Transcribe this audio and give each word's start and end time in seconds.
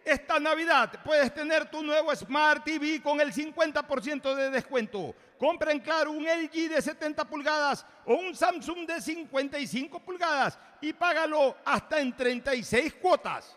Esta 0.02 0.40
Navidad 0.40 1.00
puedes 1.04 1.34
tener 1.34 1.70
tu 1.70 1.82
nuevo 1.82 2.16
Smart 2.16 2.64
TV 2.64 3.02
con 3.02 3.20
el 3.20 3.34
50% 3.34 4.34
de 4.34 4.48
descuento. 4.48 5.14
Compra 5.40 5.72
en 5.72 5.80
Claro 5.80 6.10
un 6.10 6.22
LG 6.22 6.68
de 6.68 6.82
70 6.82 7.24
pulgadas 7.24 7.86
o 8.04 8.12
un 8.12 8.36
Samsung 8.36 8.86
de 8.86 9.00
55 9.00 9.98
pulgadas 10.00 10.58
y 10.82 10.92
págalo 10.92 11.56
hasta 11.64 11.98
en 11.98 12.14
36 12.14 12.92
cuotas. 13.00 13.56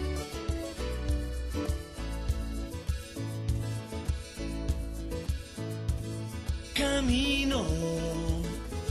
Camino 6.81 7.63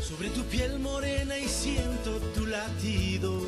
sobre 0.00 0.28
tu 0.30 0.44
piel 0.44 0.78
morena 0.78 1.36
y 1.36 1.48
siento 1.48 2.20
tu 2.34 2.46
latido. 2.46 3.40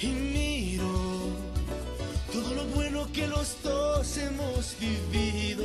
Y 0.00 0.06
miro 0.06 0.86
todo 2.32 2.54
lo 2.54 2.64
bueno 2.74 3.06
que 3.12 3.26
los 3.26 3.62
dos 3.62 4.16
hemos 4.16 4.74
vivido. 4.80 5.64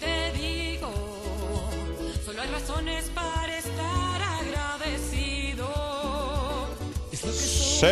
Te 0.00 0.32
digo, 0.32 0.90
solo 2.24 2.40
hay 2.40 2.48
razones 2.48 3.10
para 3.14 3.58
estar 3.58 4.22
agradecido. 4.22 5.68
Es 7.12 7.22
lo 7.24 7.30
que 7.30 7.38
soy. 7.38 7.88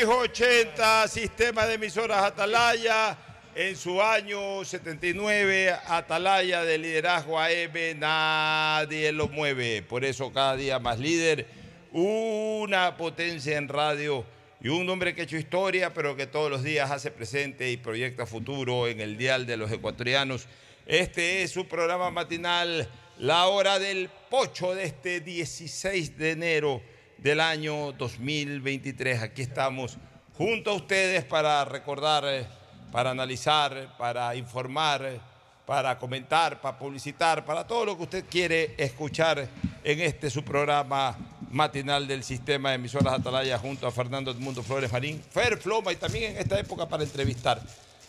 680, 0.00 1.08
sistema 1.08 1.66
de 1.66 1.74
emisoras 1.74 2.22
Atalaya. 2.22 3.18
En 3.60 3.74
su 3.74 4.00
año 4.00 4.64
79, 4.64 5.74
Atalaya 5.88 6.62
de 6.62 6.78
liderazgo 6.78 7.40
AM, 7.40 7.98
nadie 7.98 9.10
lo 9.10 9.26
mueve. 9.26 9.82
Por 9.82 10.04
eso 10.04 10.32
cada 10.32 10.54
día 10.54 10.78
más 10.78 11.00
líder. 11.00 11.44
una 11.90 12.96
potencia 12.96 13.58
en 13.58 13.66
radio 13.66 14.24
y 14.60 14.68
un 14.68 14.88
hombre 14.88 15.12
que 15.12 15.22
ha 15.22 15.24
hecho 15.24 15.36
historia, 15.36 15.92
pero 15.92 16.14
que 16.14 16.28
todos 16.28 16.48
los 16.52 16.62
días 16.62 16.92
hace 16.92 17.10
presente 17.10 17.68
y 17.72 17.76
proyecta 17.76 18.26
futuro 18.26 18.86
en 18.86 19.00
el 19.00 19.18
dial 19.18 19.44
de 19.44 19.56
los 19.56 19.72
ecuatorianos. 19.72 20.46
Este 20.86 21.42
es 21.42 21.50
su 21.50 21.66
programa 21.66 22.12
matinal, 22.12 22.88
La 23.18 23.48
Hora 23.48 23.80
del 23.80 24.08
Pocho, 24.30 24.76
de 24.76 24.84
este 24.84 25.18
16 25.18 26.16
de 26.16 26.30
enero 26.30 26.80
del 27.16 27.40
año 27.40 27.90
2023. 27.90 29.20
Aquí 29.20 29.42
estamos 29.42 29.98
junto 30.34 30.70
a 30.70 30.74
ustedes 30.74 31.24
para 31.24 31.64
recordar, 31.64 32.22
eh, 32.24 32.46
para 32.92 33.10
analizar, 33.10 33.94
para 33.98 34.34
informar, 34.34 35.20
para 35.66 35.98
comentar, 35.98 36.60
para 36.60 36.78
publicitar, 36.78 37.44
para 37.44 37.66
todo 37.66 37.84
lo 37.84 37.96
que 37.96 38.02
usted 38.04 38.24
quiere 38.30 38.74
escuchar 38.78 39.46
en 39.84 40.00
este 40.00 40.30
su 40.30 40.42
programa 40.42 41.16
matinal 41.50 42.06
del 42.06 42.24
sistema 42.24 42.70
de 42.70 42.76
emisoras 42.76 43.14
Atalaya 43.14 43.58
junto 43.58 43.86
a 43.86 43.90
Fernando 43.92 44.30
Edmundo 44.30 44.62
Flores 44.62 44.90
Marín, 44.92 45.22
Fer 45.30 45.58
Floma 45.58 45.92
y 45.92 45.96
también 45.96 46.32
en 46.32 46.38
esta 46.38 46.58
época 46.58 46.86
para 46.88 47.02
entrevistar. 47.04 47.60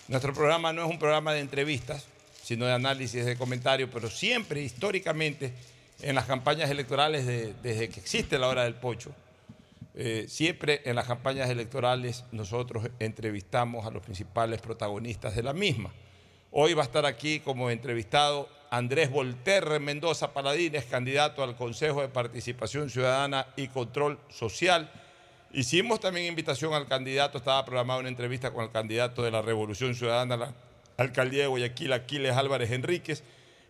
Nuestro 0.08 0.34
programa 0.34 0.72
no 0.74 0.84
es 0.86 0.90
un 0.90 0.98
programa 1.00 1.34
de 1.34 1.40
entrevistas, 1.42 2.06
sino 2.44 2.66
de 2.66 2.74
análisis, 2.74 3.26
de 3.26 3.38
comentarios, 3.38 3.90
pero 3.94 4.10
siempre 4.10 4.62
históricamente 4.62 5.54
en 6.02 6.16
las 6.16 6.26
campañas 6.26 6.70
electorales 6.70 7.26
de- 7.28 7.54
desde 7.62 7.90
que 7.90 8.00
existe 8.00 8.40
la 8.40 8.48
hora 8.48 8.64
del 8.64 8.74
pocho, 8.76 9.12
eh, 9.96 10.26
siempre 10.28 10.82
en 10.86 10.96
las 10.96 11.08
campañas 11.08 11.50
electorales 11.50 12.24
nosotros 12.32 12.88
entrevistamos 13.00 13.86
a 13.86 13.92
los 13.92 14.04
principales 14.04 14.62
protagonistas 14.62 15.36
de 15.36 15.44
la 15.44 15.54
misma. 15.54 15.92
Hoy 16.52 16.74
va 16.74 16.84
a 16.84 16.86
estar 16.86 17.06
aquí 17.06 17.40
como 17.40 17.70
entrevistado 17.70 18.50
Andrés 18.72 19.12
Volterre 19.12 19.80
Mendoza 19.80 20.34
Paladines, 20.34 20.86
candidato 20.86 21.44
al 21.44 21.56
Consejo 21.56 22.02
de 22.02 22.08
Participación 22.08 22.90
Ciudadana 22.90 23.48
y 23.56 23.68
Control 23.68 24.20
Social. 24.30 24.92
Hicimos 25.52 26.00
también 26.00 26.28
invitación 26.28 26.74
al 26.74 26.88
candidato, 26.88 27.40
estaba 27.40 27.66
programada 27.66 28.00
una 28.00 28.10
entrevista 28.10 28.52
con 28.52 28.64
el 28.64 28.72
candidato 28.72 29.24
de 29.24 29.32
la 29.32 29.42
Revolución 29.42 29.96
Ciudadana 29.96 30.38
la 30.38 30.54
alcaldía 30.98 31.44
de 31.44 31.48
Guayaquil, 31.48 31.94
Aquiles 31.94 32.36
Álvarez 32.36 32.72
Enríquez, 32.72 33.24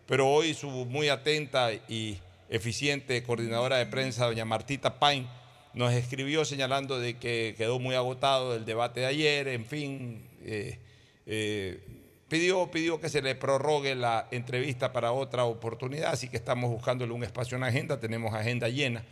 pero 0.06 0.28
hoy 0.28 0.52
su 0.52 0.68
muy 0.68 1.08
atenta 1.08 1.72
y 1.72 2.18
eficiente 2.50 3.22
coordinadora 3.22 3.76
de 3.76 3.86
prensa, 3.86 4.26
doña 4.26 4.44
Martita 4.44 4.98
Pain, 4.98 5.26
nos 5.74 5.92
escribió 5.92 6.44
señalando 6.44 6.98
de 6.98 7.16
que 7.18 7.54
quedó 7.56 7.78
muy 7.78 7.94
agotado 7.94 8.54
el 8.54 8.64
debate 8.64 9.00
de 9.00 9.06
ayer, 9.06 9.48
en 9.48 9.64
fin, 9.64 10.24
eh, 10.42 10.78
eh, 11.26 11.80
pidió, 12.28 12.70
pidió 12.70 13.00
que 13.00 13.08
se 13.08 13.22
le 13.22 13.34
prorrogue 13.34 13.94
la 13.94 14.26
entrevista 14.30 14.92
para 14.92 15.12
otra 15.12 15.44
oportunidad, 15.44 16.12
así 16.12 16.28
que 16.28 16.36
estamos 16.36 16.70
buscándole 16.70 17.12
un 17.12 17.24
espacio 17.24 17.56
en 17.56 17.62
la 17.62 17.68
agenda, 17.68 18.00
tenemos 18.00 18.34
agenda 18.34 18.68
llena, 18.68 19.04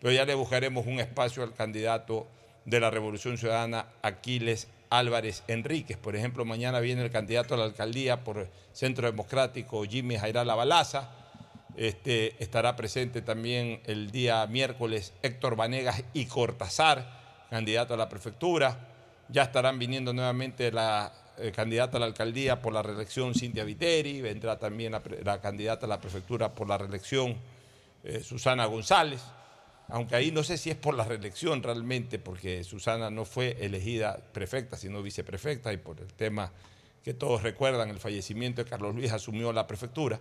pero 0.00 0.12
ya 0.12 0.24
le 0.24 0.34
buscaremos 0.34 0.86
un 0.86 1.00
espacio 1.00 1.42
al 1.42 1.54
candidato 1.54 2.26
de 2.64 2.80
la 2.80 2.90
Revolución 2.90 3.38
Ciudadana, 3.38 3.86
Aquiles 4.02 4.68
Álvarez 4.90 5.42
Enríquez. 5.48 5.96
Por 5.96 6.16
ejemplo, 6.16 6.44
mañana 6.44 6.80
viene 6.80 7.02
el 7.02 7.10
candidato 7.10 7.54
a 7.54 7.56
la 7.56 7.64
alcaldía 7.64 8.24
por 8.24 8.48
Centro 8.72 9.06
Democrático, 9.10 9.84
Jimmy 9.84 10.16
Jairala 10.16 10.54
Balaza. 10.54 11.10
Este, 11.76 12.42
estará 12.42 12.76
presente 12.76 13.22
también 13.22 13.80
el 13.86 14.10
día 14.10 14.46
miércoles 14.46 15.14
Héctor 15.22 15.56
Vanegas 15.56 16.04
y 16.12 16.26
Cortázar, 16.26 17.46
candidato 17.50 17.94
a 17.94 17.96
la 17.96 18.08
prefectura. 18.08 18.88
Ya 19.28 19.44
estarán 19.44 19.78
viniendo 19.78 20.12
nuevamente 20.12 20.70
la 20.70 21.12
eh, 21.38 21.50
candidata 21.50 21.96
a 21.96 22.00
la 22.00 22.06
alcaldía 22.06 22.60
por 22.60 22.74
la 22.74 22.82
reelección 22.82 23.34
Cintia 23.34 23.64
Viteri, 23.64 24.20
vendrá 24.20 24.58
también 24.58 24.92
la, 24.92 25.40
candidata 25.40 25.86
a 25.86 25.88
la 25.88 25.98
prefectura 25.98 26.54
por 26.54 26.68
la 26.68 26.76
reelección 26.76 27.36
eh, 28.04 28.20
Susana 28.22 28.66
González, 28.66 29.22
aunque 29.88 30.14
ahí 30.14 30.30
no 30.30 30.42
sé 30.42 30.58
si 30.58 30.68
es 30.68 30.76
por 30.76 30.94
la 30.94 31.04
reelección 31.04 31.62
realmente, 31.62 32.18
porque 32.18 32.64
Susana 32.64 33.10
no 33.10 33.24
fue 33.24 33.56
elegida 33.60 34.18
prefecta, 34.32 34.76
sino 34.76 35.02
viceprefecta, 35.02 35.72
y 35.72 35.78
por 35.78 36.00
el 36.00 36.12
tema 36.12 36.52
que 37.02 37.14
todos 37.14 37.42
recuerdan, 37.42 37.88
el 37.88 37.98
fallecimiento 37.98 38.62
de 38.62 38.68
Carlos 38.68 38.94
Luis 38.94 39.10
asumió 39.10 39.54
la 39.54 39.66
prefectura, 39.66 40.20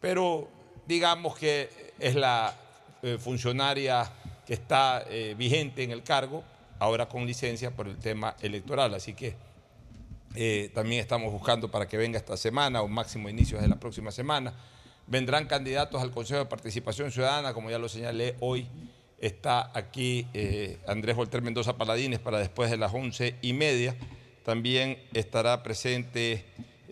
pero 0.00 0.50
digamos 0.86 1.36
que 1.36 1.92
es 1.98 2.14
la 2.14 2.54
eh, 3.02 3.18
funcionaria 3.18 4.10
que 4.46 4.54
está 4.54 5.04
eh, 5.08 5.34
vigente 5.36 5.82
en 5.82 5.90
el 5.90 6.02
cargo, 6.02 6.42
ahora 6.78 7.08
con 7.08 7.26
licencia 7.26 7.70
por 7.70 7.88
el 7.88 7.96
tema 7.98 8.36
electoral, 8.40 8.94
así 8.94 9.14
que 9.14 9.34
eh, 10.34 10.70
también 10.74 11.00
estamos 11.00 11.32
buscando 11.32 11.70
para 11.70 11.86
que 11.86 11.96
venga 11.96 12.18
esta 12.18 12.36
semana 12.36 12.82
o 12.82 12.88
máximo 12.88 13.28
inicios 13.28 13.60
de 13.60 13.68
la 13.68 13.76
próxima 13.76 14.10
semana. 14.10 14.54
Vendrán 15.06 15.46
candidatos 15.46 16.00
al 16.00 16.10
Consejo 16.10 16.40
de 16.40 16.46
Participación 16.46 17.10
Ciudadana, 17.10 17.52
como 17.52 17.70
ya 17.70 17.78
lo 17.78 17.88
señalé 17.88 18.36
hoy. 18.40 18.68
Está 19.18 19.70
aquí 19.74 20.26
Andrés 20.86 21.14
Volter 21.14 21.42
Mendoza 21.42 21.76
Paladines 21.76 22.18
para 22.18 22.38
después 22.38 22.70
de 22.70 22.76
las 22.76 22.92
once 22.94 23.36
y 23.42 23.52
media. 23.52 23.94
También 24.44 24.98
estará 25.12 25.62
presente, 25.62 26.44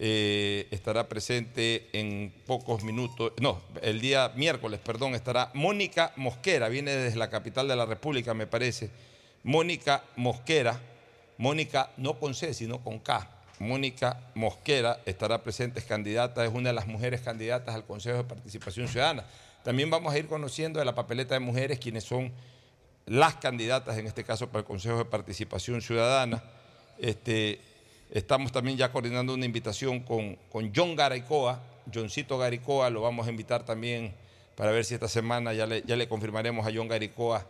eh, 0.02 0.66
estará 0.70 1.10
presente 1.10 1.90
en 1.92 2.32
pocos 2.46 2.82
minutos, 2.82 3.34
no, 3.38 3.60
el 3.82 4.00
día 4.00 4.32
miércoles, 4.34 4.80
perdón, 4.82 5.14
estará 5.14 5.50
Mónica 5.52 6.14
Mosquera, 6.16 6.70
viene 6.70 6.92
desde 6.92 7.18
la 7.18 7.28
capital 7.28 7.68
de 7.68 7.76
la 7.76 7.84
República, 7.84 8.32
me 8.32 8.46
parece. 8.46 8.88
Mónica 9.42 10.02
Mosquera, 10.16 10.80
Mónica 11.36 11.90
no 11.98 12.18
con 12.18 12.34
C, 12.34 12.54
sino 12.54 12.82
con 12.82 12.98
K. 13.00 13.28
Mónica 13.58 14.18
Mosquera 14.34 15.00
estará 15.04 15.42
presente, 15.42 15.80
es 15.80 15.84
candidata, 15.84 16.46
es 16.46 16.50
una 16.50 16.70
de 16.70 16.74
las 16.74 16.86
mujeres 16.86 17.20
candidatas 17.20 17.74
al 17.74 17.84
Consejo 17.84 18.16
de 18.16 18.24
Participación 18.24 18.88
Ciudadana. 18.88 19.26
También 19.62 19.90
vamos 19.90 20.14
a 20.14 20.18
ir 20.18 20.28
conociendo 20.28 20.78
de 20.78 20.86
la 20.86 20.94
papeleta 20.94 21.34
de 21.34 21.40
mujeres 21.40 21.78
quienes 21.78 22.04
son 22.04 22.32
las 23.04 23.34
candidatas, 23.34 23.98
en 23.98 24.06
este 24.06 24.24
caso 24.24 24.46
para 24.46 24.60
el 24.60 24.64
Consejo 24.64 24.96
de 24.96 25.04
Participación 25.04 25.82
Ciudadana. 25.82 26.42
Este, 26.96 27.60
estamos 28.10 28.52
también 28.52 28.76
ya 28.76 28.90
coordinando 28.90 29.34
una 29.34 29.46
invitación 29.46 30.00
con, 30.00 30.36
con 30.50 30.72
John 30.74 30.96
Garicoa, 30.96 31.62
Johncito 31.92 32.38
Garicoa, 32.38 32.90
lo 32.90 33.02
vamos 33.02 33.26
a 33.26 33.30
invitar 33.30 33.64
también 33.64 34.12
para 34.56 34.72
ver 34.72 34.84
si 34.84 34.94
esta 34.94 35.08
semana 35.08 35.52
ya 35.52 35.66
le, 35.66 35.82
ya 35.82 35.96
le 35.96 36.08
confirmaremos 36.08 36.66
a 36.66 36.70
John 36.74 36.88
Garicoa 36.88 37.46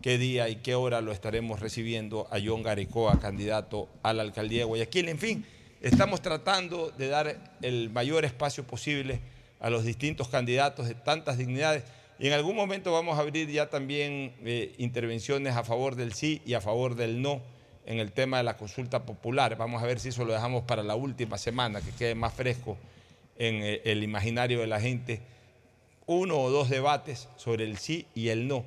qué 0.00 0.18
día 0.18 0.48
y 0.48 0.56
qué 0.56 0.74
hora 0.74 1.00
lo 1.00 1.12
estaremos 1.12 1.60
recibiendo 1.60 2.28
a 2.30 2.38
John 2.44 2.62
Garicoa, 2.62 3.18
candidato 3.20 3.88
a 4.02 4.12
la 4.12 4.22
alcaldía 4.22 4.60
de 4.60 4.64
Guayaquil. 4.64 5.08
En 5.08 5.18
fin, 5.18 5.46
estamos 5.80 6.20
tratando 6.20 6.90
de 6.90 7.08
dar 7.08 7.56
el 7.62 7.90
mayor 7.90 8.24
espacio 8.24 8.64
posible 8.64 9.20
a 9.60 9.70
los 9.70 9.84
distintos 9.84 10.28
candidatos 10.28 10.88
de 10.88 10.94
tantas 10.94 11.38
dignidades. 11.38 11.84
Y 12.18 12.28
en 12.28 12.34
algún 12.34 12.54
momento 12.54 12.92
vamos 12.92 13.18
a 13.18 13.22
abrir 13.22 13.50
ya 13.50 13.70
también 13.70 14.34
eh, 14.44 14.74
intervenciones 14.78 15.56
a 15.56 15.64
favor 15.64 15.96
del 15.96 16.12
sí 16.12 16.42
y 16.46 16.54
a 16.54 16.60
favor 16.60 16.94
del 16.94 17.22
no 17.22 17.40
en 17.86 17.98
el 17.98 18.12
tema 18.12 18.38
de 18.38 18.44
la 18.44 18.56
consulta 18.56 19.04
popular. 19.04 19.56
Vamos 19.56 19.82
a 19.82 19.86
ver 19.86 20.00
si 20.00 20.08
eso 20.08 20.24
lo 20.24 20.32
dejamos 20.32 20.64
para 20.64 20.82
la 20.82 20.94
última 20.94 21.38
semana, 21.38 21.80
que 21.80 21.90
quede 21.92 22.14
más 22.14 22.32
fresco 22.34 22.76
en 23.36 23.56
eh, 23.62 23.82
el 23.84 24.02
imaginario 24.02 24.60
de 24.60 24.66
la 24.66 24.80
gente. 24.80 25.20
Uno 26.06 26.38
o 26.38 26.50
dos 26.50 26.70
debates 26.70 27.28
sobre 27.36 27.64
el 27.64 27.78
sí 27.78 28.06
y 28.14 28.28
el 28.28 28.46
no, 28.46 28.64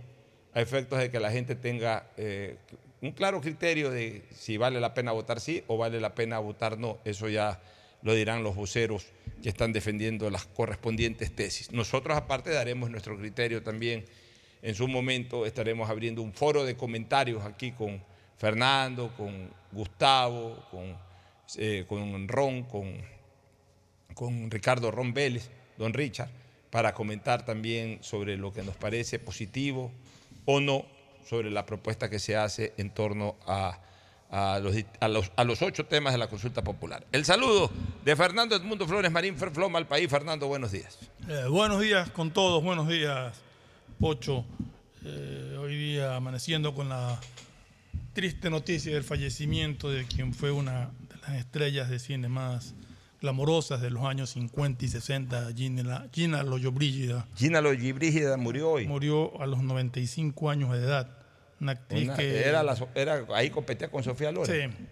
a 0.53 0.61
efectos 0.61 0.99
de 0.99 1.11
que 1.11 1.19
la 1.19 1.31
gente 1.31 1.55
tenga 1.55 2.07
eh, 2.17 2.57
un 3.01 3.11
claro 3.11 3.41
criterio 3.41 3.91
de 3.91 4.23
si 4.35 4.57
vale 4.57 4.79
la 4.79 4.93
pena 4.93 5.11
votar 5.11 5.39
sí 5.39 5.63
o 5.67 5.77
vale 5.77 5.99
la 5.99 6.15
pena 6.15 6.39
votar 6.39 6.77
no. 6.77 6.97
Eso 7.05 7.29
ya 7.29 7.59
lo 8.01 8.13
dirán 8.13 8.43
los 8.43 8.55
voceros 8.55 9.05
que 9.41 9.49
están 9.49 9.71
defendiendo 9.71 10.29
las 10.29 10.45
correspondientes 10.45 11.35
tesis. 11.35 11.71
Nosotros 11.71 12.17
aparte 12.17 12.49
daremos 12.51 12.89
nuestro 12.89 13.17
criterio 13.17 13.61
también. 13.61 14.05
En 14.63 14.73
su 14.73 14.87
momento 14.87 15.45
estaremos 15.45 15.89
abriendo 15.89 16.21
un 16.23 16.33
foro 16.33 16.65
de 16.65 16.75
comentarios 16.75 17.43
aquí 17.45 17.71
con 17.71 18.01
Fernando, 18.37 19.11
con 19.17 19.49
Gustavo, 19.71 20.63
con, 20.71 20.95
eh, 21.57 21.85
con 21.87 22.27
Ron, 22.27 22.63
con, 22.63 22.93
con 24.13 24.49
Ricardo 24.51 24.91
Ron 24.91 25.13
Vélez, 25.13 25.49
don 25.77 25.93
Richard, 25.93 26.29
para 26.69 26.93
comentar 26.93 27.45
también 27.45 27.99
sobre 28.01 28.37
lo 28.37 28.51
que 28.53 28.63
nos 28.63 28.75
parece 28.75 29.19
positivo 29.19 29.91
o 30.45 30.59
no 30.59 30.85
sobre 31.27 31.51
la 31.51 31.65
propuesta 31.65 32.09
que 32.09 32.19
se 32.19 32.35
hace 32.37 32.73
en 32.77 32.89
torno 32.89 33.35
a, 33.47 33.79
a 34.31 34.59
los, 34.59 34.75
a 34.99 35.07
los- 35.07 35.31
a 35.35 35.43
los 35.43 35.61
ocho 35.61 35.85
temas 35.85 36.13
de 36.13 36.19
la 36.19 36.27
consulta 36.29 36.63
popular. 36.63 37.05
El 37.11 37.25
saludo 37.25 37.69
de 38.05 38.15
Fernando 38.15 38.55
Edmundo 38.55 38.87
Flores 38.87 39.11
Marín, 39.11 39.35
Ferfloma 39.37 39.77
al 39.77 39.87
país. 39.87 40.09
Fernando, 40.09 40.47
buenos 40.47 40.71
días. 40.71 40.97
Eh, 41.27 41.45
buenos 41.49 41.81
días 41.81 42.09
con 42.11 42.31
todos, 42.31 42.63
buenos 42.63 42.87
días, 42.87 43.35
Pocho. 43.99 44.45
Eh, 45.03 45.57
hoy 45.59 45.75
día 45.75 46.15
amaneciendo 46.15 46.73
con 46.73 46.87
la 46.89 47.19
triste 48.17 48.49
noticia 48.49 48.95
del 48.95 49.03
fallecimiento 49.03 49.91
de 49.91 50.03
quien 50.05 50.33
fue 50.33 50.49
una 50.49 50.89
de 51.07 51.17
las 51.21 51.33
estrellas 51.37 51.87
de 51.87 51.99
cine 51.99 52.27
más 52.27 52.73
glamorosas 53.21 53.79
de 53.79 53.91
los 53.91 54.05
años 54.05 54.31
50 54.31 54.85
y 54.85 54.87
60, 54.87 55.53
Gina, 55.55 56.07
Gina 56.11 56.41
Lollobrigida. 56.41 57.27
Gina 57.35 57.61
Lollobrigida 57.61 58.35
murió 58.37 58.71
hoy. 58.71 58.87
Murió 58.87 59.39
a 59.39 59.45
los 59.45 59.61
95 59.61 60.49
años 60.49 60.71
de 60.71 60.79
edad. 60.79 61.15
Una 61.61 61.73
actriz 61.73 62.05
Una- 62.05 62.17
que 62.17 62.41
era 62.43 62.63
la 62.63 62.75
so- 62.75 62.89
era, 62.95 63.23
ahí 63.35 63.51
competía 63.51 63.91
con 63.91 64.03
Sofía 64.03 64.31
Loren. 64.31 64.71
Sí. 64.71 64.85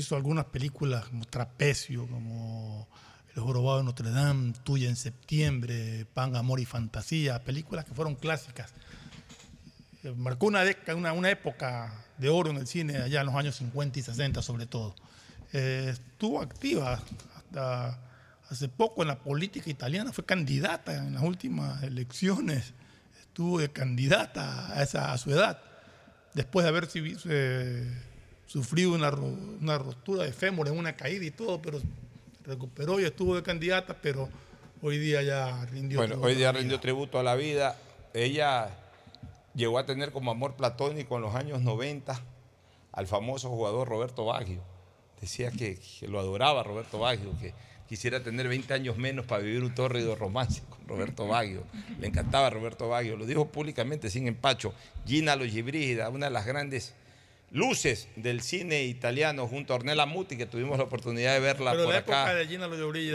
Hizo 0.00 0.16
algunas 0.16 0.46
películas 0.46 1.04
como 1.04 1.24
Trapecio, 1.24 2.08
como 2.08 2.88
El 3.36 3.42
Jorobado 3.42 3.78
de 3.78 3.84
Notre 3.84 4.10
Dame, 4.10 4.54
Tuya 4.64 4.88
en 4.88 4.96
septiembre, 4.96 6.04
Pan, 6.14 6.34
Amor 6.34 6.58
y 6.58 6.64
Fantasía, 6.64 7.44
películas 7.44 7.84
que 7.84 7.94
fueron 7.94 8.16
clásicas. 8.16 8.72
Que 10.06 10.18
marcó 10.18 10.46
una, 10.46 10.62
década, 10.64 10.96
una, 10.96 11.12
una 11.12 11.30
época 11.30 11.92
de 12.16 12.28
oro 12.28 12.50
en 12.50 12.58
el 12.58 12.66
cine 12.66 12.98
allá 12.98 13.20
en 13.20 13.26
los 13.26 13.34
años 13.34 13.56
50 13.56 13.98
y 13.98 14.02
60 14.02 14.40
sobre 14.42 14.66
todo. 14.66 14.94
Eh, 15.52 15.88
estuvo 15.90 16.40
activa 16.40 17.02
hasta 17.36 17.98
hace 18.48 18.68
poco 18.68 19.02
en 19.02 19.08
la 19.08 19.18
política 19.18 19.68
italiana, 19.68 20.12
fue 20.12 20.24
candidata 20.24 20.96
en 20.96 21.14
las 21.14 21.22
últimas 21.22 21.82
elecciones, 21.82 22.74
estuvo 23.20 23.58
de 23.58 23.70
candidata 23.70 24.72
a, 24.72 24.82
esa, 24.82 25.12
a 25.12 25.18
su 25.18 25.32
edad, 25.32 25.60
después 26.34 26.62
de 26.62 26.68
haber 26.68 26.88
eh, 26.94 28.02
sufrido 28.46 28.92
una, 28.92 29.10
una 29.10 29.78
rotura 29.78 30.22
de 30.22 30.32
fémur 30.32 30.68
en 30.68 30.78
una 30.78 30.94
caída 30.94 31.24
y 31.24 31.32
todo, 31.32 31.60
pero 31.60 31.82
recuperó 32.44 33.00
y 33.00 33.04
estuvo 33.04 33.34
de 33.34 33.42
candidata, 33.42 33.96
pero 34.00 34.28
hoy 34.80 34.98
día 34.98 35.22
ya 35.22 35.66
rindió. 35.66 35.98
Bueno, 35.98 36.20
hoy 36.20 36.36
día 36.36 36.52
rindió 36.52 36.78
tributo 36.78 37.18
a 37.18 37.24
la 37.24 37.34
vida. 37.34 37.76
Ella 38.14 38.70
llegó 39.56 39.78
a 39.78 39.86
tener 39.86 40.12
como 40.12 40.30
amor 40.30 40.54
platónico 40.54 41.16
en 41.16 41.22
los 41.22 41.34
años 41.34 41.62
90 41.62 42.20
al 42.92 43.06
famoso 43.06 43.48
jugador 43.50 43.88
Roberto 43.88 44.24
Baggio. 44.26 44.60
Decía 45.20 45.50
que, 45.50 45.78
que 45.98 46.08
lo 46.08 46.20
adoraba 46.20 46.62
Roberto 46.62 46.98
Baggio, 46.98 47.32
que 47.40 47.54
quisiera 47.88 48.22
tener 48.22 48.48
20 48.48 48.74
años 48.74 48.96
menos 48.98 49.26
para 49.26 49.42
vivir 49.42 49.62
un 49.64 49.74
tórrido 49.74 50.14
romance 50.14 50.62
con 50.68 50.86
Roberto 50.86 51.26
Baggio. 51.26 51.62
Le 51.98 52.08
encantaba 52.08 52.50
Roberto 52.50 52.88
Baggio, 52.88 53.16
lo 53.16 53.24
dijo 53.26 53.46
públicamente 53.48 54.10
sin 54.10 54.26
empacho. 54.28 54.74
Gina 55.06 55.36
Logibrígida, 55.36 56.08
una 56.10 56.26
de 56.26 56.32
las 56.32 56.46
grandes 56.46 56.94
luces 57.52 58.08
del 58.16 58.42
cine 58.42 58.84
italiano 58.84 59.46
junto 59.46 59.72
a 59.72 59.76
Ornella 59.76 60.04
Muti, 60.04 60.36
que 60.36 60.46
tuvimos 60.46 60.76
la 60.78 60.84
oportunidad 60.84 61.32
de 61.32 61.40
verla 61.40 61.70
Pero 61.72 61.84
por 61.84 61.92
la 61.94 62.00
acá. 62.00 62.22
época 62.22 62.34
de 62.34 62.46
Gina 62.46 62.66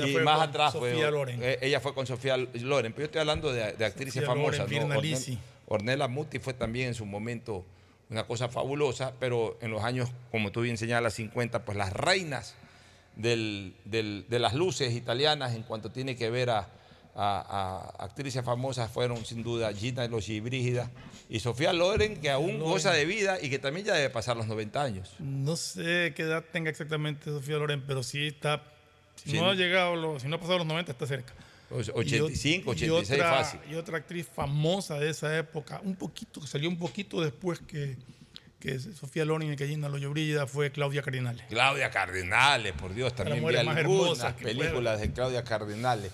Y 0.08 0.14
fue 0.14 0.24
más 0.24 0.40
con 0.40 0.50
atrás 0.50 0.72
fue. 0.74 0.92
Sofía 0.92 1.12
Loren. 1.12 1.40
eh, 1.44 1.60
ella 1.62 1.80
fue 1.80 1.94
con 1.94 2.08
Sofía 2.08 2.38
Loren. 2.38 2.94
Pero 2.94 3.00
yo 3.00 3.06
estoy 3.06 3.20
hablando 3.22 3.52
de, 3.52 3.74
de 3.74 3.86
actrices 3.86 4.16
Sofía 4.24 4.28
famosas. 4.30 4.70
Loren, 4.72 4.88
¿no? 4.90 5.51
Ornella 5.72 6.08
Muti 6.08 6.40
fue 6.40 6.54
también 6.54 6.90
en 6.90 6.94
su 6.94 7.06
momento 7.06 7.66
una 8.10 8.26
cosa 8.28 8.50
fabulosa, 8.50 9.14
pero 9.20 9.58
en 9.62 9.72
los 9.72 9.84
años, 9.84 10.10
como 10.32 10.52
tú 10.52 10.62
bien 10.62 10.78
señalas, 10.78 11.14
50, 11.14 11.64
pues 11.64 11.78
las 11.78 11.94
reinas 11.94 12.56
del- 13.16 13.74
del- 13.86 14.26
de 14.30 14.40
las 14.40 14.54
luces 14.54 14.94
italianas 14.94 15.54
en 15.56 15.64
cuanto 15.64 15.92
tiene 15.92 16.16
que 16.16 16.30
ver 16.30 16.50
a, 16.50 16.68
a- 17.16 17.90
a 18.00 18.04
actrices 18.06 18.44
famosas 18.44 18.90
fueron 18.92 19.26
sin 19.26 19.44
duda 19.44 19.72
Gina 19.74 20.08
Brígida 20.08 20.90
y 21.30 21.40
Sofía 21.40 21.72
Loren, 21.74 22.18
que 22.20 22.30
aún 22.30 22.54
Loren. 22.60 22.62
goza 22.72 22.92
de 22.92 23.06
vida 23.06 23.38
y 23.42 23.50
que 23.50 23.60
también 23.60 23.86
ya 23.86 23.94
debe 23.94 24.10
pasar 24.10 24.36
los 24.38 24.48
90 24.48 24.82
años. 24.82 25.14
No 25.20 25.56
sé 25.56 26.14
qué 26.16 26.24
edad 26.24 26.44
tenga 26.52 26.70
exactamente 26.70 27.26
Sofía 27.26 27.58
Loren, 27.58 27.84
pero 27.88 28.04
sí 28.04 28.28
está. 28.28 28.62
Si 29.16 29.32
Sí. 29.32 29.38
no 29.40 29.50
ha 29.52 29.54
llegado, 29.56 30.20
si 30.20 30.28
no 30.28 30.36
ha 30.36 30.40
pasado 30.40 30.58
los 30.60 30.68
90, 30.68 30.92
está 30.94 31.06
cerca. 31.06 31.34
Pues, 31.72 31.88
Y 31.88 31.92
ot- 31.92 31.96
85, 31.96 32.70
y 32.72 32.76
86 32.76 33.20
otra, 33.22 33.32
fácil. 33.34 33.60
Y 33.70 33.76
otra 33.76 33.98
actriz 33.98 34.28
famosa 34.28 35.00
de 35.00 35.10
esa 35.10 35.36
época, 35.38 35.80
un 35.84 35.96
poquito, 35.96 36.42
que 36.42 36.48
salió 36.48 36.68
un 36.70 36.78
poquito 36.78 37.22
después 37.22 37.60
que, 37.60 37.98
que 38.60 38.78
Sofía 38.80 39.24
Loren 39.26 39.54
y 39.54 39.56
que 39.56 39.68
Gina 39.68 39.88
Lollobrigida 39.90 40.48
fue 40.48 40.72
Claudia 40.72 41.02
Cardinale. 41.02 41.46
Claudia 41.50 41.90
Cardinale, 41.90 42.74
por 42.74 42.94
Dios, 42.94 43.16
también 43.16 43.40
vi 43.48 43.56
algunas 43.56 44.34
películas 44.34 45.00
de 45.00 45.12
Claudia 45.14 45.44
Cardinale. 45.44 46.12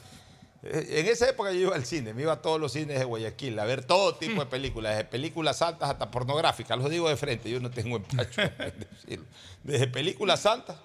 Eh, 0.64 1.00
En 1.02 1.06
esa 1.08 1.30
época 1.30 1.52
yo 1.52 1.60
iba 1.60 1.76
al 1.76 1.86
cine, 1.86 2.14
me 2.14 2.24
iba 2.24 2.34
a 2.34 2.42
todos 2.42 2.60
los 2.60 2.72
cines 2.74 2.98
de 3.00 3.06
Guayaquil 3.06 3.58
a 3.60 3.66
ver 3.66 3.84
todo 3.84 4.16
tipo 4.16 4.42
de 4.42 4.48
películas, 4.48 4.96
desde 4.96 5.06
películas 5.10 5.58
santas 5.58 5.90
hasta 5.90 6.10
pornográficas, 6.12 6.78
los 6.78 6.90
digo 6.90 7.08
de 7.10 7.16
frente, 7.18 7.50
yo 7.50 7.60
no 7.60 7.70
tengo 7.70 7.98
empacho. 7.98 8.42
Desde 9.64 9.88
películas 9.88 10.40
santas 10.42 10.78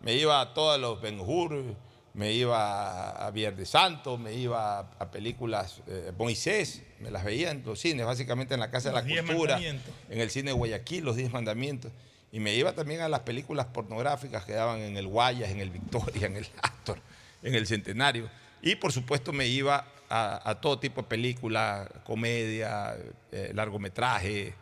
me 0.00 0.14
iba 0.14 0.40
a 0.40 0.54
todos 0.54 0.80
los 0.80 1.00
Ben 1.00 1.18
Hur, 1.20 1.74
me 2.18 2.32
iba 2.32 3.10
a 3.10 3.30
Viernes 3.30 3.68
Santo, 3.68 4.18
me 4.18 4.34
iba 4.34 4.80
a, 4.80 5.10
películas 5.12 5.82
eh, 5.86 6.10
Moisés, 6.18 6.82
me 6.98 7.12
las 7.12 7.22
veía 7.22 7.52
en 7.52 7.62
los 7.64 7.78
cines, 7.78 8.04
básicamente 8.04 8.54
en 8.54 8.60
la 8.60 8.72
Casa 8.72 8.90
Los 8.90 9.04
de 9.04 9.14
la 9.14 9.22
Cultura, 9.22 9.60
en 9.60 9.80
el 10.20 10.28
cine 10.28 10.50
de 10.50 10.54
Guayaquil, 10.54 11.04
Los 11.04 11.14
Diez 11.14 11.32
Mandamientos. 11.32 11.92
Y 12.32 12.40
me 12.40 12.56
iba 12.56 12.72
también 12.72 13.02
a 13.02 13.08
las 13.08 13.20
películas 13.20 13.66
pornográficas 13.66 14.44
que 14.44 14.52
daban 14.52 14.80
en 14.80 14.96
el 14.96 15.06
Guayas, 15.06 15.50
en 15.50 15.60
el 15.60 15.70
Victoria, 15.70 16.26
en 16.26 16.38
el 16.38 16.48
Astor, 16.60 16.98
en 17.40 17.54
el 17.54 17.68
Centenario. 17.68 18.28
Y 18.62 18.74
por 18.74 18.90
supuesto 18.90 19.32
me 19.32 19.46
iba 19.46 19.86
a, 20.08 20.50
a 20.50 20.60
todo 20.60 20.80
tipo 20.80 21.02
de 21.02 21.06
películas, 21.06 21.88
comedia, 22.02 22.96
eh, 23.30 23.52
largometraje, 23.54 24.54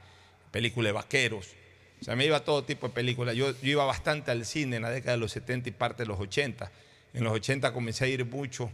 películas 0.50 0.90
de 0.90 0.92
vaqueros. 0.92 1.54
O 2.02 2.04
sea, 2.04 2.16
me 2.16 2.26
iba 2.26 2.36
a 2.36 2.44
todo 2.44 2.64
tipo 2.64 2.88
de 2.88 2.92
películas. 2.92 3.34
Yo, 3.34 3.52
yo 3.62 3.70
iba 3.70 3.86
bastante 3.86 4.30
al 4.30 4.44
cine 4.44 4.76
en 4.76 4.82
la 4.82 4.90
década 4.90 5.12
de 5.12 5.20
los 5.20 5.32
70 5.32 5.70
y 5.70 5.72
parte 5.72 6.02
de 6.02 6.08
los 6.08 6.20
80. 6.20 6.70
En 7.16 7.24
los 7.24 7.32
80 7.32 7.72
comencé 7.72 8.04
a 8.04 8.08
ir 8.08 8.24
mucho 8.24 8.70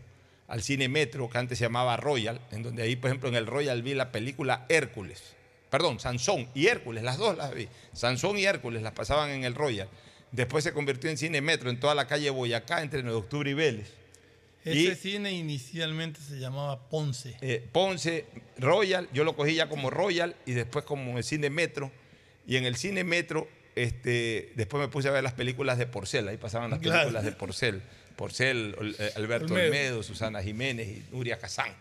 al 0.49 0.63
cine 0.63 0.89
Metro, 0.89 1.31
que 1.31 1.39
antes 1.39 1.57
se 1.59 1.65
llamaba 1.65 1.97
Royal, 1.97 2.41
en 2.51 2.63
donde 2.63 2.83
ahí, 2.83 2.97
por 2.97 3.09
ejemplo, 3.09 3.29
en 3.29 3.37
el 3.37 3.47
Royal 3.47 3.83
vi 3.83 3.95
la 3.95 4.13
película 4.13 4.67
Hércules. 4.69 5.23
Perdón, 5.71 5.99
Sansón 6.01 6.49
y 6.55 6.67
Hércules, 6.67 7.03
las 7.03 7.17
dos 7.17 7.37
las 7.39 7.55
vi. 7.55 7.69
Sansón 7.95 8.37
y 8.39 8.45
Hércules 8.45 8.83
las 8.83 8.93
pasaban 8.93 9.31
en 9.31 9.45
el 9.45 9.55
Royal. 9.55 9.89
Después 10.33 10.65
se 10.65 10.73
convirtió 10.73 11.09
en 11.09 11.17
cine 11.17 11.41
Metro, 11.41 11.71
en 11.71 11.81
toda 11.81 11.95
la 11.95 12.07
calle 12.07 12.29
Boyacá, 12.31 12.83
entre 12.83 13.03
9 13.03 13.13
de 13.17 13.19
octubre 13.23 13.51
y 13.51 13.55
Vélez. 13.55 13.91
Ese 14.65 14.79
Y- 14.93 14.95
cine 14.95 15.33
inicialmente 15.33 16.21
se 16.21 16.39
llamaba 16.39 16.89
Ponce. 16.89 17.37
Eh, 17.41 17.67
Ponce, 17.73 18.27
Royal, 18.59 19.09
yo 19.13 19.25
lo 19.25 19.35
cogí 19.35 19.55
ya 19.55 19.69
como 19.69 19.89
Royal 19.91 20.37
y 20.47 20.53
después 20.53 20.85
como 20.85 21.17
el 21.17 21.25
cine 21.25 21.49
Metro. 21.51 21.91
Y 22.47 22.57
en 22.57 22.65
el 22.65 22.77
cine 22.77 23.03
Metro, 23.05 23.49
este, 23.75 24.53
después 24.57 24.81
me 24.81 24.89
puse 24.89 25.09
a 25.09 25.13
ver 25.13 25.23
las 25.23 25.33
películas 25.33 25.79
de 25.79 25.87
Porcel, 25.87 26.29
ahí 26.29 26.37
pasaban 26.37 26.71
las 26.71 26.81
Claro. 26.81 26.99
películas 27.01 27.25
de 27.25 27.33
Porcel. 27.33 27.83
Porcel, 28.17 28.77
eh, 28.99 29.11
Alberto 29.17 29.47
Olmedo. 29.55 29.67
Olmedo. 29.67 30.03
Susana 30.03 30.43
Jiménez 30.43 30.89
y 30.89 31.03
Nuria 31.15 31.39
Kazán. 31.39 31.73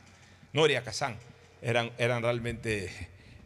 Nuria 0.54 0.84
Kazán. 0.84 1.18
Eran, 1.62 1.92
eran 1.98 2.24
realmente 2.24 2.90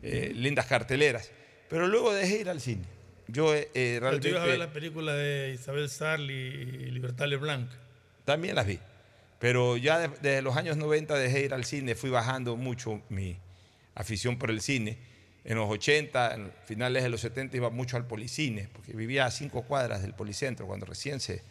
eh, 0.03 0.31
lindas 0.35 0.65
carteleras. 0.67 1.31
Pero 1.69 1.87
luego 1.87 2.13
dejé 2.13 2.39
ir 2.41 2.49
al 2.49 2.61
cine. 2.61 2.83
Yo 3.27 3.53
eh, 3.55 3.69
eh, 3.73 3.97
Pero 3.99 4.19
tú 4.19 4.27
ibas 4.27 4.41
a 4.41 4.45
ver 4.45 4.57
realmente 4.57 4.57
la 4.59 4.71
película 4.73 5.13
de 5.15 5.51
Isabel 5.53 5.89
Sarli 5.89 6.33
y 6.33 6.91
Libertad 6.91 7.25
Leblanc. 7.27 7.69
también 8.23 8.55
las 8.55 8.67
vi. 8.67 8.79
Pero 9.39 9.75
ya 9.77 9.99
de- 9.99 10.07
desde 10.21 10.41
los 10.41 10.55
años 10.55 10.77
90 10.77 11.15
dejé 11.15 11.41
ir 11.45 11.53
al 11.53 11.65
cine, 11.65 11.95
fui 11.95 12.09
bajando 12.09 12.55
mucho 12.55 13.01
mi 13.09 13.37
afición 13.95 14.37
por 14.37 14.49
el 14.51 14.61
cine. 14.61 14.97
En 15.43 15.57
los 15.57 15.69
80, 15.69 16.33
en 16.35 16.51
finales 16.65 17.03
de 17.03 17.09
los 17.09 17.21
70 17.21 17.57
iba 17.57 17.69
mucho 17.69 17.97
al 17.97 18.07
policine, 18.07 18.67
porque 18.73 18.93
vivía 18.93 19.25
a 19.25 19.31
cinco 19.31 19.63
cuadras 19.63 20.01
del 20.01 20.13
policentro, 20.13 20.65
cuando 20.65 20.85
recién 20.87 21.19
se, 21.19 21.43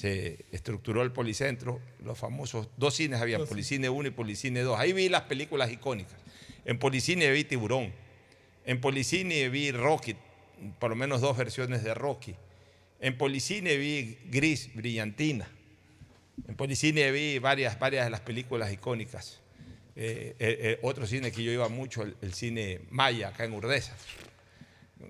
se 0.00 0.46
estructuró 0.50 1.02
el 1.02 1.12
policentro, 1.12 1.78
los 2.02 2.16
famosos 2.16 2.70
dos 2.78 2.94
cines 2.94 3.20
había, 3.20 3.38
Policine 3.44 3.90
1 3.90 4.08
y 4.08 4.10
Policine 4.10 4.62
2. 4.62 4.80
Ahí 4.80 4.94
vi 4.94 5.10
las 5.10 5.24
películas 5.24 5.70
icónicas. 5.70 6.16
En 6.64 6.78
Policine 6.78 7.30
vi 7.30 7.44
Tiburón. 7.44 7.92
En 8.64 8.80
Policine 8.80 9.50
vi 9.50 9.72
Rocky, 9.72 10.16
por 10.78 10.88
lo 10.88 10.96
menos 10.96 11.20
dos 11.20 11.36
versiones 11.36 11.84
de 11.84 11.92
Rocky. 11.92 12.34
En 12.98 13.18
Policine 13.18 13.76
vi 13.76 14.16
Gris, 14.30 14.74
Brillantina. 14.74 15.46
En 16.48 16.54
Policine 16.54 17.12
vi 17.12 17.38
varias, 17.38 17.78
varias 17.78 18.06
de 18.06 18.10
las 18.10 18.22
películas 18.22 18.72
icónicas. 18.72 19.42
Eh, 19.96 20.34
eh, 20.38 20.58
eh, 20.60 20.78
otro 20.80 21.06
cine 21.06 21.30
que 21.30 21.44
yo 21.44 21.52
iba 21.52 21.68
mucho, 21.68 22.04
el, 22.04 22.16
el 22.22 22.32
cine 22.32 22.80
Maya, 22.88 23.28
acá 23.28 23.44
en 23.44 23.52
Urdesa. 23.52 23.94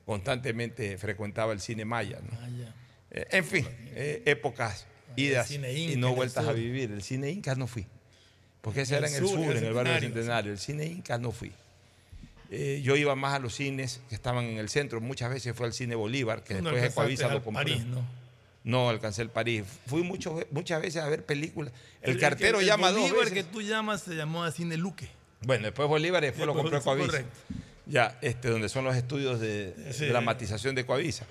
Constantemente 0.04 0.98
frecuentaba 0.98 1.52
el 1.52 1.60
cine 1.60 1.84
Maya. 1.84 2.18
¿no? 2.20 2.58
Ya. 2.58 2.74
Eh, 2.74 2.79
en 3.10 3.44
fin, 3.44 3.66
eh, 3.94 4.22
épocas 4.26 4.86
idas 5.16 5.50
y 5.50 5.58
no 5.96 6.10
el 6.10 6.14
vueltas 6.14 6.46
a 6.46 6.52
vivir. 6.52 6.90
El 6.92 7.02
cine 7.02 7.30
Inca 7.30 7.54
no 7.54 7.66
fui. 7.66 7.86
Porque 8.60 8.82
ese 8.82 8.96
era 8.96 9.08
en 9.08 9.14
el 9.14 9.20
sur, 9.20 9.42
sur, 9.44 9.56
en 9.56 9.64
el 9.64 9.72
barrio 9.72 9.92
del 9.94 10.02
Centenario. 10.02 10.52
El 10.52 10.58
cine 10.58 10.84
Inca 10.86 11.18
no 11.18 11.32
fui. 11.32 11.50
Eh, 12.50 12.80
yo 12.82 12.96
iba 12.96 13.14
más 13.14 13.34
a 13.34 13.38
los 13.38 13.54
cines 13.54 14.00
que 14.08 14.14
estaban 14.14 14.44
en 14.44 14.58
el 14.58 14.68
centro. 14.68 15.00
Muchas 15.00 15.30
veces 15.30 15.54
fue 15.56 15.66
al 15.66 15.72
cine 15.72 15.94
Bolívar, 15.94 16.42
que 16.44 16.54
no 16.54 16.70
después 16.70 16.90
Ecuavisa 16.92 17.28
lo 17.28 17.42
compró. 17.44 17.62
París, 17.64 17.84
¿no? 17.86 18.04
No 18.64 18.90
alcancé 18.90 19.22
el 19.22 19.30
París. 19.30 19.64
Fui 19.86 20.02
mucho, 20.02 20.38
muchas 20.50 20.82
veces 20.82 21.02
a 21.02 21.08
ver 21.08 21.24
películas. 21.24 21.72
El, 22.02 22.18
cartero 22.18 22.60
el 22.60 22.66
llama 22.66 22.90
dos 22.90 23.00
Bolívar 23.02 23.24
veces. 23.30 23.32
que 23.32 23.44
tú 23.44 23.62
llamas 23.62 24.02
se 24.02 24.14
llamó 24.14 24.48
Cine 24.50 24.76
Luque. 24.76 25.08
Bueno, 25.42 25.64
después 25.64 25.88
Bolívar 25.88 26.22
y 26.24 26.26
después 26.26 26.46
lo 26.46 26.54
compró 26.54 26.76
Después- 26.76 26.98
Ecuavisa. 26.98 27.24
correcto. 27.24 27.38
Ya, 27.86 28.18
este, 28.20 28.48
donde 28.50 28.68
son 28.68 28.84
los 28.84 28.94
estudios 28.96 29.40
de 29.40 29.74
Sí. 29.92 30.06
dramatización 30.06 30.74
de 30.74 30.82
Ecuavisa. 30.82 31.24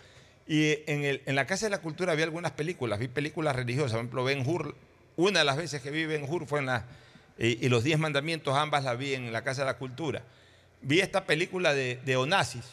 Y 0.50 0.80
en, 0.92 1.06
el, 1.06 1.22
en 1.28 1.36
la 1.36 1.46
Casa 1.46 1.68
de 1.68 1.70
la 1.70 1.78
Cultura 1.78 2.12
había 2.12 2.26
algunas 2.26 2.52
películas, 2.54 2.98
vi 3.00 3.08
películas 3.08 3.56
religiosas, 3.56 3.92
por 3.92 4.00
ejemplo, 4.00 4.24
Ben 4.26 4.44
Hur, 4.46 4.76
una 5.16 5.40
de 5.40 5.46
las 5.46 5.56
veces 5.58 5.82
que 5.82 5.92
vi 5.92 6.06
Ben 6.08 6.26
Hur 6.28 6.48
fue 6.48 6.60
en 6.60 6.66
la, 6.66 6.86
y, 7.38 7.64
y 7.66 7.70
Los 7.70 7.84
Diez 7.84 8.00
Mandamientos, 8.00 8.56
ambas 8.58 8.84
las 8.84 8.98
vi 8.98 9.14
en 9.14 9.32
la 9.32 9.44
Casa 9.44 9.62
de 9.62 9.68
la 9.68 9.78
Cultura. 9.78 10.24
Vi 10.82 11.02
esta 11.02 11.26
película 11.26 11.74
de, 11.76 12.00
de 12.04 12.18
Onassis. 12.18 12.66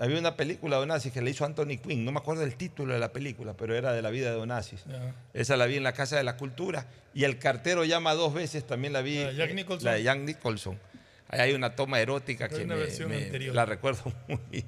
Había 0.00 0.16
una 0.20 0.36
película 0.36 0.76
de 0.76 0.82
Onassis 0.84 1.12
que 1.12 1.20
le 1.20 1.30
hizo 1.30 1.44
Anthony 1.44 1.76
Quinn, 1.82 2.04
no 2.04 2.12
me 2.12 2.18
acuerdo 2.18 2.44
el 2.44 2.54
título 2.54 2.94
de 2.94 3.00
la 3.00 3.12
película, 3.12 3.54
pero 3.54 3.74
era 3.74 3.92
de 3.92 4.00
la 4.00 4.10
vida 4.10 4.30
de 4.30 4.36
Onassis. 4.36 4.84
Esa 5.34 5.56
la 5.56 5.66
vi 5.66 5.76
en 5.76 5.82
la 5.82 5.92
Casa 5.92 6.16
de 6.16 6.22
la 6.22 6.36
Cultura. 6.36 6.86
Y 7.14 7.24
El 7.24 7.38
cartero 7.40 7.84
llama 7.84 8.14
dos 8.14 8.32
veces, 8.32 8.64
también 8.64 8.92
la 8.92 9.02
vi. 9.02 9.18
La 9.18 9.30
de 9.30 9.34
Jack 9.34 9.50
eh, 9.50 9.54
Nicholson. 9.54 9.84
La 9.86 9.94
de 9.94 10.02
Jack 10.04 10.18
Nicholson. 10.20 10.78
Ahí 11.30 11.40
hay 11.40 11.52
una 11.54 11.74
toma 11.74 12.00
erótica 12.00 12.44
Hay 12.44 12.50
que 12.50 12.62
una 12.64 12.76
me- 12.76 13.06
me- 13.06 13.38
la 13.52 13.64
recuerdo 13.66 14.12
muy, 14.28 14.64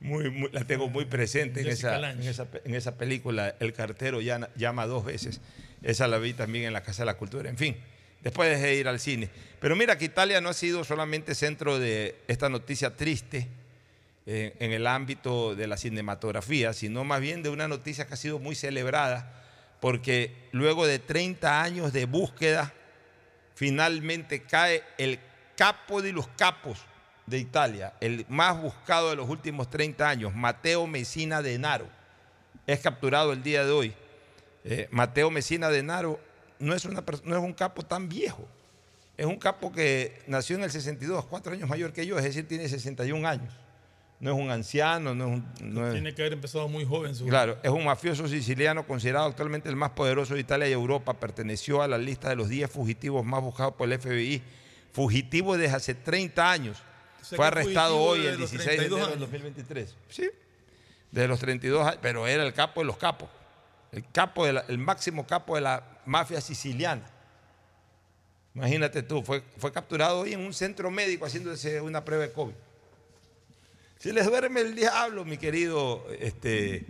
muy, 0.00 0.30
muy- 0.30 0.50
la 0.52 0.64
tengo 0.64 0.88
muy 0.88 1.04
presente 1.04 1.60
en 1.60 1.68
esa, 1.68 2.10
en, 2.10 2.22
esa, 2.22 2.46
en 2.64 2.74
esa 2.74 2.96
película. 2.96 3.54
El 3.60 3.72
cartero 3.72 4.20
llama, 4.20 4.48
llama 4.56 4.86
dos 4.86 5.04
veces. 5.04 5.40
Esa 5.82 6.08
la 6.08 6.18
vi 6.18 6.32
también 6.34 6.64
en 6.64 6.72
la 6.72 6.82
Casa 6.82 7.02
de 7.02 7.06
la 7.06 7.16
Cultura. 7.16 7.48
En 7.50 7.56
fin, 7.58 7.76
Después 8.22 8.50
dejé 8.50 8.66
de 8.66 8.74
ir 8.74 8.86
al 8.86 9.00
cine. 9.00 9.30
Pero 9.60 9.74
mira 9.76 9.96
que 9.96 10.04
Italia 10.04 10.42
no 10.42 10.50
ha 10.50 10.52
sido 10.52 10.84
solamente 10.84 11.34
centro 11.34 11.78
de 11.78 12.16
esta 12.28 12.50
noticia 12.50 12.94
triste 12.94 13.48
eh, 14.26 14.54
en 14.60 14.72
el 14.72 14.86
ámbito 14.86 15.54
de 15.56 15.66
la 15.66 15.78
cinematografía, 15.78 16.74
sino 16.74 17.02
más 17.04 17.22
bien 17.22 17.42
de 17.42 17.48
una 17.48 17.66
noticia 17.66 18.06
que 18.06 18.12
ha 18.12 18.18
sido 18.18 18.38
muy 18.38 18.54
celebrada, 18.54 19.42
porque 19.80 20.34
luego 20.52 20.86
de 20.86 20.98
30 20.98 21.62
años 21.62 21.94
de 21.94 22.04
búsqueda, 22.04 22.74
finalmente 23.54 24.42
cae 24.42 24.82
el 24.98 25.18
capo 25.56 26.02
de 26.02 26.12
los 26.12 26.28
capos 26.28 26.78
de 27.30 27.38
Italia, 27.38 27.94
el 28.00 28.26
más 28.28 28.60
buscado 28.60 29.10
de 29.10 29.16
los 29.16 29.28
últimos 29.28 29.70
30 29.70 30.08
años, 30.08 30.34
Mateo 30.34 30.86
Messina 30.86 31.40
Denaro. 31.40 31.86
Es 32.66 32.80
capturado 32.80 33.32
el 33.32 33.42
día 33.42 33.64
de 33.64 33.70
hoy. 33.70 33.94
Eh, 34.64 34.88
Mateo 34.90 35.30
Messina 35.30 35.70
Denaro 35.70 36.20
no 36.58 36.74
es, 36.74 36.84
una, 36.84 37.02
no 37.24 37.36
es 37.36 37.42
un 37.42 37.52
capo 37.54 37.82
tan 37.82 38.08
viejo. 38.08 38.46
Es 39.16 39.26
un 39.26 39.36
capo 39.36 39.72
que 39.72 40.20
nació 40.26 40.56
en 40.56 40.64
el 40.64 40.70
62, 40.70 41.24
cuatro 41.26 41.52
años 41.52 41.68
mayor 41.68 41.92
que 41.92 42.06
yo, 42.06 42.18
es 42.18 42.24
decir, 42.24 42.46
tiene 42.48 42.68
61 42.68 43.26
años. 43.26 43.52
No 44.18 44.30
es 44.32 44.36
un 44.38 44.50
anciano, 44.50 45.14
no 45.14 45.24
es 45.24 45.30
un... 45.32 45.72
no 45.74 45.86
es- 45.86 45.92
Tiene 45.94 46.14
que 46.14 46.20
haber 46.22 46.34
empezado 46.34 46.68
muy 46.68 46.84
joven. 46.84 47.14
Su... 47.14 47.26
Claro, 47.26 47.56
es 47.62 47.70
un 47.70 47.84
mafioso 47.86 48.28
siciliano 48.28 48.86
considerado 48.86 49.26
actualmente 49.26 49.68
el 49.70 49.76
más 49.76 49.90
poderoso 49.92 50.34
de 50.34 50.40
Italia 50.40 50.68
y 50.68 50.72
Europa. 50.72 51.14
Perteneció 51.14 51.80
a 51.80 51.88
la 51.88 51.96
lista 51.96 52.28
de 52.28 52.36
los 52.36 52.48
10 52.50 52.70
fugitivos 52.70 53.24
más 53.24 53.40
buscados 53.42 53.74
por 53.74 53.90
el 53.90 53.98
FBI. 53.98 54.42
Fugitivo 54.92 55.56
desde 55.56 55.76
hace 55.76 55.94
30 55.94 56.50
años. 56.50 56.82
Fue 57.22 57.46
arrestado 57.46 57.96
hoy, 57.98 58.20
el 58.26 58.38
los 58.38 58.50
16 58.50 58.58
de 58.64 58.76
32 58.76 58.98
enero 58.98 59.06
del 59.06 59.18
años. 59.18 59.20
2023. 59.30 59.96
Sí, 60.08 60.30
desde 61.10 61.28
los 61.28 61.40
32 61.40 61.86
años, 61.86 61.98
pero 62.02 62.26
era 62.26 62.44
el 62.44 62.52
capo 62.52 62.80
de 62.80 62.86
los 62.86 62.96
capos. 62.96 63.28
El, 63.92 64.04
capo 64.12 64.46
de 64.46 64.52
la- 64.54 64.64
el 64.68 64.78
máximo 64.78 65.26
capo 65.26 65.54
de 65.56 65.60
la 65.62 65.82
mafia 66.06 66.40
siciliana. 66.40 67.08
Imagínate 68.54 69.02
tú, 69.02 69.22
fue, 69.22 69.42
fue 69.58 69.72
capturado 69.72 70.20
hoy 70.20 70.32
en 70.32 70.40
un 70.40 70.52
centro 70.52 70.90
médico 70.90 71.24
haciéndose 71.26 71.80
una 71.80 72.04
prueba 72.04 72.24
de 72.26 72.32
COVID. 72.32 72.54
Se 73.98 74.12
les 74.12 74.26
duerme 74.26 74.60
el 74.60 74.74
diablo, 74.74 75.24
mi 75.24 75.36
querido, 75.36 76.06
este, 76.18 76.84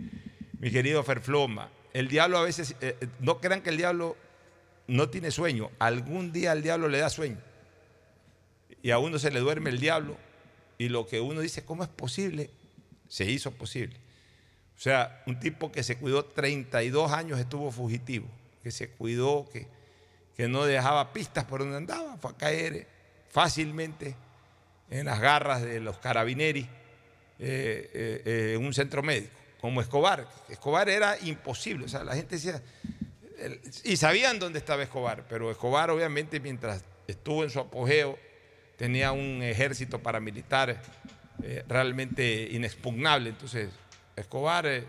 mi 0.59 0.71
querido 0.71 1.03
Ferfloma. 1.03 1.69
El 1.93 2.07
diablo 2.07 2.37
a 2.37 2.43
veces, 2.43 2.75
eh, 2.81 2.95
eh, 3.01 3.07
no 3.19 3.39
crean 3.41 3.61
que 3.61 3.69
el 3.69 3.77
diablo 3.77 4.15
no 4.87 5.09
tiene 5.09 5.29
sueño. 5.29 5.69
Algún 5.77 6.31
día 6.31 6.53
el 6.53 6.63
diablo 6.63 6.87
le 6.87 6.99
da 6.99 7.09
sueño. 7.09 7.37
Y 8.81 8.91
a 8.91 8.99
uno 8.99 9.19
se 9.19 9.31
le 9.31 9.39
duerme 9.39 9.69
el 9.69 9.79
diablo. 9.79 10.17
Y 10.77 10.89
lo 10.89 11.07
que 11.07 11.19
uno 11.19 11.41
dice, 11.41 11.63
¿cómo 11.63 11.83
es 11.83 11.89
posible? 11.89 12.49
Se 13.07 13.25
hizo 13.25 13.51
posible. 13.51 13.97
O 14.77 14.81
sea, 14.81 15.21
un 15.27 15.39
tipo 15.39 15.71
que 15.71 15.83
se 15.83 15.97
cuidó 15.97 16.25
32 16.25 17.11
años 17.11 17.39
estuvo 17.39 17.71
fugitivo, 17.71 18.25
que 18.63 18.71
se 18.71 18.89
cuidó, 18.89 19.47
que, 19.53 19.67
que 20.35 20.47
no 20.47 20.65
dejaba 20.65 21.13
pistas 21.13 21.45
por 21.45 21.59
donde 21.59 21.77
andaba, 21.77 22.17
fue 22.17 22.31
a 22.31 22.33
caer 22.35 22.87
fácilmente 23.29 24.15
en 24.89 25.05
las 25.05 25.19
garras 25.19 25.61
de 25.61 25.79
los 25.81 25.99
carabineros 25.99 26.63
eh, 26.63 26.69
eh, 27.39 28.21
eh, 28.25 28.53
en 28.55 28.65
un 28.65 28.73
centro 28.73 29.03
médico, 29.03 29.33
como 29.59 29.81
Escobar. 29.81 30.27
Escobar 30.49 30.89
era 30.89 31.15
imposible, 31.19 31.85
o 31.85 31.87
sea, 31.87 32.03
la 32.03 32.15
gente 32.15 32.35
decía, 32.35 32.61
y 33.83 33.97
sabían 33.97 34.39
dónde 34.39 34.59
estaba 34.59 34.81
Escobar, 34.81 35.25
pero 35.29 35.51
Escobar 35.51 35.91
obviamente 35.91 36.39
mientras 36.39 36.83
estuvo 37.07 37.43
en 37.43 37.49
su 37.49 37.59
apogeo 37.59 38.17
tenía 38.81 39.11
un 39.11 39.43
ejército 39.43 39.99
paramilitar 39.99 40.81
eh, 41.43 41.63
realmente 41.67 42.49
inexpugnable, 42.51 43.29
entonces 43.29 43.69
Escobar 44.15 44.65
eh, 44.65 44.83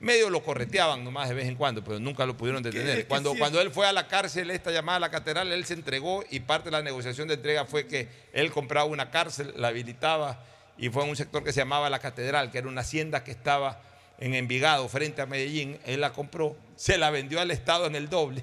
medio 0.00 0.30
lo 0.30 0.42
correteaban 0.42 1.04
nomás 1.04 1.28
de 1.28 1.36
vez 1.36 1.46
en 1.46 1.54
cuando, 1.54 1.84
pero 1.84 2.00
nunca 2.00 2.26
lo 2.26 2.36
pudieron 2.36 2.60
detener. 2.60 2.88
es 2.88 2.96
que 3.04 3.06
Cuando, 3.06 3.30
sí 3.30 3.36
es- 3.36 3.40
cuando 3.40 3.60
él 3.60 3.70
fue 3.70 3.86
a 3.86 3.92
la 3.92 4.08
cárcel, 4.08 4.50
esta 4.50 4.72
llamada 4.72 4.96
a 4.96 5.00
la 5.00 5.10
catedral, 5.12 5.52
él 5.52 5.64
se 5.64 5.74
entregó 5.74 6.24
y 6.28 6.40
parte 6.40 6.66
de 6.66 6.70
la 6.72 6.82
negociación 6.82 7.28
de 7.28 7.34
entrega 7.34 7.64
fue 7.66 7.86
que 7.86 8.08
él 8.32 8.50
compraba 8.50 8.86
una 8.86 9.12
cárcel, 9.12 9.54
la 9.56 9.68
habilitaba 9.68 10.42
y 10.76 10.88
fue 10.88 11.04
en 11.04 11.10
un 11.10 11.16
sector 11.16 11.44
que 11.44 11.52
se 11.52 11.60
llamaba 11.60 11.88
la 11.88 12.00
catedral, 12.00 12.50
que 12.50 12.58
era 12.58 12.66
una 12.66 12.80
hacienda 12.80 13.22
que 13.22 13.30
estaba 13.30 13.80
en 14.18 14.34
Envigado, 14.34 14.88
frente 14.88 15.22
a 15.22 15.26
Medellín. 15.26 15.78
Él 15.86 16.00
la 16.00 16.12
compró, 16.12 16.56
se 16.74 16.98
la 16.98 17.10
vendió 17.10 17.40
al 17.40 17.52
Estado 17.52 17.86
en 17.86 17.94
el 17.94 18.08
doble 18.08 18.42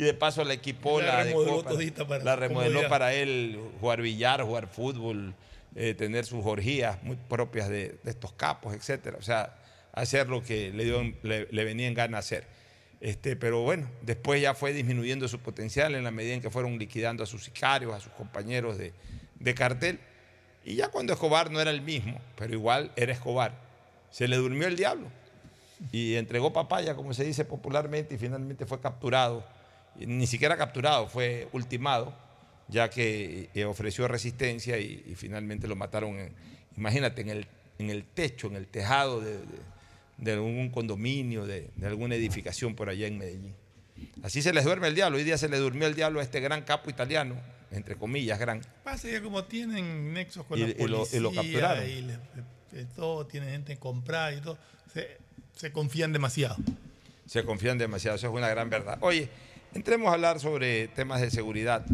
y 0.00 0.04
de 0.04 0.14
paso 0.14 0.44
la 0.44 0.54
equipó, 0.54 1.00
La 1.00 1.06
la, 1.18 1.24
remodeló 1.24 1.62
para- 1.62 1.70
todita 1.74 2.06
para 2.08 2.24
la 2.24 2.34
su 2.34 2.40
remodeló 2.40 2.70
comodidad. 2.70 2.88
para 2.88 3.12
él 3.14 3.60
jugar 3.80 4.00
billar, 4.02 4.42
jugar 4.42 4.66
fútbol, 4.68 5.34
eh, 5.74 5.94
tener 5.94 6.24
sus 6.24 6.44
orgías 6.46 7.02
muy 7.02 7.16
propias 7.28 7.68
de, 7.68 7.98
de 8.02 8.10
estos 8.10 8.32
capos, 8.32 8.74
etcétera. 8.74 9.16
O 9.18 9.22
sea, 9.22 9.54
hacer 9.92 10.28
lo 10.28 10.42
que 10.42 10.72
le, 10.72 10.84
dio, 10.84 11.02
le, 11.22 11.46
le 11.50 11.64
venía 11.64 11.86
en 11.86 11.94
gana 11.94 12.18
hacer. 12.18 12.44
Este, 13.00 13.36
pero 13.36 13.62
bueno, 13.62 13.88
después 14.02 14.40
ya 14.42 14.54
fue 14.54 14.72
disminuyendo 14.72 15.26
su 15.28 15.38
potencial 15.38 15.94
en 15.94 16.04
la 16.04 16.10
medida 16.10 16.34
en 16.34 16.40
que 16.42 16.50
fueron 16.50 16.78
liquidando 16.78 17.22
a 17.22 17.26
sus 17.26 17.44
sicarios, 17.44 17.94
a 17.94 18.00
sus 18.00 18.12
compañeros 18.12 18.78
de, 18.78 18.92
de 19.38 19.54
cartel. 19.54 19.98
Y 20.64 20.74
ya 20.76 20.88
cuando 20.88 21.12
Escobar 21.12 21.50
no 21.50 21.60
era 21.60 21.70
el 21.70 21.80
mismo, 21.82 22.20
pero 22.36 22.52
igual 22.54 22.92
era 22.96 23.12
Escobar, 23.12 23.52
se 24.10 24.28
le 24.28 24.36
durmió 24.36 24.66
el 24.66 24.76
diablo 24.76 25.08
y 25.92 26.16
entregó 26.16 26.52
papaya, 26.52 26.94
como 26.94 27.14
se 27.14 27.24
dice 27.24 27.44
popularmente, 27.46 28.14
y 28.14 28.18
finalmente 28.18 28.66
fue 28.66 28.80
capturado. 28.80 29.42
Ni 29.96 30.26
siquiera 30.26 30.56
capturado, 30.56 31.06
fue 31.08 31.48
ultimado, 31.52 32.14
ya 32.68 32.88
que 32.90 33.50
eh, 33.54 33.64
ofreció 33.64 34.06
resistencia 34.08 34.78
y, 34.78 35.04
y 35.06 35.14
finalmente 35.14 35.66
lo 35.68 35.76
mataron, 35.76 36.18
en- 36.18 36.32
imagínate, 36.76 37.20
en 37.22 37.30
el, 37.30 37.46
en 37.78 37.90
el 37.90 38.04
techo, 38.04 38.46
en 38.46 38.56
el 38.56 38.66
tejado 38.66 39.20
de, 39.20 39.38
de- 39.38 39.70
de 40.18 40.32
algún 40.32 40.68
condominio, 40.70 41.46
de, 41.46 41.70
de 41.76 41.86
alguna 41.86 42.14
edificación 42.14 42.74
por 42.74 42.88
allá 42.90 43.06
en 43.06 43.16
Medellín. 43.18 43.54
Así 44.22 44.42
se 44.42 44.52
les 44.52 44.64
duerme 44.64 44.88
el 44.88 44.94
diablo. 44.94 45.16
Hoy 45.18 45.24
día 45.24 45.36
se 45.38 45.48
le 45.48 45.56
durmió 45.58 45.86
el 45.86 45.94
diablo 45.94 46.20
a 46.20 46.22
este 46.22 46.40
gran 46.40 46.62
capo 46.62 46.90
italiano, 46.90 47.36
entre 47.70 47.96
comillas, 47.96 48.38
gran. 48.38 48.60
Pasa 48.84 49.08
que 49.08 49.20
como 49.22 49.44
tienen 49.44 50.12
nexos 50.12 50.44
con 50.46 50.58
Y- 50.58 50.62
la 50.62 50.68
y 50.68 50.86
lo- 50.86 50.98
policía 50.98 51.18
y 51.18 51.22
lo 51.22 51.32
capturaron. 51.32 51.88
y 51.88 52.00
le- 52.02 52.84
todo, 52.94 53.26
tienen 53.26 53.50
gente 53.50 53.72
en 53.72 53.78
comprar 53.78 54.32
y 54.34 54.40
todo, 54.40 54.56
se, 54.92 55.16
se 55.56 55.72
confían 55.72 56.12
demasiado. 56.12 56.56
se 57.26 57.42
confían 57.44 57.78
demasiado, 57.78 58.16
eso 58.16 58.26
es 58.28 58.32
una 58.32 58.48
gran 58.48 58.68
verdad. 58.70 58.98
Oye, 59.00 59.28
entremos 59.74 60.08
a 60.10 60.14
hablar 60.14 60.40
sobre 60.40 60.88
temas 60.88 61.20
de 61.20 61.30
seguridad, 61.30 61.84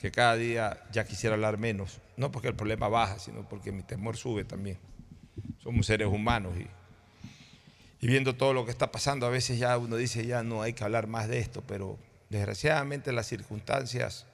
que 0.00 0.10
cada 0.10 0.36
día 0.36 0.82
ya 0.92 1.04
quisiera 1.04 1.34
hablar 1.34 1.58
menos, 1.58 2.00
no 2.16 2.32
porque 2.32 2.48
el 2.48 2.54
problema 2.54 2.88
baja, 2.88 3.18
sino 3.18 3.48
porque 3.48 3.70
mi 3.72 3.82
temor 3.82 4.16
sube 4.16 4.44
también. 4.44 4.78
Somos 5.62 5.86
seres 5.86 6.08
humanos 6.08 6.54
y, 6.58 6.66
viendo 8.06 8.34
todo 8.34 8.52
lo 8.52 8.64
que 8.64 8.72
está 8.72 8.90
pasando, 8.90 9.26
a 9.26 9.30
veces 9.30 9.58
ya 9.58 9.78
uno 9.78 9.96
dice, 9.96 10.26
ya 10.26 10.42
no 10.42 10.62
hay 10.62 10.72
que 10.72 10.82
hablar 10.84 11.06
más 11.06 11.28
de 11.28 11.38
esto, 11.38 11.62
pero 11.66 11.98
desgraciadamente 12.30 13.12
las 13.12 13.26
circunstancias 13.28 14.26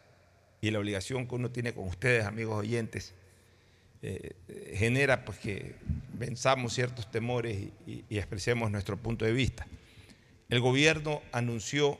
y 0.60 0.70
la 0.70 0.78
obligación 0.78 1.26
que 1.28 1.34
uno 1.34 1.50
tiene 1.50 1.74
con 1.74 1.86
ustedes, 1.86 2.24
amigos 2.24 2.56
oyentes, 2.60 3.14
eh, 4.00 4.32
eh, 4.48 4.74
genera 4.78 5.24
pues 5.24 5.38
que 5.38 5.74
venzamos 6.14 6.72
ciertos 6.72 7.10
temores 7.10 7.58
y- 7.58 7.72
y- 7.90 8.04
y 8.08 8.18
expresemos 8.18 8.70
nuestro 8.70 8.96
punto 8.96 9.24
de 9.24 9.32
vista. 9.32 9.66
El 10.48 10.60
gobierno 10.60 11.20
anunció 11.32 11.98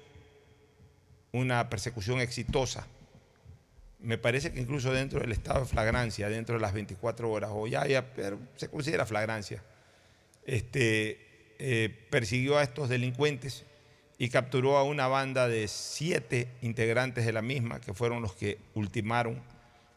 una 1.32 1.68
persecución 1.68 2.20
exitosa. 2.20 2.86
Me 4.00 4.18
parece 4.18 4.52
que 4.52 4.60
incluso 4.60 4.92
dentro 4.92 5.20
del 5.20 5.32
estado 5.32 5.60
de 5.60 5.66
flagrancia, 5.66 6.28
dentro 6.28 6.54
de 6.54 6.60
las 6.60 6.72
24 6.72 7.30
horas, 7.30 7.50
o 7.52 7.66
ya, 7.66 7.86
ya 7.86 8.14
pero 8.14 8.38
se 8.56 8.68
considera 8.68 9.06
flagrancia, 9.06 9.62
este, 10.46 11.54
eh, 11.58 12.06
persiguió 12.10 12.58
a 12.58 12.62
estos 12.62 12.88
delincuentes 12.88 13.64
y 14.18 14.28
capturó 14.30 14.76
a 14.76 14.82
una 14.82 15.08
banda 15.08 15.48
de 15.48 15.68
siete 15.68 16.48
integrantes 16.62 17.26
de 17.26 17.32
la 17.32 17.42
misma, 17.42 17.80
que 17.80 17.94
fueron 17.94 18.22
los 18.22 18.34
que 18.34 18.58
ultimaron, 18.74 19.40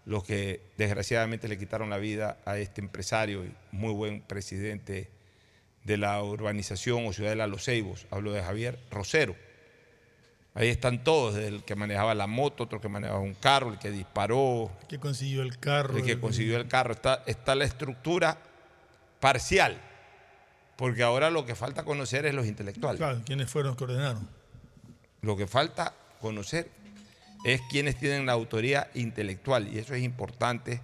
los 0.05 0.23
que 0.23 0.61
desgraciadamente 0.77 1.47
le 1.47 1.57
quitaron 1.57 1.89
la 1.89 1.97
vida 1.97 2.37
a 2.45 2.57
este 2.57 2.81
empresario 2.81 3.45
y 3.45 3.53
muy 3.71 3.93
buen 3.93 4.21
presidente 4.21 5.09
de 5.83 5.97
la 5.97 6.21
urbanización 6.21 7.05
o 7.07 7.13
ciudad 7.13 7.31
de 7.31 7.47
Los 7.47 7.65
Ceibos. 7.65 8.05
Hablo 8.11 8.31
de 8.31 8.43
Javier 8.43 8.79
Rosero. 8.91 9.35
Ahí 10.53 10.67
están 10.67 11.03
todos, 11.03 11.35
el 11.35 11.63
que 11.63 11.75
manejaba 11.75 12.13
la 12.13 12.27
moto, 12.27 12.63
otro 12.65 12.81
que 12.81 12.89
manejaba 12.89 13.19
un 13.19 13.33
carro, 13.35 13.71
el 13.71 13.79
que 13.79 13.89
disparó, 13.89 14.69
Que 14.89 14.99
consiguió 14.99 15.43
el 15.43 15.57
carro. 15.57 15.95
el 15.97 16.03
que 16.03 16.19
consiguió 16.19 16.57
el 16.57 16.67
carro. 16.67 16.91
Está, 16.91 17.23
está 17.25 17.55
la 17.55 17.63
estructura 17.63 18.37
parcial, 19.21 19.79
porque 20.75 21.03
ahora 21.03 21.29
lo 21.29 21.45
que 21.45 21.55
falta 21.55 21.83
conocer 21.85 22.25
es 22.25 22.33
los 22.33 22.47
intelectuales. 22.47 22.99
Claro, 22.99 23.21
¿quiénes 23.25 23.49
fueron 23.49 23.69
los 23.69 23.77
que 23.77 23.83
ordenaron? 23.85 24.27
Lo 25.21 25.37
que 25.37 25.47
falta 25.47 25.93
conocer 26.19 26.69
es 27.45 27.61
quienes 27.69 27.95
tienen 27.97 28.25
la 28.25 28.33
autoría 28.33 28.89
intelectual 28.93 29.73
y 29.73 29.79
eso 29.79 29.93
es 29.95 30.03
importante 30.03 30.81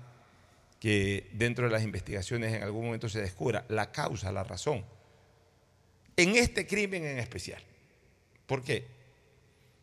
que 0.79 1.29
dentro 1.33 1.65
de 1.65 1.71
las 1.71 1.83
investigaciones 1.83 2.53
en 2.53 2.63
algún 2.63 2.85
momento 2.85 3.09
se 3.09 3.19
descubra 3.19 3.65
la 3.67 3.91
causa, 3.91 4.31
la 4.31 4.43
razón. 4.43 4.85
En 6.15 6.35
este 6.35 6.65
crimen 6.65 7.03
en 7.03 7.19
especial. 7.19 7.61
¿Por 8.45 8.63
qué? 8.63 8.96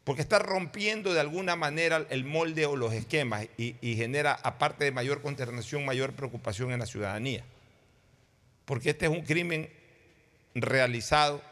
Porque 0.04 0.20
está 0.20 0.38
rompiendo 0.38 1.14
de 1.14 1.20
alguna 1.20 1.56
manera 1.56 2.06
el 2.10 2.24
molde 2.24 2.66
o 2.66 2.76
los 2.76 2.92
esquemas 2.92 3.48
y, 3.56 3.96
genera, 3.96 4.38
aparte 4.42 4.84
de 4.84 4.92
mayor 4.92 5.22
consternación, 5.22 5.86
mayor 5.86 6.12
preocupación 6.12 6.72
en 6.72 6.80
la 6.80 6.86
ciudadanía. 6.86 7.42
Porque 8.66 8.90
este 8.90 9.06
es 9.06 9.12
un 9.12 9.22
crimen 9.22 9.70
realizado 10.54 11.42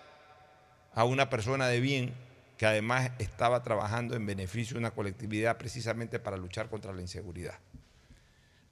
a 0.94 1.04
una 1.04 1.30
persona 1.30 1.66
de 1.68 1.80
bien 1.80 2.12
que 2.58 2.66
además 2.66 3.10
estaba 3.18 3.62
trabajando 3.62 4.14
en 4.14 4.26
beneficio 4.26 4.74
de 4.74 4.80
una 4.80 4.90
colectividad 4.90 5.56
precisamente 5.56 6.18
para 6.18 6.36
luchar 6.36 6.68
contra 6.68 6.92
la 6.92 7.00
inseguridad. 7.00 7.58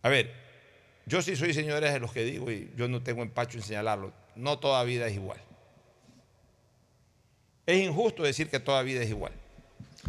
A 0.02 0.10
ver, 0.10 0.32
yo 1.06 1.22
sí 1.22 1.36
soy 1.36 1.54
señores 1.54 1.92
de 1.92 2.00
los 2.00 2.12
que 2.12 2.22
digo 2.24 2.50
y 2.50 2.70
yo 2.76 2.86
no 2.86 3.02
tengo 3.02 3.22
empacho 3.22 3.56
en 3.56 3.64
señalarlo, 3.64 4.12
no 4.36 4.58
toda 4.58 4.84
vida 4.84 5.06
es 5.06 5.14
igual. 5.14 5.40
Es 7.66 7.82
injusto 7.82 8.22
decir 8.22 8.50
que 8.50 8.60
toda 8.60 8.82
vida 8.82 9.02
es 9.02 9.08
igual. 9.08 9.32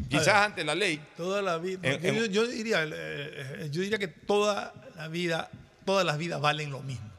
Quizás 0.10 0.26
ver, 0.28 0.36
ante 0.36 0.64
la 0.64 0.76
ley, 0.76 1.02
Toda 1.18 1.42
la 1.42 1.58
vida. 1.58 1.80
En- 1.84 2.02
yo, 2.02 2.26
en- 2.26 2.32
yo 2.32 2.48
diría, 2.48 2.84
eh, 2.86 3.70
yo 3.72 3.82
diría 3.82 3.98
que 3.98 4.08
toda 4.08 4.74
la 4.96 5.08
vida, 5.08 5.50
todas 5.86 6.06
las 6.06 6.18
vidas 6.18 6.40
valen 6.42 6.70
lo 6.72 6.82
mismo. 6.82 7.10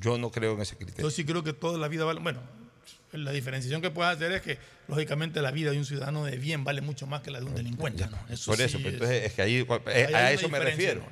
yo 0.00 0.18
no 0.18 0.30
creo 0.30 0.54
en 0.54 0.62
ese 0.62 0.72
Yo 0.74 0.78
criterio. 0.78 1.10
sí 1.10 1.24
creo 1.24 1.44
que 1.44 1.52
todas 1.52 1.78
las 1.78 1.88
vidas 1.90 2.06
valen. 2.06 2.22
Bueno, 2.24 2.40
la 3.12 3.30
diferenciación 3.30 3.82
que 3.82 3.90
puedes 3.90 4.14
hacer 4.16 4.32
es 4.32 4.40
que, 4.42 4.58
lógicamente, 4.88 5.40
la 5.42 5.50
vida 5.50 5.70
de 5.70 5.78
un 5.78 5.84
ciudadano 5.84 6.24
de 6.24 6.36
bien 6.38 6.64
vale 6.64 6.80
mucho 6.80 7.06
más 7.06 7.20
que 7.20 7.30
la 7.30 7.40
de 7.40 7.44
un 7.46 7.54
delincuente. 7.54 8.06
¿no? 8.06 8.16
Por 8.46 8.60
eso, 8.60 8.78
sí 8.78 8.84
pero 8.84 8.88
es- 8.88 8.94
entonces 8.94 9.24
es 9.26 9.32
que 9.34 9.42
ahí, 9.42 9.56
eh, 9.86 10.06
hay 10.08 10.14
a 10.14 10.32
eso 10.32 10.48
me 10.48 10.58
refiero. 10.58 11.02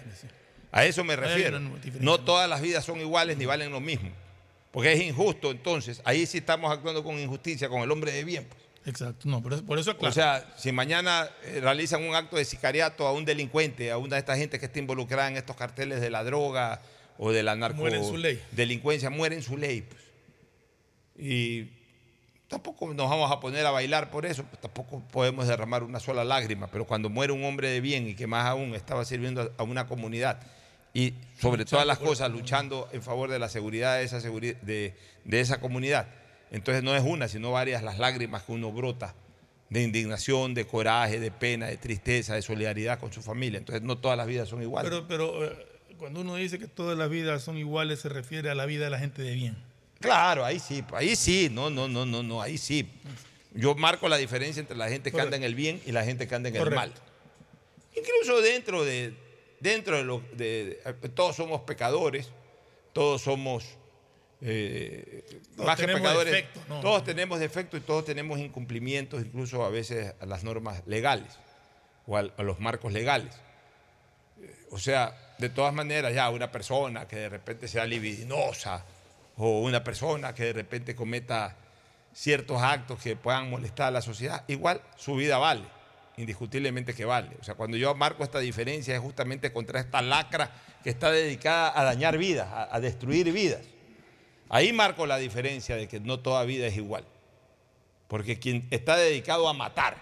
A 0.73 0.85
eso 0.87 1.05
me 1.05 1.15
refiero. 1.17 1.61
No 2.01 2.19
todas 2.21 2.49
las 2.49 2.63
vidas 2.63 2.85
son 2.85 3.01
iguales 3.01 3.37
ni 3.37 3.45
valen 3.45 3.71
lo 3.71 3.81
mismo. 3.81 4.11
Porque 4.73 4.93
es 4.93 5.01
injusto, 5.03 5.51
entonces, 5.51 6.01
ahí 6.05 6.27
sí 6.27 6.39
estamos 6.39 6.73
actuando 6.73 7.03
con 7.05 7.19
injusticia 7.19 7.69
con 7.69 7.83
el 7.83 7.91
hombre 7.91 8.13
de 8.13 8.25
bien. 8.25 8.47
pues. 8.49 8.61
Exacto, 8.87 9.29
no, 9.29 9.43
por 9.43 9.53
eso, 9.53 9.63
eso 9.79 9.97
claro. 9.99 10.11
O 10.11 10.13
sea, 10.15 10.55
si 10.57 10.73
mañana 10.73 11.29
eh, 11.45 11.61
realizan 11.61 12.03
un 12.03 12.15
acto 12.15 12.37
de 12.37 12.45
sicariato 12.47 13.07
a 13.07 13.13
un 13.13 13.25
delincuente, 13.27 13.91
a 13.91 13.99
una 13.99 14.17
de 14.17 14.21
estas 14.21 14.39
gente 14.39 14.59
que 14.59 14.67
está 14.67 14.79
involucrada 14.79 15.29
en 15.29 15.37
estos 15.37 15.55
carteles 15.57 16.01
de 16.01 16.09
la 16.11 16.25
droga 16.25 16.81
o 17.19 17.31
de 17.31 17.43
la 17.43 17.55
narco 17.57 17.77
Muere 17.79 17.99
en 17.99 18.05
su 18.05 18.17
ley. 18.17 18.43
delincuencia, 18.53 19.11
muere 19.11 19.37
en 19.37 19.43
su 19.43 19.57
ley. 19.59 19.83
pues. 19.83 20.01
Y 21.19 21.69
tampoco 22.49 22.93
nos 22.95 23.09
vamos 23.11 23.31
a 23.31 23.39
poner 23.41 23.67
a 23.67 23.71
bailar 23.71 24.11
por 24.11 24.25
eso, 24.25 24.45
pues 24.45 24.61
tampoco 24.61 25.01
podemos 25.13 25.47
derramar 25.47 25.83
una 25.83 26.01
sola 26.01 26.25
lágrima, 26.25 26.67
pero 26.69 26.87
cuando 26.87 27.11
muere 27.11 27.33
un 27.33 27.45
hombre 27.45 27.69
de 27.71 27.81
bien 27.81 28.09
y 28.09 28.15
que 28.15 28.27
más 28.27 28.47
aún 28.47 28.75
estaba 28.75 29.05
sirviendo 29.05 29.53
a 29.59 29.63
una 29.63 29.87
comunidad 29.87 30.41
y 30.95 31.15
sobre 31.39 31.65
todas 31.65 31.87
las 31.87 31.99
cosas 31.99 32.31
luchando 32.31 32.89
en 32.93 33.03
favor 33.03 33.31
de 33.31 33.39
la 33.39 33.49
seguridad 33.49 33.99
de 33.99 34.05
esa, 34.05 34.19
seguri- 34.21 34.59
de, 34.63 34.97
de 35.25 35.41
esa 35.41 35.61
comunidad, 35.61 36.09
entonces 36.51 36.83
no 36.83 36.95
es 36.97 37.03
una, 37.05 37.29
sino 37.29 37.53
varias 37.53 37.83
las 37.83 37.99
lágrimas 37.99 38.43
que 38.43 38.53
uno 38.53 38.73
brota 38.73 39.15
de 39.69 39.83
indignación, 39.83 40.53
de 40.55 40.67
coraje, 40.67 41.21
de 41.21 41.31
pena, 41.31 41.67
de 41.69 41.77
tristeza, 41.77 42.35
de 42.35 42.43
solidaridad 42.43 42.99
con 42.99 43.13
su 43.13 43.23
familia. 43.23 43.59
Entonces 43.59 43.83
no 43.83 43.99
todas 43.99 44.17
las 44.17 44.27
vidas 44.27 44.49
son 44.49 44.61
iguales. 44.63 44.91
Pero, 44.91 45.07
pero 45.07 45.45
eh, 45.45 45.67
cuando 45.99 46.23
uno 46.23 46.35
dice 46.37 46.59
que 46.59 46.67
todas 46.67 46.99
las 46.99 47.09
vidas 47.09 47.43
son 47.43 47.57
iguales, 47.57 48.01
se 48.01 48.09
refiere 48.09 48.51
a 48.51 48.55
la 48.57 48.67
vida 48.67 48.85
de 48.85 48.91
la 48.91 48.99
gente 48.99 49.23
de 49.23 49.33
bien. 49.35 49.57
Claro, 50.01 50.45
ahí 50.45 50.59
sí, 50.59 50.83
ahí 50.95 51.15
sí, 51.15 51.49
no, 51.53 51.71
no, 51.71 51.87
no, 51.87 52.05
no, 52.07 52.23
no, 52.23 52.43
ahí 52.43 52.59
sí. 52.59 52.89
Yo 53.55 53.75
marco 53.75 54.09
la 54.09 54.17
diferencia 54.17 54.59
entre 54.61 54.77
la 54.77 54.89
gente 54.89 55.11
que 55.11 55.13
Correcto. 55.13 55.27
anda 55.35 55.37
en 55.37 55.43
el 55.45 55.55
bien 55.55 55.81
y 55.87 55.93
la 55.93 56.05
gente 56.05 56.27
que 56.27 56.35
anda 56.35 56.49
en 56.49 56.57
el 56.57 56.71
mal. 56.71 56.93
Incluso 57.97 58.41
dentro 58.41 58.85
de, 58.85 59.15
dentro 59.61 59.97
de 59.97 60.05
lo 60.05 60.23
de, 60.33 60.81
de- 61.03 61.09
todos 61.11 61.37
somos 61.37 61.61
pecadores, 61.63 62.31
todos 62.93 63.23
somos 63.23 63.65
eh, 64.43 65.25
Todos 65.55 65.67
más 65.67 65.77
que 65.77 65.83
tenemos 65.83 66.01
pecadores, 66.01 66.33
defectos, 66.33 66.69
¿no? 66.69 66.81
todos 66.81 67.05
tenemos 67.05 67.41
defectos 67.41 67.81
y 67.81 67.83
todos 67.83 68.05
tenemos 68.05 68.39
incumplimientos, 68.39 69.23
incluso 69.23 69.65
a 69.65 69.71
veces 69.71 70.15
a 70.21 70.27
las 70.27 70.45
normas 70.45 70.83
legales 70.87 71.39
o 72.07 72.17
a, 72.17 72.23
los 72.23 72.59
marcos 72.61 72.93
legales. 72.93 73.35
Eh, 74.41 74.55
O 74.71 74.79
sea, 74.79 75.15
de 75.39 75.51
todas 75.51 75.75
maneras, 75.75 76.15
ya 76.15 76.31
una 76.31 76.51
persona 76.51 77.07
que 77.07 77.17
de 77.17 77.29
repente 77.29 77.69
sea 77.69 77.85
libidinosa 77.85 78.85
o 79.37 79.61
una 79.61 79.85
persona 79.85 80.35
que 80.35 80.45
de 80.45 80.53
repente 80.53 80.95
cometa 80.95 81.57
ciertos 82.13 82.61
actos 82.63 83.01
que 83.01 83.17
puedan 83.17 83.51
molestar 83.51 83.89
a 83.89 83.91
la 83.91 84.03
sociedad, 84.03 84.45
igual 84.49 84.81
su 84.97 85.15
vida 85.17 85.39
vale, 85.39 85.65
indiscutiblemente 86.17 86.95
que 86.95 87.05
vale. 87.05 87.37
O 87.41 87.45
sea, 87.45 87.55
cuando 87.55 87.77
yo 87.77 87.95
marco 87.95 88.25
esta 88.25 88.39
diferencia 88.39 88.95
es 88.95 89.01
justamente 89.01 89.53
contra 89.53 89.81
esta 89.81 90.03
lacra 90.03 90.51
que 90.83 90.91
está 90.91 91.11
dedicada 91.11 91.79
a 91.79 91.85
dañar 91.85 92.17
vidas, 92.17 92.49
a, 92.49 92.75
a 92.75 92.81
destruir 92.81 93.31
vidas. 93.33 93.61
Ahí 94.51 94.73
marco 94.73 95.07
la 95.07 95.17
diferencia 95.17 95.77
de 95.77 95.87
que 95.87 96.01
no 96.01 96.19
toda 96.19 96.45
vida 96.45 96.67
es 96.67 96.77
igual. 96.77 97.05
Porque 98.09 98.41
quien 98.41 98.67
está 98.73 98.97
dedicado 98.97 99.49
a 99.49 99.53
matar, 99.53 99.97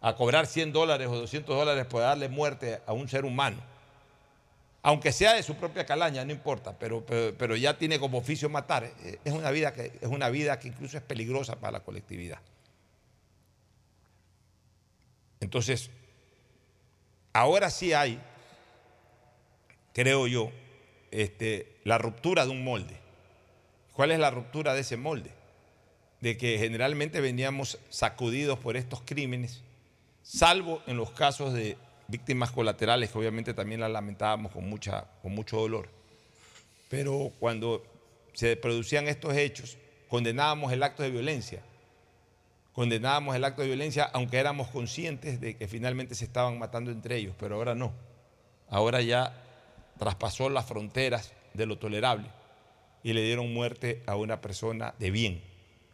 a 0.00 0.16
cobrar 0.16 0.46
100 0.46 0.72
dólares 0.72 1.06
o 1.08 1.16
200 1.16 1.54
dólares 1.54 1.84
por 1.84 2.00
darle 2.00 2.30
muerte 2.30 2.80
a 2.86 2.94
un 2.94 3.06
ser 3.08 3.26
humano, 3.26 3.58
aunque 4.82 5.12
sea 5.12 5.34
de 5.34 5.42
su 5.42 5.56
propia 5.56 5.84
calaña, 5.84 6.24
no 6.24 6.32
importa, 6.32 6.78
pero, 6.78 7.04
pero, 7.04 7.54
ya 7.54 7.76
tiene 7.76 8.00
como 8.00 8.16
oficio 8.16 8.48
matar, 8.48 8.84
eh, 8.84 9.18
es 9.22 9.32
una, 9.34 9.50
vida 9.50 9.74
que, 9.74 9.92
es 10.00 10.08
una 10.08 10.30
vida 10.30 10.58
que 10.58 10.68
incluso 10.68 10.96
es 10.96 11.02
peligrosa 11.02 11.56
para 11.56 11.72
la 11.72 11.80
colectividad. 11.80 12.38
Entonces, 15.40 15.90
ahora 17.34 17.68
sí 17.68 17.92
hay, 17.92 18.18
creo 19.92 20.26
yo, 20.26 20.50
este, 21.10 21.76
la 21.84 21.98
ruptura 21.98 22.46
de 22.46 22.52
un 22.52 22.64
molde. 22.64 22.99
¿Cuál 23.92 24.12
es 24.12 24.18
la 24.18 24.30
ruptura 24.30 24.74
de 24.74 24.80
ese 24.80 24.96
molde? 24.96 25.30
De 26.20 26.36
que 26.36 26.58
generalmente 26.58 27.20
veníamos 27.20 27.78
sacudidos 27.88 28.58
por 28.58 28.76
estos 28.76 29.02
crímenes, 29.04 29.62
salvo 30.22 30.82
en 30.86 30.96
los 30.96 31.10
casos 31.10 31.52
de 31.52 31.76
víctimas 32.08 32.50
colaterales, 32.50 33.10
que 33.10 33.18
obviamente 33.18 33.54
también 33.54 33.80
las 33.80 33.90
lamentábamos 33.90 34.52
con, 34.52 34.68
mucha, 34.68 35.06
con 35.22 35.34
mucho 35.34 35.58
dolor. 35.58 35.88
Pero 36.88 37.32
cuando 37.38 37.82
se 38.32 38.56
producían 38.56 39.08
estos 39.08 39.34
hechos, 39.34 39.78
condenábamos 40.08 40.72
el 40.72 40.82
acto 40.82 41.02
de 41.02 41.10
violencia. 41.10 41.62
Condenábamos 42.72 43.34
el 43.34 43.44
acto 43.44 43.62
de 43.62 43.68
violencia, 43.68 44.04
aunque 44.12 44.38
éramos 44.38 44.68
conscientes 44.68 45.40
de 45.40 45.56
que 45.56 45.68
finalmente 45.68 46.14
se 46.14 46.24
estaban 46.24 46.58
matando 46.58 46.90
entre 46.90 47.16
ellos, 47.16 47.34
pero 47.38 47.56
ahora 47.56 47.74
no. 47.74 47.92
Ahora 48.68 49.00
ya 49.00 49.34
traspasó 49.98 50.48
las 50.48 50.66
fronteras 50.66 51.32
de 51.54 51.66
lo 51.66 51.78
tolerable 51.78 52.39
y 53.02 53.12
le 53.12 53.22
dieron 53.22 53.52
muerte 53.52 54.02
a 54.06 54.16
una 54.16 54.40
persona 54.40 54.94
de 54.98 55.10
bien, 55.10 55.42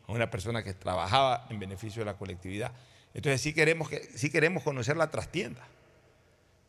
a 0.06 0.12
una 0.12 0.30
persona 0.30 0.62
que 0.62 0.74
trabajaba 0.74 1.46
en 1.50 1.58
beneficio 1.58 2.00
de 2.00 2.06
la 2.06 2.16
colectividad. 2.16 2.72
Entonces 3.14 3.40
sí 3.40 3.52
queremos, 3.54 3.88
que, 3.88 4.02
sí 4.14 4.30
queremos 4.30 4.62
conocer 4.62 4.96
la 4.96 5.10
trastienda, 5.10 5.66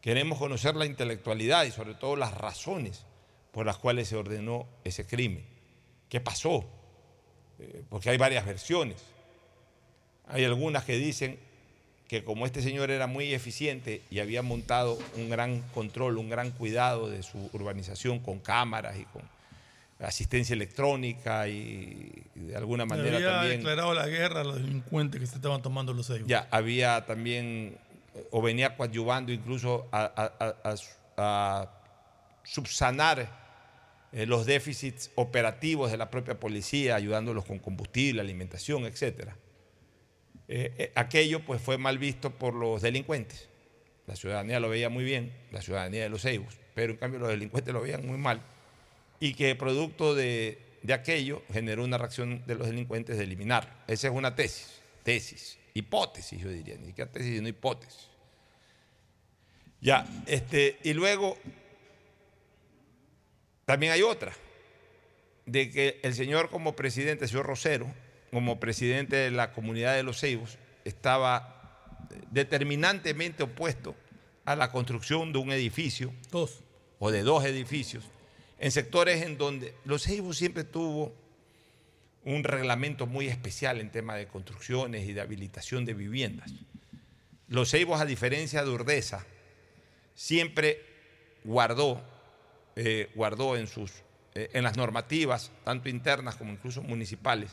queremos 0.02 0.38
conocer 0.38 0.76
la 0.76 0.86
intelectualidad 0.86 1.66
y 1.66 1.72
sobre 1.72 1.94
todo 1.94 2.16
las 2.16 2.34
razones 2.34 3.06
por 3.52 3.66
las 3.66 3.78
cuales 3.78 4.08
se 4.08 4.16
ordenó 4.16 4.68
ese 4.84 5.06
crimen. 5.06 5.46
¿Qué 6.10 6.22
pasó? 6.22 6.64
Eh, 7.60 7.84
porque 7.90 8.10
hay 8.10 8.18
varias 8.18 8.46
versiones. 8.46 9.04
Hay 10.28 10.46
algunas 10.46 10.84
que 10.86 10.98
dicen 10.98 11.40
que 12.08 12.24
como 12.24 12.46
este 12.46 12.62
señor 12.62 12.92
era 12.92 13.08
muy 13.08 13.34
eficiente 13.34 14.02
y 14.10 14.20
había 14.20 14.42
montado 14.42 14.98
un 15.16 15.30
gran 15.30 15.62
control, 15.74 16.18
un 16.18 16.30
gran 16.30 16.52
cuidado 16.52 17.10
de 17.10 17.24
su 17.24 17.50
urbanización 17.52 18.20
con 18.20 18.40
cámaras 18.40 18.98
y 18.98 19.04
con 19.06 19.24
asistencia 20.00 20.54
electrónica 20.54 21.48
y, 21.48 22.12
y 22.36 22.40
de 22.42 22.56
alguna 22.56 22.86
manera 22.86 23.18
había 23.18 23.30
también 23.32 23.58
declarado 23.58 23.94
la 23.96 24.08
guerra 24.08 24.42
a 24.42 24.44
los 24.44 24.56
delincuentes 24.58 25.20
que 25.20 25.26
se 25.28 25.36
estaban 25.36 25.62
tomando 25.62 25.94
los 25.94 26.06
sellos. 26.06 26.28
ya 26.28 26.48
había 26.52 27.06
también 27.06 27.78
eh, 28.16 28.28
o 28.32 28.42
venía 28.42 28.76
coadyuvando 28.78 29.32
incluso 29.32 29.88
a, 29.92 30.04
a- 30.06 30.46
a- 30.46 30.72
a- 30.72 30.76
a 31.18 31.72
subsanar 32.44 33.48
eh, 34.14 34.26
los 34.26 34.46
déficits 34.46 35.12
operativos 35.16 35.92
de 35.92 35.98
la 35.98 36.10
propia 36.10 36.40
policía, 36.40 36.96
ayudándolos 36.96 37.44
con 37.46 37.60
combustible, 37.60 38.22
alimentación, 38.22 38.86
etcétera. 38.86 39.36
Eh, 40.48 40.74
eh, 40.78 40.92
aquello 40.96 41.42
pues 41.46 41.62
fue 41.62 41.78
mal 41.78 41.98
visto 41.98 42.30
por 42.32 42.54
los 42.54 42.82
delincuentes. 42.82 43.50
La 44.06 44.16
ciudadanía 44.16 44.60
lo 44.62 44.70
veía 44.70 44.90
muy 44.90 45.04
bien, 45.04 45.34
la 45.52 45.62
ciudadanía 45.62 46.04
de 46.04 46.10
los 46.10 46.22
Ceibos, 46.22 46.56
pero 46.74 46.94
en 46.94 46.98
cambio 47.00 47.20
los 47.20 47.30
delincuentes 47.30 47.74
lo 47.74 47.82
veían 47.82 48.06
muy 48.08 48.18
mal. 48.18 48.42
Y 49.20 49.34
que 49.34 49.56
producto 49.56 50.14
de, 50.16 50.60
de 50.84 50.94
aquello 50.94 51.44
generó 51.52 51.84
una 51.84 51.98
reacción 51.98 52.44
de 52.46 52.56
los 52.56 52.68
delincuentes 52.68 53.18
de 53.18 53.24
eliminarlo. 53.24 53.72
Esa 53.88 54.08
es 54.08 54.14
una 54.14 54.36
tesis, 54.36 54.82
tesis, 55.04 55.58
hipótesis 55.74 56.40
yo 56.40 56.50
diría, 56.50 56.78
ni 56.78 56.88
siquiera 56.88 57.12
tesis, 57.12 57.36
sino 57.36 57.48
hipótesis. 57.48 58.10
Ya, 59.82 60.08
este, 60.26 60.80
y 60.84 60.94
luego 60.94 61.38
también 63.66 63.92
hay 63.92 64.02
otra, 64.02 64.34
de 65.46 65.70
que 65.70 66.00
el 66.04 66.14
señor 66.14 66.50
como 66.50 66.76
presidente, 66.76 67.26
el 67.26 67.30
señor 67.30 67.46
Rosero, 67.46 67.94
como 68.32 68.60
presidente 68.60 69.16
de 69.16 69.32
la 69.32 69.52
comunidad 69.52 69.96
de 69.96 70.04
los 70.04 70.20
Ceibos, 70.20 70.58
estaba 70.86 72.08
determinantemente 72.32 73.44
opuesto 73.44 73.96
a 74.46 74.56
la 74.56 74.72
construcción 74.72 75.34
de 75.34 75.40
un 75.40 75.52
edificio 75.52 76.14
Dos. 76.32 76.62
o 77.00 77.12
de 77.12 77.22
dos 77.24 77.44
edificios 77.46 78.06
en 78.60 78.72
sectores 78.72 79.24
en 79.24 79.38
donde 79.38 79.76
los 79.86 80.04
Ceibos 80.04 80.38
siempre 80.38 80.64
tuvo 80.64 81.14
un 82.24 82.44
reglamento 82.44 83.08
muy 83.08 83.28
especial 83.28 83.80
en 83.80 83.92
tema 83.92 84.16
de 84.16 84.28
construcciones 84.28 85.08
y 85.08 85.14
de 85.14 85.22
habilitación 85.22 85.86
de 85.86 85.94
viviendas. 85.94 86.52
Los 87.48 87.72
Ceibos, 87.72 88.02
a 88.02 88.06
diferencia 88.06 88.64
de 88.64 88.70
Urdesa, 88.70 89.26
siempre 90.14 90.84
guardó, 91.44 92.04
eh, 92.76 93.10
guardó 93.16 93.56
en, 93.56 93.68
sus, 93.68 93.92
eh, 94.36 94.50
en 94.54 94.64
las 94.64 94.76
normativas, 94.76 95.52
tanto 95.64 95.88
internas 95.88 96.36
como 96.36 96.52
incluso 96.52 96.82
municipales, 96.82 97.52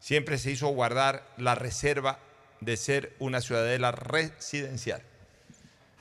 siempre 0.00 0.38
se 0.38 0.52
hizo 0.52 0.68
guardar 0.68 1.28
la 1.36 1.54
reserva 1.54 2.20
de 2.60 2.76
ser 2.76 3.14
una 3.18 3.40
ciudadela 3.40 3.92
residencial. 3.92 5.02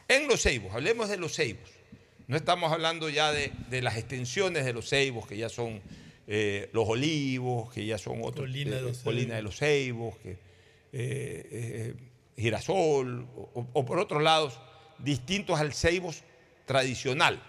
En 0.08 0.28
los 0.28 0.44
Ceibos, 0.44 0.74
hablemos 0.74 1.10
de 1.10 1.18
los 1.18 1.36
Ceibos. 1.36 1.77
No 2.28 2.36
estamos 2.36 2.74
hablando 2.74 3.10
ya 3.10 3.32
de, 3.32 3.52
de 3.70 3.82
las 3.82 3.96
extensiones 3.96 4.66
de 4.66 4.74
los 4.74 4.90
Ceibos, 4.90 5.26
que 5.28 5.38
ya 5.38 5.48
son 5.48 5.82
eh, 6.28 6.70
los 6.74 6.88
olivos, 6.88 7.72
que 7.72 7.86
ya 7.86 7.98
son 7.98 8.20
otros. 8.22 8.48
Colina 8.48 8.76
de 8.76 8.80
eh, 8.80 8.84
los 8.84 8.98
Colina 8.98 9.36
de 9.36 9.42
los 9.42 9.56
Ceibos, 9.58 10.18
que, 10.18 10.32
eh, 10.32 10.38
eh, 10.92 11.94
Girasol, 12.36 13.22
o, 13.34 13.68
o 13.72 13.86
por 13.86 14.00
otros 14.00 14.22
lados, 14.22 14.60
distintos 15.00 15.60
al 15.60 15.74
Ceibos 15.74 16.24
tradicional, 16.66 17.42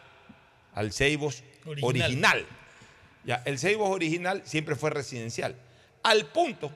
al 0.75 0.93
Ceibos 0.93 1.43
Original. 1.67 2.07
original. 2.07 2.47
Ya, 3.25 3.43
el 3.47 3.59
Ceibos 3.59 3.91
original 3.91 4.43
siempre 4.45 4.77
fue 4.77 4.91
residencial. 4.91 5.57
Al 6.05 6.27
punto 6.27 6.73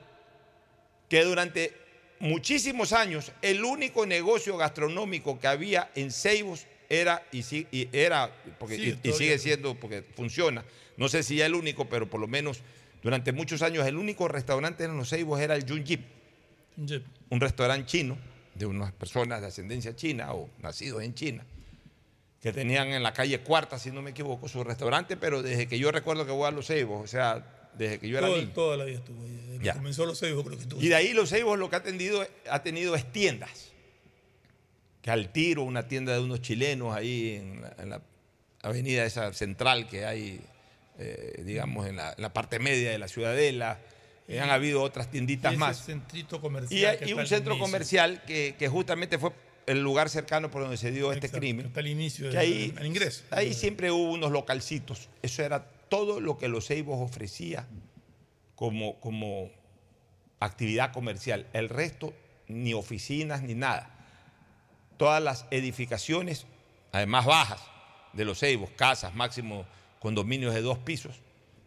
que 1.07 1.23
durante 1.23 1.73
muchísimos 2.19 2.91
años 2.91 3.31
el 3.41 3.63
único 3.63 4.05
negocio 4.05 4.57
gastronómico 4.57 5.39
que 5.39 5.47
había 5.47 5.89
en 5.95 6.11
Ceibos 6.11 6.67
era 7.01 7.23
y, 7.31 7.43
si- 7.43 7.67
y 7.71 7.87
era 7.91 8.31
porque, 8.59 8.75
Sí, 8.77 8.97
y- 9.03 9.11
sigue 9.13 9.37
siendo 9.37 9.75
porque 9.75 10.03
funciona. 10.15 10.63
No 10.97 11.07
sé 11.09 11.23
si 11.23 11.37
ya 11.37 11.45
el 11.45 11.55
único, 11.55 11.89
pero 11.89 12.09
por 12.09 12.19
lo 12.21 12.27
menos 12.27 12.61
durante 13.01 13.31
muchos 13.33 13.61
años 13.61 13.85
el 13.87 13.97
único 13.97 14.27
restaurante 14.27 14.83
en 14.85 14.95
los 14.97 15.09
Ceibos 15.09 15.39
era 15.41 15.55
el 15.55 15.65
Yun 15.65 15.83
Yip, 15.83 16.01
Yep. 16.77 17.03
un 17.29 17.39
restaurante 17.41 17.85
chino 17.87 18.17
de 18.55 18.65
unas 18.65 18.91
personas 18.93 19.41
de 19.41 19.47
ascendencia 19.47 19.95
china 19.95 20.33
o 20.33 20.49
nacidos 20.59 21.01
en 21.03 21.13
China 21.15 21.45
que 22.41 22.51
tenían 22.51 22.89
en 22.89 23.01
la 23.03 23.13
calle 23.13 23.39
Cuarta, 23.39 23.79
si 23.79 23.89
no 23.91 24.01
me 24.01 24.09
equivoco, 24.11 24.47
su 24.49 24.63
restaurante, 24.63 25.15
pero 25.17 25.41
desde 25.41 25.67
que 25.67 25.79
yo 25.79 25.91
recuerdo 25.91 26.25
que 26.25 26.31
voy 26.31 26.45
a 26.47 26.51
los 26.51 26.67
Ceibos, 26.67 27.01
o 27.03 27.07
sea, 27.07 27.69
desde 27.77 27.99
que 27.99 28.09
yo 28.09 28.17
era 28.17 28.27
Todo- 28.27 28.37
niño. 28.37 28.51
toda 28.53 28.77
la 28.77 28.83
vida 28.85 28.97
estuvo 28.99 29.23
ahí. 29.23 29.31
Desde 29.47 29.63
que 29.63 29.71
comenzó 29.73 30.05
los 30.05 30.19
Ceibos, 30.19 30.43
creo 30.45 30.57
que 30.57 30.63
estuvo. 30.63 30.81
Y 30.81 30.89
de 30.89 30.95
ahí 30.95 31.13
los 31.13 31.29
Ceibos 31.29 31.57
lo 31.57 31.69
que 31.69 31.77
ha, 31.77 31.83
tendido, 31.83 32.25
ha 32.49 32.61
tenido 32.61 32.95
es 32.95 33.11
tiendas. 33.11 33.71
Que 35.03 35.11
al 35.11 35.31
tiro, 35.31 35.61
una 35.63 35.87
tienda 35.87 36.13
de 36.13 36.19
unos 36.21 36.41
chilenos 36.41 36.95
ahí 36.95 37.35
en 37.35 37.61
la, 37.61 37.75
en 37.77 37.89
la 37.91 38.01
avenida 38.63 39.05
esa 39.05 39.31
central 39.33 39.87
que 39.87 40.05
hay, 40.05 40.41
eh, 40.97 41.43
digamos, 41.45 41.85
en 41.87 41.97
la, 41.97 42.13
en 42.13 42.21
la 42.23 42.33
parte 42.33 42.57
media 42.57 42.89
de 42.89 42.97
la 42.97 43.07
ciudadela. 43.07 43.79
Eh, 44.29 44.39
han 44.39 44.49
habido 44.49 44.81
otras 44.81 45.11
tienditas 45.11 45.55
más. 45.57 45.85
centrito 45.85 46.37
Y, 46.69 46.81
que 47.05 47.13
un 47.13 47.27
centro 47.27 47.53
inicio. 47.53 47.59
comercial 47.59 48.23
que, 48.25 48.55
que 48.57 48.69
justamente 48.69 49.19
fue 49.19 49.31
el 49.65 49.81
lugar 49.81 50.09
cercano 50.09 50.49
por 50.49 50.61
donde 50.61 50.77
se 50.77 50.91
dio 50.91 51.11
este 51.11 51.29
crimen. 51.29 51.65
Está 51.67 51.81
al 51.81 51.87
inicio 51.87 52.25
Que 52.29 52.37
del 52.37 52.39
ahí, 52.39 52.75
ingreso. 52.85 53.23
ahí 53.31 53.53
siempre 53.53 53.91
hubo 53.91 54.09
unos 54.13 54.31
localcitos. 54.31 55.09
Eso 55.21 55.43
era 55.43 55.65
todo 55.89 56.21
lo 56.21 56.37
que 56.37 56.47
los 56.47 56.67
Ceibos 56.67 56.99
ofrecía 57.01 57.67
como, 58.55 58.99
como 59.01 59.51
actividad 60.39 60.93
comercial. 60.93 61.45
El 61.51 61.67
resto, 61.67 62.13
ni 62.47 62.73
oficinas 62.73 63.41
ni 63.43 63.55
nada. 63.55 63.92
Todas 64.97 65.21
las 65.21 65.45
edificaciones, 65.51 66.45
además 66.91 67.25
bajas, 67.25 67.61
de 68.13 68.25
los 68.25 68.39
Ceibos, 68.39 68.69
casas, 68.71 69.15
máximo 69.15 69.65
condominios 69.99 70.53
de 70.53 70.61
dos 70.61 70.77
pisos, 70.77 71.19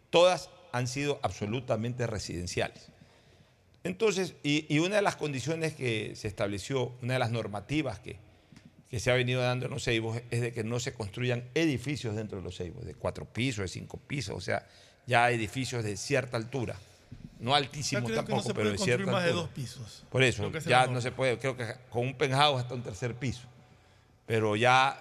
todas 0.09 0.49
han 0.71 0.87
sido 0.87 1.19
absolutamente 1.21 2.07
residenciales. 2.07 2.89
Entonces, 3.83 4.35
y, 4.43 4.79
una 4.79 4.97
de 4.97 5.01
las 5.01 5.15
condiciones 5.15 5.73
que 5.73 6.15
se 6.15 6.27
estableció, 6.27 6.93
una 7.01 7.13
de 7.13 7.19
las 7.19 7.31
normativas 7.31 7.99
que, 7.99 8.17
que 8.89 8.99
se 8.99 9.11
ha 9.11 9.15
venido 9.15 9.41
dando 9.41 9.65
en 9.65 9.71
los 9.71 9.83
Ceibos 9.83 10.21
es 10.29 10.41
de 10.41 10.51
que 10.51 10.63
no 10.63 10.79
se 10.79 10.93
construyan 10.93 11.49
edificios 11.53 12.15
dentro 12.15 12.39
de 12.39 12.43
los 12.43 12.57
Ceibos, 12.57 12.85
de 12.85 12.95
cuatro 12.95 13.25
pisos, 13.25 13.63
de 13.63 13.67
cinco 13.67 13.97
pisos, 13.97 14.35
o 14.35 14.41
sea, 14.41 14.67
ya 15.05 15.29
edificios 15.31 15.83
de 15.83 15.95
cierta 15.95 16.37
altura. 16.37 16.77
No 17.39 17.53
creo 17.53 17.71
que 17.71 18.09
no 18.09 18.15
tampoco, 18.15 18.41
se 18.41 18.53
pero 18.53 18.55
puede 18.55 18.71
de 18.71 18.77
construir 18.77 18.97
cierta 18.97 19.11
más 19.11 19.23
de 19.25 19.31
dos 19.31 19.49
pisos. 19.49 20.03
Por 20.09 20.23
eso, 20.23 20.51
ya 20.65 20.87
no 20.87 21.01
se 21.01 21.11
puede, 21.11 21.37
creo 21.37 21.55
que 21.55 21.75
con 21.89 22.05
un 22.07 22.15
penthouse 22.15 22.61
hasta 22.61 22.73
un 22.73 22.83
tercer 22.83 23.15
piso. 23.15 23.47
Pero 24.25 24.55
ya 24.55 24.99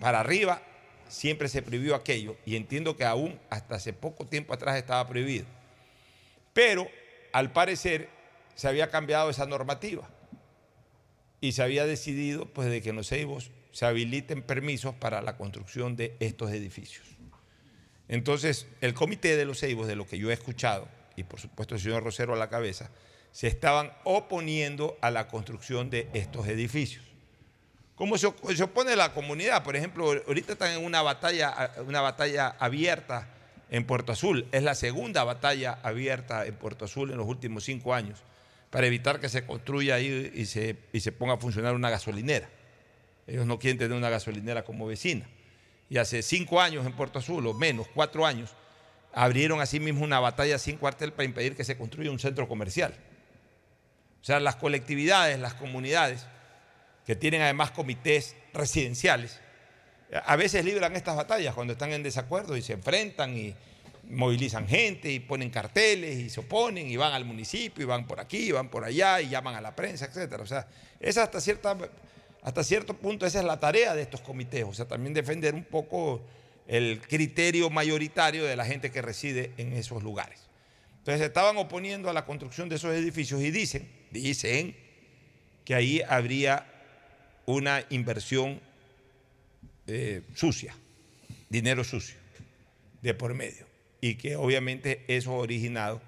para 0.00 0.20
arriba 0.20 0.62
siempre 1.08 1.48
se 1.48 1.62
prohibió 1.62 1.94
aquello 1.94 2.36
y 2.46 2.56
entiendo 2.56 2.96
que 2.96 3.04
aún 3.04 3.38
hasta 3.50 3.74
hace 3.74 3.92
poco 3.92 4.26
tiempo 4.26 4.54
atrás 4.54 4.76
estaba 4.76 5.06
prohibido. 5.08 5.46
Pero 6.52 6.88
al 7.32 7.52
parecer 7.52 8.08
se 8.54 8.68
había 8.68 8.90
cambiado 8.90 9.30
esa 9.30 9.46
normativa 9.46 10.08
y 11.40 11.52
se 11.52 11.62
había 11.62 11.84
decidido 11.84 12.46
pues 12.46 12.68
de 12.70 12.80
que 12.80 12.90
en 12.90 12.96
los 12.96 13.08
Ceibos 13.08 13.50
se 13.72 13.86
habiliten 13.86 14.42
permisos 14.42 14.94
para 14.94 15.22
la 15.22 15.36
construcción 15.36 15.96
de 15.96 16.16
estos 16.20 16.50
edificios. 16.50 17.06
Entonces, 18.08 18.66
el 18.80 18.94
comité 18.94 19.36
de 19.36 19.44
los 19.44 19.60
Ceibos, 19.60 19.86
de 19.86 19.94
lo 19.94 20.06
que 20.06 20.18
yo 20.18 20.30
he 20.30 20.34
escuchado, 20.34 20.88
y 21.20 21.24
por 21.24 21.38
supuesto 21.38 21.74
el 21.74 21.80
señor 21.80 22.02
Rosero 22.02 22.34
a 22.34 22.36
la 22.36 22.48
cabeza, 22.48 22.90
se 23.30 23.46
estaban 23.46 23.92
oponiendo 24.04 24.98
a 25.00 25.10
la 25.10 25.28
construcción 25.28 25.90
de 25.90 26.08
estos 26.14 26.48
edificios. 26.48 27.04
¿Cómo 27.94 28.18
se, 28.18 28.26
op- 28.26 28.52
se 28.52 28.62
opone 28.62 28.96
la 28.96 29.12
comunidad? 29.12 29.62
Por 29.62 29.76
ejemplo, 29.76 30.10
ahorita 30.26 30.54
están 30.54 30.72
en 30.72 30.84
una 30.84 31.02
batalla, 31.02 31.72
una 31.86 32.00
batalla 32.00 32.56
abierta 32.58 33.28
en 33.70 33.84
Puerto 33.84 34.12
Azul. 34.12 34.46
Es 34.50 34.62
la 34.62 34.74
segunda 34.74 35.22
batalla 35.22 35.78
abierta 35.82 36.46
en 36.46 36.56
Puerto 36.56 36.86
Azul 36.86 37.10
en 37.10 37.18
los 37.18 37.26
últimos 37.28 37.62
cinco 37.64 37.94
años 37.94 38.18
para 38.70 38.86
evitar 38.86 39.20
que 39.20 39.28
se 39.28 39.44
construya 39.44 39.96
ahí 39.96 40.32
y 40.34 40.46
se, 40.46 40.76
y 40.92 41.00
se 41.00 41.12
ponga 41.12 41.34
a 41.34 41.36
funcionar 41.36 41.74
una 41.74 41.90
gasolinera. 41.90 42.48
Ellos 43.26 43.46
no 43.46 43.58
quieren 43.58 43.78
tener 43.78 43.96
una 43.96 44.08
gasolinera 44.08 44.64
como 44.64 44.86
vecina. 44.86 45.28
Y 45.88 45.98
hace 45.98 46.22
cinco 46.22 46.60
años 46.60 46.86
en 46.86 46.92
Puerto 46.92 47.18
Azul, 47.18 47.46
o 47.46 47.52
menos, 47.52 47.86
cuatro 47.94 48.24
años, 48.24 48.54
abrieron 49.12 49.60
así 49.60 49.80
mismo 49.80 50.04
una 50.04 50.20
batalla 50.20 50.58
sin 50.58 50.76
cuartel 50.76 51.12
para 51.12 51.24
impedir 51.24 51.56
que 51.56 51.64
se 51.64 51.76
construya 51.76 52.10
un 52.10 52.18
centro 52.18 52.48
comercial. 52.48 52.94
O 54.20 54.24
sea, 54.24 54.40
las 54.40 54.56
colectividades, 54.56 55.38
las 55.38 55.54
comunidades, 55.54 56.26
que 57.06 57.16
tienen 57.16 57.42
además 57.42 57.70
comités 57.70 58.36
residenciales, 58.52 59.40
a 60.24 60.36
veces 60.36 60.64
libran 60.64 60.94
estas 60.96 61.16
batallas 61.16 61.54
cuando 61.54 61.72
están 61.72 61.92
en 61.92 62.02
desacuerdo 62.02 62.56
y 62.56 62.62
se 62.62 62.72
enfrentan 62.72 63.36
y 63.36 63.54
movilizan 64.08 64.66
gente 64.66 65.10
y 65.10 65.20
ponen 65.20 65.50
carteles 65.50 66.18
y 66.18 66.30
se 66.30 66.40
oponen 66.40 66.88
y 66.88 66.96
van 66.96 67.12
al 67.12 67.24
municipio 67.24 67.84
y 67.84 67.86
van 67.86 68.06
por 68.06 68.18
aquí 68.18 68.48
y 68.48 68.52
van 68.52 68.68
por 68.68 68.84
allá 68.84 69.20
y 69.20 69.28
llaman 69.28 69.54
a 69.54 69.60
la 69.60 69.74
prensa, 69.74 70.06
etcétera. 70.06 70.42
O 70.42 70.46
sea, 70.46 70.66
esa 70.98 71.22
hasta 71.22 71.40
cierta 71.40 71.76
hasta 72.42 72.64
cierto 72.64 72.94
punto 72.94 73.26
esa 73.26 73.40
es 73.40 73.44
la 73.44 73.60
tarea 73.60 73.94
de 73.94 74.02
estos 74.02 74.20
comités, 74.22 74.64
o 74.64 74.72
sea, 74.72 74.86
también 74.86 75.12
defender 75.12 75.54
un 75.54 75.64
poco 75.64 76.22
el 76.70 77.00
criterio 77.00 77.68
mayoritario 77.68 78.44
de 78.44 78.54
la 78.54 78.64
gente 78.64 78.92
que 78.92 79.02
reside 79.02 79.50
en 79.56 79.72
esos 79.72 80.04
lugares. 80.04 80.38
Entonces 80.98 81.18
se 81.18 81.26
estaban 81.26 81.56
oponiendo 81.56 82.08
a 82.08 82.12
la 82.12 82.24
construcción 82.24 82.68
de 82.68 82.76
esos 82.76 82.94
edificios 82.94 83.42
y 83.42 83.50
dicen, 83.50 83.88
dicen 84.12 84.76
que 85.64 85.74
ahí 85.74 86.00
habría 86.08 86.64
una 87.44 87.84
inversión 87.90 88.60
eh, 89.88 90.22
sucia, 90.36 90.76
dinero 91.48 91.82
sucio 91.82 92.14
de 93.02 93.14
por 93.14 93.34
medio. 93.34 93.66
Y 94.00 94.14
que 94.14 94.36
obviamente 94.36 95.04
eso 95.08 95.32
ha 95.32 95.38
originado, 95.38 96.00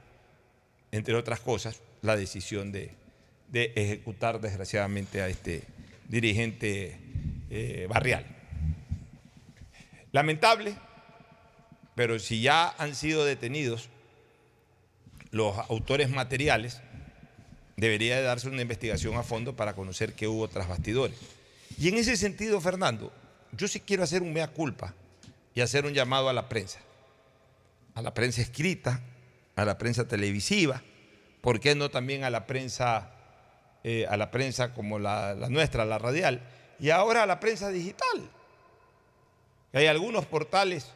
entre 0.93 1.17
otras 1.17 1.41
cosas, 1.41 1.81
la 2.03 2.17
decisión 2.17 2.71
de, 2.71 2.93
de 3.49 3.73
ejecutar 3.75 4.41
desgraciadamente 4.41 5.23
a 5.23 5.29
este 5.29 5.65
dirigente 6.09 6.99
eh, 7.51 7.87
barrial. 7.89 8.42
Lamentable, 10.13 10.77
pero 11.95 12.19
si 12.19 12.43
ya 12.43 12.75
han 12.79 12.95
sido 12.95 13.25
detenidos 13.25 13.89
los 15.31 15.57
autores 15.71 16.11
materiales, 16.11 16.83
debería 17.79 18.17
de 18.17 18.23
darse 18.23 18.49
una 18.49 18.61
investigación 18.61 19.17
a 19.17 19.23
fondo 19.23 19.57
para 19.57 19.75
conocer 19.75 20.13
qué 20.13 20.29
hubo 20.29 20.49
tras 20.49 20.69
bastidores. 20.69 21.17
Y 21.79 21.89
en 21.89 21.97
ese 21.97 22.19
sentido, 22.19 22.61
Fernando, 22.61 23.11
yo 23.53 23.67
sí 23.69 23.81
quiero 23.81 24.03
hacer 24.03 24.23
un 24.23 24.35
mea 24.35 24.49
culpa 24.49 24.95
y 25.55 25.63
hacer 25.63 25.87
un 25.87 25.95
llamado 25.95 26.29
a 26.29 26.35
la 26.35 26.49
prensa, 26.49 26.81
a 27.95 28.03
la 28.03 28.13
prensa 28.13 28.43
escrita, 28.43 29.01
a 29.57 29.65
la 29.65 29.79
prensa 29.79 30.07
televisiva, 30.07 30.83
¿por 31.41 31.59
qué 31.59 31.75
no 31.75 31.91
también 31.91 32.25
a 32.25 32.31
la 32.31 32.47
prensa, 32.47 33.11
eh, 33.83 34.07
a 34.11 34.19
la 34.19 34.31
prensa 34.31 34.75
como 34.75 34.99
la, 34.99 35.35
la 35.35 35.49
nuestra, 35.49 35.87
la 35.87 35.99
radial, 35.99 36.43
y 36.79 36.91
ahora 36.91 37.23
a 37.23 37.27
la 37.27 37.41
prensa 37.41 37.71
digital? 37.71 38.31
Hay 39.73 39.87
algunos 39.87 40.27
portales 40.27 40.93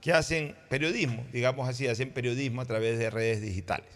que 0.00 0.12
hacen 0.12 0.56
periodismo, 0.68 1.24
digamos 1.32 1.68
así, 1.68 1.86
hacen 1.86 2.10
periodismo 2.10 2.60
a 2.62 2.64
través 2.64 2.98
de 2.98 3.10
redes 3.10 3.40
digitales. 3.42 3.88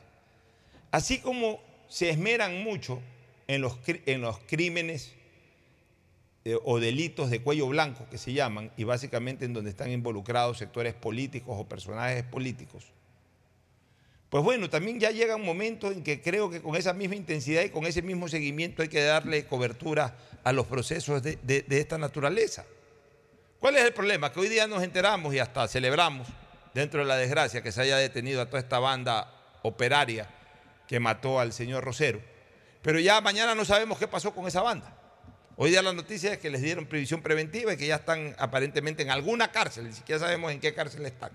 Así 0.90 1.18
como 1.18 1.60
se 1.88 2.10
esmeran 2.10 2.62
mucho 2.62 3.00
en 3.46 3.62
los, 3.62 3.78
en 3.86 4.20
los 4.20 4.38
crímenes 4.40 5.12
eh, 6.44 6.56
o 6.64 6.80
delitos 6.80 7.30
de 7.30 7.40
cuello 7.42 7.68
blanco 7.68 8.06
que 8.10 8.18
se 8.18 8.32
llaman, 8.32 8.70
y 8.76 8.84
básicamente 8.84 9.44
en 9.44 9.52
donde 9.52 9.70
están 9.70 9.90
involucrados 9.90 10.58
sectores 10.58 10.94
políticos 10.94 11.54
o 11.58 11.68
personajes 11.68 12.24
políticos. 12.24 12.86
Pues 14.30 14.44
bueno, 14.44 14.70
también 14.70 15.00
ya 15.00 15.10
llega 15.10 15.34
un 15.36 15.44
momento 15.44 15.90
en 15.90 16.02
que 16.04 16.20
creo 16.22 16.50
que 16.50 16.60
con 16.62 16.76
esa 16.76 16.92
misma 16.92 17.16
intensidad 17.16 17.62
y 17.64 17.70
con 17.70 17.84
ese 17.84 18.00
mismo 18.02 18.28
seguimiento 18.28 18.82
hay 18.82 18.88
que 18.88 19.02
darle 19.02 19.46
cobertura 19.46 20.16
a 20.44 20.52
los 20.52 20.66
procesos 20.66 21.22
de- 21.22 21.36
de 21.42 21.80
esta 21.80 21.98
naturaleza. 21.98 22.64
¿Cuál 23.60 23.76
es 23.76 23.84
el 23.84 23.92
problema? 23.92 24.32
Que 24.32 24.40
hoy 24.40 24.48
día 24.48 24.66
nos 24.66 24.82
enteramos 24.82 25.34
y 25.34 25.38
hasta 25.38 25.68
celebramos, 25.68 26.26
dentro 26.72 27.00
de 27.00 27.06
la 27.06 27.18
desgracia, 27.18 27.62
que 27.62 27.72
se 27.72 27.82
haya 27.82 27.98
detenido 27.98 28.40
a 28.40 28.46
toda 28.46 28.58
esta 28.58 28.78
banda 28.78 29.30
operaria 29.60 30.26
que 30.88 30.98
mató 30.98 31.38
al 31.38 31.52
señor 31.52 31.84
Rosero. 31.84 32.22
pero 32.80 32.98
ya 32.98 33.20
mañana 33.20 33.54
no 33.54 33.66
sabemos 33.66 33.98
qué 33.98 34.08
pasó 34.08 34.34
con 34.34 34.48
esa 34.48 34.62
banda. 34.62 34.96
Hoy 35.56 35.68
día 35.68 35.82
la 35.82 35.92
noticia 35.92 36.32
es 36.32 36.38
que 36.38 36.48
les 36.48 36.62
dieron 36.62 36.86
previsión 36.86 37.20
preventiva 37.20 37.74
y 37.74 37.76
que 37.76 37.86
ya 37.86 37.96
están 37.96 38.34
aparentemente 38.38 39.02
en 39.02 39.10
alguna 39.10 39.52
cárcel, 39.52 39.84
ni 39.88 39.92
siquiera 39.92 40.18
sabemos 40.18 40.52
en 40.52 40.60
qué 40.60 40.72
cárcel 40.72 41.04
están. 41.04 41.32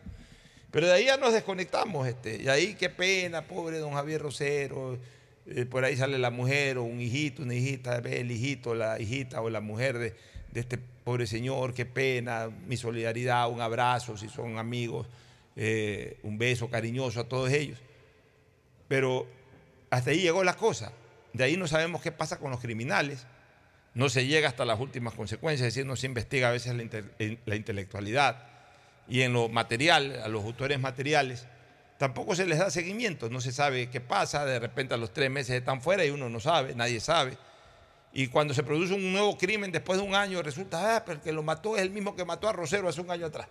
Pero 0.71 0.88
de 0.88 0.93
ahí 0.93 1.05
ya 1.05 1.17
nos 1.17 1.31
desconectamos, 1.31 2.07
este, 2.07 2.41
y 2.41 2.47
ahí 2.49 2.73
qué 2.73 2.89
pena, 2.89 3.43
pobre 3.43 3.77
don 3.77 3.93
Javier 3.93 4.19
Rosero, 4.19 4.97
eh, 5.45 5.67
por 5.67 5.85
ahí 5.85 5.95
sale 5.95 6.17
la 6.17 6.31
mujer 6.31 6.79
o 6.79 6.83
un 6.85 6.99
hijito, 6.99 7.43
una 7.43 7.53
hijita, 7.53 7.97
el 7.97 8.31
hijito, 8.31 8.73
la 8.73 8.99
hijita 8.99 9.41
o 9.41 9.49
la 9.51 9.61
mujer 9.61 9.99
de, 9.99 10.15
de 10.51 10.59
este 10.59 10.79
pobre 11.05 11.27
señor, 11.27 11.75
qué 11.75 11.85
pena, 11.85 12.49
mi 12.65 12.75
solidaridad, 12.77 13.47
un 13.47 13.61
abrazo, 13.61 14.17
si 14.17 14.27
son 14.27 14.57
amigos, 14.57 15.07
eh, 15.55 16.17
un 16.23 16.39
beso 16.39 16.67
cariñoso 16.67 17.21
a 17.21 17.29
todos 17.29 17.51
ellos. 17.51 17.77
Pero 18.87 19.27
hasta 19.91 20.09
ahí 20.09 20.21
llegó 20.21 20.43
la 20.43 20.55
cosa. 20.55 20.91
De 21.31 21.43
ahí 21.43 21.57
no 21.57 21.67
sabemos 21.67 22.01
qué 22.01 22.11
pasa 22.11 22.39
con 22.39 22.49
los 22.49 22.59
criminales. 22.59 23.27
No 23.93 24.09
se 24.09 24.25
llega 24.25 24.49
hasta 24.49 24.65
las 24.65 24.79
últimas 24.79 25.13
consecuencias, 25.13 25.67
es 25.67 25.75
decir, 25.75 25.85
no 25.85 25.95
se 25.95 26.07
investiga 26.07 26.49
a 26.49 26.51
veces 26.51 26.73
la, 26.75 27.37
la 27.45 27.55
intelectualidad. 27.55 28.47
Y 29.07 29.21
en 29.21 29.31
lo 29.31 29.47
material, 29.47 30.19
a 30.23 30.27
los 30.27 30.43
autores 30.43 30.79
materiales, 30.79 31.45
tampoco 31.99 32.35
se 32.35 32.47
les 32.47 32.57
da 32.57 32.71
seguimiento. 32.71 33.29
No 33.29 33.41
se 33.41 33.51
sabe 33.51 33.91
qué 33.91 34.01
pasa, 34.01 34.43
de 34.43 34.57
repente 34.57 34.95
a 34.95 34.97
los 34.97 35.13
tres 35.13 35.29
meses 35.29 35.55
están 35.55 35.83
fuera 35.83 36.03
y 36.03 36.09
uno 36.09 36.29
no 36.29 36.39
sabe, 36.39 36.73
nadie 36.73 36.99
sabe. 36.99 37.37
Y 38.17 38.28
cuando 38.28 38.54
se 38.54 38.63
produce 38.63 38.93
un 38.93 39.12
nuevo 39.12 39.38
crimen 39.38 39.73
después 39.73 39.99
de 39.99 40.06
un 40.06 40.15
año, 40.15 40.41
resulta, 40.41 40.95
ah, 40.95 41.04
pero 41.04 41.17
el 41.17 41.21
que 41.21 41.34
lo 41.34 41.43
mató 41.43 41.75
es 41.75 41.82
el 41.82 41.89
mismo 41.89 42.15
que 42.15 42.23
mató 42.23 42.47
a 42.47 42.54
Rosero 42.54 42.88
hace 42.88 43.01
un 43.01 43.12
año 43.12 43.25
atrás. 43.25 43.49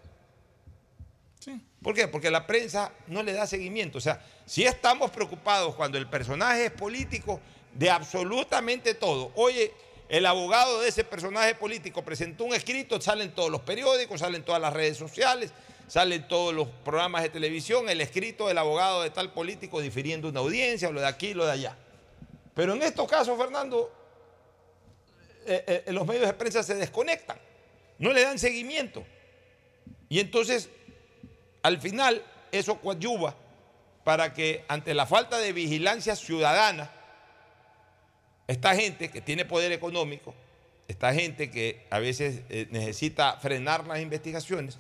¿Por 1.83 1.95
qué? 1.95 2.09
Porque 2.09 2.31
la 2.31 2.47
prensa 2.47 2.91
no 3.09 3.23
le 3.23 3.35
da 3.35 3.47
seguimiento. 3.47 3.99
O 3.99 4.01
sea, 4.01 4.25
si 4.47 4.65
estamos 4.65 5.11
preocupados 5.11 5.75
cuando 5.75 5.99
el 5.99 6.09
personaje 6.09 6.65
es 6.65 6.71
político 6.71 7.43
de 7.75 7.91
absolutamente 7.91 8.95
todo. 8.95 9.33
Oye, 9.35 9.71
el 10.09 10.25
abogado 10.25 10.81
de 10.81 10.89
ese 10.89 11.05
personaje 11.05 11.55
político 11.55 12.03
presentó 12.03 12.45
un 12.45 12.55
escrito, 12.55 12.99
salen 13.03 13.35
todos 13.35 13.51
los 13.51 13.61
periódicos, 13.61 14.21
salen 14.21 14.45
todas 14.45 14.63
las 14.63 14.73
redes 14.73 14.97
sociales, 14.97 15.53
salen 15.89 16.27
todos 16.27 16.55
los 16.55 16.69
programas 16.87 17.23
de 17.23 17.29
televisión, 17.29 17.91
el 17.91 18.01
escrito 18.01 18.49
del 18.49 18.57
abogado 18.57 19.03
de 19.03 19.11
tal 19.11 19.31
político 19.31 19.83
difiriendo 19.83 20.27
una 20.27 20.41
audiencia, 20.41 20.91
lo 20.91 21.03
de 21.03 21.07
aquí, 21.07 21.35
lo 21.35 21.45
de 21.45 21.53
allá. 21.53 21.77
Pero 22.55 22.73
en 22.73 22.83
estos 22.83 23.07
casos, 23.07 23.37
Fernando, 23.37 23.93
eh, 25.47 25.85
eh, 25.87 25.93
los 25.93 26.07
medios 26.07 26.27
de 26.27 26.33
prensa 26.35 26.63
se 26.63 26.75
desconectan, 26.75 27.39
no 27.99 28.13
le 28.13 28.23
dan 28.23 28.39
seguimiento. 28.39 29.05
Y 30.09 30.21
entonces, 30.21 30.69
al 31.63 31.81
final, 31.81 32.23
eso 32.53 32.81
coadyuva 32.81 33.35
para 34.05 34.33
que 34.33 34.65
ante 34.69 34.95
la 34.95 35.07
falta 35.07 35.39
de 35.39 35.53
vigilancia 35.53 36.15
ciudadana, 36.15 36.91
esta 38.47 38.75
gente 38.75 39.11
que 39.11 39.21
tiene 39.21 39.45
poder 39.45 39.73
económico, 39.73 40.35
esta 40.87 41.15
gente 41.15 41.51
que 41.51 41.87
a 41.91 41.99
veces 41.99 42.43
eh, 42.51 42.67
necesita 42.71 43.39
frenar 43.39 43.87
las 43.87 44.01
investigaciones, 44.01 44.79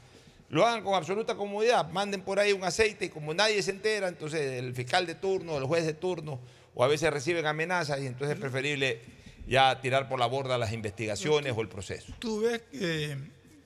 lo 0.50 0.66
hagan 0.66 0.84
con 0.84 0.94
absoluta 0.94 1.34
comodidad, 1.34 1.88
manden 1.90 2.20
por 2.20 2.38
ahí 2.38 2.52
un 2.52 2.62
aceite 2.62 3.06
y 3.06 3.08
como 3.08 3.32
nadie 3.32 3.62
se 3.62 3.70
entera, 3.70 4.08
entonces 4.08 4.62
el 4.62 4.74
fiscal 4.74 5.06
de 5.06 5.14
turno, 5.14 5.56
el 5.56 5.64
juez 5.64 5.86
de 5.86 5.94
turno, 5.94 6.38
o 6.74 6.84
a 6.84 6.86
veces 6.86 7.10
reciben 7.10 7.46
amenazas 7.46 8.00
y 8.00 8.06
entonces 8.06 8.36
es 8.36 8.40
preferible 8.40 9.00
ya 9.46 9.80
tirar 9.80 10.08
por 10.08 10.18
la 10.18 10.26
borda 10.26 10.58
las 10.58 10.72
investigaciones 10.72 11.52
o 11.56 11.60
el 11.60 11.68
proceso. 11.68 12.12
Tú 12.18 12.40
ves 12.40 12.62
que, 12.72 13.16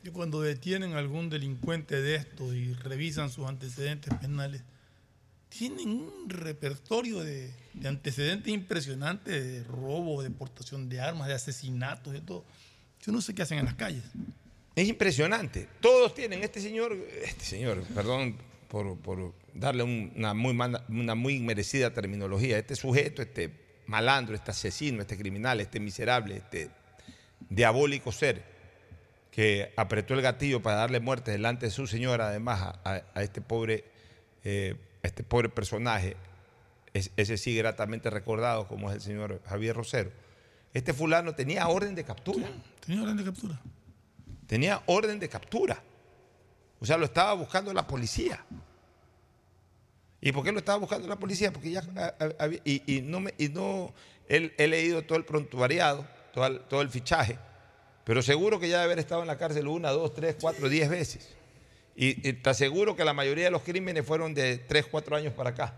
que 0.03 0.11
cuando 0.11 0.41
detienen 0.43 0.95
a 0.95 0.99
algún 0.99 1.31
delincuente 1.31 2.01
de 2.01 2.17
estos 2.17 2.55
y 2.55 2.73
revisan 2.75 3.31
sus 3.31 3.47
antecedentes 3.47 4.13
penales, 4.21 4.63
tienen 5.49 5.89
un 5.89 6.29
repertorio 6.29 7.21
de, 7.21 7.51
de 7.75 7.89
antecedentes 7.89 8.53
impresionantes 8.53 9.43
de 9.45 9.65
robo, 9.65 10.23
de 10.23 10.31
portación 10.31 10.89
de 10.89 11.01
armas, 11.01 11.29
de 11.29 11.35
asesinatos, 11.35 12.13
de 12.13 12.21
todo. 12.21 12.45
Yo 13.05 13.13
no 13.13 13.21
sé 13.21 13.35
qué 13.35 13.43
hacen 13.43 13.59
en 13.59 13.65
las 13.65 13.75
calles. 13.75 14.03
Es 14.75 14.87
impresionante. 14.89 15.69
Todos 15.81 16.15
tienen, 16.15 16.43
este 16.45 16.61
señor, 16.61 16.97
este 17.25 17.45
señor, 17.45 17.83
perdón 17.95 18.37
por, 18.69 18.99
por 18.99 19.33
darle 19.55 19.83
un- 19.83 20.13
una, 20.17 20.35
muy 20.35 20.57
una 20.89 21.15
muy 21.15 21.41
merecida 21.41 21.93
terminología, 21.95 22.59
este 22.59 22.77
sujeto, 22.77 23.23
este 23.23 23.68
malandro, 23.89 24.35
este 24.37 24.53
asesino, 24.53 25.01
este 25.03 25.17
criminal, 25.19 25.61
este 25.61 25.81
miserable, 25.81 26.37
este 26.37 26.71
diabólico 27.49 28.13
ser 28.13 28.45
que 29.33 29.73
apretó 29.77 30.15
el 30.15 30.23
gatillo 30.23 30.61
para 30.63 30.77
darle 30.77 31.01
muerte 31.01 31.31
delante 31.31 31.67
de 31.67 31.71
su 31.73 31.87
señora, 31.87 32.29
además 32.29 32.75
a, 32.85 33.03
a- 33.15 33.23
este 33.23 33.41
pobre, 33.41 33.85
eh, 34.45 34.77
a 35.03 35.07
este 35.07 35.23
pobre 35.25 35.49
personaje, 35.49 36.17
es- 36.93 37.11
ese 37.17 37.37
sí 37.37 37.57
gratamente 37.57 38.11
recordado 38.11 38.67
como 38.69 38.91
es 38.91 38.97
el 38.97 39.01
señor 39.03 39.41
Javier 39.47 39.75
Rosero. 39.77 40.11
Este 40.75 40.93
fulano 40.93 41.35
tenía 41.35 41.67
orden 41.69 41.95
de 41.95 42.05
captura. 42.05 42.47
Tenía 42.85 43.03
orden 43.03 43.17
de 43.17 43.25
captura. 43.25 43.61
Tenía 44.47 44.83
orden 44.87 45.19
de 45.19 45.29
captura. 45.29 45.83
O 46.81 46.87
sea, 46.87 46.97
lo 46.99 47.07
estaba 47.07 47.33
buscando 47.35 47.73
la 47.73 47.87
policía. 47.87 48.45
¿Y 50.21 50.33
por 50.33 50.45
qué 50.45 50.53
lo 50.53 50.59
estaba 50.59 50.79
buscando 50.79 51.07
la 51.07 51.17
policía? 51.17 51.53
Porque 51.53 51.71
ya 51.71 51.83
ah, 51.97 52.15
ah, 52.19 52.29
había- 52.39 52.61
y, 52.65 52.83
y 52.97 53.03
no 53.03 53.21
me, 53.21 53.35
y 53.39 53.49
no 53.49 53.95
he, 54.29 54.53
he 54.59 54.67
leído 54.67 55.03
todo 55.03 55.17
el 55.19 55.25
prontuariado, 55.25 56.07
todo 56.33 56.47
el, 56.47 56.61
todo 56.61 56.83
el 56.83 56.91
fichaje, 56.91 57.39
pero 58.05 58.23
seguro 58.23 58.59
que 58.59 58.69
ya 58.69 58.79
debe 58.79 58.85
haber 58.93 58.99
estado 58.99 59.21
en 59.23 59.29
la 59.29 59.39
cárcel 59.39 59.69
una, 59.69 59.91
dos, 59.91 60.15
tres, 60.15 60.37
cuatro, 60.41 60.69
diez 60.69 60.89
veces. 60.89 61.29
Y, 61.95 62.29
y 62.29 62.33
te 62.33 62.51
aseguro 62.51 62.97
que 62.97 63.05
la 63.05 63.13
mayoría 63.13 63.45
de 63.45 63.51
los 63.51 63.63
crímenes 63.63 64.05
fueron 64.07 64.35
de 64.35 64.59
tres, 64.59 64.87
cuatro 64.87 65.15
años 65.17 65.33
para 65.35 65.51
acá. 65.51 65.75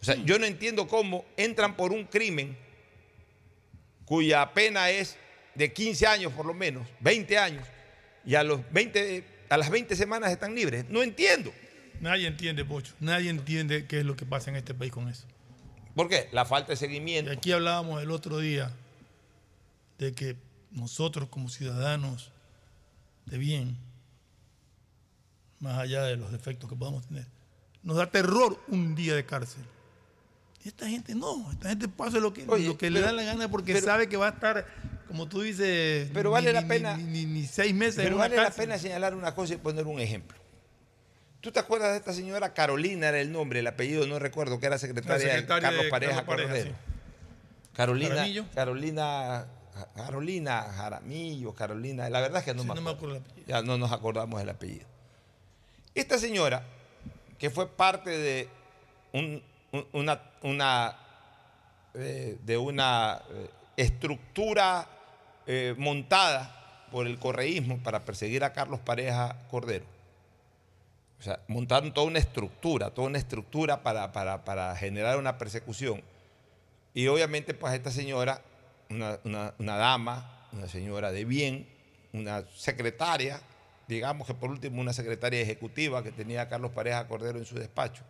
O 0.00 0.04
sea, 0.04 0.14
yo 0.24 0.38
no 0.38 0.46
entiendo 0.46 0.86
cómo 0.86 1.24
entran 1.36 1.76
por 1.76 1.92
un 1.92 2.04
crimen 2.04 2.56
cuya 4.04 4.52
pena 4.54 4.90
es 4.90 5.16
de 5.54 5.72
15 5.72 6.06
años 6.06 6.32
por 6.32 6.46
lo 6.46 6.54
menos, 6.54 6.86
20 7.00 7.38
años, 7.38 7.66
y 8.24 8.34
a, 8.34 8.42
los 8.42 8.60
20, 8.72 9.24
a 9.48 9.56
las 9.56 9.70
20 9.70 9.96
semanas 9.96 10.30
están 10.30 10.54
libres. 10.54 10.84
No 10.88 11.02
entiendo. 11.02 11.52
Nadie 12.00 12.26
entiende, 12.26 12.64
Pocho. 12.64 12.94
Nadie 13.00 13.30
entiende 13.30 13.86
qué 13.86 14.00
es 14.00 14.04
lo 14.06 14.16
que 14.16 14.26
pasa 14.26 14.50
en 14.50 14.56
este 14.56 14.74
país 14.74 14.92
con 14.92 15.08
eso. 15.08 15.24
¿Por 15.94 16.08
qué? 16.08 16.28
La 16.32 16.44
falta 16.44 16.72
de 16.72 16.76
seguimiento. 16.76 17.32
Y 17.32 17.36
aquí 17.36 17.52
hablábamos 17.52 18.02
el 18.02 18.10
otro 18.10 18.38
día 18.38 18.70
de 19.98 20.12
que 20.12 20.36
nosotros 20.70 21.28
como 21.30 21.48
ciudadanos 21.48 22.30
de 23.24 23.38
bien, 23.38 23.76
más 25.58 25.78
allá 25.78 26.02
de 26.04 26.16
los 26.16 26.30
defectos 26.32 26.68
que 26.68 26.76
podamos 26.76 27.06
tener, 27.06 27.26
nos 27.82 27.96
da 27.96 28.10
terror 28.10 28.60
un 28.68 28.94
día 28.94 29.14
de 29.14 29.24
cárcel. 29.24 29.62
Y 30.64 30.68
esta 30.68 30.86
gente 30.88 31.14
no, 31.14 31.50
esta 31.52 31.70
gente 31.70 31.88
pasa 31.88 32.18
lo 32.18 32.32
que, 32.34 32.44
Oye, 32.48 32.66
lo 32.66 32.76
que 32.76 32.90
le 32.90 33.00
da 33.00 33.12
la 33.12 33.22
gana 33.22 33.48
porque 33.48 33.72
pero- 33.72 33.86
sabe 33.86 34.08
que 34.08 34.16
va 34.16 34.26
a 34.26 34.30
estar, 34.30 34.66
como 35.08 35.28
tú 35.28 35.40
dices, 35.42 36.10
Pero 36.12 36.28
ni- 36.30 36.32
vale 36.34 36.52
la 36.52 36.60
ni- 36.60 36.68
pena- 36.68 36.96
Ni, 36.96 37.04
ni- 37.04 37.24
ni 37.26 37.46
seis 37.46 37.74
meses 37.74 37.98
en 37.98 38.04
Pero 38.04 38.16
vale 38.18 38.36
la 38.36 38.50
pena 38.50 38.76
señalar 38.78 39.14
una 39.14 39.34
cosa 39.34 39.54
y 39.54 39.56
poner 39.56 39.86
un 39.86 39.98
ejemplo. 40.00 40.36
¿Tú 41.46 41.52
te 41.52 41.60
acuerdas 41.60 41.92
de 41.92 41.98
esta 41.98 42.12
señora 42.12 42.52
Carolina, 42.54 43.06
era 43.08 43.20
el 43.20 43.30
nombre, 43.30 43.60
el 43.60 43.66
apellido 43.68 44.04
no 44.08 44.18
recuerdo, 44.18 44.58
que 44.58 44.66
era 44.66 44.78
secretaria, 44.78 45.32
de 45.32 45.46
Carlos 45.46 45.84
de 45.84 45.90
Pareja 45.90 46.24
Carlos 46.24 46.26
Pareja, 46.26 46.48
Cordero? 46.48 46.70
sí. 46.70 47.72
Carolina, 47.72 48.08
Jaramillo. 48.16 48.44
Carolina, 48.52 49.46
Carolina 49.94 50.62
Jaramillo, 50.76 51.54
Carolina, 51.54 52.10
la 52.10 52.18
verdad 52.20 52.40
es 52.40 52.44
que 52.46 52.52
no, 52.54 52.62
Sí, 52.62 52.68
me, 52.68 52.74
no 52.74 52.80
me 52.80 52.90
acuerdo. 52.90 53.14
acuerdo 53.14 53.16
el 53.18 53.22
apellido. 53.22 53.46
Ya 53.46 53.62
no 53.62 53.78
nos 53.78 53.92
acordamos 53.92 54.40
del 54.40 54.48
apellido. 54.48 54.86
Esta 55.94 56.18
señora, 56.18 56.64
que 57.38 57.48
fue 57.50 57.68
parte 57.68 58.10
de 58.10 58.48
un- 59.12 59.40
un- 59.70 59.86
una, 59.92 60.20
una, 60.42 60.96
eh, 61.94 62.38
de 62.42 62.56
una 62.58 63.22
eh, 63.30 63.50
estructura 63.76 64.88
eh, 65.46 65.76
montada 65.78 66.86
por 66.90 67.06
el 67.06 67.20
correísmo 67.20 67.78
para 67.84 68.04
perseguir 68.04 68.42
a 68.42 68.52
Carlos 68.52 68.80
Pareja 68.80 69.36
Cordero. 69.48 69.84
O 71.18 71.22
sea, 71.22 71.40
montaron 71.48 71.92
toda 71.94 72.06
una 72.06 72.18
estructura, 72.18 72.90
toda 72.90 73.08
una 73.08 73.18
estructura 73.18 73.82
para, 73.82 74.12
para- 74.12 74.44
para 74.44 74.74
generar 74.76 75.18
una 75.18 75.38
persecución. 75.38 76.02
Y 76.94 77.06
obviamente, 77.08 77.54
pues 77.54 77.74
esta 77.74 77.90
señora, 77.90 78.42
una, 78.90 79.18
una- 79.24 79.76
dama, 79.76 80.48
una 80.52 80.68
señora 80.68 81.10
de 81.12 81.24
bien, 81.24 81.66
una 82.12 82.44
secretaria, 82.54 83.40
digamos 83.88 84.26
que 84.26 84.34
por 84.34 84.50
último 84.50 84.80
una 84.80 84.92
secretaria 84.92 85.40
ejecutiva 85.40 86.02
que 86.02 86.12
tenía 86.12 86.42
a 86.42 86.48
Carlos 86.48 86.70
Pareja 86.72 87.06
Cordero 87.08 87.38
en 87.38 87.44
su 87.44 87.54
despacho, 87.56 88.02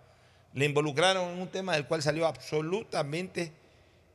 le 0.55 0.65
involucraron 0.65 1.31
en 1.35 1.41
un 1.41 1.49
tema 1.49 1.75
del 1.75 1.87
cual 1.87 2.03
salió 2.03 2.27
absolutamente 2.27 3.53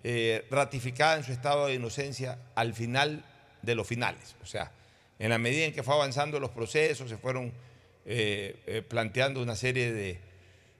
eh, 0.03 0.45
ratificada 0.49 1.17
en 1.17 1.23
su 1.23 1.31
estado 1.31 1.67
de 1.67 1.75
inocencia 1.75 2.39
al 2.55 2.73
final 2.73 3.23
de 3.61 3.75
los 3.75 3.85
finales. 3.87 4.35
O 4.41 4.45
sea, 4.45 4.71
en 5.19 5.29
la 5.29 5.37
medida 5.37 5.65
en 5.65 5.73
que 5.73 5.83
fue 5.83 5.93
avanzando 5.93 6.39
los 6.39 6.49
procesos, 6.49 7.09
se 7.09 7.17
fueron 7.17 7.51
eh, 8.05 8.59
eh, 8.65 8.81
planteando 8.81 9.41
una 9.41 9.55
serie 9.55 9.91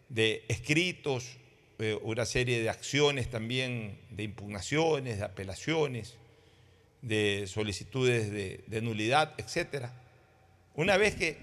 de, 0.10 0.46
escritos, 0.48 1.38
eh, 1.80 1.98
una 2.02 2.26
serie 2.26 2.62
de 2.62 2.70
acciones 2.70 3.30
también, 3.30 4.00
de 4.10 4.24
impugnaciones, 4.24 5.20
de 5.20 5.26
apelaciones, 5.26 6.16
de 7.02 7.46
solicitudes 7.48 8.32
de, 8.32 8.64
de 8.68 8.82
nulidad, 8.82 9.34
etc. 9.38 9.88
Una 10.76 10.98
vez 10.98 11.16
que 11.16 11.38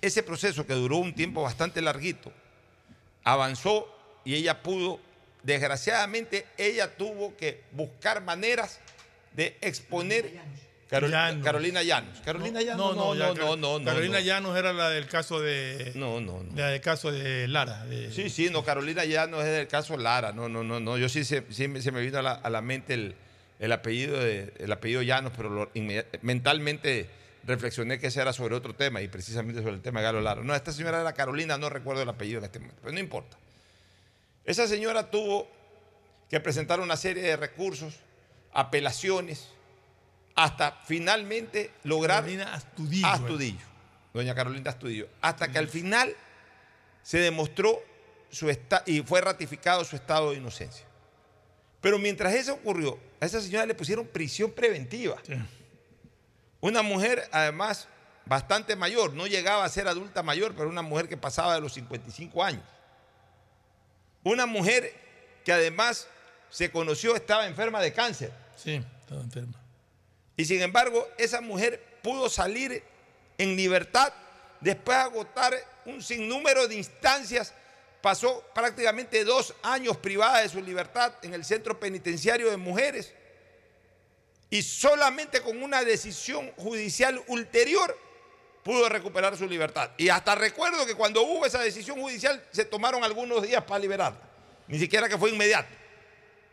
ese 0.00 0.22
proceso 0.22 0.66
que 0.66 0.74
duró 0.74 0.98
un 0.98 1.14
tiempo 1.14 1.42
bastante 1.42 1.80
larguito, 1.80 2.32
avanzó 3.24 3.88
y 4.24 4.34
ella 4.34 4.62
pudo 4.62 5.00
desgraciadamente, 5.42 6.46
ella 6.58 6.96
tuvo 6.96 7.36
que 7.36 7.62
buscar 7.72 8.22
maneras 8.22 8.80
de 9.34 9.56
exponer 9.60 10.40
Carol- 10.92 11.10
Llanos. 11.10 11.44
Carolina 11.44 11.82
Llanos. 11.82 12.20
Carolina 12.24 12.60
Llanos, 12.62 12.94
no, 12.96 13.14
no, 13.14 13.14
ya, 13.14 13.28
no, 13.34 13.56
no, 13.56 13.78
no, 13.78 13.84
Carolina 13.84 14.18
no. 14.18 14.24
Llanos 14.24 14.56
era 14.58 14.72
la 14.72 14.90
del 14.90 15.06
caso 15.06 15.40
de. 15.40 15.92
No, 15.94 16.20
no, 16.20 16.42
no. 16.42 16.54
La 16.56 16.68
del 16.68 16.80
caso 16.80 17.10
de 17.10 17.48
Lara. 17.48 17.84
de- 17.86 18.12
Sí, 18.12 18.28
sí, 18.30 18.48
no, 18.50 18.64
Carolina 18.64 19.04
Llanos 19.04 19.40
es 19.44 19.50
del 19.50 19.68
caso 19.68 19.96
Lara. 19.96 20.32
No, 20.32 20.48
no, 20.48 20.62
no, 20.62 20.80
no. 20.80 20.98
Yo 20.98 21.08
sí, 21.08 21.24
se, 21.24 21.44
sí 21.50 21.66
me- 21.68 21.80
se 21.82 21.90
me 21.92 22.00
vino 22.02 22.18
a 22.18 22.22
la, 22.22 22.32
a 22.32 22.50
la 22.50 22.60
mente 22.60 22.94
el, 22.94 23.14
el 23.58 23.72
apellido 23.72 24.18
de, 24.18 24.52
el 24.58 24.70
apellido 24.70 25.02
Llanos, 25.02 25.32
pero 25.36 25.48
lo- 25.50 25.70
mentalmente 26.20 27.08
reflexioné 27.44 27.98
que 27.98 28.06
ese 28.08 28.20
era 28.20 28.32
sobre 28.32 28.54
otro 28.54 28.74
tema 28.74 29.00
y 29.02 29.08
precisamente 29.08 29.60
sobre 29.62 29.74
el 29.74 29.80
tema 29.82 30.00
de 30.00 30.04
Galo 30.04 30.20
Lara. 30.20 30.42
No, 30.42 30.54
esta 30.54 30.72
señora 30.72 31.00
era 31.00 31.12
Carolina, 31.14 31.58
no 31.58 31.68
recuerdo 31.70 32.02
el 32.02 32.08
apellido 32.08 32.38
en 32.38 32.44
este 32.44 32.58
momento, 32.60 32.80
pero 32.82 32.92
no 32.92 33.00
importa. 33.00 33.36
Esa 34.44 34.66
señora 34.68 35.10
tuvo 35.10 35.48
que 36.30 36.38
presentar 36.40 36.80
una 36.80 36.96
serie 36.96 37.22
de 37.22 37.36
recursos, 37.36 37.94
apelaciones, 38.52 39.48
hasta 40.34 40.80
finalmente 40.84 41.72
lograr 41.84 42.20
Carolina 42.20 42.54
Astudillo. 42.54 43.06
Astudillo, 43.06 43.66
doña 44.14 44.34
Carolina 44.34 44.70
Astudillo, 44.70 45.08
hasta 45.20 45.48
que 45.48 45.58
al 45.58 45.68
final 45.68 46.14
se 47.02 47.18
demostró 47.18 47.82
su 48.30 48.54
y 48.86 49.02
fue 49.02 49.20
ratificado 49.20 49.84
su 49.84 49.96
estado 49.96 50.30
de 50.30 50.38
inocencia. 50.38 50.86
Pero 51.80 51.98
mientras 51.98 52.32
eso 52.34 52.54
ocurrió, 52.54 52.98
a 53.20 53.26
esa 53.26 53.40
señora 53.40 53.66
le 53.66 53.74
pusieron 53.74 54.06
prisión 54.06 54.52
preventiva. 54.52 55.16
Sí. 55.26 55.34
Una 56.60 56.82
mujer, 56.82 57.28
además, 57.32 57.88
bastante 58.24 58.76
mayor, 58.76 59.14
no 59.14 59.26
llegaba 59.26 59.64
a 59.64 59.68
ser 59.68 59.88
adulta 59.88 60.22
mayor, 60.22 60.54
pero 60.54 60.68
una 60.68 60.82
mujer 60.82 61.08
que 61.08 61.16
pasaba 61.16 61.54
de 61.54 61.60
los 61.60 61.72
55 61.74 62.42
años. 62.42 62.62
Una 64.22 64.46
mujer 64.46 64.94
que 65.44 65.52
además 65.52 66.06
se 66.50 66.70
conoció 66.70 67.16
estaba 67.16 67.46
enferma 67.46 67.80
de 67.80 67.92
cáncer. 67.92 68.32
Sí, 68.56 68.80
estaba 69.00 69.20
enferma. 69.22 69.61
Y 70.36 70.44
sin 70.44 70.62
embargo, 70.62 71.08
esa 71.18 71.40
mujer 71.40 71.82
pudo 72.02 72.28
salir 72.28 72.82
en 73.38 73.56
libertad 73.56 74.12
después 74.60 74.96
de 74.96 75.02
agotar 75.02 75.54
un 75.84 76.02
sinnúmero 76.02 76.66
de 76.68 76.76
instancias. 76.76 77.52
Pasó 78.00 78.44
prácticamente 78.54 79.24
dos 79.24 79.54
años 79.62 79.96
privada 79.96 80.40
de 80.40 80.48
su 80.48 80.60
libertad 80.60 81.14
en 81.22 81.34
el 81.34 81.44
centro 81.44 81.78
penitenciario 81.78 82.50
de 82.50 82.56
mujeres. 82.56 83.12
Y 84.50 84.62
solamente 84.62 85.40
con 85.40 85.62
una 85.62 85.82
decisión 85.82 86.50
judicial 86.56 87.22
ulterior 87.28 87.96
pudo 88.62 88.88
recuperar 88.88 89.36
su 89.36 89.46
libertad. 89.46 89.90
Y 89.96 90.08
hasta 90.08 90.34
recuerdo 90.34 90.84
que 90.86 90.94
cuando 90.94 91.22
hubo 91.22 91.46
esa 91.46 91.60
decisión 91.60 92.00
judicial 92.00 92.44
se 92.52 92.64
tomaron 92.64 93.02
algunos 93.04 93.42
días 93.42 93.62
para 93.64 93.78
liberarla. 93.78 94.20
Ni 94.68 94.78
siquiera 94.78 95.08
que 95.08 95.18
fue 95.18 95.30
inmediato. 95.30 95.68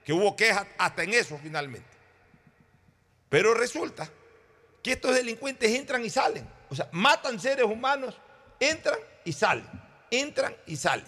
Que 0.04 0.14
hubo 0.14 0.36
quejas 0.36 0.66
hasta 0.78 1.04
en 1.04 1.14
eso 1.14 1.40
finalmente. 1.42 1.99
Pero 3.30 3.54
resulta 3.54 4.10
que 4.82 4.94
estos 4.94 5.16
delincuentes 5.16 5.72
entran 5.72 6.04
y 6.04 6.10
salen. 6.10 6.48
O 6.70 6.76
sea, 6.76 6.88
matan 6.92 7.40
seres 7.40 7.66
humanos, 7.66 8.16
entran 8.60 9.00
y 9.24 9.34
salen. 9.34 9.66
Entran 10.12 10.56
y 10.66 10.76
salen. 10.76 11.06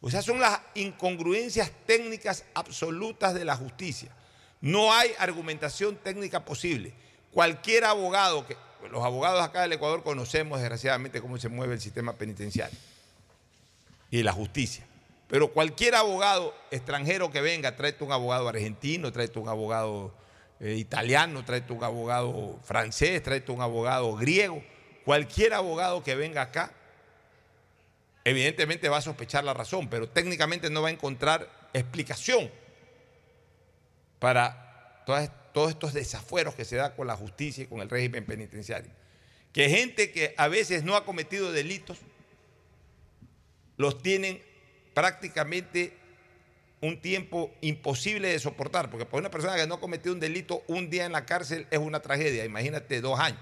O 0.00 0.10
sea, 0.10 0.22
son 0.22 0.38
las 0.38 0.60
incongruencias 0.74 1.72
técnicas 1.86 2.44
absolutas 2.54 3.34
de 3.34 3.44
la 3.44 3.56
justicia. 3.56 4.10
No 4.60 4.92
hay 4.92 5.10
argumentación 5.18 5.96
técnica 5.96 6.44
posible. 6.44 6.94
Cualquier 7.32 7.84
abogado 7.84 8.46
que, 8.46 8.56
los 8.90 9.04
abogados 9.04 9.42
acá 9.42 9.62
del 9.62 9.72
Ecuador 9.72 10.04
conocemos 10.04 10.60
desgraciadamente 10.60 11.20
cómo 11.20 11.38
se 11.38 11.48
mueve 11.48 11.74
el 11.74 11.80
sistema 11.80 12.12
penitenciario 12.12 12.78
y 14.10 14.22
la 14.22 14.32
justicia. 14.32 14.86
Pero 15.28 15.52
cualquier 15.52 15.96
abogado 15.96 16.54
extranjero 16.70 17.32
que 17.32 17.40
venga, 17.40 17.74
tráete 17.74 18.04
un 18.04 18.12
abogado 18.12 18.48
argentino, 18.48 19.10
tráete 19.10 19.40
un 19.40 19.48
abogado 19.48 20.14
eh, 20.60 20.74
italiano, 20.74 21.44
tráete 21.44 21.72
un 21.72 21.84
abogado 21.84 22.58
francés, 22.64 23.22
tráete 23.22 23.52
un 23.52 23.60
abogado 23.60 24.14
griego, 24.16 24.62
cualquier 25.04 25.54
abogado 25.54 26.02
que 26.02 26.14
venga 26.14 26.42
acá, 26.42 26.72
evidentemente 28.24 28.88
va 28.88 28.98
a 28.98 29.02
sospechar 29.02 29.44
la 29.44 29.54
razón, 29.54 29.88
pero 29.88 30.08
técnicamente 30.08 30.70
no 30.70 30.82
va 30.82 30.88
a 30.88 30.92
encontrar 30.92 31.48
explicación 31.72 32.50
para 34.18 35.02
todas- 35.06 35.30
todos 35.52 35.70
estos 35.70 35.92
desafueros 35.92 36.54
que 36.54 36.64
se 36.64 36.76
da 36.76 36.94
con 36.94 37.06
la 37.06 37.16
justicia 37.16 37.64
y 37.64 37.66
con 37.66 37.80
el 37.80 37.88
régimen 37.88 38.24
penitenciario. 38.24 38.90
Que 39.52 39.68
gente 39.70 40.10
que 40.12 40.34
a 40.36 40.48
veces 40.48 40.82
no 40.84 40.96
ha 40.96 41.04
cometido 41.04 41.52
delitos, 41.52 41.98
los 43.76 44.02
tienen 44.02 44.42
prácticamente 44.94 45.96
un 46.86 47.00
tiempo 47.00 47.52
imposible 47.60 48.28
de 48.28 48.38
soportar, 48.38 48.90
porque 48.90 49.06
para 49.06 49.18
una 49.20 49.30
persona 49.30 49.56
que 49.56 49.66
no 49.66 49.74
ha 49.76 49.80
cometido 49.80 50.14
un 50.14 50.20
delito, 50.20 50.62
un 50.68 50.90
día 50.90 51.04
en 51.04 51.12
la 51.12 51.24
cárcel 51.26 51.66
es 51.70 51.78
una 51.78 52.00
tragedia, 52.00 52.44
imagínate 52.44 53.00
dos 53.00 53.18
años. 53.18 53.40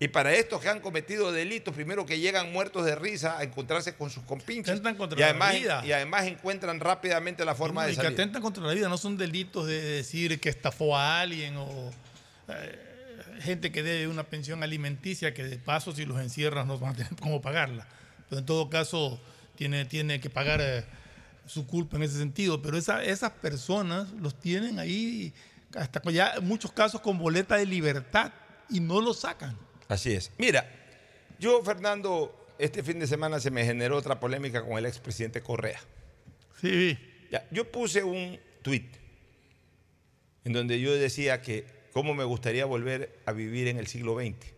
Y 0.00 0.08
para 0.08 0.32
estos 0.32 0.60
que 0.60 0.68
han 0.68 0.78
cometido 0.80 1.32
delitos, 1.32 1.74
primero 1.74 2.06
que 2.06 2.20
llegan 2.20 2.52
muertos 2.52 2.84
de 2.84 2.94
risa 2.94 3.36
a 3.36 3.42
encontrarse 3.42 3.96
con 3.96 4.10
sus 4.10 4.22
compinches 4.22 4.70
Atentan 4.70 4.94
contra 4.94 5.18
y 5.18 5.36
la 5.36 5.50
vida. 5.50 5.82
y 5.84 5.90
además 5.90 6.24
encuentran 6.26 6.78
rápidamente 6.78 7.44
la 7.44 7.56
forma 7.56 7.84
de 7.84 7.90
que 7.90 7.96
salir. 7.96 8.12
atentan 8.12 8.40
contra 8.40 8.62
la 8.62 8.74
vida, 8.74 8.88
no 8.88 8.96
son 8.96 9.16
delitos 9.16 9.66
de 9.66 9.80
decir 9.80 10.38
que 10.38 10.50
estafó 10.50 10.96
a 10.96 11.20
alguien 11.20 11.56
o 11.56 11.90
eh, 12.48 12.78
gente 13.40 13.72
que 13.72 13.82
debe 13.82 14.06
una 14.06 14.22
pensión 14.22 14.62
alimenticia 14.62 15.34
que 15.34 15.42
de 15.42 15.58
paso 15.58 15.92
si 15.92 16.04
los 16.04 16.20
encierras 16.20 16.64
no 16.64 16.78
van 16.78 16.92
a 16.92 16.96
tener 16.96 17.16
cómo 17.20 17.40
pagarla. 17.40 17.84
Pero 18.28 18.38
en 18.38 18.46
todo 18.46 18.70
caso 18.70 19.20
tiene, 19.56 19.84
tiene 19.84 20.20
que 20.20 20.30
pagar 20.30 20.60
eh, 20.62 20.84
su 21.48 21.66
culpa 21.66 21.96
en 21.96 22.04
ese 22.04 22.18
sentido. 22.18 22.62
Pero 22.62 22.76
esa- 22.78 23.02
esas 23.04 23.32
personas 23.32 24.10
los 24.12 24.38
tienen 24.38 24.78
ahí 24.78 25.34
hasta 25.74 26.00
ya 26.10 26.34
en 26.36 26.46
muchos 26.46 26.72
casos 26.72 27.00
con 27.00 27.18
boleta 27.18 27.56
de 27.56 27.66
libertad 27.66 28.32
y 28.70 28.80
no 28.80 29.00
lo 29.00 29.12
sacan. 29.14 29.56
Así 29.88 30.12
es. 30.12 30.30
Mira, 30.38 30.68
yo, 31.38 31.62
Fernando, 31.64 32.46
este 32.58 32.82
fin 32.82 32.98
de 32.98 33.06
semana 33.06 33.40
se 33.40 33.50
me 33.50 33.64
generó 33.64 33.96
otra 33.96 34.18
polémica 34.20 34.62
con 34.64 34.78
el 34.78 34.86
expresidente 34.86 35.42
Correa. 35.42 35.80
Sí, 36.60 36.98
Ya, 37.30 37.46
yo 37.50 37.70
puse 37.70 38.02
un 38.02 38.38
tuit 38.62 38.96
en 40.44 40.52
donde 40.52 40.80
yo 40.80 40.94
decía 40.94 41.40
que 41.42 41.66
cómo 41.92 42.14
me 42.14 42.24
gustaría 42.24 42.64
volver 42.64 43.20
a 43.26 43.32
vivir 43.32 43.68
en 43.68 43.76
el 43.76 43.86
siglo 43.86 44.16
XX, 44.18 44.54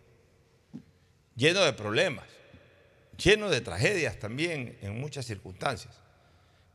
lleno 1.35 1.61
de 1.61 1.73
problemas, 1.73 2.25
lleno 3.17 3.49
de 3.49 3.61
tragedias 3.61 4.17
también 4.19 4.77
en 4.81 4.99
muchas 4.99 5.25
circunstancias. 5.25 6.00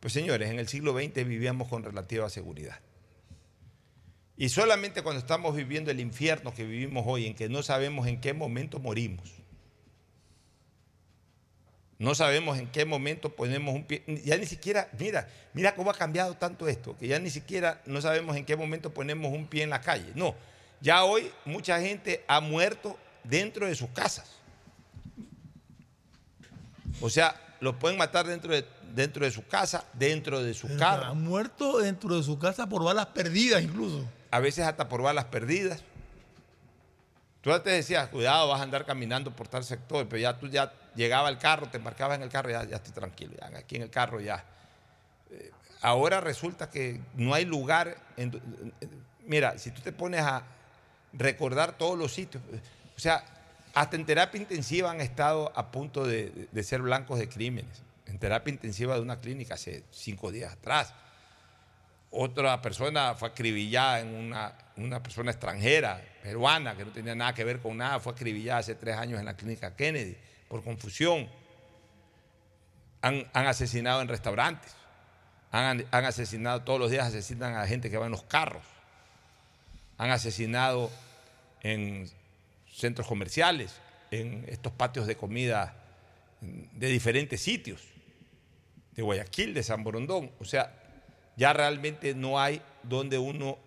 Pues 0.06 0.12
señores, 0.12 0.52
en 0.52 0.60
el 0.60 0.68
siglo 0.68 0.96
XX 0.96 1.26
vivíamos 1.26 1.66
con 1.66 1.82
relativa 1.82 2.30
seguridad. 2.30 2.78
Y 4.36 4.50
solamente 4.50 5.02
cuando 5.02 5.18
estamos 5.18 5.56
viviendo 5.56 5.90
el 5.90 5.98
infierno 5.98 6.54
que 6.54 6.64
vivimos 6.64 7.02
hoy, 7.08 7.26
en 7.26 7.34
que 7.34 7.48
no 7.48 7.60
sabemos 7.64 8.06
en 8.06 8.20
qué 8.20 8.32
momento 8.32 8.78
morimos, 8.78 9.28
no 11.98 12.14
sabemos 12.14 12.56
en 12.56 12.68
qué 12.68 12.84
momento 12.84 13.34
ponemos 13.34 13.74
un 13.74 13.82
pie. 13.82 14.04
Ya 14.24 14.36
ni 14.36 14.46
siquiera, 14.46 14.88
mira, 14.96 15.28
mira 15.54 15.74
cómo 15.74 15.90
ha 15.90 15.94
cambiado 15.94 16.36
tanto 16.36 16.68
esto, 16.68 16.96
que 16.96 17.08
ya 17.08 17.18
ni 17.18 17.30
siquiera 17.30 17.82
no 17.84 18.00
sabemos 18.00 18.36
en 18.36 18.44
qué 18.44 18.54
momento 18.54 18.94
ponemos 18.94 19.32
un 19.32 19.48
pie 19.48 19.64
en 19.64 19.70
la 19.70 19.80
calle. 19.80 20.12
No, 20.14 20.36
ya 20.80 21.02
hoy 21.02 21.32
mucha 21.44 21.80
gente 21.80 22.24
ha 22.28 22.38
muerto 22.38 22.96
dentro 23.24 23.66
de 23.66 23.74
sus 23.74 23.88
casas. 23.88 24.30
O 27.00 27.10
sea, 27.10 27.45
los 27.60 27.76
pueden 27.76 27.96
matar 27.98 28.26
dentro 28.26 28.52
de, 28.52 28.64
dentro 28.94 29.24
de 29.24 29.30
su 29.30 29.46
casa, 29.46 29.84
dentro 29.92 30.42
de 30.42 30.54
su 30.54 30.66
Ha 30.66 30.76
carro, 30.76 31.14
muerto 31.14 31.78
dentro 31.78 32.16
de 32.16 32.22
su 32.22 32.38
casa 32.38 32.68
por 32.68 32.82
balas 32.82 33.06
perdidas 33.06 33.62
incluso. 33.62 34.04
a 34.30 34.40
veces 34.40 34.66
hasta 34.66 34.88
por 34.88 35.02
balas 35.02 35.26
perdidas. 35.26 35.82
Tú 37.40 37.52
antes 37.52 37.72
decías, 37.72 38.08
cuidado, 38.08 38.48
vas 38.48 38.58
a 38.60 38.64
andar 38.64 38.84
caminando 38.84 39.30
por 39.34 39.46
tal 39.46 39.62
sector, 39.62 40.08
pero 40.08 40.20
ya 40.20 40.36
tú 40.36 40.48
ya 40.48 40.72
llegaba 40.96 41.28
al 41.28 41.38
carro, 41.38 41.68
te 41.68 41.76
embarcabas 41.76 42.16
en 42.16 42.24
el 42.24 42.28
carro, 42.28 42.50
ya, 42.50 42.64
ya 42.64 42.76
estoy 42.76 42.92
tranquilo, 42.92 43.34
ya 43.40 43.58
aquí 43.58 43.76
en 43.76 43.82
el 43.82 43.90
carro 43.90 44.20
ya. 44.20 44.44
Eh, 45.30 45.52
ahora 45.80 46.20
resulta 46.20 46.68
que 46.68 47.00
no 47.14 47.34
hay 47.34 47.44
lugar. 47.44 47.96
en 48.16 48.32
mira, 49.24 49.58
si 49.58 49.70
tú 49.70 49.80
te 49.80 49.92
pones 49.92 50.22
a 50.22 50.42
recordar 51.12 51.78
todos 51.78 51.96
los 51.96 52.12
sitios, 52.12 52.42
o 52.96 52.98
sea, 52.98 53.24
hasta 53.76 53.96
en 53.96 54.06
terapia 54.06 54.40
intensiva 54.40 54.90
han 54.90 55.02
estado 55.02 55.52
a 55.54 55.70
punto 55.70 56.06
de, 56.06 56.48
ser 56.62 56.80
blancos 56.80 57.18
de 57.18 57.28
crímenes. 57.28 57.82
En 58.06 58.18
terapia 58.18 58.50
intensiva 58.50 58.94
de 58.94 59.02
una 59.02 59.20
clínica 59.20 59.52
hace 59.52 59.84
cinco 59.90 60.32
días 60.32 60.54
atrás. 60.54 60.94
Otra 62.10 62.62
persona 62.62 63.14
fue 63.16 63.28
acribillada 63.28 64.00
en 64.00 64.14
una, 64.14 65.02
persona 65.02 65.30
extranjera, 65.30 66.02
peruana, 66.22 66.74
que 66.74 66.86
no 66.86 66.90
tenía 66.90 67.14
nada 67.14 67.34
que 67.34 67.44
ver 67.44 67.60
con 67.60 67.76
nada, 67.76 68.00
fue 68.00 68.14
acribillada 68.14 68.60
hace 68.60 68.76
tres 68.76 68.96
años 68.96 69.20
en 69.20 69.26
la 69.26 69.36
clínica 69.36 69.76
Kennedy 69.76 70.16
por 70.48 70.64
confusión. 70.64 71.28
Han, 73.02 73.28
han 73.34 73.46
asesinado 73.46 74.00
en 74.00 74.08
restaurantes, 74.08 74.72
han, 75.52 75.84
han 75.90 76.04
asesinado, 76.06 76.62
todos 76.62 76.80
los 76.80 76.90
días 76.90 77.08
asesinan 77.08 77.54
a 77.54 77.66
gente 77.66 77.90
que 77.90 77.98
va 77.98 78.06
en 78.06 78.12
los 78.12 78.22
carros, 78.22 78.62
han 79.98 80.10
asesinado 80.10 80.90
en 81.60 82.10
centros 82.76 83.06
comerciales, 83.06 83.74
en 84.10 84.44
estos 84.48 84.72
patios 84.72 85.06
de 85.06 85.16
comida 85.16 85.74
de 86.40 86.88
diferentes 86.88 87.40
sitios, 87.40 87.82
de 88.92 89.02
Guayaquil, 89.02 89.54
de 89.54 89.62
San 89.62 89.82
Borondón. 89.82 90.30
O 90.38 90.44
sea, 90.44 90.78
ya 91.36 91.52
realmente 91.52 92.14
no 92.14 92.38
hay 92.38 92.62
donde 92.82 93.18
uno 93.18 93.58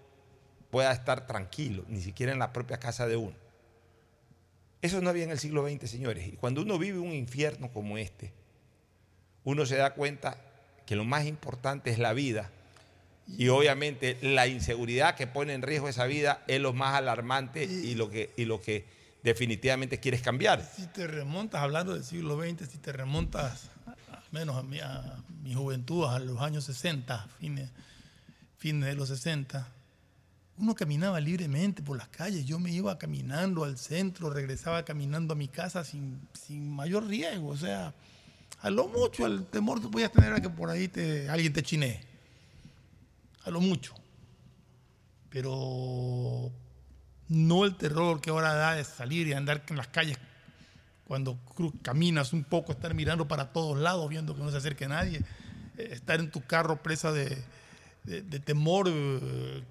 pueda 0.69 0.91
estar 0.91 1.25
tranquilo, 1.27 1.83
ni 1.87 2.01
siquiera 2.01 2.31
en 2.31 2.39
la 2.39 2.53
propia 2.53 2.79
casa 2.79 3.07
de 3.07 3.17
uno. 3.17 3.35
Eso 4.81 5.01
no 5.01 5.09
había 5.09 5.23
en 5.25 5.31
el 5.31 5.39
siglo 5.39 5.67
XX, 5.67 5.89
señores. 5.89 6.27
Y 6.27 6.33
cuando 6.33 6.61
uno 6.61 6.77
vive 6.77 6.99
un 6.99 7.11
infierno 7.11 7.69
como 7.71 7.97
este, 7.97 8.31
uno 9.43 9.65
se 9.65 9.75
da 9.75 9.93
cuenta 9.93 10.37
que 10.85 10.95
lo 10.95 11.03
más 11.03 11.25
importante 11.25 11.89
es 11.89 11.99
la 11.99 12.13
vida. 12.13 12.49
Y 13.27 13.49
obviamente 13.49 14.17
la 14.21 14.47
inseguridad 14.47 15.15
que 15.15 15.27
pone 15.27 15.53
en 15.53 15.61
riesgo 15.61 15.89
esa 15.89 16.05
vida 16.05 16.43
es 16.47 16.59
lo 16.61 16.73
más 16.73 16.95
alarmante 16.95 17.63
y 17.63 17.93
lo 17.95 18.09
que, 18.09 18.31
y 18.37 18.45
lo 18.45 18.61
que 18.61 18.98
definitivamente 19.23 19.99
quieres 19.99 20.21
cambiar. 20.21 20.63
Si 20.63 20.87
te 20.87 21.07
remontas, 21.07 21.61
hablando 21.61 21.93
del 21.93 22.03
siglo 22.03 22.39
XX, 22.41 22.69
si 22.69 22.77
te 22.77 22.91
remontas 22.91 23.69
menos 24.31 24.55
a 24.55 24.63
mi, 24.63 24.79
a 24.79 25.23
mi 25.43 25.53
juventud, 25.53 26.05
a 26.05 26.19
los 26.19 26.41
años 26.41 26.63
60, 26.65 27.27
fines, 27.39 27.69
fines 28.57 28.89
de 28.89 28.95
los 28.95 29.09
60, 29.09 29.67
uno 30.57 30.75
caminaba 30.75 31.19
libremente 31.19 31.81
por 31.81 31.97
las 31.97 32.09
calles. 32.09 32.45
Yo 32.45 32.59
me 32.59 32.71
iba 32.71 32.97
caminando 32.97 33.63
al 33.63 33.77
centro, 33.77 34.29
regresaba 34.29 34.83
caminando 34.83 35.33
a 35.33 35.37
mi 35.37 35.47
casa 35.47 35.83
sin, 35.83 36.19
sin 36.33 36.69
mayor 36.69 37.07
riesgo. 37.07 37.47
O 37.47 37.57
sea, 37.57 37.93
a 38.61 38.69
lo 38.69 38.87
mucho 38.87 39.25
el 39.25 39.45
temor 39.45 39.81
que 39.81 39.87
podías 39.87 40.11
tener 40.11 40.33
a 40.33 40.41
que 40.41 40.49
por 40.49 40.69
ahí 40.69 40.87
te, 40.87 41.29
alguien 41.29 41.53
te 41.53 41.63
chinee. 41.63 42.01
A 43.45 43.51
lo 43.51 43.61
mucho. 43.61 43.93
Pero 45.29 46.51
no 47.29 47.63
el 47.65 47.75
terror 47.75 48.19
que 48.21 48.29
ahora 48.31 48.53
da 48.53 48.75
de 48.75 48.83
salir 48.83 49.27
y 49.27 49.33
andar 49.33 49.63
en 49.69 49.77
las 49.77 49.87
calles 49.87 50.17
cuando 51.05 51.39
caminas 51.81 52.33
un 52.33 52.43
poco, 52.43 52.71
estar 52.71 52.93
mirando 52.93 53.27
para 53.27 53.51
todos 53.51 53.77
lados, 53.79 54.07
viendo 54.09 54.35
que 54.35 54.43
no 54.43 54.51
se 54.51 54.57
acerque 54.57 54.87
nadie, 54.87 55.21
eh, 55.77 55.89
estar 55.91 56.19
en 56.19 56.29
tu 56.29 56.41
carro 56.41 56.83
presa 56.83 57.11
de, 57.11 57.35
de- 58.03 58.21
de 58.21 58.39
temor, 58.39 58.87
eh, 58.89 59.63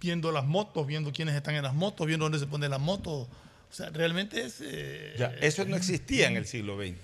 viendo 0.00 0.30
las 0.30 0.44
motos, 0.46 0.86
viendo 0.86 1.12
quiénes 1.12 1.34
están 1.34 1.56
en 1.56 1.64
las 1.64 1.74
motos, 1.74 2.06
viendo 2.06 2.24
dónde 2.26 2.38
se 2.38 2.46
pone 2.46 2.68
la 2.68 2.78
moto. 2.78 3.10
O 3.10 3.28
sea, 3.72 3.90
realmente 3.90 4.40
es... 4.44 4.58
eh, 4.60 5.14
Ya, 5.18 5.26
eso 5.40 5.64
no 5.64 5.74
existía 5.76 6.28
en 6.28 6.36
el 6.36 6.46
siglo 6.46 6.76
XX. 6.80 6.94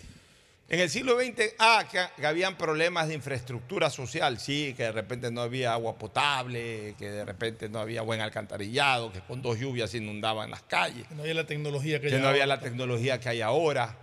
En 0.75 0.81
el 0.81 0.91
siglo 0.91 1.17
XX, 1.17 1.55
ah, 1.61 1.85
que, 1.89 2.01
que 2.21 2.27
habían 2.27 2.57
problemas 2.59 3.07
de 3.07 3.15
infraestructura 3.15 3.91
social, 3.91 4.41
sí, 4.41 4.75
que 4.77 4.83
de 4.83 4.91
repente 4.91 5.31
no 5.31 5.41
había 5.41 5.73
agua 5.73 5.97
potable, 5.97 6.97
que 6.99 7.13
de 7.13 7.25
repente 7.25 7.69
no 7.69 7.79
había 7.79 8.03
buen 8.03 8.21
alcantarillado, 8.21 9.13
que 9.13 9.21
con 9.21 9.41
dos 9.41 9.57
lluvias 9.57 9.91
se 9.91 9.99
inundaban 9.99 10.51
las 10.51 10.63
calles, 10.63 11.07
que 11.07 11.15
no 11.15 11.23
había 11.23 11.35
la 11.35 11.47
tecnología 11.47 12.01
que, 12.01 12.09
que 12.09 12.17
hay 12.17 12.21
no 12.21 12.27
había 12.27 12.43
ahora. 12.43 12.57
la 12.57 12.61
tecnología 12.61 13.21
que 13.21 13.29
hay 13.29 13.41
ahora, 13.41 13.97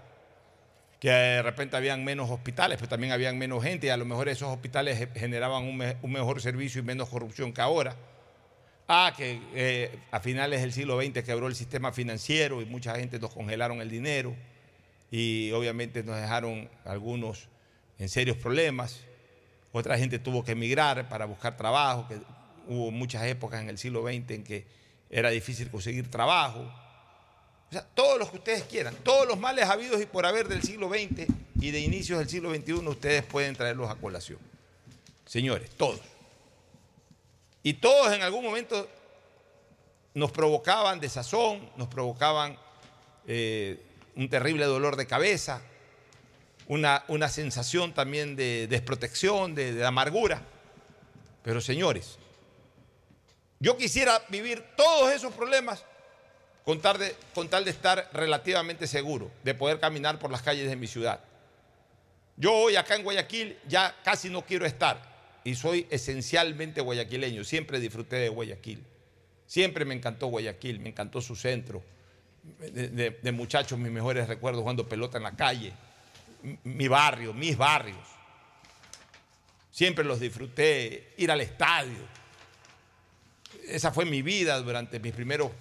que 1.02 1.10
de 1.10 1.42
repente 1.42 1.76
habían 1.76 2.06
menos 2.06 2.30
hospitales, 2.32 2.78
pero 2.78 2.88
también 2.88 3.12
habían 3.12 3.38
menos 3.38 3.62
gente 3.62 3.88
y 3.88 3.90
a 3.90 3.98
lo 3.98 4.06
mejor 4.06 4.30
esos 4.30 4.48
hospitales 4.48 4.98
ge- 4.98 5.10
generaban 5.20 5.64
un, 5.64 5.76
me- 5.76 5.98
un 6.02 6.14
mejor 6.14 6.42
servicio 6.42 6.80
y 6.80 6.86
menos 6.86 7.10
corrupción 7.10 7.52
que 7.52 7.60
ahora. 7.60 7.98
Ah, 8.88 9.14
que 9.18 9.42
eh, 9.54 10.00
a 10.12 10.22
finales 10.22 10.62
del 10.62 10.72
siglo 10.72 10.98
XX 11.02 11.22
quebró 11.26 11.48
el 11.48 11.56
sistema 11.56 11.92
financiero 11.92 12.62
y 12.62 12.66
mucha 12.66 12.96
gente 12.96 13.20
nos 13.20 13.34
congelaron 13.34 13.82
el 13.82 13.90
dinero 13.90 14.34
y 15.12 15.52
obviamente 15.52 16.04
nos 16.04 16.16
dejaron 16.16 16.70
algunos 16.86 17.50
en 18.00 18.08
serios 18.08 18.38
problemas. 18.38 19.02
Otra 19.74 19.98
gente 19.98 20.18
tuvo 20.18 20.44
que 20.44 20.54
emigrar 20.54 21.08
para 21.10 21.26
buscar 21.26 21.58
trabajo, 21.58 22.08
hubo 22.68 22.92
muchas 22.92 23.26
épocas 23.26 23.62
en 23.62 23.70
el 23.70 23.78
siglo 23.78 24.04
XX 24.04 24.32
en 24.32 24.44
que 24.44 24.66
era 25.10 25.30
difícil 25.30 25.70
conseguir 25.70 26.10
trabajo. 26.10 26.62
O 26.62 27.74
sea, 27.74 27.86
todos 27.94 28.18
los 28.18 28.30
que 28.30 28.38
ustedes 28.38 28.64
quieran, 28.64 28.96
todos 29.04 29.28
los 29.28 29.38
males 29.38 29.66
habidos 29.66 30.02
y 30.02 30.06
por 30.06 30.26
haber 30.26 30.48
del 30.48 30.64
siglo 30.64 30.90
XX 30.90 31.28
y 31.60 31.72
de 31.72 31.80
inicios 31.80 32.20
del 32.20 32.30
siglo 32.30 32.54
XXI, 32.54 32.74
ustedes 32.74 33.24
pueden 33.24 33.56
traerlos 33.56 33.90
a 33.90 33.96
colación. 33.96 34.40
Señores, 35.26 35.70
todos. 35.72 36.02
Y 37.64 37.74
todos 37.74 38.14
en 38.14 38.22
algún 38.22 38.44
momento 38.44 38.90
nos 40.14 40.32
provocaban 40.32 41.00
desazón, 41.00 41.70
nos 41.78 41.88
provocaban 41.88 42.58
eh, 43.28 43.82
un 44.16 44.30
terrible 44.30 44.66
dolor 44.66 44.96
de 44.96 45.08
cabeza, 45.08 45.62
una, 46.68 47.04
una 47.08 47.30
sensación 47.30 47.94
también 47.94 48.36
de 48.36 48.68
desprotección, 48.68 49.56
de, 49.56 49.86
amargura. 49.86 50.42
Pero 51.44 51.62
señores, 51.62 52.18
yo 53.60 53.78
quisiera 53.78 54.22
vivir 54.30 54.64
todos 54.76 55.12
esos 55.12 55.34
problemas 55.34 55.84
con 56.64 56.80
tal, 56.80 57.00
de, 57.00 57.16
con 57.34 57.50
tal 57.50 57.66
de 57.66 57.72
estar 57.72 58.10
relativamente 58.14 58.88
seguro, 58.88 59.32
de 59.44 59.54
poder 59.54 59.80
caminar 59.80 60.20
por 60.20 60.32
las 60.32 60.42
calles 60.42 60.70
de 60.70 60.76
mi 60.76 60.88
ciudad. 60.88 61.20
Yo 62.38 62.54
hoy 62.54 62.76
acá 62.76 62.96
en 62.96 63.04
Guayaquil 63.04 63.58
ya 63.68 63.96
casi 64.04 64.30
no 64.30 64.46
quiero 64.46 64.66
estar 64.66 65.12
y 65.44 65.56
soy 65.56 65.88
esencialmente 65.90 66.82
guayaquileño, 66.82 67.44
siempre 67.44 67.80
disfruté 67.80 68.18
de 68.18 68.30
Guayaquil, 68.30 68.84
siempre 69.46 69.86
me 69.86 69.96
encantó 69.96 70.28
Guayaquil, 70.28 70.80
me 70.80 70.90
encantó 70.90 71.22
su 71.22 71.36
centro, 71.36 71.84
de, 72.44 73.32
muchachos 73.32 73.78
mis 73.78 73.92
mejores 73.92 74.28
recuerdos 74.28 74.62
jugando 74.62 74.88
pelota 74.88 75.18
en 75.18 75.24
la 75.24 75.36
calle, 75.36 75.74
mi 76.64 76.88
barrio, 76.88 77.34
mis 77.34 77.58
barrios, 77.58 77.98
siempre 79.72 80.04
los 80.04 80.20
disfruté, 80.20 81.14
ir 81.18 81.32
al 81.32 81.42
estadio, 81.42 82.00
esa 83.68 83.92
fue 83.92 84.06
mi 84.06 84.22
vida 84.22 84.60
durante 84.60 85.00
mis 85.00 85.14
primeros 85.14 85.52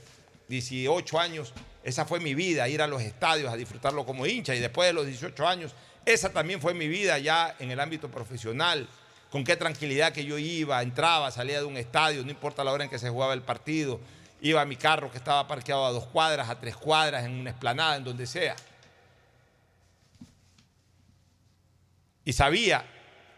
18 0.48 1.20
años, 1.20 1.52
esa 1.84 2.04
fue 2.04 2.20
mi 2.20 2.34
vida, 2.34 2.68
ir 2.68 2.82
a 2.82 2.86
los 2.86 3.02
estadios 3.02 3.52
a 3.52 3.56
disfrutarlo 3.56 4.04
como 4.04 4.26
hincha. 4.26 4.54
Y 4.54 4.58
después 4.58 4.88
de 4.88 4.92
los 4.92 5.06
18 5.06 5.46
años, 5.46 5.74
esa 6.04 6.30
también 6.30 6.60
fue 6.60 6.74
mi 6.74 6.88
vida 6.88 7.18
ya 7.18 7.54
en 7.58 7.70
el 7.70 7.80
ámbito 7.80 8.10
profesional, 8.10 8.88
con 9.30 9.44
qué 9.44 9.56
tranquilidad 9.56 10.12
que 10.12 10.24
yo 10.24 10.38
iba, 10.38 10.82
entraba, 10.82 11.30
salía 11.30 11.58
de 11.58 11.64
un 11.64 11.76
estadio, 11.76 12.24
no 12.24 12.30
importa 12.30 12.64
la 12.64 12.72
hora 12.72 12.84
en 12.84 12.90
que 12.90 12.98
se 12.98 13.08
jugaba 13.08 13.32
el 13.32 13.42
partido, 13.42 14.00
iba 14.42 14.60
a 14.60 14.64
mi 14.64 14.76
carro 14.76 15.10
que 15.10 15.18
estaba 15.18 15.46
parqueado 15.46 15.84
a 15.86 15.90
dos 15.90 16.06
cuadras, 16.06 16.48
a 16.48 16.58
tres 16.58 16.76
cuadras, 16.76 17.24
en 17.24 17.32
una 17.32 17.50
esplanada, 17.50 17.96
en 17.96 18.04
donde 18.04 18.26
sea. 18.26 18.56
Y 22.24 22.32
sabía 22.32 22.84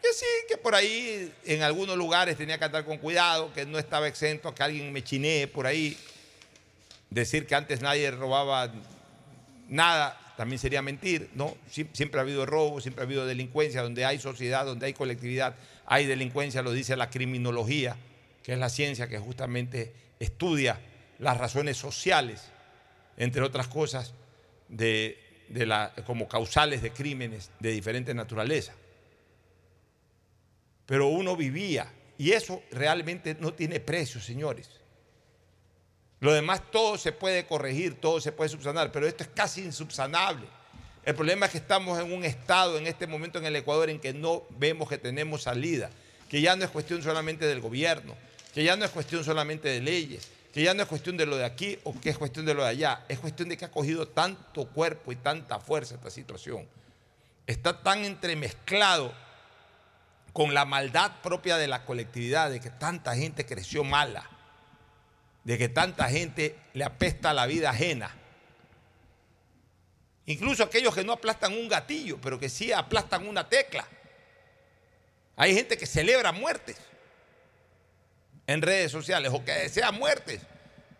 que 0.02 0.12
sí, 0.12 0.26
que 0.48 0.56
por 0.56 0.74
ahí 0.74 1.32
en 1.44 1.62
algunos 1.62 1.96
lugares 1.96 2.36
tenía 2.36 2.58
que 2.58 2.64
andar 2.64 2.84
con 2.84 2.98
cuidado, 2.98 3.52
que 3.52 3.64
no 3.64 3.78
estaba 3.78 4.08
exento 4.08 4.48
a 4.48 4.54
que 4.54 4.62
alguien 4.62 4.92
me 4.92 5.02
chinee 5.04 5.46
por 5.46 5.66
ahí. 5.66 5.96
Decir 7.10 7.46
que 7.46 7.54
antes 7.54 7.80
nadie 7.80 8.10
robaba 8.10 8.72
nada 9.68 10.18
también 10.36 10.58
sería 10.58 10.82
mentir, 10.82 11.30
¿no? 11.34 11.56
Sie- 11.70 11.86
Siempre 11.92 12.18
ha 12.18 12.22
habido 12.22 12.46
robo, 12.46 12.80
siempre 12.80 13.02
ha 13.02 13.06
habido 13.06 13.26
delincuencia, 13.26 13.82
donde 13.82 14.04
hay 14.04 14.18
sociedad, 14.18 14.64
donde 14.64 14.86
hay 14.86 14.94
colectividad, 14.94 15.54
hay 15.86 16.06
delincuencia, 16.06 16.62
lo 16.62 16.72
dice 16.72 16.96
la 16.96 17.10
criminología, 17.10 17.96
que 18.42 18.52
es 18.52 18.58
la 18.58 18.68
ciencia 18.68 19.08
que 19.08 19.18
justamente 19.18 19.92
estudia 20.18 20.80
las 21.18 21.36
razones 21.36 21.76
sociales, 21.76 22.42
entre 23.16 23.42
otras 23.42 23.68
cosas, 23.68 24.14
de, 24.68 25.44
de 25.48 25.66
la, 25.66 25.92
como 26.06 26.28
causales 26.28 26.82
de 26.82 26.90
crímenes 26.90 27.50
de 27.60 27.70
diferente 27.70 28.14
naturaleza. 28.14 28.72
Pero 30.86 31.08
uno 31.08 31.36
vivía, 31.36 31.92
y 32.18 32.32
eso 32.32 32.62
realmente 32.70 33.36
no 33.38 33.54
tiene 33.54 33.80
precio, 33.80 34.20
señores. 34.20 34.68
Lo 36.20 36.32
demás 36.32 36.62
todo 36.70 36.98
se 36.98 37.12
puede 37.12 37.46
corregir, 37.46 38.00
todo 38.00 38.20
se 38.20 38.32
puede 38.32 38.48
subsanar, 38.48 38.92
pero 38.92 39.06
esto 39.06 39.24
es 39.24 39.30
casi 39.30 39.62
insubsanable. 39.62 40.46
El 41.04 41.16
problema 41.16 41.46
es 41.46 41.52
que 41.52 41.58
estamos 41.58 41.98
en 41.98 42.12
un 42.12 42.24
estado 42.24 42.78
en 42.78 42.86
este 42.86 43.08
momento 43.08 43.40
en 43.40 43.46
el 43.46 43.56
Ecuador 43.56 43.90
en 43.90 43.98
que 43.98 44.12
no 44.12 44.44
vemos 44.50 44.88
que 44.88 44.98
tenemos 44.98 45.42
salida, 45.42 45.90
que 46.28 46.40
ya 46.40 46.54
no 46.54 46.64
es 46.64 46.70
cuestión 46.70 47.02
solamente 47.02 47.46
del 47.46 47.60
gobierno, 47.60 48.14
que 48.52 48.62
ya 48.62 48.76
no 48.76 48.84
es 48.84 48.90
cuestión 48.90 49.24
solamente 49.24 49.68
de 49.68 49.80
leyes, 49.80 50.28
que 50.52 50.62
ya 50.62 50.74
no 50.74 50.82
es 50.82 50.88
cuestión 50.88 51.16
de 51.16 51.24
lo 51.24 51.36
de 51.36 51.44
aquí 51.44 51.78
o 51.84 51.98
que 51.98 52.10
es 52.10 52.18
cuestión 52.18 52.44
de 52.44 52.54
lo 52.54 52.62
de 52.62 52.68
allá, 52.68 53.04
es 53.08 53.18
cuestión 53.18 53.48
de 53.48 53.56
que 53.56 53.64
ha 53.64 53.70
cogido 53.70 54.06
tanto 54.06 54.66
cuerpo 54.68 55.12
y 55.12 55.16
tanta 55.16 55.58
fuerza 55.58 55.94
esta 55.94 56.10
situación. 56.10 56.68
Está 57.46 57.82
tan 57.82 58.04
entremezclado 58.04 59.12
con 60.32 60.54
la 60.54 60.64
maldad 60.64 61.12
propia 61.22 61.56
de 61.56 61.68
la 61.68 61.84
colectividad, 61.84 62.50
de 62.50 62.60
que 62.60 62.70
tanta 62.70 63.16
gente 63.16 63.46
creció 63.46 63.84
mala, 63.84 64.28
de 65.44 65.58
que 65.58 65.68
tanta 65.68 66.08
gente 66.08 66.56
le 66.74 66.84
apesta 66.84 67.32
la 67.32 67.46
vida 67.46 67.70
ajena. 67.70 68.14
Incluso 70.26 70.62
aquellos 70.62 70.94
que 70.94 71.04
no 71.04 71.14
aplastan 71.14 71.54
un 71.54 71.68
gatillo, 71.68 72.18
pero 72.20 72.38
que 72.38 72.48
sí 72.48 72.72
aplastan 72.72 73.26
una 73.26 73.48
tecla. 73.48 73.86
Hay 75.36 75.54
gente 75.54 75.76
que 75.76 75.86
celebra 75.86 76.32
muertes 76.32 76.76
en 78.52 78.60
redes 78.60 78.92
sociales 78.92 79.32
o 79.32 79.44
que 79.44 79.52
desea 79.52 79.90
muertes 79.92 80.42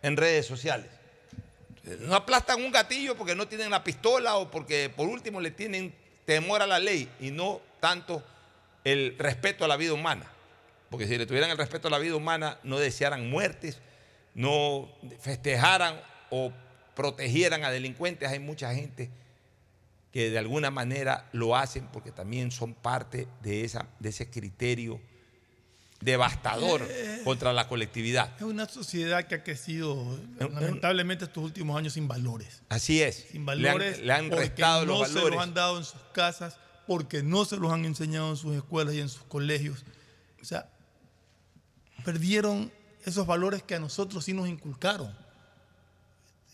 en 0.01 0.17
redes 0.17 0.45
sociales. 0.45 0.87
No 1.99 2.15
aplastan 2.15 2.63
un 2.63 2.71
gatillo 2.71 3.15
porque 3.15 3.35
no 3.35 3.47
tienen 3.47 3.69
la 3.69 3.83
pistola 3.83 4.37
o 4.37 4.49
porque 4.49 4.89
por 4.89 5.07
último 5.07 5.39
le 5.39 5.51
tienen 5.51 5.93
temor 6.25 6.61
a 6.61 6.67
la 6.67 6.79
ley 6.79 7.09
y 7.19 7.29
no 7.29 7.61
tanto 7.79 8.23
el 8.83 9.15
respeto 9.19 9.65
a 9.65 9.67
la 9.67 9.77
vida 9.77 9.93
humana. 9.93 10.25
Porque 10.89 11.07
si 11.07 11.17
le 11.17 11.25
tuvieran 11.25 11.49
el 11.51 11.57
respeto 11.57 11.89
a 11.89 11.91
la 11.91 11.99
vida 11.99 12.15
humana, 12.15 12.57
no 12.63 12.79
desearan 12.79 13.29
muertes, 13.29 13.79
no 14.33 14.89
festejaran 15.19 16.01
o 16.31 16.51
protegieran 16.95 17.63
a 17.63 17.71
delincuentes. 17.71 18.29
Hay 18.29 18.39
mucha 18.39 18.73
gente 18.73 19.11
que 20.11 20.29
de 20.29 20.39
alguna 20.39 20.71
manera 20.71 21.29
lo 21.33 21.55
hacen 21.55 21.87
porque 21.87 22.11
también 22.11 22.51
son 22.51 22.73
parte 22.73 23.27
de, 23.41 23.63
esa, 23.63 23.87
de 23.99 24.09
ese 24.09 24.29
criterio 24.29 24.99
devastador 26.03 26.87
contra 27.23 27.53
la 27.53 27.67
colectividad. 27.67 28.35
Es 28.37 28.43
una 28.43 28.67
sociedad 28.67 29.25
que 29.25 29.35
ha 29.35 29.43
crecido 29.43 30.19
lamentablemente 30.39 31.25
estos 31.25 31.43
últimos 31.43 31.77
años 31.77 31.93
sin 31.93 32.07
valores. 32.07 32.61
Así 32.69 33.01
es. 33.01 33.27
Sin 33.31 33.45
valores. 33.45 33.99
Le 33.99 34.03
han, 34.03 34.07
le 34.07 34.13
han 34.13 34.29
porque 34.29 34.45
restado 34.45 34.85
no 34.85 34.99
los 34.99 35.07
se 35.07 35.15
valores. 35.15 35.35
los 35.35 35.43
han 35.43 35.53
dado 35.53 35.77
en 35.77 35.83
sus 35.85 36.01
casas, 36.13 36.57
porque 36.87 37.23
no 37.23 37.45
se 37.45 37.57
los 37.57 37.71
han 37.71 37.85
enseñado 37.85 38.29
en 38.29 38.37
sus 38.37 38.55
escuelas 38.55 38.93
y 38.93 38.99
en 39.01 39.09
sus 39.09 39.23
colegios. 39.23 39.83
O 40.41 40.45
sea, 40.45 40.69
perdieron 42.03 42.71
esos 43.05 43.25
valores 43.25 43.63
que 43.63 43.75
a 43.75 43.79
nosotros 43.79 44.25
sí 44.25 44.33
nos 44.33 44.47
inculcaron. 44.47 45.13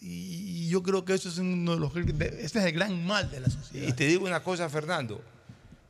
Y 0.01 0.49
y 0.69 0.71
yo 0.71 0.83
creo 0.83 1.03
que 1.03 1.15
eso 1.15 1.29
es 1.29 1.39
uno 1.39 1.73
de 1.73 1.79
los 1.79 1.95
ese 1.95 2.59
es 2.59 2.65
el 2.65 2.71
gran 2.73 3.03
mal 3.03 3.31
de 3.31 3.39
la 3.39 3.49
sociedad. 3.49 3.87
Y 3.87 3.93
te 3.93 4.05
digo 4.05 4.27
una 4.27 4.43
cosa, 4.43 4.69
Fernando. 4.69 5.19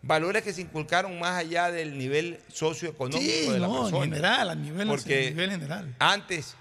Valores 0.02 0.44
que 0.44 0.54
se 0.54 0.62
inculcaron 0.62 1.20
más 1.20 1.38
allá 1.38 1.72
del 1.72 1.98
nivel 1.98 2.40
socioeconómico 2.48 3.32
Sí, 3.32 3.50
de 3.50 3.60
la 3.60 3.68
no, 3.68 3.76
en 3.76 3.82
persona. 3.84 4.06
general, 4.06 4.50
a 4.50 4.56
nivel, 4.56 4.88
Porque 4.88 5.28
a 5.28 5.30
nivel 5.32 5.52
general. 5.52 5.96
Antes, 6.00 6.56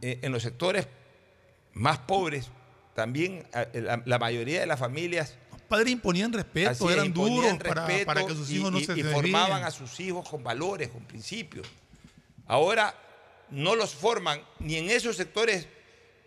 eh, 0.00 0.18
en 0.22 0.32
los 0.32 0.42
sectores 0.42 0.88
más 1.74 1.98
pobres, 1.98 2.48
también 2.94 3.46
eh, 3.54 3.80
la, 3.82 4.02
la 4.04 4.18
mayoría 4.18 4.60
de 4.60 4.66
las 4.66 4.78
familias 4.80 5.36
Los 5.52 5.60
padres 5.62 5.92
imponían 5.92 6.32
respeto, 6.32 6.90
eran 6.90 7.06
imponían 7.06 7.34
duros 7.44 7.58
respeto 7.58 8.06
para 8.06 8.24
que 8.26 8.34
sus 8.34 8.50
hijos 8.50 8.70
y, 8.70 8.72
no 8.72 8.80
se 8.80 8.98
y 8.98 9.02
formaban 9.02 9.62
a 9.64 9.70
sus 9.70 10.00
hijos 10.00 10.26
con 10.28 10.42
valores, 10.42 10.88
con 10.88 11.02
principios. 11.04 11.66
Ahora 12.46 12.94
no 13.50 13.76
los 13.76 13.94
forman 13.94 14.40
ni 14.58 14.76
en 14.76 14.88
esos 14.88 15.16
sectores 15.16 15.66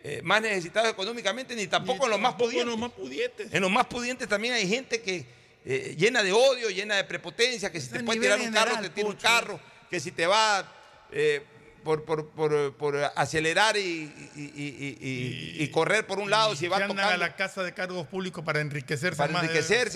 eh, 0.03 0.21
más 0.23 0.41
necesitados 0.41 0.91
económicamente, 0.91 1.55
ni 1.55 1.65
tampoco 1.67 2.05
en 2.05 2.11
los 2.11 2.19
más 2.19 2.33
Tampoco 2.33 2.51
en 2.51 2.67
los 2.67 2.77
más 2.77 2.91
pudientes. 2.91 3.53
En 3.53 3.61
los 3.61 3.71
más 3.71 3.87
pudientes 3.87 4.27
también 4.27 4.53
hay 4.53 4.67
gente 4.67 5.01
que 5.01 5.25
eh, 5.65 5.95
llena 5.97 6.23
de 6.23 6.31
odio, 6.31 6.69
llena 6.69 6.95
de 6.95 7.03
prepotencia, 7.03 7.71
que 7.71 7.79
si 7.81 7.87
te 7.89 7.99
a 7.99 8.05
puede 8.05 8.19
tirar 8.19 8.39
un 8.39 8.53
carro, 8.53 8.71
te 8.81 8.89
tira 8.89 9.07
un 9.07 9.15
carro, 9.15 9.59
que 9.89 9.99
si 9.99 10.11
te 10.11 10.25
va 10.27 10.71
eh, 11.11 11.43
por, 11.83 12.05
por- 12.05 12.29
por- 12.29 12.75
por 12.77 12.95
acelerar 13.15 13.75
y, 13.75 13.81
y- 13.81 14.11
y- 14.35 14.97
y- 15.01 15.59
y- 15.59 15.63
y 15.63 15.67
correr 15.69 16.05
por 16.05 16.19
un 16.19 16.29
lado, 16.29 16.55
si 16.55 16.67
va 16.67 16.77
a 16.77 17.17
la 17.19 17.35
casa 17.35 17.63
de 17.63 17.73
cargos 17.73 18.05
públicos 18.07 18.43
para 18.43 18.61
enriquecerse. 18.61 19.17
para 19.17 19.33
más 19.33 19.41
de- 19.41 19.47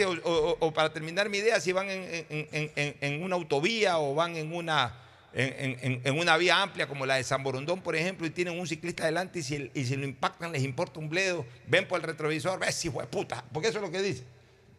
o, 0.06 0.12
o- 0.24 0.58
o 0.60 0.74
para 0.74 0.92
terminar 0.92 1.30
mi 1.30 1.38
idea, 1.38 1.60
si 1.62 1.72
van 1.72 1.90
en, 1.90 2.26
en- 2.30 2.48
en- 2.52 2.72
en- 2.76 2.96
en 3.02 3.24
una 3.24 3.36
autovía 3.36 4.00
o 4.00 4.16
van 4.16 4.36
en 4.36 4.54
una, 4.54 4.96
en, 5.34 5.78
en- 5.82 6.02
en 6.04 6.18
una 6.20 6.38
vía 6.38 6.62
amplia 6.62 6.88
como 6.88 7.06
la 7.06 7.16
de 7.16 7.24
San 7.24 7.44
Borondón, 7.44 7.82
por 7.82 7.96
ejemplo, 7.96 8.26
y 8.26 8.32
tienen 8.32 8.60
un 8.60 8.68
ciclista 8.68 9.04
adelante 9.04 9.40
y 9.40 9.44
si, 9.44 9.70
y 9.76 9.86
si 9.86 9.96
lo 9.96 10.06
impactan 10.06 10.52
les 10.52 10.64
importa 10.64 11.00
un 11.00 11.08
bledo, 11.10 11.46
ven 11.68 11.88
por 11.88 12.00
el 12.00 12.06
retrovisor, 12.08 12.58
ves, 12.60 12.84
hijo 12.86 13.00
de 13.00 13.08
puta, 13.08 13.44
porque 13.54 13.68
eso 13.70 13.78
es 13.78 13.84
lo 13.84 13.92
que 13.92 14.02
dice. 14.02 14.24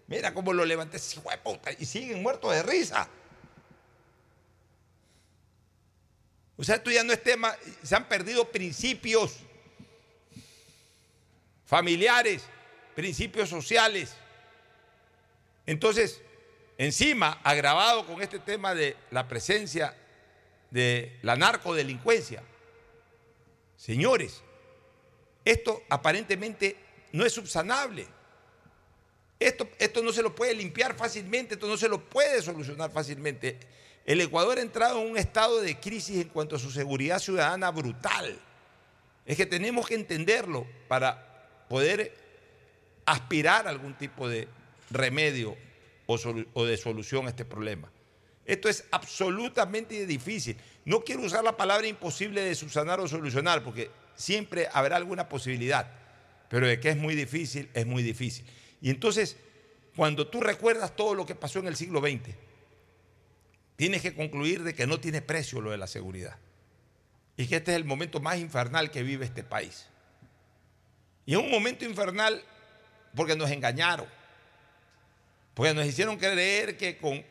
Mira 0.08 0.32
cómo 0.32 0.52
lo 0.52 0.64
levanté, 0.64 0.98
puta, 1.42 1.70
y 1.78 1.84
siguen 1.84 2.22
muertos 2.22 2.52
de 2.52 2.62
risa. 2.62 3.08
O 6.56 6.64
sea, 6.64 6.76
esto 6.76 6.90
ya 6.90 7.02
no 7.02 7.12
es 7.12 7.22
tema, 7.22 7.54
se 7.82 7.94
han 7.94 8.08
perdido 8.08 8.50
principios 8.50 9.36
familiares, 11.66 12.44
principios 12.94 13.48
sociales. 13.48 14.14
Entonces, 15.66 16.22
encima, 16.78 17.40
agravado 17.42 18.06
con 18.06 18.22
este 18.22 18.38
tema 18.38 18.74
de 18.74 18.96
la 19.10 19.28
presencia 19.28 19.94
de 20.70 21.18
la 21.22 21.36
narcodelincuencia, 21.36 22.42
señores, 23.76 24.42
esto 25.44 25.82
aparentemente 25.90 26.76
no 27.12 27.26
es 27.26 27.32
subsanable. 27.32 28.15
Esto, 29.38 29.68
esto 29.78 30.02
no 30.02 30.12
se 30.12 30.22
lo 30.22 30.34
puede 30.34 30.54
limpiar 30.54 30.96
fácilmente, 30.96 31.54
esto 31.54 31.66
no 31.66 31.76
se 31.76 31.88
lo 31.88 32.00
puede 32.00 32.40
solucionar 32.40 32.90
fácilmente. 32.90 33.58
El 34.04 34.20
Ecuador 34.20 34.58
ha 34.58 34.62
entrado 34.62 35.02
en 35.02 35.10
un 35.10 35.18
estado 35.18 35.60
de 35.60 35.78
crisis 35.78 36.22
en 36.22 36.28
cuanto 36.28 36.56
a 36.56 36.58
su 36.58 36.70
seguridad 36.70 37.18
ciudadana 37.18 37.70
brutal. 37.70 38.38
Es 39.26 39.36
que 39.36 39.46
tenemos 39.46 39.86
que 39.86 39.94
entenderlo 39.94 40.66
para 40.88 41.66
poder 41.68 42.14
aspirar 43.04 43.66
a 43.66 43.70
algún 43.70 43.94
tipo 43.94 44.28
de 44.28 44.48
remedio 44.90 45.56
o, 46.06 46.18
o 46.54 46.64
de 46.64 46.76
solución 46.76 47.26
a 47.26 47.30
este 47.30 47.44
problema. 47.44 47.90
Esto 48.46 48.68
es 48.68 48.84
absolutamente 48.92 50.06
difícil. 50.06 50.56
No 50.84 51.00
quiero 51.00 51.22
usar 51.22 51.42
la 51.42 51.56
palabra 51.56 51.88
imposible 51.88 52.40
de 52.40 52.54
subsanar 52.54 53.00
o 53.00 53.08
solucionar, 53.08 53.64
porque 53.64 53.90
siempre 54.14 54.68
habrá 54.72 54.96
alguna 54.96 55.28
posibilidad, 55.28 55.90
pero 56.48 56.68
de 56.68 56.78
que 56.78 56.90
es 56.90 56.96
muy 56.96 57.16
difícil, 57.16 57.68
es 57.74 57.86
muy 57.86 58.04
difícil. 58.04 58.46
Y 58.80 58.90
entonces, 58.90 59.36
cuando 59.94 60.28
tú 60.28 60.40
recuerdas 60.40 60.94
todo 60.94 61.14
lo 61.14 61.26
que 61.26 61.34
pasó 61.34 61.58
en 61.58 61.68
el 61.68 61.76
siglo 61.76 62.00
XX, 62.00 62.34
tienes 63.76 64.02
que 64.02 64.14
concluir 64.14 64.62
de 64.62 64.74
que 64.74 64.86
no 64.86 65.00
tiene 65.00 65.22
precio 65.22 65.60
lo 65.60 65.70
de 65.70 65.78
la 65.78 65.86
seguridad. 65.86 66.36
Y 67.36 67.46
que 67.46 67.56
este 67.56 67.72
es 67.72 67.76
el 67.76 67.84
momento 67.84 68.20
más 68.20 68.38
infernal 68.38 68.90
que 68.90 69.02
vive 69.02 69.24
este 69.24 69.44
país. 69.44 69.86
Y 71.26 71.32
es 71.32 71.38
un 71.38 71.50
momento 71.50 71.84
infernal 71.84 72.42
porque 73.14 73.36
nos 73.36 73.50
engañaron. 73.50 74.06
Porque 75.54 75.74
nos 75.74 75.86
hicieron 75.86 76.18
creer 76.18 76.76
que 76.76 76.98
con 76.98 77.24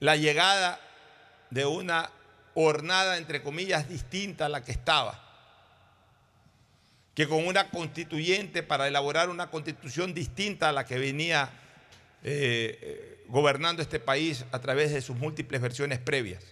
la 0.00 0.16
llegada 0.16 0.80
de 1.50 1.66
una 1.66 2.10
hornada, 2.54 3.18
entre 3.18 3.42
comillas, 3.42 3.88
distinta 3.88 4.46
a 4.46 4.48
la 4.48 4.64
que 4.64 4.72
estaba, 4.72 5.27
que 7.18 7.26
con 7.26 7.44
una 7.44 7.68
constituyente 7.68 8.62
para 8.62 8.86
elaborar 8.86 9.28
una 9.28 9.50
constitución 9.50 10.14
distinta 10.14 10.68
a 10.68 10.72
la 10.72 10.86
que 10.86 11.00
venía 11.00 11.50
eh, 12.22 12.78
eh, 12.80 13.24
gobernando 13.26 13.82
este 13.82 13.98
país 13.98 14.44
a 14.52 14.60
través 14.60 14.92
de 14.92 15.00
sus 15.00 15.16
múltiples 15.16 15.60
versiones 15.60 15.98
previas. 15.98 16.44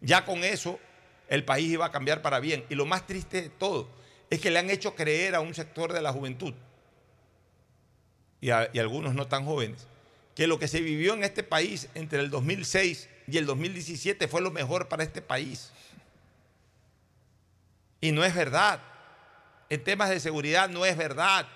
Ya 0.00 0.24
con 0.24 0.42
eso 0.42 0.80
el 1.28 1.44
país 1.44 1.70
iba 1.70 1.86
a 1.86 1.92
cambiar 1.92 2.20
para 2.20 2.40
bien. 2.40 2.64
Y 2.68 2.74
lo 2.74 2.84
más 2.84 3.06
triste 3.06 3.42
de 3.42 3.48
todo 3.48 3.88
es 4.28 4.40
que 4.40 4.50
le 4.50 4.58
han 4.58 4.70
hecho 4.70 4.96
creer 4.96 5.36
a 5.36 5.40
un 5.40 5.54
sector 5.54 5.92
de 5.92 6.02
la 6.02 6.12
juventud 6.12 6.52
y 8.40 8.48
y 8.48 8.78
algunos 8.80 9.14
no 9.14 9.28
tan 9.28 9.44
jóvenes 9.44 9.86
que 10.34 10.48
lo 10.48 10.58
que 10.58 10.66
se 10.66 10.80
vivió 10.80 11.14
en 11.14 11.22
este 11.22 11.44
país 11.44 11.88
entre 11.94 12.18
el 12.18 12.30
2006 12.30 13.08
y 13.28 13.38
el 13.38 13.46
2017 13.46 14.26
fue 14.26 14.40
lo 14.40 14.50
mejor 14.50 14.88
para 14.88 15.04
este 15.04 15.22
país. 15.22 15.70
Y 18.00 18.10
no 18.10 18.24
es 18.24 18.34
verdad. 18.34 18.82
En 19.70 19.82
temas 19.84 20.10
de 20.10 20.18
seguridad 20.18 20.68
no 20.68 20.84
es 20.84 20.96
verdad. 20.96 21.46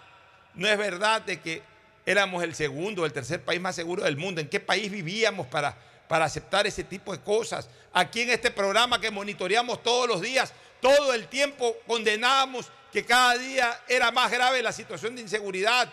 No 0.54 0.68
es 0.68 0.78
verdad 0.78 1.20
de 1.22 1.40
que 1.40 1.62
éramos 2.06 2.44
el 2.44 2.54
segundo 2.54 3.02
o 3.02 3.06
el 3.06 3.12
tercer 3.12 3.42
país 3.42 3.60
más 3.60 3.74
seguro 3.74 4.04
del 4.04 4.16
mundo. 4.16 4.40
¿En 4.40 4.48
qué 4.48 4.60
país 4.60 4.90
vivíamos 4.90 5.48
para, 5.48 5.76
para 6.08 6.24
aceptar 6.24 6.66
ese 6.66 6.84
tipo 6.84 7.12
de 7.12 7.20
cosas? 7.20 7.68
Aquí 7.92 8.22
en 8.22 8.30
este 8.30 8.52
programa 8.52 9.00
que 9.00 9.10
monitoreamos 9.10 9.82
todos 9.82 10.08
los 10.08 10.20
días, 10.20 10.54
todo 10.80 11.12
el 11.12 11.26
tiempo 11.26 11.76
condenábamos 11.88 12.70
que 12.92 13.04
cada 13.04 13.36
día 13.36 13.80
era 13.88 14.12
más 14.12 14.30
grave 14.30 14.62
la 14.62 14.72
situación 14.72 15.16
de 15.16 15.22
inseguridad. 15.22 15.92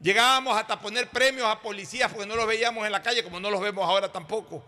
Llegábamos 0.00 0.56
hasta 0.56 0.78
poner 0.78 1.08
premios 1.08 1.46
a 1.48 1.60
policías 1.60 2.12
porque 2.12 2.26
no 2.26 2.36
los 2.36 2.46
veíamos 2.46 2.86
en 2.86 2.92
la 2.92 3.02
calle 3.02 3.24
como 3.24 3.40
no 3.40 3.50
los 3.50 3.60
vemos 3.60 3.84
ahora 3.84 4.10
tampoco. 4.10 4.64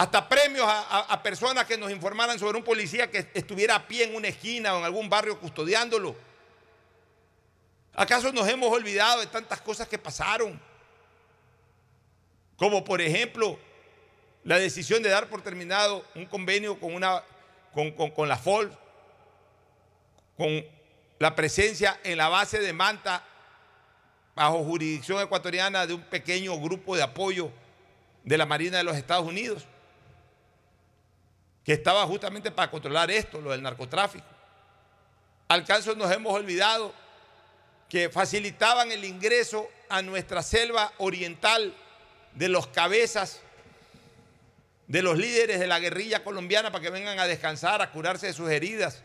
Hasta 0.00 0.26
premios 0.26 0.64
a, 0.66 1.22
personas 1.22 1.66
que 1.66 1.76
nos 1.76 1.90
informaran 1.90 2.38
sobre 2.38 2.56
un 2.56 2.64
policía 2.64 3.10
que 3.10 3.28
estuviera 3.34 3.74
a 3.74 3.86
pie 3.86 4.04
en 4.04 4.14
una 4.14 4.28
esquina 4.28 4.74
o 4.74 4.78
en 4.78 4.84
algún 4.86 5.10
barrio 5.10 5.38
custodiándolo. 5.38 6.16
¿Acaso 7.92 8.32
nos 8.32 8.48
hemos 8.48 8.72
olvidado 8.72 9.20
de 9.20 9.26
tantas 9.26 9.60
cosas 9.60 9.86
que 9.88 9.98
pasaron? 9.98 10.58
Como 12.56 12.82
por 12.82 13.02
ejemplo 13.02 13.58
la 14.42 14.58
decisión 14.58 15.02
de 15.02 15.10
dar 15.10 15.28
por 15.28 15.42
terminado 15.42 16.02
un 16.14 16.24
convenio 16.24 16.80
con, 16.80 16.94
una, 16.94 17.22
con, 17.74 17.90
con- 17.90 18.10
con 18.10 18.26
la 18.26 18.38
FOL, 18.38 18.74
con 20.34 20.64
la 21.18 21.34
presencia 21.34 22.00
en 22.04 22.16
la 22.16 22.30
base 22.30 22.58
de 22.58 22.72
Manta, 22.72 23.22
bajo 24.34 24.64
jurisdicción 24.64 25.20
ecuatoriana, 25.20 25.86
de 25.86 25.92
un 25.92 26.02
pequeño 26.04 26.58
grupo 26.58 26.96
de 26.96 27.02
apoyo 27.02 27.50
de 28.24 28.38
la 28.38 28.46
Marina 28.46 28.78
de 28.78 28.84
los 28.84 28.96
Estados 28.96 29.26
Unidos, 29.28 29.66
que 31.70 31.74
estaba 31.74 32.04
justamente 32.04 32.50
para 32.50 32.68
controlar 32.68 33.12
esto, 33.12 33.40
lo 33.40 33.52
del 33.52 33.62
narcotráfico. 33.62 34.26
Al 35.46 35.64
caso 35.64 35.94
nos 35.94 36.10
hemos 36.10 36.34
olvidado 36.34 36.92
que 37.88 38.08
facilitaban 38.08 38.90
el 38.90 39.04
ingreso 39.04 39.68
a 39.88 40.02
nuestra 40.02 40.42
selva 40.42 40.92
oriental 40.98 41.72
de 42.34 42.48
los 42.48 42.66
cabezas 42.66 43.40
de 44.88 45.00
los 45.00 45.16
líderes 45.16 45.60
de 45.60 45.68
la 45.68 45.78
guerrilla 45.78 46.24
colombiana 46.24 46.72
para 46.72 46.82
que 46.82 46.90
vengan 46.90 47.20
a 47.20 47.28
descansar, 47.28 47.80
a 47.82 47.92
curarse 47.92 48.26
de 48.26 48.32
sus 48.32 48.50
heridas 48.50 49.04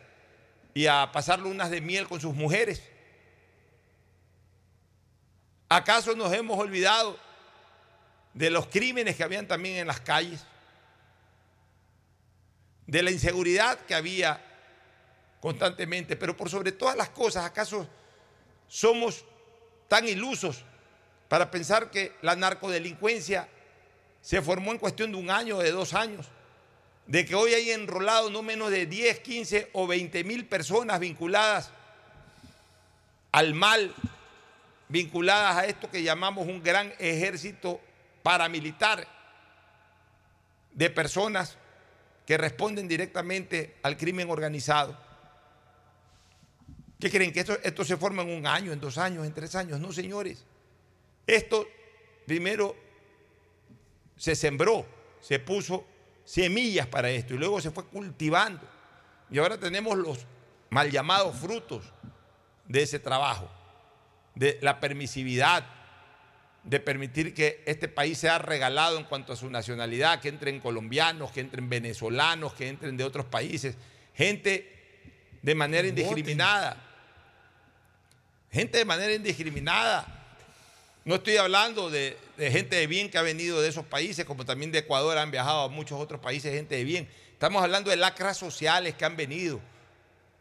y 0.74 0.88
a 0.88 1.12
pasar 1.12 1.38
lunas 1.38 1.70
de 1.70 1.82
miel 1.82 2.08
con 2.08 2.20
sus 2.20 2.34
mujeres. 2.34 2.82
¿Acaso 5.70 6.16
nos 6.16 6.34
hemos 6.34 6.58
olvidado 6.58 7.20
de 8.34 8.50
los 8.50 8.66
crímenes 8.66 9.16
que 9.16 9.24
habían 9.24 9.48
también 9.48 9.76
en 9.76 9.86
las 9.86 10.00
calles? 10.00 10.44
De 12.88 13.02
la 13.02 13.12
inseguridad 13.12 13.80
que 13.80 13.96
había 13.96 14.42
constantemente, 15.40 16.16
pero 16.16 16.36
por 16.36 16.50
sobre 16.50 16.72
todas 16.72 16.96
las 16.96 17.10
cosas, 17.10 17.46
¿acaso 17.46 17.88
somos 18.68 19.24
tan 19.88 20.08
ilusos 20.08 20.64
para 21.28 21.52
pensar 21.52 21.92
que 21.92 22.14
la 22.22 22.36
narcodelincuencia 22.36 23.48
se 24.22 24.42
formó 24.42 24.72
en 24.72 24.80
cuestión 24.80 25.12
de 25.12 25.18
un 25.18 25.30
año 25.30 25.58
o 25.58 25.62
de 25.62 25.72
dos 25.72 25.94
años, 25.94 26.28
de 27.06 27.26
que 27.26 27.36
hoy 27.36 27.54
hay 27.54 27.72
enrolado 27.72 28.30
no 28.30 28.42
menos 28.42 28.72
de 28.72 28.88
10, 28.88 29.20
15 29.20 29.70
o 29.74 29.86
20 29.86 30.24
mil 30.24 30.46
personas 30.46 31.00
vinculadas 31.00 31.70
al 33.32 33.54
mal, 33.54 33.94
vinculadas 34.90 35.58
a 35.58 35.66
esto 35.66 35.92
que 35.92 36.02
llamamos 36.02 36.48
un 36.48 36.64
gran 36.64 36.94
ejército 36.98 37.80
paramilitar 38.24 39.08
de 40.74 40.90
personas 40.90 41.58
que 42.26 42.38
responden 42.38 42.88
directamente 42.88 43.76
al 43.84 43.98
crimen 43.98 44.30
organizado. 44.30 44.98
¿Qué 47.00 47.12
creen? 47.12 47.32
¿Que 47.32 47.42
esto, 47.42 47.86
se 47.86 47.98
forma 47.98 48.24
en 48.24 48.32
un 48.32 48.48
año, 48.48 48.72
en 48.72 48.80
dos 48.80 48.98
años, 48.98 49.26
en 49.26 49.34
tres 49.34 49.54
años? 49.56 49.80
No, 49.80 49.92
señores. 49.92 50.44
Esto 51.28 51.68
primero 52.26 52.76
se 54.18 54.36
sembró, 54.36 54.86
se 55.22 55.40
puso 55.40 55.86
semillas 56.24 56.88
para 56.88 57.10
esto 57.10 57.36
y 57.36 57.38
luego 57.38 57.62
se 57.62 57.72
fue 57.72 57.86
cultivando. 57.86 58.68
Y 59.30 59.38
ahora 59.38 59.60
tenemos 59.60 59.98
los 59.98 60.26
mal 60.70 60.90
llamados 60.90 61.36
frutos 61.36 61.92
de 62.68 62.84
ese 62.84 63.00
trabajo, 63.00 63.50
de 64.34 64.58
la 64.62 64.80
permisividad, 64.80 65.66
de 66.66 66.80
permitir 66.80 67.34
que 67.34 67.62
este 67.66 67.88
país 67.88 68.18
sea 68.18 68.40
regalado 68.40 68.98
en 68.98 69.04
cuanto 69.04 69.34
a 69.34 69.36
su 69.36 69.50
nacionalidad, 69.50 70.20
que 70.20 70.30
entren 70.30 70.60
colombianos, 70.60 71.32
que 71.32 71.40
entren 71.40 71.70
venezolanos, 71.70 72.54
que 72.54 72.68
entren 72.68 72.98
de 72.98 73.04
otros 73.04 73.28
países, 73.28 73.76
gente 74.16 74.72
de 75.44 75.56
manera 75.56 75.88
indiscriminada, 75.88 76.76
gente 78.52 78.80
de 78.80 78.86
manera 78.86 79.14
indiscriminada. 79.14 80.12
No 81.04 81.16
estoy 81.16 81.38
hablando 81.38 81.92
de, 81.92 82.18
de, 82.36 82.50
gente 82.50 82.78
de 82.78 82.88
bien 82.88 83.12
que 83.12 83.20
ha 83.20 83.22
venido 83.22 83.62
de 83.62 83.70
esos 83.70 83.86
países, 83.86 84.26
como 84.26 84.44
también 84.44 84.72
de 84.72 84.80
Ecuador 84.80 85.20
han 85.20 85.30
viajado 85.30 85.66
a 85.66 85.70
muchos 85.70 86.02
otros 86.02 86.20
países, 86.20 86.52
gente 86.52 86.76
de 86.76 86.84
bien. 86.84 87.08
Estamos 87.32 87.62
hablando 87.62 87.92
de 87.92 87.98
lacras 87.98 88.38
sociales 88.38 88.96
que 88.96 89.06
han 89.06 89.16
venido. 89.16 89.62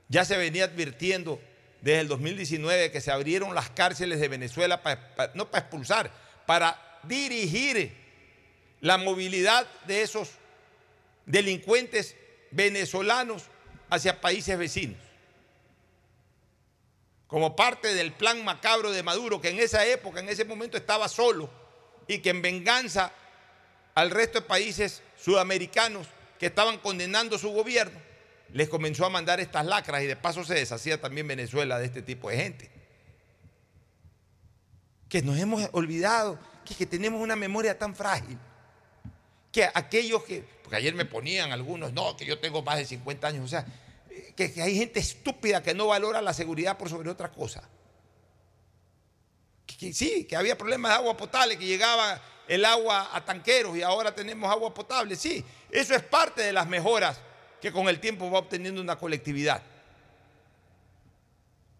Ya 0.08 0.24
se 0.24 0.38
venía 0.38 0.64
advirtiendo 0.64 1.38
desde 1.84 2.00
el 2.00 2.08
2019 2.08 2.90
que 2.90 3.02
se 3.02 3.12
abrieron 3.12 3.54
las 3.54 3.68
cárceles 3.68 4.18
de 4.18 4.28
Venezuela, 4.28 4.82
para, 4.82 5.32
no 5.34 5.50
para 5.50 5.64
expulsar, 5.64 6.10
para 6.46 6.98
dirigir 7.02 7.94
la 8.80 8.96
movilidad 8.96 9.66
de 9.86 10.00
esos 10.00 10.30
delincuentes 11.26 12.16
venezolanos 12.52 13.42
hacia 13.90 14.22
países 14.22 14.56
vecinos. 14.56 14.96
Como 17.26 17.54
parte 17.54 17.92
del 17.92 18.14
plan 18.14 18.42
macabro 18.42 18.90
de 18.90 19.02
Maduro, 19.02 19.42
que 19.42 19.50
en 19.50 19.58
esa 19.58 19.84
época, 19.84 20.20
en 20.20 20.30
ese 20.30 20.46
momento 20.46 20.78
estaba 20.78 21.06
solo 21.06 21.50
y 22.08 22.20
que 22.20 22.30
en 22.30 22.40
venganza 22.40 23.12
al 23.94 24.10
resto 24.10 24.40
de 24.40 24.46
países 24.46 25.02
sudamericanos 25.22 26.06
que 26.38 26.46
estaban 26.46 26.78
condenando 26.78 27.36
su 27.36 27.50
gobierno, 27.50 28.00
les 28.54 28.68
comenzó 28.68 29.04
a 29.04 29.10
mandar 29.10 29.40
estas 29.40 29.66
lacras 29.66 30.04
y 30.04 30.06
de 30.06 30.14
paso 30.14 30.44
se 30.44 30.54
deshacía 30.54 31.00
también 31.00 31.26
Venezuela 31.26 31.76
de 31.76 31.86
este 31.86 32.02
tipo 32.02 32.30
de 32.30 32.36
gente. 32.36 32.70
Que 35.08 35.22
nos 35.22 35.36
hemos 35.38 35.68
olvidado 35.72 36.38
que, 36.64 36.86
tenemos 36.86 37.20
una 37.20 37.34
memoria 37.34 37.76
tan 37.76 37.96
frágil. 37.96 38.38
Que 39.50 39.68
aquellos 39.74 40.22
que, 40.22 40.44
porque 40.62 40.76
ayer 40.76 40.94
me 40.94 41.04
ponían 41.04 41.50
algunos, 41.50 41.92
no, 41.92 42.16
que 42.16 42.24
yo 42.24 42.38
tengo 42.38 42.62
más 42.62 42.78
de 42.78 42.84
50 42.84 43.26
años, 43.26 43.44
o 43.44 43.48
sea, 43.48 43.66
que, 44.36 44.44
hay 44.62 44.78
gente 44.78 45.00
estúpida 45.00 45.60
que 45.60 45.74
no 45.74 45.88
valora 45.88 46.22
la 46.22 46.32
seguridad 46.32 46.78
por 46.78 46.88
sobre 46.88 47.10
otra 47.10 47.32
cosa. 47.32 47.68
Sí, 49.66 50.26
que 50.28 50.36
había 50.36 50.56
problemas 50.56 50.92
de 50.92 50.98
agua 50.98 51.16
potable, 51.16 51.58
que 51.58 51.66
llegaba 51.66 52.22
el 52.46 52.64
agua 52.64 53.10
a 53.12 53.24
tanqueros 53.24 53.76
y 53.76 53.82
ahora 53.82 54.14
tenemos 54.14 54.48
agua 54.48 54.72
potable. 54.72 55.16
Sí, 55.16 55.44
eso 55.72 55.92
es 55.96 56.04
parte 56.04 56.42
de 56.42 56.52
las 56.52 56.68
mejoras 56.68 57.20
que 57.64 57.72
con 57.72 57.88
el 57.88 57.98
tiempo 57.98 58.30
va 58.30 58.40
obteniendo 58.40 58.82
una 58.82 58.96
colectividad. 58.96 59.62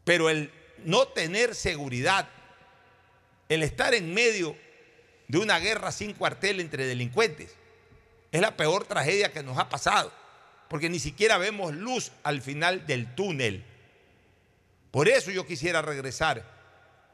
Pero 0.03 0.31
el 0.31 0.51
no 0.83 1.09
tener 1.09 1.55
seguridad, 1.55 2.27
el 3.51 3.63
estar 3.63 3.93
en 3.93 4.15
medio 4.15 4.57
de 5.29 5.37
una 5.37 5.59
guerra 5.59 5.93
sin 5.93 6.15
cuartel 6.15 6.61
entre 6.61 6.87
delincuentes, 6.87 7.55
es 8.33 8.41
la 8.41 8.57
peor 8.57 8.87
tragedia 8.87 9.31
que 9.31 9.43
nos 9.43 9.59
ha 9.59 9.69
pasado, 9.69 10.11
porque 10.71 10.89
ni 10.89 10.99
siquiera 10.99 11.37
vemos 11.37 11.75
luz 11.75 12.13
al 12.23 12.41
final 12.41 12.87
del 12.87 13.15
túnel. 13.15 13.63
Por 14.91 15.07
eso 15.07 15.31
yo 15.31 15.47
quisiera 15.47 15.83
regresar 15.83 16.43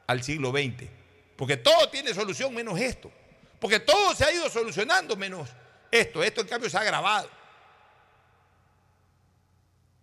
al 0.06 0.22
siglo 0.22 0.52
XX, 0.52 0.88
porque 1.34 1.56
todo 1.56 1.88
tiene 1.90 2.14
solución 2.14 2.54
menos 2.54 2.78
esto, 2.78 3.10
porque 3.58 3.80
todo 3.80 4.14
se 4.14 4.26
ha 4.26 4.32
ido 4.32 4.48
solucionando 4.48 5.16
menos 5.16 5.48
esto, 5.90 6.22
esto 6.22 6.42
en 6.42 6.46
cambio 6.46 6.70
se 6.70 6.76
ha 6.76 6.82
agravado. 6.82 7.39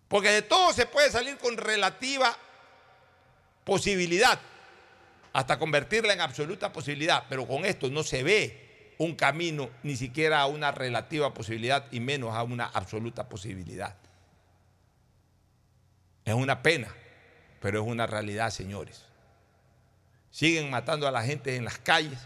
Porque 0.08 0.30
de 0.30 0.42
todo 0.42 0.72
se 0.72 0.86
puede 0.86 1.10
salir 1.10 1.36
con 1.36 1.56
relativa 1.56 2.36
posibilidad, 3.64 4.40
hasta 5.32 5.58
convertirla 5.58 6.14
en 6.14 6.22
absoluta 6.22 6.72
posibilidad, 6.72 7.24
pero 7.28 7.46
con 7.46 7.66
esto 7.66 7.90
no 7.90 8.02
se 8.02 8.22
ve 8.22 8.94
un 8.98 9.14
camino 9.14 9.70
ni 9.82 9.96
siquiera 9.96 10.40
a 10.40 10.46
una 10.46 10.72
relativa 10.72 11.32
posibilidad 11.34 11.86
y 11.92 12.00
menos 12.00 12.34
a 12.34 12.42
una 12.42 12.64
absoluta 12.66 13.28
posibilidad. 13.28 13.94
Es 16.24 16.34
una 16.34 16.62
pena, 16.62 16.88
pero 17.60 17.82
es 17.82 17.86
una 17.86 18.06
realidad, 18.06 18.50
señores. 18.50 19.04
Siguen 20.30 20.70
matando 20.70 21.06
a 21.06 21.10
la 21.10 21.22
gente 21.22 21.56
en 21.56 21.64
las 21.64 21.78
calles, 21.78 22.18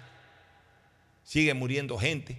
sigue 1.25 1.55
muriendo 1.55 1.99
gente. 1.99 2.37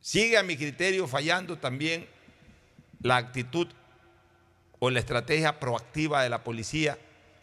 Sigue 0.00 0.36
a 0.36 0.42
mi 0.42 0.56
criterio 0.56 1.06
fallando 1.06 1.58
también 1.58 2.08
la 3.02 3.16
actitud 3.16 3.68
o 4.78 4.90
la 4.90 4.98
estrategia 4.98 5.60
proactiva 5.60 6.22
de 6.22 6.28
la 6.28 6.42
policía 6.42 6.98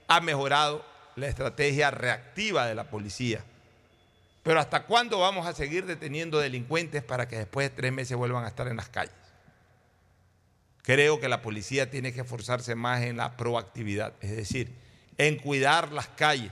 ha 0.07 0.22
mejorado 0.22 0.86
la 1.16 1.28
estrategia 1.28 1.91
reactiva 1.91 2.66
de 2.66 2.76
la 2.76 2.89
policía. 2.89 3.43
Pero 4.43 4.60
¿hasta 4.60 4.84
cuándo 4.84 5.20
vamos 5.20 5.45
a 5.45 5.53
seguir 5.53 5.86
deteniendo 5.86 6.39
delincuentes 6.39 7.03
para 7.03 7.28
que 7.28 7.38
después 7.38 7.70
de 7.70 7.76
tres 7.76 7.93
meses 7.93 8.18
vuelvan 8.18 8.45
a 8.45 8.47
estar 8.47 8.68
en 8.68 8.78
las 8.78 8.89
calles? 8.89 9.14
Creo 10.82 11.20
que 11.20 11.30
la 11.30 11.41
policía 11.41 11.91
tiene 11.91 12.14
que 12.14 12.22
esforzarse 12.22 12.74
más 12.74 13.01
en 13.01 13.18
la 13.18 13.38
proactividad, 13.38 14.14
es 14.22 14.36
decir, 14.36 14.74
en 15.18 15.38
cuidar 15.38 15.91
las 15.91 16.07
calles. 16.07 16.51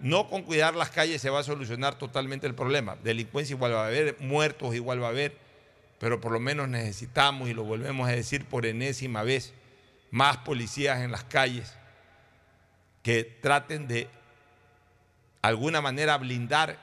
No 0.00 0.28
con 0.28 0.42
cuidar 0.42 0.76
las 0.76 0.90
calles 0.90 1.22
se 1.22 1.30
va 1.30 1.40
a 1.40 1.44
solucionar 1.44 1.96
totalmente 1.96 2.46
el 2.46 2.54
problema. 2.54 2.96
Delincuencia 3.02 3.54
igual 3.54 3.72
va 3.72 3.84
a 3.84 3.86
haber, 3.86 4.16
muertos 4.20 4.74
igual 4.74 5.02
va 5.02 5.06
a 5.06 5.10
haber, 5.10 5.36
pero 5.98 6.20
por 6.20 6.32
lo 6.32 6.40
menos 6.40 6.68
necesitamos, 6.68 7.48
y 7.48 7.54
lo 7.54 7.64
volvemos 7.64 8.08
a 8.08 8.12
decir 8.12 8.44
por 8.44 8.66
enésima 8.66 9.22
vez, 9.22 9.52
más 10.10 10.38
policías 10.38 11.00
en 11.00 11.10
las 11.10 11.24
calles 11.24 11.74
que 13.02 13.24
traten 13.24 13.88
de 13.88 14.08
alguna 15.42 15.80
manera 15.80 16.16
blindar 16.16 16.78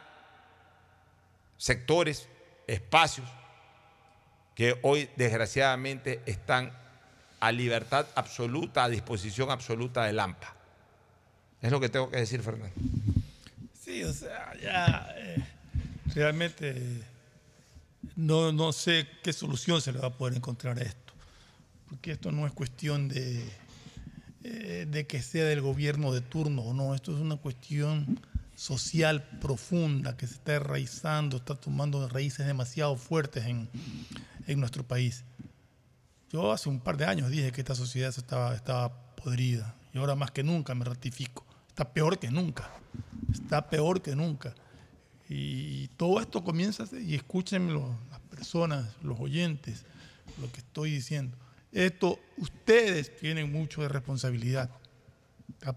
sectores, 1.58 2.28
espacios 2.68 3.28
que 4.54 4.80
hoy 4.84 5.10
desgraciadamente 5.16 6.22
están 6.26 6.72
a 7.40 7.52
libertad 7.52 8.08
absoluta, 8.16 8.86
a 8.86 8.90
disposición 8.90 9.52
absoluta 9.52 10.06
del 10.06 10.20
AMPA. 10.20 10.56
Es 11.62 11.72
lo 11.72 11.80
que 11.80 11.90
tengo 11.90 12.10
que 12.10 12.18
decir, 12.18 12.42
Fernando. 12.42 12.74
Sí, 13.84 14.04
o 14.04 14.14
sea, 14.14 14.54
ya 14.62 15.14
eh, 15.18 15.46
realmente 16.14 17.04
no, 18.16 18.52
no 18.52 18.72
sé 18.72 19.08
qué 19.24 19.34
solución 19.34 19.82
se 19.82 19.92
le 19.92 20.00
va 20.00 20.08
a 20.08 20.18
poder 20.18 20.36
encontrar 20.36 20.78
a 20.80 20.82
esto, 20.82 21.14
porque 21.90 22.12
esto 22.12 22.32
no 22.32 22.46
es 22.46 22.54
cuestión 22.54 23.08
de, 23.08 23.44
eh, 24.44 24.88
de 24.90 25.08
que 25.08 25.22
sea 25.22 25.46
del 25.46 25.62
gobierno 25.62 26.14
de 26.14 26.22
turno 26.22 26.62
o 26.62 26.74
no, 26.74 26.96
esto 26.96 27.14
es 27.14 27.22
una 27.22 27.38
cuestión 27.38 28.20
social 28.56 29.24
profunda 29.42 30.16
que 30.16 30.28
se 30.28 30.36
está 30.36 30.56
enraizando, 30.56 31.38
está 31.38 31.56
tomando 31.56 32.08
raíces 32.08 32.46
demasiado 32.46 32.96
fuertes 32.96 33.46
en, 33.46 33.70
en 34.48 34.60
nuestro 34.60 34.84
país. 34.84 35.24
Yo 36.32 36.52
hace 36.52 36.70
un 36.70 36.80
par 36.80 36.98
de 36.98 37.06
años 37.06 37.30
dije 37.30 37.52
que 37.52 37.62
esta 37.62 37.76
sociedad 37.76 38.14
estaba, 38.16 38.56
estaba 38.56 39.16
podrida 39.16 39.76
y 39.94 39.98
ahora 39.98 40.16
más 40.16 40.32
que 40.32 40.44
nunca 40.44 40.76
me 40.76 40.86
ratifico. 40.86 41.46
Está 41.70 41.94
peor 41.94 42.20
que 42.20 42.30
nunca. 42.30 42.70
Está 43.34 43.70
peor 43.70 44.02
que 44.02 44.16
nunca. 44.16 44.54
Y 45.28 45.88
todo 45.98 46.20
esto 46.20 46.44
comienza, 46.44 46.86
y 46.98 47.16
escúchenlo 47.16 47.98
las 48.12 48.20
personas, 48.20 48.86
los 49.02 49.20
oyentes, 49.20 49.84
lo 50.40 50.52
que 50.52 50.60
estoy 50.60 50.92
diciendo. 50.92 51.36
Esto, 51.72 52.20
ustedes 52.38 53.16
tienen 53.18 53.52
mucho 53.52 53.82
de 53.82 53.90
responsabilidad. 53.90 54.70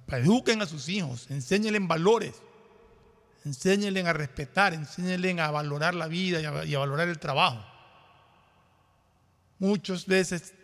Eduquen 0.09 0.61
a 0.62 0.66
sus 0.66 0.88
hijos, 0.88 1.30
enséñenles 1.30 1.86
valores, 1.86 2.34
enséñenles 3.44 4.05
a 4.05 4.12
respetar, 4.12 4.74
enséñenles 4.74 5.38
a 5.38 5.51
valorar 5.51 5.94
la 5.94 6.09
vida 6.09 6.40
y 6.40 6.44
a, 6.44 6.64
y 6.64 6.74
a 6.74 6.78
valorar 6.78 7.09
el 7.09 7.18
trabajo. 7.18 7.64
Muchas 9.59 10.07
veces, 10.07 10.55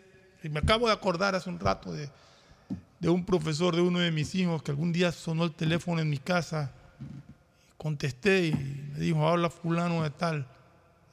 y 0.43 0.49
me 0.49 0.59
acabo 0.59 0.87
de 0.87 0.93
acordar 0.93 1.35
hace 1.35 1.49
un 1.49 1.59
rato 1.59 1.91
de, 1.91 2.09
de 2.99 3.09
un 3.09 3.25
profesor 3.25 3.75
de 3.75 3.81
uno 3.81 3.99
de 3.99 4.11
mis 4.11 4.33
hijos 4.35 4.63
que 4.63 4.71
algún 4.71 4.93
día 4.93 5.11
sonó 5.11 5.43
el 5.43 5.53
teléfono 5.53 6.01
en 6.01 6.09
mi 6.09 6.17
casa. 6.17 6.71
Contesté 7.85 8.47
y 8.47 8.51
me 8.93 8.99
dijo, 8.99 9.27
habla 9.27 9.47
fulano 9.47 10.01
de 10.01 10.09
tal. 10.09 10.47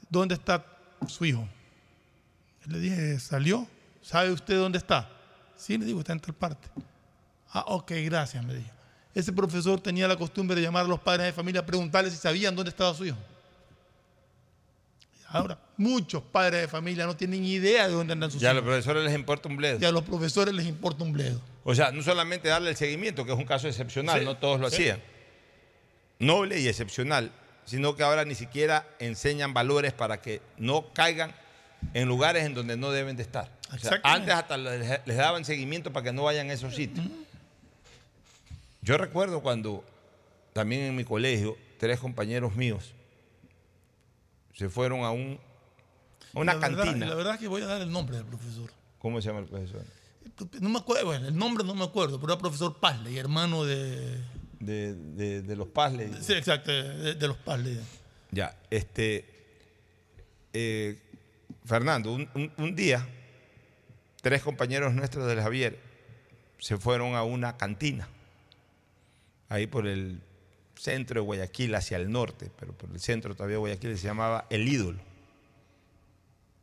¿Dónde 0.08 0.34
está 0.36 0.64
su 1.06 1.22
hijo? 1.26 1.46
Le 2.64 2.78
dije, 2.78 3.20
¿salió? 3.20 3.66
¿Sabe 4.00 4.30
usted 4.32 4.56
dónde 4.56 4.78
está? 4.78 5.06
Sí, 5.54 5.76
le 5.76 5.84
digo, 5.84 5.98
está 6.00 6.14
en 6.14 6.20
tal 6.20 6.34
parte. 6.34 6.66
Ah, 7.50 7.64
ok, 7.66 7.92
gracias, 8.06 8.42
me 8.42 8.54
dijo. 8.54 8.70
Ese 9.14 9.34
profesor 9.34 9.82
tenía 9.82 10.08
la 10.08 10.16
costumbre 10.16 10.56
de 10.56 10.62
llamar 10.62 10.86
a 10.86 10.88
los 10.88 10.98
padres 11.00 11.26
de 11.26 11.34
familia 11.34 11.60
a 11.60 11.66
preguntarles 11.66 12.14
si 12.14 12.18
sabían 12.18 12.56
dónde 12.56 12.70
estaba 12.70 12.94
su 12.94 13.04
hijo. 13.04 13.18
Ahora, 15.28 15.58
muchos 15.76 16.22
padres 16.22 16.62
de 16.62 16.68
familia 16.68 17.04
no 17.04 17.14
tienen 17.14 17.44
idea 17.44 17.86
de 17.86 17.92
dónde 17.92 18.14
andan 18.14 18.30
sus 18.30 18.40
Ya 18.40 18.48
a 18.48 18.52
hijos. 18.52 18.64
los 18.64 18.70
profesores 18.72 19.04
les 19.04 19.14
importa 19.14 19.46
un 19.50 19.58
bledo. 19.58 19.78
Y 19.78 19.84
a 19.84 19.92
los 19.92 20.04
profesores 20.04 20.54
les 20.54 20.64
importa 20.64 21.04
un 21.04 21.12
bledo. 21.12 21.38
O 21.64 21.74
sea, 21.74 21.90
no 21.92 22.02
solamente 22.02 22.48
darle 22.48 22.70
el 22.70 22.76
seguimiento, 22.76 23.26
que 23.26 23.32
es 23.32 23.38
un 23.38 23.44
caso 23.44 23.68
excepcional, 23.68 24.20
Sí, 24.20 24.24
no 24.24 24.38
todos 24.38 24.58
lo 24.58 24.70
sí. 24.70 24.76
hacían. 24.76 25.11
Noble 26.22 26.58
y 26.60 26.68
excepcional, 26.68 27.30
sino 27.64 27.94
que 27.96 28.02
ahora 28.02 28.24
ni 28.24 28.34
siquiera 28.34 28.86
enseñan 28.98 29.52
valores 29.54 29.92
para 29.92 30.20
que 30.22 30.40
no 30.56 30.92
caigan 30.92 31.34
en 31.94 32.08
lugares 32.08 32.44
en 32.44 32.54
donde 32.54 32.76
no 32.76 32.90
deben 32.90 33.16
de 33.16 33.22
estar. 33.22 33.50
O 33.66 33.70
sea, 33.70 33.76
Exactamente. 33.76 34.08
antes 34.32 34.34
hasta 34.34 34.56
les, 34.56 35.00
les 35.06 35.16
daban 35.16 35.44
seguimiento 35.44 35.92
para 35.92 36.04
que 36.04 36.12
no 36.12 36.22
vayan 36.24 36.48
a 36.50 36.52
esos 36.52 36.74
sitios. 36.74 37.06
Yo 38.82 38.96
recuerdo 38.98 39.40
cuando 39.40 39.84
también 40.52 40.82
en 40.82 40.96
mi 40.96 41.04
colegio, 41.04 41.56
tres 41.78 41.98
compañeros 42.00 42.54
míos 42.56 42.92
se 44.54 44.68
fueron 44.68 45.00
a, 45.04 45.10
un, 45.10 45.38
a 46.34 46.38
una 46.40 46.54
La 46.54 46.60
verdad- 46.68 46.84
cantina. 46.84 47.06
la 47.06 47.14
verdad 47.14 47.34
es 47.34 47.40
que 47.40 47.48
voy 47.48 47.62
a 47.62 47.66
dar 47.66 47.80
el 47.80 47.90
nombre 47.90 48.16
del 48.16 48.26
profesor. 48.26 48.70
¿Cómo 48.98 49.20
se 49.20 49.28
llama 49.28 49.40
el 49.40 49.46
profesor? 49.46 49.82
No 50.60 50.68
me 50.68 50.78
acuerdo, 50.78 51.06
bueno, 51.06 51.26
el 51.28 51.36
nombre 51.36 51.64
no 51.64 51.74
me 51.74 51.84
acuerdo, 51.84 52.20
pero 52.20 52.32
era 52.34 52.40
profesor 52.40 52.78
Pazley, 52.78 53.18
hermano 53.18 53.64
de. 53.64 54.18
De, 54.64 54.94
de- 54.94 55.42
de 55.42 55.56
los 55.56 55.68
Pazley. 55.68 56.10
Sí, 56.20 56.32
exacto, 56.34 56.70
de, 56.70 57.14
de 57.14 57.28
los 57.28 57.36
Pazley. 57.38 57.78
Ya, 58.30 58.56
este. 58.70 59.24
eh, 60.52 60.98
Fernando, 61.64 62.12
un, 62.12 62.28
un- 62.34 62.52
un 62.58 62.74
día, 62.76 63.06
tres 64.20 64.42
compañeros 64.42 64.94
nuestros 64.94 65.26
del 65.28 65.40
Javier 65.40 65.78
se 66.58 66.76
fueron 66.76 67.14
a 67.14 67.22
una 67.24 67.56
cantina, 67.56 68.08
ahí 69.48 69.66
por 69.66 69.86
el 69.86 70.20
centro 70.76 71.20
de 71.20 71.24
Guayaquil 71.26 71.74
hacia 71.74 71.96
el 71.96 72.10
norte, 72.10 72.50
pero 72.58 72.72
por 72.72 72.90
el 72.90 73.00
centro 73.00 73.34
todavía 73.34 73.54
de 73.54 73.60
Guayaquil 73.60 73.96
se 73.98 74.04
llamaba 74.06 74.46
El 74.50 74.66
Ídolo. 74.68 74.98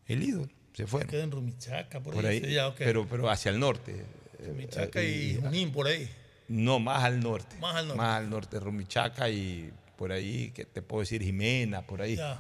El 0.07 0.23
Ídolo, 0.23 0.49
se 0.73 0.87
fueron. 0.87 1.09
Queda 1.09 1.23
en 1.23 1.31
Rumichaca, 1.31 1.99
por, 2.01 2.13
Por 2.13 2.25
ahí, 2.25 2.41
ya, 2.51 2.73
pero, 2.75 3.05
pero 3.07 3.29
hacia 3.29 3.51
el 3.51 3.59
norte. 3.59 4.05
Rumichaca 4.45 5.01
Eh, 5.01 5.11
y 5.37 5.41
Junín, 5.41 5.71
por 5.71 5.87
ahí. 5.87 6.09
No, 6.49 6.79
más 6.79 7.03
al 7.03 7.19
norte. 7.21 7.55
Más 7.59 7.75
al 7.75 7.87
norte. 7.87 7.97
Más 7.97 8.17
al 8.17 8.29
norte, 8.29 8.59
Rumichaca 8.59 9.29
y 9.29 9.71
por 9.97 10.11
ahí, 10.11 10.51
que 10.51 10.65
te 10.65 10.81
puedo 10.81 11.01
decir, 11.01 11.21
Jimena, 11.23 11.81
por 11.83 12.01
ahí. 12.01 12.15
Ya. 12.17 12.39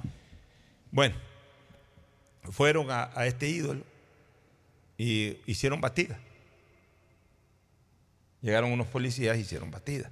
Bueno, 0.91 1.15
fueron 2.51 2.89
a, 2.91 3.11
a 3.15 3.25
este 3.27 3.47
ídolo 3.47 3.83
y 4.97 5.37
hicieron 5.45 5.79
batida. 5.79 6.19
Llegaron 8.41 8.71
unos 8.71 8.87
policías 8.87 9.37
y 9.37 9.41
hicieron 9.41 9.69
batida. 9.69 10.09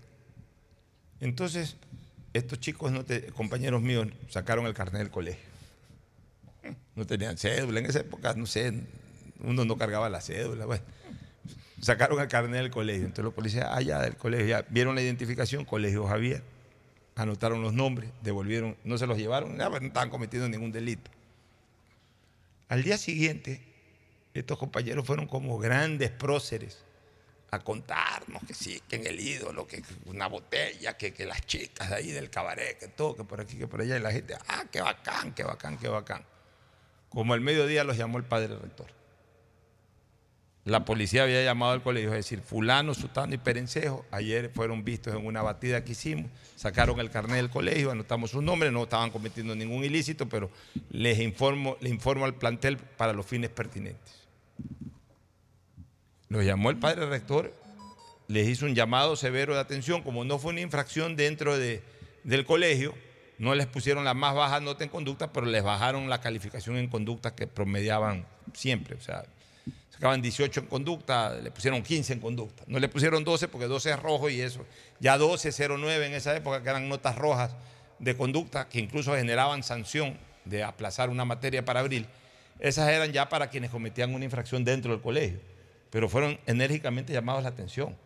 Entonces, 1.19 1.77
estos 2.33 2.59
chicos, 2.59 2.91
no 2.91 3.03
te- 3.05 3.27
compañeros 3.31 3.81
míos, 3.81 4.07
sacaron 4.29 4.65
el 4.67 4.73
carnet 4.73 5.01
del 5.01 5.11
colegio. 5.11 5.47
No 6.95 7.07
tenían 7.07 7.37
cédula. 7.37 7.79
En 7.79 7.85
esa 7.85 7.99
época, 8.01 8.33
no 8.33 8.45
sé, 8.45 8.83
uno 9.39 9.63
no 9.65 9.77
cargaba 9.77 10.09
la 10.09 10.19
cédula. 10.21 10.65
Bueno, 10.65 10.83
sacaron 11.81 12.19
el 12.19 12.27
carnet 12.27 12.61
del 12.61 12.71
colegio. 12.71 13.03
Entonces 13.03 13.25
los 13.25 13.33
policías 13.33 13.67
allá 13.71 13.99
del 13.99 14.15
colegio 14.15 14.47
ya 14.47 14.65
vieron 14.69 14.95
la 14.95 15.01
identificación, 15.01 15.65
Colegio 15.65 16.07
Javier, 16.07 16.43
anotaron 17.15 17.61
los 17.61 17.73
nombres, 17.73 18.11
devolvieron, 18.21 18.77
no 18.83 18.97
se 18.97 19.07
los 19.07 19.17
llevaron, 19.17 19.57
nada, 19.57 19.79
no 19.79 19.87
estaban 19.87 20.09
cometiendo 20.09 20.47
ningún 20.47 20.71
delito. 20.71 21.11
Al 22.69 22.83
día 22.83 22.97
siguiente, 22.97 23.61
estos 24.33 24.57
compañeros 24.57 25.05
fueron 25.05 25.27
como 25.27 25.57
grandes 25.57 26.11
próceres 26.11 26.83
a 27.49 27.59
contarnos 27.59 28.43
que 28.45 28.53
sí, 28.53 28.81
que 28.89 28.97
en 28.97 29.07
el 29.07 29.19
ídolo, 29.19 29.65
que 29.65 29.81
una 30.05 30.27
botella, 30.27 30.97
que, 30.97 31.13
que 31.13 31.25
las 31.25 31.45
chicas 31.45 31.89
de 31.89 31.95
ahí 31.95 32.11
del 32.11 32.29
cabaret, 32.29 32.77
que 32.77 32.89
todo, 32.89 33.15
que 33.15 33.23
por 33.23 33.39
aquí, 33.39 33.57
que 33.57 33.67
por 33.67 33.81
allá, 33.81 33.97
y 33.97 34.01
la 34.01 34.11
gente, 34.11 34.35
ah, 34.47 34.65
qué 34.69 34.81
bacán, 34.81 35.33
qué 35.33 35.43
bacán, 35.43 35.77
qué 35.77 35.87
bacán. 35.87 36.23
Como 37.09 37.33
al 37.33 37.41
mediodía 37.41 37.85
los 37.85 37.97
llamó 37.97 38.17
el 38.17 38.25
padre 38.25 38.57
rector. 38.57 38.96
La 40.67 40.83
policía 40.83 41.23
había 41.23 41.41
llamado 41.45 41.71
al 41.71 41.81
colegio, 41.81 42.09
es 42.09 42.15
decir, 42.17 42.41
fulano, 42.41 42.93
sutano 42.93 43.33
y 43.33 43.37
perencejo, 43.37 44.05
ayer 44.11 44.51
fueron 44.53 44.83
vistos 44.83 45.15
en 45.15 45.25
una 45.25 45.41
batida 45.41 45.85
que 45.85 45.93
hicimos, 45.93 46.29
sacaron 46.57 46.99
el 46.99 47.09
carnet 47.09 47.37
del 47.37 47.49
colegio, 47.49 47.89
anotamos 47.89 48.31
su 48.31 48.41
nombre, 48.41 48.69
no 48.69 48.83
estaban 48.83 49.09
cometiendo 49.09 49.55
ningún 49.55 49.85
ilícito, 49.85 50.27
pero 50.27 50.51
les 50.89 51.19
informo, 51.19 51.77
le 51.79 51.89
informo 51.89 52.25
al 52.25 52.35
plantel 52.35 52.75
para 52.77 53.13
los 53.13 53.25
fines 53.25 53.49
pertinentes. 53.49 54.27
Los 56.27 56.43
llamó 56.43 56.69
el 56.69 56.75
padre 56.75 57.05
rector, 57.05 57.53
les 58.27 58.49
hizo 58.49 58.65
un 58.65 58.75
llamado 58.75 59.15
severo 59.15 59.53
de 59.53 59.61
atención, 59.61 60.03
como 60.03 60.25
no 60.25 60.37
fue 60.37 60.51
una 60.51 60.59
infracción 60.59 61.15
dentro 61.15 61.57
de- 61.57 61.81
del 62.25 62.43
colegio, 62.43 62.93
no 63.37 63.55
les 63.55 63.67
pusieron 63.67 64.03
la 64.03 64.13
más 64.13 64.35
baja 64.35 64.59
nota 64.59 64.83
en 64.83 64.89
conducta, 64.89 65.31
pero 65.31 65.45
les 65.45 65.63
bajaron 65.63 66.09
la 66.09 66.19
calificación 66.19 66.75
en 66.75 66.89
conducta 66.89 67.33
que 67.35 67.47
promediaban 67.47 68.25
siempre, 68.53 68.97
o 68.97 68.99
sea, 69.01 69.23
sacaban 69.97 70.21
18 70.21 70.59
en 70.59 70.65
conducta, 70.67 71.33
le 71.33 71.49
pusieron 71.49 71.81
15 71.81 72.13
en 72.13 72.19
conducta. 72.19 72.63
No 72.67 72.77
le 72.77 72.87
pusieron 72.87 73.23
12 73.23 73.47
porque 73.47 73.65
12 73.65 73.89
es 73.89 73.99
rojo 73.99 74.29
y 74.29 74.39
eso. 74.39 74.63
Ya 74.99 75.17
12, 75.17 75.51
09 75.69 76.05
en 76.05 76.13
esa 76.13 76.35
época, 76.35 76.61
que 76.61 76.69
eran 76.69 76.87
notas 76.87 77.15
rojas 77.15 77.55
de 77.97 78.15
conducta, 78.15 78.69
que 78.69 78.77
incluso 78.77 79.15
generaban 79.15 79.63
sanción 79.63 80.15
de 80.45 80.63
aplazar 80.63 81.09
una 81.09 81.25
materia 81.25 81.65
para 81.65 81.79
abril. 81.79 82.05
Esas 82.59 82.89
eran 82.89 83.11
ya 83.11 83.27
para 83.27 83.49
quienes 83.49 83.71
cometían 83.71 84.13
una 84.13 84.23
infracción 84.23 84.63
dentro 84.63 84.91
del 84.91 85.01
colegio, 85.01 85.39
pero 85.89 86.07
fueron 86.07 86.39
enérgicamente 86.45 87.11
llamados 87.11 87.41
la 87.41 87.49
atención. 87.49 87.97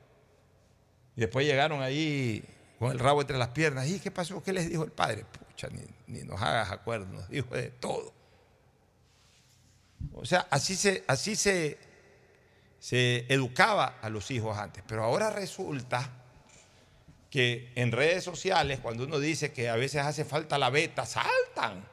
Y 1.18 1.20
después 1.20 1.46
llegaron 1.46 1.82
ahí 1.82 2.42
con 2.80 2.92
el 2.92 3.00
rabo 3.00 3.20
entre 3.20 3.38
las 3.38 3.50
piernas. 3.50 3.90
¿Y 3.90 4.00
qué 4.00 4.12
pasó? 4.12 4.42
¿Qué 4.42 4.54
les 4.54 4.70
dijo 4.70 4.86
el 4.86 4.92
padre? 4.92 5.26
Pucha, 5.26 5.68
ni, 5.68 5.82
ni 6.08 6.24
nos 6.24 6.42
hagas 6.42 6.72
acuerdo, 6.72 7.08
nos 7.08 7.28
dijo 7.28 7.54
de 7.54 7.70
todo. 7.70 8.21
O 10.14 10.26
sea, 10.26 10.48
así 10.50 10.76
se, 10.76 11.04
así 11.08 11.36
se, 11.36 11.78
se 12.80 13.26
educaba 13.30 13.98
a 14.02 14.10
los 14.10 14.30
hijos 14.32 14.58
antes. 14.58 14.84
Pero 14.88 15.04
ahora 15.04 15.30
resulta 15.30 16.10
que 17.30 17.72
en 17.76 17.92
redes 17.92 18.24
sociales, 18.24 18.80
cuando 18.82 19.06
uno 19.06 19.18
dice 19.18 19.54
que 19.54 19.70
a 19.70 19.76
veces 19.76 20.02
hace 20.02 20.26
falta 20.26 20.58
la 20.58 20.70
beta, 20.70 21.06
saltan. 21.06 21.88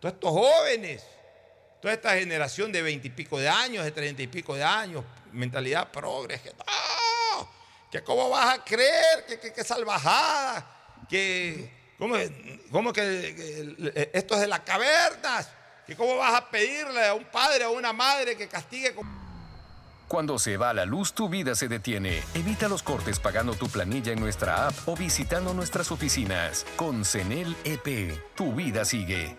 Todos 0.00 0.14
estos 0.14 0.30
jóvenes, 0.30 1.04
toda 1.80 1.94
esta 1.94 2.16
generación 2.16 2.72
de 2.72 2.82
veintipico 2.82 3.38
de 3.38 3.48
años, 3.48 3.84
de 3.84 3.92
treinta 3.92 4.22
y 4.22 4.26
pico 4.26 4.56
de 4.56 4.64
años, 4.64 5.04
mentalidad 5.32 5.92
progres, 5.92 6.40
que 6.40 6.50
no, 6.50 7.50
que 7.90 8.02
cómo 8.02 8.28
vas 8.30 8.58
a 8.58 8.64
creer, 8.64 9.26
que, 9.26 9.52
que, 9.52 9.62
salvajada, 9.62 11.04
que 11.08 11.70
cómo, 11.98 12.16
cómo 12.72 12.92
que, 12.92 13.34
que 13.36 14.10
esto 14.12 14.34
es 14.34 14.40
de 14.40 14.46
las 14.48 14.60
cavernas, 14.60 15.50
que 15.90 15.96
cómo 15.96 16.16
vas 16.16 16.34
a 16.34 16.48
pedirle 16.48 17.04
a 17.04 17.14
un 17.14 17.24
padre 17.24 17.64
o 17.64 17.70
a 17.70 17.72
una 17.72 17.92
madre 17.92 18.36
que 18.36 18.46
castigue 18.46 18.94
con... 18.94 19.08
Cuando 20.06 20.38
se 20.38 20.56
va 20.56 20.72
la 20.72 20.84
luz, 20.84 21.14
tu 21.14 21.28
vida 21.28 21.56
se 21.56 21.66
detiene. 21.66 22.22
Evita 22.34 22.68
los 22.68 22.84
cortes 22.84 23.18
pagando 23.18 23.54
tu 23.54 23.68
planilla 23.68 24.12
en 24.12 24.20
nuestra 24.20 24.68
app 24.68 24.74
o 24.86 24.94
visitando 24.96 25.52
nuestras 25.52 25.90
oficinas. 25.90 26.64
Con 26.76 27.04
CENEL 27.04 27.56
EP, 27.64 28.20
tu 28.36 28.52
vida 28.52 28.84
sigue. 28.84 29.36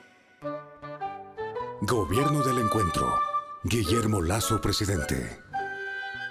Gobierno 1.81 2.43
del 2.43 2.59
Encuentro. 2.59 3.17
Guillermo 3.63 4.21
Lazo, 4.21 4.59
presidente. 4.59 5.39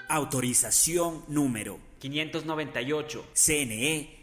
Autorización 0.09 1.25
número 1.29 1.79
598. 1.99 3.27
CNE, 3.33 4.20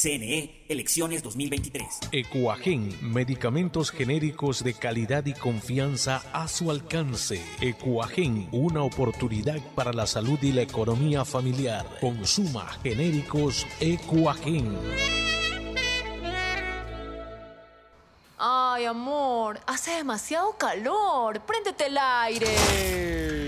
CNE, 0.00 0.64
elecciones 0.68 1.24
2023. 1.24 1.98
Ecuagen, 2.12 2.96
medicamentos 3.02 3.90
genéricos 3.90 4.62
de 4.62 4.74
calidad 4.74 5.26
y 5.26 5.32
confianza 5.32 6.22
a 6.32 6.46
su 6.46 6.70
alcance. 6.70 7.44
Ecuagen, 7.60 8.48
una 8.52 8.84
oportunidad 8.84 9.58
para 9.74 9.92
la 9.92 10.06
salud 10.06 10.38
y 10.40 10.52
la 10.52 10.62
economía 10.62 11.24
familiar. 11.24 11.84
Consuma 12.00 12.68
genéricos 12.84 13.66
Ecuagen. 13.80 14.78
Ay, 18.38 18.84
amor, 18.84 19.58
hace 19.66 19.96
demasiado 19.96 20.56
calor. 20.56 21.40
Préndete 21.40 21.86
el 21.86 21.98
aire. 21.98 23.47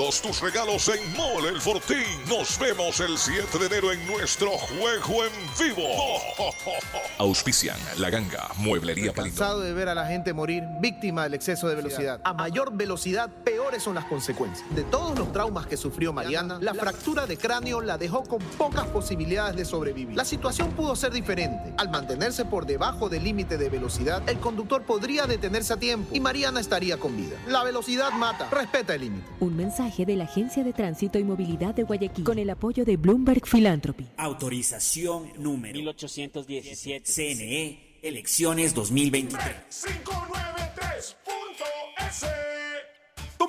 tus 0.09 0.41
regalos 0.41 0.89
en 0.89 1.15
Mole 1.15 1.49
El 1.49 1.61
Fortín. 1.61 1.97
Nos 2.27 2.57
vemos 2.57 2.99
el 2.99 3.19
7 3.19 3.59
de 3.59 3.65
enero 3.67 3.91
en 3.91 4.07
nuestro 4.07 4.49
juego 4.49 5.23
en 5.23 5.31
vivo. 5.59 5.83
Auspician 7.19 7.77
La 7.99 8.09
Ganga, 8.09 8.49
Mueblería 8.57 9.13
Palito. 9.13 9.37
Cansado 9.37 9.59
de 9.59 9.73
ver 9.73 9.89
a 9.89 9.93
la 9.93 10.07
gente 10.07 10.33
morir 10.33 10.63
víctima 10.79 11.23
del 11.23 11.35
exceso 11.35 11.67
de 11.67 11.75
velocidad. 11.75 12.19
A 12.23 12.33
mayor 12.33 12.73
velocidad, 12.73 13.29
peores 13.43 13.83
son 13.83 13.93
las 13.93 14.05
consecuencias. 14.05 14.67
De 14.73 14.83
todos 14.83 15.17
los 15.19 15.31
traumas 15.31 15.67
que 15.67 15.77
sufrió 15.77 16.11
Mariana, 16.11 16.57
la 16.59 16.73
fractura 16.73 17.27
de 17.27 17.37
cráneo 17.37 17.79
la 17.79 17.99
dejó 17.99 18.23
con 18.23 18.39
pocas 18.57 18.87
posibilidades 18.87 19.55
de 19.55 19.65
sobrevivir. 19.65 20.17
La 20.17 20.25
situación 20.25 20.71
pudo 20.71 20.95
ser 20.95 21.11
diferente. 21.11 21.75
Al 21.77 21.91
mantenerse 21.91 22.43
por 22.43 22.65
debajo 22.65 23.07
del 23.07 23.23
límite 23.23 23.59
de 23.59 23.69
velocidad, 23.69 24.27
el 24.27 24.39
conductor 24.39 24.81
podría 24.81 25.27
detenerse 25.27 25.73
a 25.73 25.77
tiempo 25.77 26.09
y 26.11 26.19
Mariana 26.19 26.59
estaría 26.59 26.97
con 26.97 27.15
vida. 27.15 27.37
La 27.47 27.63
velocidad 27.63 28.11
mata. 28.13 28.49
Respeta 28.49 28.95
el 28.95 29.01
límite. 29.01 29.27
Un 29.39 29.55
mensaje 29.55 29.80
de 29.81 30.15
la 30.15 30.25
Agencia 30.25 30.63
de 30.63 30.73
Tránsito 30.73 31.17
y 31.17 31.23
Movilidad 31.23 31.73
de 31.73 31.81
Guayaquil 31.83 32.23
con 32.23 32.37
el 32.37 32.51
apoyo 32.51 32.85
de 32.85 32.97
Bloomberg 32.97 33.47
Philanthropy. 33.47 34.07
Autorización 34.15 35.31
número 35.39 35.73
1817 35.73 37.11
CNE 37.11 37.97
Elecciones 38.03 38.75
2023. 38.75 39.55
593.es 39.69 41.15
tu 41.25 42.50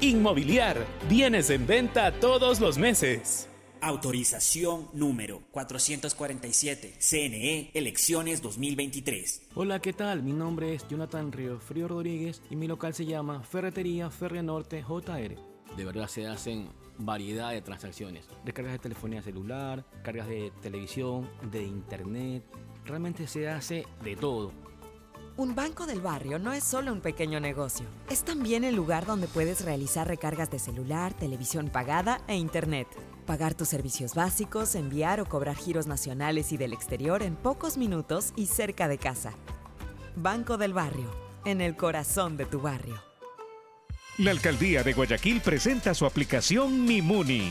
Inmobiliar. 0.00 0.86
Bienes 1.08 1.50
en 1.50 1.66
venta 1.66 2.12
todos 2.12 2.60
los 2.60 2.78
meses. 2.78 3.48
Autorización 3.80 4.88
número 4.92 5.42
447. 5.50 6.94
CNE, 6.98 7.70
elecciones 7.74 8.42
2023. 8.42 9.48
Hola, 9.54 9.80
¿qué 9.80 9.92
tal? 9.92 10.22
Mi 10.22 10.32
nombre 10.32 10.74
es 10.74 10.86
Jonathan 10.88 11.32
Río 11.32 11.58
Frío 11.58 11.88
Rodríguez 11.88 12.42
y 12.48 12.56
mi 12.56 12.66
local 12.66 12.94
se 12.94 13.04
llama 13.04 13.42
Ferretería 13.42 14.10
Ferre 14.10 14.42
Norte 14.42 14.82
JR. 14.82 15.36
De 15.76 15.84
verdad 15.84 16.08
se 16.08 16.26
hacen 16.26 16.68
variedad 16.98 17.50
de 17.50 17.62
transacciones. 17.62 18.26
Descargas 18.44 18.72
de 18.72 18.78
telefonía 18.78 19.22
celular, 19.22 19.84
cargas 20.02 20.28
de 20.28 20.52
televisión, 20.62 21.28
de 21.50 21.62
internet. 21.62 22.44
Realmente 22.84 23.26
se 23.26 23.48
hace 23.48 23.84
de 24.02 24.16
todo. 24.16 24.65
Un 25.38 25.54
banco 25.54 25.84
del 25.84 26.00
barrio 26.00 26.38
no 26.38 26.54
es 26.54 26.64
solo 26.64 26.90
un 26.90 27.02
pequeño 27.02 27.40
negocio, 27.40 27.84
es 28.08 28.24
también 28.24 28.64
el 28.64 28.74
lugar 28.74 29.04
donde 29.04 29.28
puedes 29.28 29.62
realizar 29.66 30.08
recargas 30.08 30.50
de 30.50 30.58
celular, 30.58 31.12
televisión 31.12 31.68
pagada 31.68 32.22
e 32.26 32.36
internet. 32.36 32.88
Pagar 33.26 33.52
tus 33.52 33.68
servicios 33.68 34.14
básicos, 34.14 34.74
enviar 34.74 35.20
o 35.20 35.26
cobrar 35.26 35.56
giros 35.56 35.86
nacionales 35.86 36.52
y 36.52 36.56
del 36.56 36.72
exterior 36.72 37.22
en 37.22 37.36
pocos 37.36 37.76
minutos 37.76 38.32
y 38.34 38.46
cerca 38.46 38.88
de 38.88 38.96
casa. 38.96 39.34
Banco 40.14 40.56
del 40.56 40.72
Barrio, 40.72 41.10
en 41.44 41.60
el 41.60 41.76
corazón 41.76 42.38
de 42.38 42.46
tu 42.46 42.62
barrio. 42.62 42.98
La 44.16 44.30
alcaldía 44.30 44.82
de 44.82 44.94
Guayaquil 44.94 45.42
presenta 45.42 45.92
su 45.92 46.06
aplicación 46.06 46.86
Mi 46.86 47.02
Muni. 47.02 47.50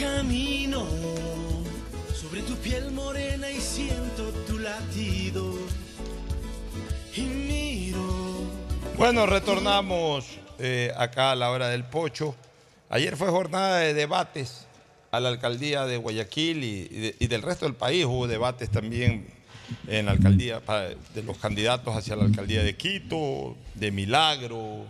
Camino 0.00 0.86
sobre 2.14 2.40
tu 2.42 2.54
piel 2.56 2.90
morena 2.90 3.50
y 3.50 3.60
siento 3.60 4.30
tu 4.46 4.58
latido. 4.58 5.54
Y 7.14 7.20
miro. 7.20 8.00
Bueno, 8.96 9.26
retornamos 9.26 10.38
eh, 10.58 10.90
acá 10.96 11.32
a 11.32 11.36
la 11.36 11.50
hora 11.50 11.68
del 11.68 11.84
pocho. 11.84 12.34
Ayer 12.88 13.16
fue 13.16 13.28
jornada 13.28 13.78
de 13.80 13.92
debates 13.92 14.66
a 15.10 15.20
la 15.20 15.28
alcaldía 15.28 15.84
de 15.84 15.98
Guayaquil 15.98 16.64
y, 16.64 16.88
y 16.90 16.98
de- 17.00 17.16
y 17.18 17.26
del 17.26 17.42
resto 17.42 17.66
del 17.66 17.74
país. 17.74 18.06
Hubo 18.06 18.26
debates 18.26 18.70
también 18.70 19.26
en 19.86 20.06
la 20.06 20.12
alcaldía 20.12 20.60
de 21.14 21.22
los 21.22 21.36
candidatos 21.36 21.94
hacia 21.94 22.16
la 22.16 22.24
alcaldía 22.24 22.62
de 22.62 22.74
Quito, 22.76 23.54
de 23.74 23.90
Milagro, 23.90 24.86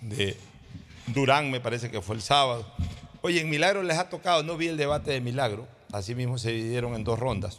de 0.00 0.36
Durán, 1.08 1.50
me 1.50 1.60
parece 1.60 1.90
que 1.90 2.00
fue 2.00 2.16
el 2.16 2.22
sábado. 2.22 2.66
Oye, 3.26 3.40
en 3.40 3.50
Milagro 3.50 3.82
les 3.82 3.98
ha 3.98 4.08
tocado, 4.08 4.44
no 4.44 4.56
vi 4.56 4.68
el 4.68 4.76
debate 4.76 5.10
de 5.10 5.20
Milagro, 5.20 5.66
así 5.90 6.14
mismo 6.14 6.38
se 6.38 6.52
dividieron 6.52 6.94
en 6.94 7.02
dos 7.02 7.18
rondas. 7.18 7.56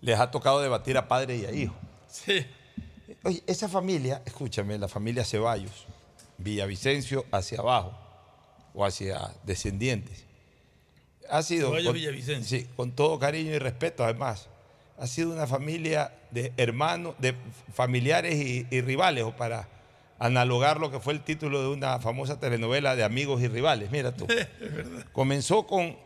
Les 0.00 0.18
ha 0.18 0.32
tocado 0.32 0.60
debatir 0.60 0.98
a 0.98 1.06
padre 1.06 1.36
y 1.36 1.44
a 1.44 1.52
hijo. 1.52 1.76
Sí. 2.08 2.44
Oye, 3.22 3.40
esa 3.46 3.68
familia, 3.68 4.22
escúchame, 4.26 4.78
la 4.78 4.88
familia 4.88 5.24
Ceballos, 5.24 5.86
Villavicencio 6.38 7.24
hacia 7.30 7.60
abajo 7.60 7.96
o 8.74 8.84
hacia 8.84 9.32
descendientes, 9.44 10.24
ha 11.30 11.44
sido, 11.44 11.68
Ceballos, 11.68 11.86
con, 11.86 11.94
Villavicencio. 11.94 12.58
sí, 12.58 12.66
con 12.74 12.90
todo 12.96 13.20
cariño 13.20 13.52
y 13.52 13.60
respeto 13.60 14.02
además, 14.02 14.48
ha 14.98 15.06
sido 15.06 15.30
una 15.30 15.46
familia 15.46 16.12
de 16.32 16.52
hermanos, 16.56 17.14
de 17.20 17.36
familiares 17.72 18.34
y, 18.34 18.66
y 18.72 18.80
rivales, 18.80 19.22
o 19.22 19.36
para 19.36 19.68
analogar 20.18 20.80
lo 20.80 20.90
que 20.90 21.00
fue 21.00 21.12
el 21.12 21.22
título 21.22 21.62
de 21.62 21.68
una 21.68 21.98
famosa 22.00 22.40
telenovela 22.40 22.96
de 22.96 23.04
amigos 23.04 23.42
y 23.42 23.48
rivales, 23.48 23.90
mira 23.90 24.12
tú. 24.12 24.26
Comenzó 25.12 25.66
con 25.66 25.96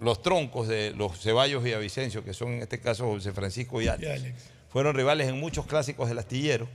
los 0.00 0.22
troncos 0.22 0.68
de 0.68 0.92
los 0.92 1.20
Ceballos 1.20 1.62
Villavicencio, 1.62 2.24
que 2.24 2.32
son 2.32 2.52
en 2.54 2.62
este 2.62 2.80
caso 2.80 3.06
José 3.06 3.32
Francisco 3.32 3.80
y 3.82 3.88
Alex. 3.88 4.08
Y 4.08 4.10
Alex. 4.10 4.50
Fueron 4.70 4.94
rivales 4.94 5.28
en 5.28 5.38
muchos 5.38 5.66
clásicos 5.66 6.08
del 6.08 6.18
astillero 6.18 6.68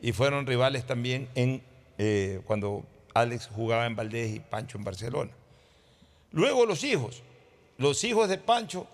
y 0.00 0.12
fueron 0.12 0.46
rivales 0.46 0.86
también 0.86 1.28
en 1.34 1.62
eh, 1.98 2.40
cuando 2.46 2.84
Alex 3.14 3.48
jugaba 3.48 3.86
en 3.86 3.96
Valdés 3.96 4.34
y 4.34 4.40
Pancho 4.40 4.78
en 4.78 4.84
Barcelona. 4.84 5.30
Luego 6.32 6.64
los 6.64 6.84
hijos. 6.84 7.22
Los 7.76 8.04
hijos 8.04 8.28
de 8.28 8.38
Pancho 8.38 8.86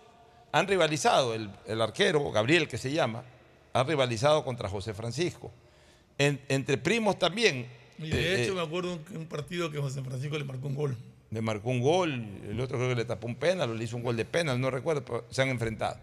han 0.53 0.69
rivalizado, 0.69 1.35
el, 1.35 1.51
el 1.67 1.83
arquero, 1.83 2.31
Gabriel 2.31 2.69
que 2.69 2.79
se 2.79 2.93
llama, 2.93 3.25
ha 3.73 3.83
rivalizado 3.83 4.45
contra 4.45 4.69
José 4.69 4.95
Francisco. 4.95 5.51
En- 6.19 6.41
entre 6.49 6.79
primos 6.79 7.19
también. 7.19 7.67
Y 7.99 8.09
de 8.11 8.35
eh, 8.35 8.43
hecho 8.43 8.53
eh, 8.53 8.57
me 8.57 8.63
acuerdo 8.63 9.03
que 9.05 9.17
un 9.17 9.27
partido 9.27 9.71
que 9.71 9.79
José 9.79 10.03
Francisco 10.03 10.39
le 10.39 10.45
marcó 10.45 10.69
un 10.69 10.75
gol. 10.75 10.97
le 11.31 11.41
marcó 11.43 11.71
un 11.71 11.81
gol, 11.81 12.25
el 12.49 12.61
otro 12.61 12.79
creo 12.79 12.91
que 12.91 12.95
le 12.97 13.05
tapó 13.05 13.27
un 13.27 13.35
penal, 13.37 13.71
o 13.71 13.75
le 13.75 13.85
hizo 13.85 13.97
un 13.97 14.03
gol 14.03 14.17
de 14.17 14.25
penal, 14.25 14.61
no 14.61 14.71
recuerdo, 14.71 15.05
pero 15.05 15.25
se 15.31 15.43
han 15.43 15.49
enfrentado. 15.49 15.97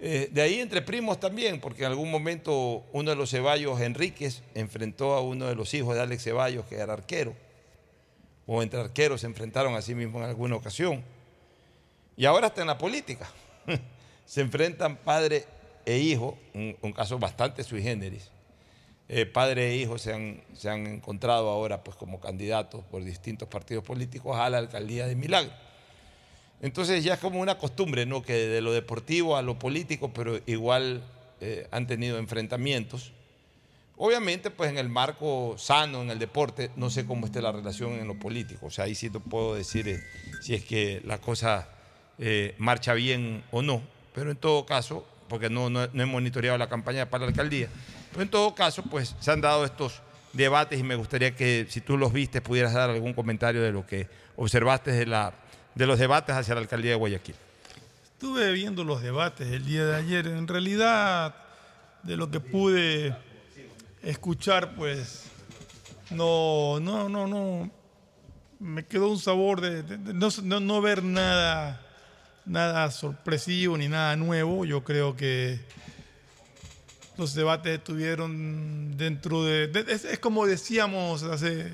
Eh, 0.00 0.28
de 0.32 0.42
ahí 0.42 0.60
entre 0.60 0.82
primos 0.82 1.18
también, 1.20 1.60
porque 1.60 1.82
en 1.84 1.90
algún 1.90 2.10
momento 2.10 2.84
uno 2.92 3.10
de 3.10 3.16
los 3.16 3.30
Ceballos, 3.30 3.80
Enríquez, 3.80 4.42
enfrentó 4.54 5.14
a 5.14 5.20
uno 5.22 5.46
de 5.46 5.54
los 5.54 5.72
hijos 5.72 5.94
de 5.94 6.02
Alex 6.02 6.24
Ceballos, 6.24 6.66
que 6.66 6.74
era 6.76 6.92
arquero, 6.92 7.34
o 8.46 8.62
entre 8.62 8.80
arqueros 8.80 9.20
se 9.22 9.26
enfrentaron 9.28 9.74
a 9.74 9.82
sí 9.82 9.94
mismos 9.94 10.22
en 10.22 10.28
alguna 10.28 10.56
ocasión. 10.56 11.02
Y 12.16 12.26
ahora 12.26 12.48
está 12.48 12.60
en 12.60 12.66
la 12.66 12.76
política. 12.78 13.28
se 14.26 14.40
enfrentan 14.42 14.96
padre 14.96 15.44
e 15.86 15.98
hijo, 15.98 16.36
un, 16.54 16.76
un 16.82 16.92
caso 16.92 17.18
bastante 17.18 17.62
sui 17.64 17.82
generis. 17.82 18.30
Eh, 19.08 19.26
padre 19.26 19.72
e 19.72 19.76
hijo 19.76 19.98
se 19.98 20.14
han, 20.14 20.42
se 20.54 20.70
han 20.70 20.86
encontrado 20.86 21.50
ahora 21.50 21.84
pues, 21.84 21.96
como 21.96 22.20
candidatos 22.20 22.82
por 22.90 23.04
distintos 23.04 23.48
partidos 23.48 23.84
políticos 23.84 24.38
a 24.38 24.48
la 24.48 24.58
alcaldía 24.58 25.06
de 25.06 25.14
Milagro. 25.14 25.52
Entonces 26.62 27.04
ya 27.04 27.14
es 27.14 27.20
como 27.20 27.40
una 27.40 27.58
costumbre, 27.58 28.06
¿no? 28.06 28.22
Que 28.22 28.32
de 28.32 28.62
lo 28.62 28.72
deportivo 28.72 29.36
a 29.36 29.42
lo 29.42 29.58
político, 29.58 30.12
pero 30.14 30.40
igual 30.46 31.02
eh, 31.42 31.68
han 31.70 31.86
tenido 31.86 32.16
enfrentamientos. 32.16 33.12
Obviamente, 33.98 34.50
pues 34.50 34.70
en 34.70 34.78
el 34.78 34.88
marco 34.88 35.56
sano, 35.58 36.00
en 36.00 36.10
el 36.10 36.18
deporte, 36.18 36.70
no 36.76 36.88
sé 36.88 37.04
cómo 37.04 37.26
esté 37.26 37.42
la 37.42 37.52
relación 37.52 37.92
en 37.92 38.08
lo 38.08 38.18
político. 38.18 38.66
O 38.66 38.70
sea, 38.70 38.86
ahí 38.86 38.94
sí 38.94 39.10
no 39.10 39.20
puedo 39.20 39.54
decir 39.54 39.86
eh, 39.88 40.00
si 40.40 40.54
es 40.54 40.64
que 40.64 41.02
la 41.04 41.18
cosa 41.18 41.68
eh, 42.18 42.54
marcha 42.56 42.94
bien 42.94 43.44
o 43.50 43.60
no. 43.60 43.82
Pero 44.14 44.30
en 44.30 44.38
todo 44.38 44.64
caso, 44.64 45.06
porque 45.28 45.50
no, 45.50 45.68
no 45.68 45.82
he 45.84 46.06
monitoreado 46.06 46.56
la 46.56 46.68
campaña 46.68 47.10
para 47.10 47.24
la 47.24 47.30
alcaldía, 47.30 47.68
pero 48.14 48.22
en 48.22 48.30
todo 48.30 48.54
caso, 48.54 48.82
pues 48.82 49.14
se 49.20 49.30
han 49.30 49.40
dado 49.42 49.64
estos 49.64 50.00
debates 50.32 50.80
y 50.80 50.82
me 50.82 50.94
gustaría 50.96 51.36
que 51.36 51.66
si 51.68 51.80
tú 51.80 51.96
los 51.98 52.12
viste 52.12 52.40
pudieras 52.40 52.72
dar 52.72 52.88
algún 52.90 53.12
comentario 53.12 53.60
de 53.62 53.70
lo 53.72 53.86
que 53.86 54.08
observaste 54.36 54.90
de 54.92 55.06
la 55.06 55.32
de 55.74 55.86
los 55.86 55.98
debates 55.98 56.34
hacia 56.34 56.54
la 56.54 56.60
alcaldía 56.60 56.92
de 56.92 56.96
Guayaquil. 56.96 57.34
Estuve 58.04 58.52
viendo 58.52 58.84
los 58.84 59.02
debates 59.02 59.48
el 59.48 59.64
día 59.66 59.84
de 59.84 59.96
ayer. 59.96 60.26
En 60.28 60.46
realidad, 60.48 61.34
de 62.04 62.16
lo 62.16 62.30
que 62.30 62.38
pude 62.40 63.14
escuchar, 64.02 64.74
pues 64.76 65.24
no, 66.10 66.78
no, 66.80 67.08
no, 67.08 67.26
no. 67.26 67.70
Me 68.60 68.84
quedó 68.86 69.10
un 69.10 69.18
sabor 69.18 69.60
de, 69.60 69.82
de- 69.82 70.14
no- 70.14 70.60
no 70.60 70.80
ver 70.80 71.02
nada, 71.02 71.80
nada 72.46 72.90
sorpresivo 72.92 73.76
ni 73.76 73.88
nada 73.88 74.14
nuevo. 74.16 74.64
Yo 74.64 74.84
creo 74.84 75.16
que 75.16 75.58
los 77.16 77.34
debates 77.34 77.78
estuvieron 77.78 78.96
dentro 78.96 79.44
de... 79.44 79.70
es, 79.88 80.18
como 80.18 80.46
decíamos 80.46 81.22
hace 81.22 81.70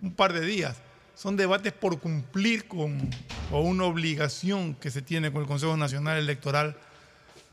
un 0.00 0.12
par 0.14 0.32
de 0.32 0.40
días. 0.44 0.76
Son 1.14 1.36
debates 1.36 1.72
por 1.72 2.00
cumplir 2.00 2.66
con, 2.66 3.10
una 3.50 3.84
obligación 3.84 4.74
que 4.74 4.90
se 4.90 5.02
tiene 5.02 5.30
con 5.30 5.42
el 5.42 5.48
Consejo 5.48 5.76
Nacional 5.76 6.18
Electoral 6.18 6.76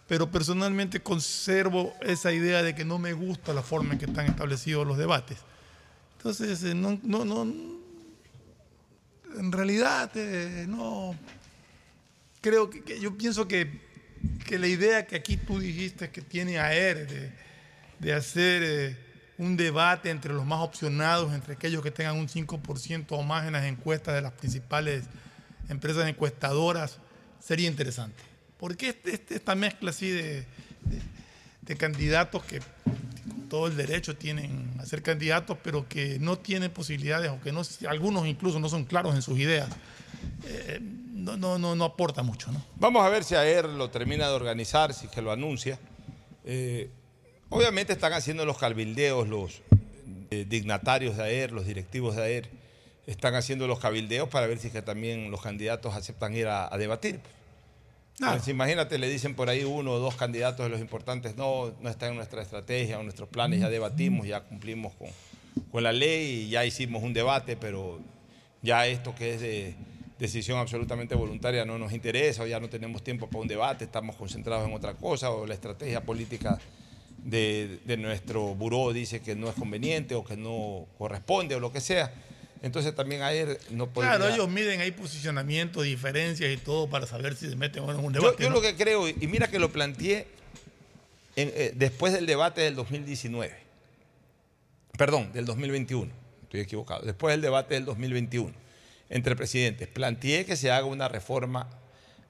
pero 0.07 0.31
personalmente 0.31 1.01
conservo 1.01 1.93
esa 2.01 2.34
idea 2.34 2.64
de 2.64 2.73
que 2.73 2.84
no 2.84 2.97
me 2.97 3.14
gusta 3.14 3.53
la 3.53 3.61
forma 3.61 3.93
en 3.93 3.99
que 3.99 4.06
están 4.06 4.26
establecidos 4.26 4.88
los 4.88 4.97
debates. 4.97 5.38
Entonces, 6.18 6.64
eh, 6.64 6.73
no, 6.73 6.99
no, 7.03 7.23
no, 7.26 7.43
en 9.38 9.51
realidad, 9.51 10.10
eh, 10.15 10.65
no, 10.68 11.15
creo 12.41 12.72
que 12.72 12.99
yo 12.99 13.15
pienso 13.15 13.47
que, 13.47 13.89
que 14.45 14.57
la 14.59 14.67
idea 14.67 15.05
que 15.05 15.15
aquí 15.15 15.37
tú 15.37 15.59
dijiste 15.59 16.09
que 16.09 16.21
tiene 16.21 16.59
AER 16.59 17.07
de, 17.07 17.31
de 17.99 18.13
hacer 18.13 18.61
eh, 18.63 18.97
un 19.37 19.55
debate 19.57 20.09
entre 20.09 20.33
los 20.33 20.45
más 20.45 20.59
opcionados, 20.59 21.33
entre 21.33 21.53
aquellos 21.53 21.81
que 21.83 21.91
tengan 21.91 22.17
un 22.17 22.27
5% 22.27 23.05
o 23.09 23.23
más 23.23 23.45
en 23.47 23.53
las 23.53 23.65
encuestas 23.65 24.15
de 24.15 24.21
las 24.21 24.33
principales 24.33 25.03
empresas 25.69 26.07
encuestadoras, 26.09 26.97
sería 27.39 27.67
interesante. 27.69 28.21
Porque 28.57 28.89
este- 28.89 29.13
este- 29.13 29.35
esta 29.35 29.55
mezcla 29.55 29.91
así 29.91 30.09
de, 30.09 30.33
de- 30.41 31.01
de 31.61 31.77
candidatos 31.77 32.43
que 32.43 32.59
con 32.59 33.47
todo 33.47 33.67
el 33.67 33.77
derecho 33.77 34.15
tienen 34.17 34.71
a 34.79 34.85
ser 34.85 35.01
candidatos, 35.03 35.57
pero 35.63 35.87
que 35.87 36.17
no 36.19 36.37
tienen 36.37 36.71
posibilidades, 36.71 37.29
o 37.31 37.39
que 37.41 37.51
no, 37.51 37.61
algunos 37.87 38.27
incluso 38.27 38.59
no 38.59 38.67
son 38.69 38.85
claros 38.85 39.15
en 39.15 39.21
sus 39.21 39.37
ideas, 39.39 39.69
eh, 40.45 40.79
no, 40.81 41.37
no, 41.37 41.57
no, 41.57 41.75
no 41.75 41.85
aporta 41.85 42.23
mucho. 42.23 42.51
¿no? 42.51 42.63
Vamos 42.75 43.05
a 43.05 43.09
ver 43.09 43.23
si 43.23 43.35
AER 43.35 43.69
lo 43.69 43.89
termina 43.89 44.27
de 44.27 44.33
organizar, 44.33 44.93
si 44.93 45.05
es 45.05 45.11
que 45.11 45.21
lo 45.21 45.31
anuncia. 45.31 45.79
Eh, 46.45 46.89
obviamente 47.49 47.93
están 47.93 48.13
haciendo 48.13 48.45
los 48.45 48.57
cabildeos 48.57 49.27
los 49.27 49.61
eh, 50.31 50.45
dignatarios 50.47 51.17
de 51.17 51.23
AER, 51.23 51.51
los 51.51 51.65
directivos 51.65 52.15
de 52.15 52.23
AER, 52.23 52.49
están 53.07 53.35
haciendo 53.35 53.67
los 53.67 53.79
cabildeos 53.79 54.29
para 54.29 54.47
ver 54.47 54.59
si 54.59 54.67
es 54.67 54.73
que 54.73 54.81
también 54.81 55.31
los 55.31 55.41
candidatos 55.41 55.95
aceptan 55.95 56.35
ir 56.35 56.47
a, 56.47 56.73
a 56.73 56.77
debatir. 56.77 57.19
Pues 58.19 58.47
imagínate, 58.49 58.97
le 58.97 59.09
dicen 59.09 59.33
por 59.33 59.49
ahí 59.49 59.63
uno 59.63 59.93
o 59.93 59.99
dos 59.99 60.15
candidatos 60.15 60.65
de 60.65 60.69
los 60.69 60.81
importantes, 60.81 61.37
no, 61.37 61.73
no 61.79 61.89
está 61.89 62.07
en 62.07 62.15
nuestra 62.15 62.41
estrategia 62.41 62.99
o 62.99 63.03
nuestros 63.03 63.29
planes, 63.29 63.61
ya 63.61 63.69
debatimos, 63.69 64.27
ya 64.27 64.41
cumplimos 64.41 64.93
con, 64.95 65.07
con 65.71 65.83
la 65.83 65.93
ley 65.93 66.43
y 66.43 66.49
ya 66.49 66.65
hicimos 66.65 67.01
un 67.01 67.13
debate, 67.13 67.55
pero 67.55 68.01
ya 68.61 68.85
esto 68.87 69.15
que 69.15 69.35
es 69.35 69.41
de 69.41 69.75
decisión 70.19 70.59
absolutamente 70.59 71.15
voluntaria 71.15 71.63
no 71.65 71.79
nos 71.79 71.93
interesa 71.93 72.43
o 72.43 72.45
ya 72.47 72.59
no 72.59 72.69
tenemos 72.69 73.03
tiempo 73.03 73.27
para 73.27 73.41
un 73.41 73.47
debate, 73.47 73.85
estamos 73.85 74.15
concentrados 74.17 74.67
en 74.67 74.75
otra 74.75 74.93
cosa 74.93 75.31
o 75.31 75.47
la 75.47 75.53
estrategia 75.53 76.03
política 76.03 76.59
de, 77.23 77.79
de 77.85 77.97
nuestro 77.97 78.53
buró 78.53 78.91
dice 78.91 79.21
que 79.21 79.35
no 79.35 79.49
es 79.49 79.55
conveniente 79.55 80.15
o 80.15 80.23
que 80.23 80.35
no 80.35 80.85
corresponde 80.97 81.55
o 81.55 81.59
lo 81.59 81.71
que 81.71 81.79
sea. 81.79 82.13
Entonces 82.61 82.93
también 82.93 83.21
ayer 83.21 83.57
no 83.71 83.87
podría... 83.87 84.17
Claro, 84.17 84.33
ellos 84.33 84.49
miden 84.49 84.81
ahí 84.81 84.91
posicionamiento, 84.91 85.81
diferencias 85.81 86.51
y 86.51 86.57
todo 86.57 86.89
para 86.89 87.07
saber 87.07 87.37
si 87.37 87.49
se 87.49 87.55
meten 87.55 87.83
o 87.83 87.87
no 87.87 87.99
en 87.99 88.05
un 88.05 88.13
Yo, 88.13 88.21
debate. 88.21 88.43
yo 88.43 88.49
¿no? 88.49 88.55
lo 88.57 88.61
que 88.61 88.75
creo, 88.75 89.07
y 89.07 89.27
mira 89.27 89.47
que 89.47 89.59
lo 89.59 89.71
planteé 89.71 90.27
en, 91.37 91.49
eh, 91.55 91.71
después 91.73 92.11
del 92.11 92.25
debate 92.25 92.59
del 92.59 92.75
2019, 92.75 93.55
perdón, 94.97 95.31
del 95.31 95.45
2021, 95.45 96.11
estoy 96.43 96.59
equivocado, 96.59 97.05
después 97.05 97.31
del 97.31 97.41
debate 97.41 97.75
del 97.75 97.85
2021 97.85 98.68
entre 99.10 99.36
presidentes, 99.36 99.88
planteé 99.88 100.45
que 100.45 100.56
se 100.56 100.72
haga 100.72 100.86
una 100.86 101.07
reforma 101.07 101.69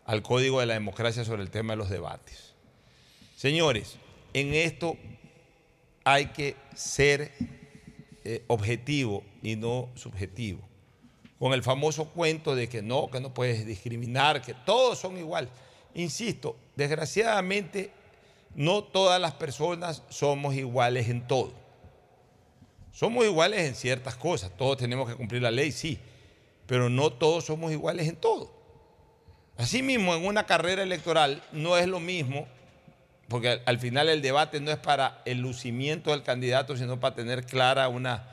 al 0.06 0.22
Código 0.22 0.60
de 0.60 0.66
la 0.66 0.74
Democracia 0.74 1.24
sobre 1.26 1.44
el 1.44 1.52
tema 1.52 1.74
de 1.74 1.78
los 1.78 1.90
debates. 1.90 2.54
Señores, 3.36 3.98
en 4.34 4.54
esto 4.54 4.98
hay 6.04 6.28
que 6.28 6.56
ser 6.74 7.32
eh, 8.24 8.44
objetivo 8.48 9.24
y 9.42 9.56
no 9.56 9.90
subjetivo. 9.96 10.62
Con 11.38 11.54
el 11.54 11.64
famoso 11.64 12.06
cuento 12.06 12.56
de 12.56 12.68
que 12.68 12.82
no, 12.82 13.10
que 13.10 13.20
no 13.20 13.34
puedes 13.34 13.66
discriminar, 13.66 14.42
que 14.42 14.54
todos 14.54 15.00
son 15.00 15.18
iguales. 15.18 15.50
Insisto, 15.94 16.58
desgraciadamente 16.76 17.92
no 18.56 18.84
todas 18.84 19.22
las 19.22 19.34
personas 19.34 20.04
somos 20.10 20.56
iguales 20.56 21.10
en 21.10 21.28
todo. 21.28 21.54
Somos 22.92 23.26
iguales 23.26 23.62
en 23.62 23.76
ciertas 23.76 24.16
cosas, 24.16 24.52
todos 24.58 24.78
tenemos 24.78 25.08
que 25.08 25.16
cumplir 25.16 25.42
la 25.42 25.52
ley, 25.52 25.72
sí, 25.72 26.00
pero 26.70 26.88
no 26.88 27.10
todos 27.10 27.46
somos 27.46 27.72
iguales 27.72 28.08
en 28.08 28.16
todo. 28.16 28.54
Asimismo, 29.58 30.14
en 30.14 30.24
una 30.24 30.46
carrera 30.46 30.84
electoral 30.84 31.42
no 31.52 31.76
es 31.80 31.88
lo 31.88 32.00
mismo, 32.00 32.48
porque 33.28 33.50
al, 33.50 33.64
al 33.66 33.80
final 33.80 34.08
el 34.08 34.22
debate 34.22 34.60
no 34.62 34.70
es 34.70 34.78
para 34.78 35.24
el 35.26 35.40
lucimiento 35.40 36.12
del 36.12 36.22
candidato, 36.22 36.78
sino 36.78 37.00
para 37.00 37.16
tener 37.16 37.44
clara 37.44 37.90
una, 37.90 38.24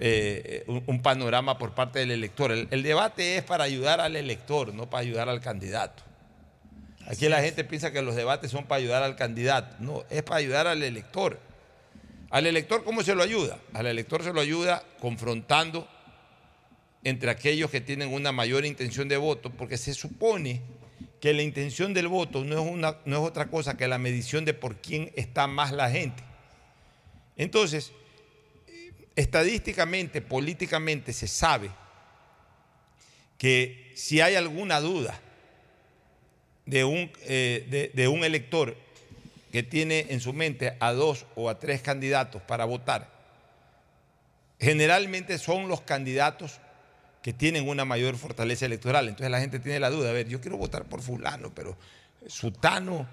eh, 0.00 0.64
un, 0.66 0.84
un 0.86 1.00
panorama 1.00 1.56
por 1.56 1.74
parte 1.74 2.00
del 2.00 2.10
elector. 2.10 2.52
El, 2.52 2.68
el 2.70 2.82
debate 2.82 3.38
es 3.38 3.42
para 3.42 3.64
ayudar 3.64 4.02
al 4.02 4.16
elector, 4.16 4.74
no 4.74 4.90
para 4.90 5.00
ayudar 5.00 5.30
al 5.30 5.40
candidato. 5.40 6.02
Aquí 7.06 7.26
la 7.30 7.40
gente 7.40 7.64
piensa 7.64 7.90
que 7.90 8.02
los 8.02 8.16
debates 8.16 8.50
son 8.50 8.66
para 8.66 8.80
ayudar 8.80 9.02
al 9.02 9.16
candidato. 9.16 9.76
No, 9.78 10.04
es 10.10 10.22
para 10.22 10.36
ayudar 10.36 10.66
al 10.66 10.82
elector. 10.82 11.40
¿Al 12.28 12.46
elector 12.46 12.84
cómo 12.84 13.02
se 13.02 13.14
lo 13.14 13.22
ayuda? 13.22 13.56
Al 13.72 13.86
elector 13.86 14.22
se 14.22 14.34
lo 14.34 14.42
ayuda 14.42 14.82
confrontando 15.00 15.88
entre 17.08 17.30
aquellos 17.30 17.70
que 17.70 17.80
tienen 17.80 18.12
una 18.12 18.32
mayor 18.32 18.66
intención 18.66 19.08
de 19.08 19.16
voto, 19.16 19.50
porque 19.50 19.78
se 19.78 19.94
supone 19.94 20.60
que 21.20 21.32
la 21.32 21.42
intención 21.42 21.94
del 21.94 22.08
voto 22.08 22.44
no 22.44 22.62
es, 22.62 22.70
una, 22.70 22.98
no 23.04 23.16
es 23.16 23.22
otra 23.22 23.48
cosa 23.48 23.76
que 23.76 23.88
la 23.88 23.98
medición 23.98 24.44
de 24.44 24.54
por 24.54 24.76
quién 24.76 25.10
está 25.16 25.46
más 25.46 25.72
la 25.72 25.90
gente. 25.90 26.22
Entonces, 27.36 27.92
estadísticamente, 29.16 30.20
políticamente 30.20 31.12
se 31.12 31.26
sabe 31.26 31.70
que 33.36 33.92
si 33.96 34.20
hay 34.20 34.34
alguna 34.34 34.80
duda 34.80 35.20
de 36.66 36.84
un, 36.84 37.10
eh, 37.22 37.66
de, 37.70 37.90
de 37.94 38.08
un 38.08 38.22
elector 38.22 38.76
que 39.50 39.62
tiene 39.62 40.06
en 40.10 40.20
su 40.20 40.32
mente 40.32 40.76
a 40.78 40.92
dos 40.92 41.24
o 41.34 41.48
a 41.48 41.58
tres 41.58 41.80
candidatos 41.80 42.42
para 42.42 42.64
votar, 42.64 43.10
generalmente 44.60 45.38
son 45.38 45.68
los 45.68 45.80
candidatos 45.80 46.60
tienen 47.32 47.68
una 47.68 47.84
mayor 47.84 48.16
fortaleza 48.16 48.66
electoral. 48.66 49.08
Entonces 49.08 49.30
la 49.30 49.40
gente 49.40 49.58
tiene 49.58 49.80
la 49.80 49.90
duda, 49.90 50.10
a 50.10 50.12
ver, 50.12 50.28
yo 50.28 50.40
quiero 50.40 50.56
votar 50.56 50.84
por 50.84 51.02
fulano, 51.02 51.52
pero 51.54 51.76
Sutano 52.26 53.06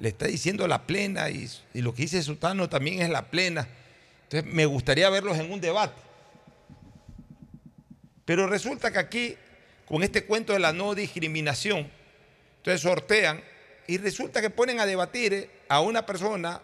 le 0.00 0.08
está 0.08 0.26
diciendo 0.26 0.66
la 0.66 0.86
plena 0.86 1.30
y, 1.30 1.48
y 1.72 1.82
lo 1.82 1.94
que 1.94 2.02
dice 2.02 2.22
Sutano 2.22 2.68
también 2.68 3.02
es 3.02 3.10
la 3.10 3.30
plena. 3.30 3.68
Entonces 4.24 4.52
me 4.52 4.66
gustaría 4.66 5.08
verlos 5.10 5.38
en 5.38 5.52
un 5.52 5.60
debate. 5.60 6.00
Pero 8.24 8.46
resulta 8.46 8.90
que 8.90 8.98
aquí, 8.98 9.36
con 9.86 10.02
este 10.02 10.24
cuento 10.24 10.52
de 10.52 10.58
la 10.58 10.72
no 10.72 10.94
discriminación, 10.94 11.90
entonces 12.58 12.80
sortean 12.80 13.42
y 13.86 13.98
resulta 13.98 14.40
que 14.40 14.50
ponen 14.50 14.80
a 14.80 14.86
debatir 14.86 15.34
eh, 15.34 15.50
a 15.68 15.80
una 15.80 16.06
persona, 16.06 16.60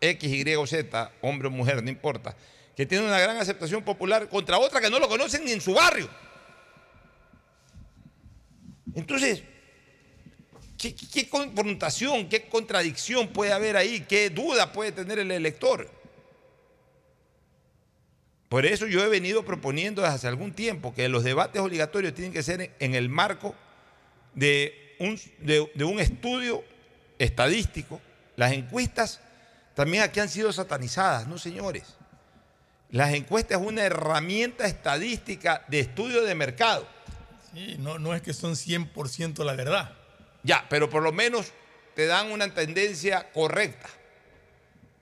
X, 0.00 0.28
Y 0.28 0.54
o 0.56 0.66
Z, 0.66 1.12
hombre 1.20 1.48
o 1.48 1.50
mujer, 1.50 1.82
no 1.82 1.88
importa, 1.88 2.34
que 2.76 2.86
tiene 2.86 3.06
una 3.06 3.20
gran 3.20 3.36
aceptación 3.36 3.82
popular 3.82 4.28
contra 4.28 4.58
otra 4.58 4.80
que 4.80 4.90
no 4.90 4.98
lo 4.98 5.08
conocen 5.08 5.44
ni 5.44 5.52
en 5.52 5.60
su 5.60 5.74
barrio. 5.74 6.08
Entonces, 8.94 9.42
¿qué, 10.78 11.28
confrontación, 11.28 12.28
qué 12.28 12.48
contradicción 12.48 13.28
puede 13.28 13.52
haber 13.52 13.76
ahí? 13.76 14.04
¿Qué 14.08 14.30
duda 14.30 14.72
puede 14.72 14.92
tener 14.92 15.18
el 15.18 15.30
elector? 15.30 15.90
Por 18.48 18.66
eso 18.66 18.86
yo 18.86 19.02
he 19.02 19.08
venido 19.08 19.44
proponiendo 19.44 20.02
desde 20.02 20.14
hace 20.14 20.28
algún 20.28 20.52
tiempo 20.52 20.94
que 20.94 21.08
los 21.08 21.24
debates 21.24 21.60
obligatorios 21.60 22.14
tienen 22.14 22.32
que 22.32 22.42
ser 22.42 22.74
en, 22.78 22.94
el 22.94 23.08
marco 23.08 23.54
de 24.34 24.94
un, 25.00 25.18
de 25.40 25.84
un 25.84 25.98
estudio 25.98 26.62
estadístico. 27.18 28.00
Las 28.36 28.52
encuestas 28.52 29.20
también 29.74 30.04
aquí 30.04 30.20
han 30.20 30.28
sido 30.28 30.52
satanizadas, 30.52 31.26
no 31.26 31.36
señores. 31.36 31.96
Las 32.90 33.12
encuestas 33.12 33.60
es 33.60 33.66
una 33.66 33.82
herramienta 33.82 34.66
estadística 34.66 35.64
de 35.66 35.80
estudio 35.80 36.22
de 36.22 36.34
mercado. 36.36 36.86
No, 37.78 37.98
no 37.98 38.14
es 38.14 38.22
que 38.22 38.32
son 38.32 38.52
100% 38.52 39.44
la 39.44 39.54
verdad. 39.54 39.92
Ya, 40.42 40.66
pero 40.68 40.90
por 40.90 41.02
lo 41.02 41.12
menos 41.12 41.52
te 41.94 42.06
dan 42.06 42.30
una 42.30 42.52
tendencia 42.52 43.30
correcta. 43.32 43.88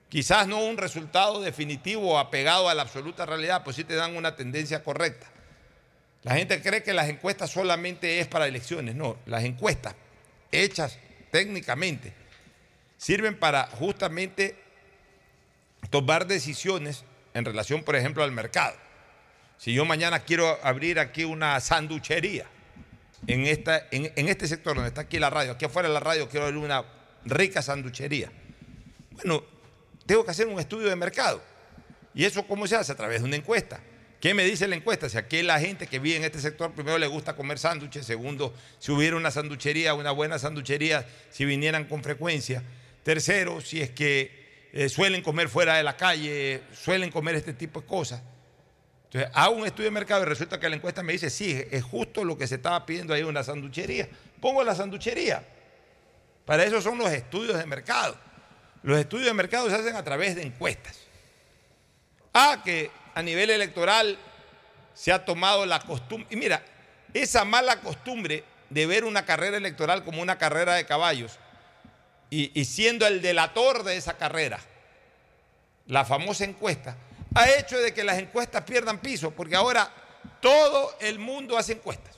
Quizás 0.09 0.47
no 0.47 0.63
un 0.63 0.77
resultado 0.77 1.41
definitivo 1.41 2.19
apegado 2.19 2.69
a 2.69 2.75
la 2.75 2.83
absoluta 2.83 3.25
realidad, 3.25 3.63
pues 3.63 3.75
sí 3.75 3.83
te 3.83 3.95
dan 3.95 4.15
una 4.15 4.35
tendencia 4.35 4.83
correcta. 4.83 5.27
La 6.21 6.35
gente 6.35 6.61
cree 6.61 6.83
que 6.83 6.93
las 6.93 7.09
encuestas 7.09 7.49
solamente 7.49 8.19
es 8.19 8.27
para 8.27 8.47
elecciones. 8.47 8.95
No, 8.95 9.17
las 9.25 9.43
encuestas 9.43 9.95
hechas 10.51 10.99
técnicamente 11.31 12.13
sirven 12.97 13.37
para 13.37 13.67
justamente 13.67 14.55
tomar 15.89 16.27
decisiones 16.27 17.03
en 17.33 17.43
relación, 17.43 17.83
por 17.83 17.95
ejemplo, 17.95 18.23
al 18.23 18.31
mercado. 18.31 18.77
Si 19.57 19.73
yo 19.73 19.85
mañana 19.85 20.19
quiero 20.19 20.59
abrir 20.63 20.99
aquí 20.99 21.23
una 21.23 21.59
sanduchería 21.59 22.45
en, 23.27 23.45
esta, 23.45 23.87
en, 23.91 24.27
este 24.27 24.47
sector 24.47 24.75
donde 24.75 24.89
está 24.89 25.01
aquí 25.01 25.19
la 25.19 25.29
radio, 25.29 25.53
aquí 25.53 25.65
afuera 25.65 25.87
de 25.87 25.93
la 25.93 25.99
radio 25.99 26.27
quiero 26.27 26.47
abrir 26.47 26.61
una 26.61 26.83
rica 27.25 27.61
sanduchería. 27.61 28.31
Bueno, 29.11 29.43
tengo 30.05 30.25
que 30.25 30.31
hacer 30.31 30.47
un 30.47 30.59
estudio 30.59 30.89
de 30.89 30.95
mercado. 30.95 31.41
¿Y 32.13 32.25
eso 32.25 32.45
cómo 32.45 32.67
se 32.67 32.75
hace? 32.75 32.91
A 32.91 32.95
través 32.95 33.21
de 33.21 33.27
una 33.27 33.35
encuesta. 33.35 33.79
¿Qué 34.19 34.33
me 34.33 34.45
dice 34.45 34.67
la 34.67 34.75
encuesta? 34.75 35.09
Si 35.09 35.17
aquí 35.17 35.41
la 35.41 35.59
gente 35.59 35.87
que 35.87 35.99
vive 35.99 36.17
en 36.17 36.23
este 36.23 36.39
sector 36.39 36.71
primero 36.71 36.97
le 36.97 37.07
gusta 37.07 37.35
comer 37.35 37.59
sándwiches, 37.59 38.05
segundo, 38.05 38.53
si 38.79 38.91
hubiera 38.91 39.17
una 39.17 39.31
sanduchería, 39.31 39.93
una 39.93 40.11
buena 40.11 40.39
sanduchería, 40.39 41.05
si 41.29 41.43
vinieran 41.43 41.85
con 41.85 42.03
frecuencia. 42.03 42.63
Tercero, 43.03 43.59
si 43.59 43.81
es 43.81 43.89
que 43.89 44.69
eh, 44.71 44.87
suelen 44.87 45.21
comer 45.21 45.49
fuera 45.49 45.75
de 45.75 45.83
la 45.83 45.97
calle, 45.97 46.61
suelen 46.73 47.11
comer 47.11 47.35
este 47.35 47.53
tipo 47.53 47.81
de 47.81 47.87
cosas. 47.87 48.21
Entonces, 49.13 49.31
hago 49.35 49.55
un 49.57 49.65
estudio 49.67 49.85
de 49.85 49.91
mercado 49.91 50.23
y 50.23 50.25
resulta 50.25 50.59
que 50.59 50.67
la 50.67 50.75
encuesta 50.75 51.03
me 51.03 51.13
dice, 51.13 51.29
sí, 51.29 51.63
es 51.69 51.83
justo 51.83 52.23
lo 52.23 52.35
que 52.35 52.47
se 52.47 52.55
estaba 52.55 52.83
pidiendo 52.83 53.13
ahí 53.13 53.21
una 53.21 53.43
sanduchería. 53.43 54.09
Pongo 54.41 54.63
la 54.63 54.73
sanduchería. 54.73 55.43
Para 56.45 56.63
eso 56.63 56.81
son 56.81 56.97
los 56.97 57.11
estudios 57.11 57.55
de 57.55 57.65
mercado. 57.67 58.17
Los 58.81 58.97
estudios 58.97 59.27
de 59.27 59.35
mercado 59.35 59.69
se 59.69 59.75
hacen 59.75 59.95
a 59.95 60.03
través 60.03 60.35
de 60.35 60.41
encuestas. 60.41 60.99
Ah, 62.33 62.63
que 62.65 62.89
a 63.13 63.21
nivel 63.21 63.51
electoral 63.51 64.17
se 64.95 65.11
ha 65.11 65.23
tomado 65.23 65.63
la 65.67 65.79
costumbre. 65.79 66.27
Y 66.31 66.35
mira, 66.35 66.63
esa 67.13 67.45
mala 67.45 67.81
costumbre 67.81 68.43
de 68.71 68.87
ver 68.87 69.05
una 69.05 69.25
carrera 69.25 69.57
electoral 69.57 70.03
como 70.03 70.23
una 70.23 70.39
carrera 70.39 70.73
de 70.73 70.87
caballos 70.87 71.37
y, 72.31 72.51
y 72.59 72.65
siendo 72.65 73.05
el 73.05 73.21
delator 73.21 73.83
de 73.83 73.95
esa 73.95 74.17
carrera, 74.17 74.59
la 75.85 76.03
famosa 76.03 76.45
encuesta, 76.45 76.97
ha 77.35 77.49
hecho 77.57 77.79
de 77.79 77.93
que 77.93 78.03
las 78.03 78.17
encuestas 78.19 78.63
pierdan 78.63 78.99
piso, 78.99 79.31
porque 79.31 79.55
ahora 79.55 79.91
todo 80.41 80.95
el 80.99 81.19
mundo 81.19 81.57
hace 81.57 81.73
encuestas. 81.73 82.15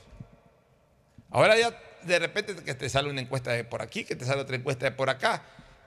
Ahora 1.29 1.57
ya 1.57 1.77
de 2.03 2.19
repente 2.19 2.55
que 2.55 2.73
te 2.75 2.89
sale 2.89 3.09
una 3.09 3.21
encuesta 3.21 3.51
de 3.51 3.63
por 3.63 3.81
aquí, 3.81 4.03
que 4.03 4.15
te 4.15 4.25
sale 4.25 4.41
otra 4.41 4.55
encuesta 4.55 4.85
de 4.85 4.91
por 4.91 5.09
acá. 5.09 5.43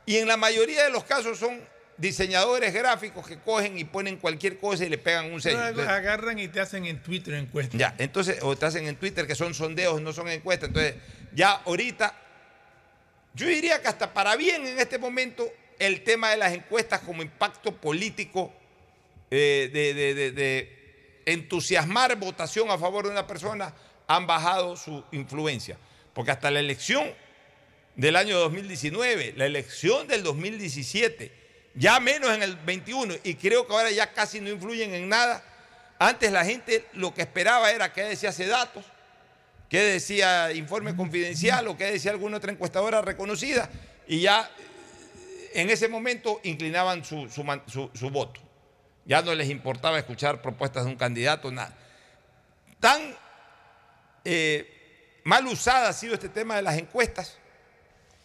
Y 0.07 0.17
en 0.17 0.29
la 0.29 0.37
mayoría 0.37 0.85
de 0.85 0.91
los 0.91 1.05
casos 1.05 1.39
son 1.39 1.61
diseñadores 1.97 2.73
gráficos 2.73 3.27
que 3.27 3.39
cogen 3.39 3.79
y 3.79 3.85
ponen 3.85 4.17
cualquier 4.17 4.59
cosa 4.59 4.85
y 4.85 4.89
le 4.89 4.99
pegan 4.99 5.33
un 5.33 5.41
sello. 5.41 5.67
Entonces, 5.67 5.89
agarran 5.89 6.39
y 6.39 6.49
te 6.49 6.61
hacen 6.61 6.87
en 6.87 7.03
Twitter 7.03 7.35
encuestas. 7.35 7.79
ya, 7.79 7.95
entonces, 7.99 8.39
o 8.43 8.57
te 8.57 8.67
hacen 8.67 8.87
en 8.87 8.97
Twitter 8.97 9.27
que 9.27 9.35
son 9.35 9.53
sondeos, 9.55 10.01
no 10.01 10.13
son 10.13 10.29
encuestas. 10.29 10.69
Entonces, 10.69 10.95
ya 11.35 11.53
ahorita, 11.67 12.15
yo 13.35 13.47
diría 13.47 13.83
que 13.83 13.89
hasta 13.89 14.15
para 14.15 14.37
bien 14.37 14.67
en 14.67 14.79
este 14.79 14.99
momento, 14.99 15.53
el 15.79 16.03
tema 16.05 16.31
de 16.31 16.37
las 16.37 16.53
encuestas 16.53 17.01
como 17.01 17.23
impacto 17.23 17.75
político, 17.75 18.53
de, 19.31 19.95
de- 19.95 20.15
de- 20.15 20.33
de 20.33 20.79
entusiasmar 21.27 22.17
votación 22.17 22.71
a 22.71 22.79
favor 22.79 23.05
de 23.05 23.11
una 23.11 23.27
persona, 23.27 23.75
han 24.07 24.27
bajado 24.27 24.77
su 24.77 25.05
influencia. 25.13 25.77
Porque 26.15 26.31
hasta 26.31 26.51
la 26.51 26.61
elección 26.61 27.07
del 27.95 28.17
año 28.17 28.39
2019, 28.39 29.35
la 29.37 29.45
elección 29.47 30.07
del 30.09 30.23
2017, 30.23 31.31
ya 31.75 32.01
menos 32.01 32.31
en 32.35 32.43
el 32.43 32.57
21, 32.57 33.15
y 33.25 33.35
creo 33.35 33.67
que 33.67 33.73
ahora 33.75 33.91
ya 33.91 34.13
casi 34.13 34.41
no 34.41 34.49
influyen 34.49 34.95
en 34.95 35.09
nada. 35.09 35.45
Antes 35.99 36.33
la 36.33 36.45
gente 36.45 36.87
lo 36.95 37.13
que 37.13 37.23
esperaba 37.23 37.71
era 37.73 37.93
que 37.93 38.03
decía 38.03 38.31
hace 38.31 38.47
datos, 38.47 38.85
que 39.69 39.81
decía 39.81 40.53
informe 40.53 40.97
confidencial 40.97 41.69
o 41.69 41.77
que 41.77 41.85
decía 41.85 42.11
alguna 42.13 42.39
otra 42.39 42.51
encuestadora 42.53 43.03
reconocida, 43.03 43.69
y 44.07 44.21
ya 44.23 44.51
eh, 44.59 45.51
en 45.55 45.69
ese 45.71 45.89
momento 45.89 46.41
inclinaban 46.45 47.05
su- 47.05 47.29
su 47.29 48.11
voto. 48.11 48.41
Ya 49.09 49.23
no 49.23 49.35
les 49.35 49.49
importaba 49.49 49.99
escuchar 49.99 50.43
propuestas 50.43 50.85
de 50.85 50.91
un 50.91 50.97
candidato, 50.97 51.51
nada. 51.51 51.75
Tan 52.79 53.17
eh, 54.23 55.21
mal 55.25 55.47
usada 55.47 55.89
ha 55.89 55.93
sido 55.95 56.13
este 56.13 56.29
tema 56.29 56.57
de 56.57 56.63
las 56.63 56.77
encuestas 56.77 57.39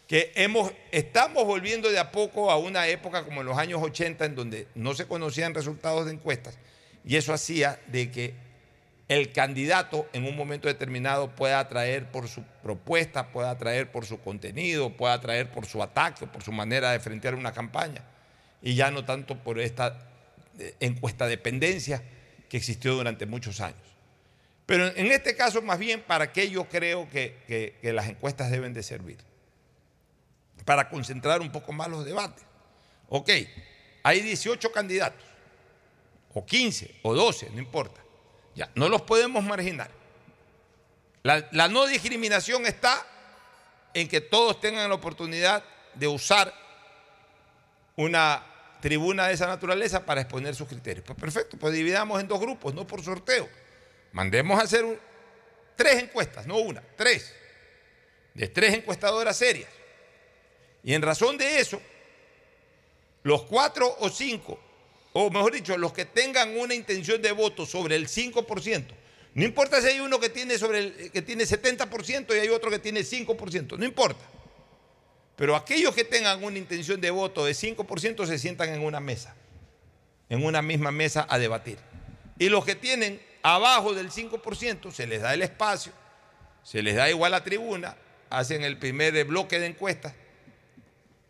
que 0.06 0.30
hemos, 0.34 0.70
estamos 0.92 1.46
volviendo 1.46 1.90
de 1.90 1.98
a 1.98 2.12
poco 2.12 2.50
a 2.50 2.58
una 2.58 2.86
época 2.86 3.24
como 3.24 3.40
en 3.40 3.46
los 3.46 3.56
años 3.56 3.80
80 3.82 4.26
en 4.26 4.34
donde 4.34 4.68
no 4.74 4.92
se 4.92 5.06
conocían 5.06 5.54
resultados 5.54 6.04
de 6.04 6.12
encuestas 6.12 6.58
y 7.02 7.16
eso 7.16 7.32
hacía 7.32 7.80
de 7.86 8.10
que 8.10 8.34
el 9.08 9.32
candidato 9.32 10.06
en 10.12 10.26
un 10.26 10.36
momento 10.36 10.68
determinado 10.68 11.34
pueda 11.34 11.60
atraer 11.60 12.10
por 12.10 12.28
su 12.28 12.42
propuesta, 12.62 13.32
pueda 13.32 13.50
atraer 13.50 13.90
por 13.90 14.04
su 14.04 14.20
contenido, 14.20 14.90
pueda 14.90 15.14
atraer 15.14 15.50
por 15.50 15.64
su 15.64 15.82
ataque, 15.82 16.26
por 16.26 16.42
su 16.42 16.52
manera 16.52 16.90
de 16.92 17.00
frentear 17.00 17.34
una 17.34 17.52
campaña 17.52 18.02
y 18.60 18.74
ya 18.74 18.90
no 18.90 19.06
tanto 19.06 19.38
por 19.38 19.58
esta 19.58 20.10
encuesta 20.80 21.26
dependencia 21.26 22.02
que 22.48 22.56
existió 22.56 22.94
durante 22.94 23.26
muchos 23.26 23.60
años. 23.60 23.80
Pero 24.66 24.86
en 24.86 25.12
este 25.12 25.36
caso, 25.36 25.60
más 25.60 25.78
bien, 25.78 26.02
¿para 26.02 26.32
qué 26.32 26.48
yo 26.48 26.68
creo 26.68 27.08
que, 27.10 27.78
las 27.82 28.08
encuestas 28.08 28.50
deben 28.50 28.72
de 28.72 28.82
servir? 28.82 29.18
Para 30.64 30.88
concentrar 30.88 31.40
un 31.40 31.52
poco 31.52 31.72
más 31.72 31.88
los 31.88 32.04
debates. 32.04 32.44
Ok, 33.08 33.30
hay 34.02 34.20
18 34.20 34.72
candidatos, 34.72 35.24
o 36.32 36.44
15, 36.44 37.00
o 37.02 37.14
12, 37.14 37.50
no 37.50 37.58
importa. 37.58 38.00
Ya, 38.54 38.70
no 38.74 38.88
los 38.88 39.02
podemos 39.02 39.44
marginar. 39.44 39.90
La 41.22 41.68
no 41.68 41.86
discriminación 41.86 42.66
está 42.66 43.06
en 43.94 44.08
que 44.08 44.20
todos 44.20 44.60
tengan 44.60 44.88
la 44.88 44.94
oportunidad 44.94 45.64
de 45.94 46.06
usar 46.06 46.52
una 47.96 48.53
tribuna 48.84 49.28
de 49.28 49.32
esa 49.32 49.46
naturaleza 49.46 50.04
para 50.04 50.20
exponer 50.20 50.54
sus 50.54 50.68
criterios. 50.68 51.06
Pues 51.06 51.18
perfecto, 51.18 51.56
pues 51.56 51.72
dividamos 51.72 52.20
en 52.20 52.28
dos 52.28 52.38
grupos, 52.38 52.74
no 52.74 52.86
por 52.86 53.02
sorteo. 53.02 53.48
Mandemos 54.12 54.60
a 54.60 54.64
hacer 54.64 54.84
tres 55.74 56.02
encuestas, 56.02 56.46
no 56.46 56.58
una, 56.58 56.82
tres, 56.94 57.34
de 58.34 58.46
tres 58.46 58.74
encuestadoras 58.74 59.38
serias. 59.38 59.70
Y 60.82 60.92
en 60.92 61.00
razón 61.00 61.38
de 61.38 61.60
eso, 61.60 61.80
los 63.22 63.44
cuatro 63.44 63.96
o 64.00 64.10
cinco, 64.10 64.60
o 65.14 65.30
mejor 65.30 65.54
dicho, 65.54 65.78
los 65.78 65.94
que 65.94 66.04
tengan 66.04 66.54
una 66.54 66.74
intención 66.74 67.22
de 67.22 67.32
voto 67.32 67.64
sobre 67.64 67.96
el 67.96 68.06
5%, 68.06 68.84
no 69.32 69.44
importa 69.46 69.80
si 69.80 69.88
hay 69.88 70.00
uno 70.00 70.20
que 70.20 70.28
tiene, 70.28 70.58
sobre 70.58 70.78
el, 70.80 71.10
que 71.10 71.22
tiene 71.22 71.44
70% 71.44 72.36
y 72.36 72.38
hay 72.38 72.48
otro 72.50 72.70
que 72.70 72.80
tiene 72.80 73.00
5%, 73.00 73.78
no 73.78 73.84
importa. 73.86 74.28
Pero 75.36 75.56
aquellos 75.56 75.94
que 75.94 76.04
tengan 76.04 76.42
una 76.44 76.58
intención 76.58 77.00
de 77.00 77.10
voto 77.10 77.44
de 77.44 77.52
5% 77.52 78.26
se 78.26 78.38
sientan 78.38 78.68
en 78.68 78.82
una 78.82 79.00
mesa, 79.00 79.34
en 80.28 80.44
una 80.44 80.62
misma 80.62 80.92
mesa 80.92 81.26
a 81.28 81.38
debatir. 81.38 81.78
Y 82.38 82.48
los 82.48 82.64
que 82.64 82.74
tienen 82.74 83.20
abajo 83.42 83.94
del 83.94 84.10
5% 84.10 84.92
se 84.92 85.06
les 85.06 85.22
da 85.22 85.34
el 85.34 85.42
espacio, 85.42 85.92
se 86.62 86.82
les 86.82 86.96
da 86.96 87.10
igual 87.10 87.32
la 87.32 87.42
tribuna, 87.42 87.96
hacen 88.30 88.62
el 88.62 88.78
primer 88.78 89.24
bloque 89.24 89.58
de 89.58 89.66
encuestas, 89.66 90.14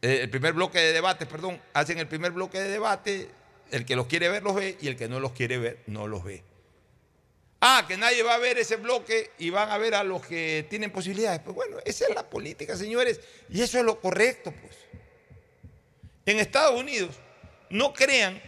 eh, 0.02 0.20
el 0.22 0.30
primer 0.30 0.52
bloque 0.52 0.78
de 0.78 0.92
debate, 0.92 1.24
perdón, 1.24 1.60
hacen 1.72 1.98
el 1.98 2.06
primer 2.06 2.32
bloque 2.32 2.60
de 2.60 2.68
debate, 2.68 3.30
el 3.70 3.86
que 3.86 3.96
los 3.96 4.06
quiere 4.06 4.28
ver 4.28 4.42
los 4.42 4.54
ve 4.54 4.76
y 4.80 4.88
el 4.88 4.96
que 4.96 5.08
no 5.08 5.18
los 5.18 5.32
quiere 5.32 5.58
ver 5.58 5.82
no 5.86 6.06
los 6.06 6.24
ve. 6.24 6.42
Ah, 7.66 7.86
que 7.88 7.96
nadie 7.96 8.22
va 8.22 8.34
a 8.34 8.38
ver 8.38 8.58
ese 8.58 8.76
bloque 8.76 9.30
y 9.38 9.48
van 9.48 9.70
a 9.70 9.78
ver 9.78 9.94
a 9.94 10.04
los 10.04 10.26
que 10.26 10.66
tienen 10.68 10.90
posibilidades. 10.90 11.40
Pues 11.40 11.56
bueno, 11.56 11.78
esa 11.86 12.06
es 12.06 12.14
la 12.14 12.28
política, 12.28 12.76
señores, 12.76 13.20
y 13.48 13.62
eso 13.62 13.78
es 13.78 13.84
lo 13.84 13.98
correcto, 14.02 14.52
pues. 14.52 14.76
En 16.26 16.38
Estados 16.38 16.78
Unidos, 16.78 17.16
no 17.70 17.94
crean 17.94 18.38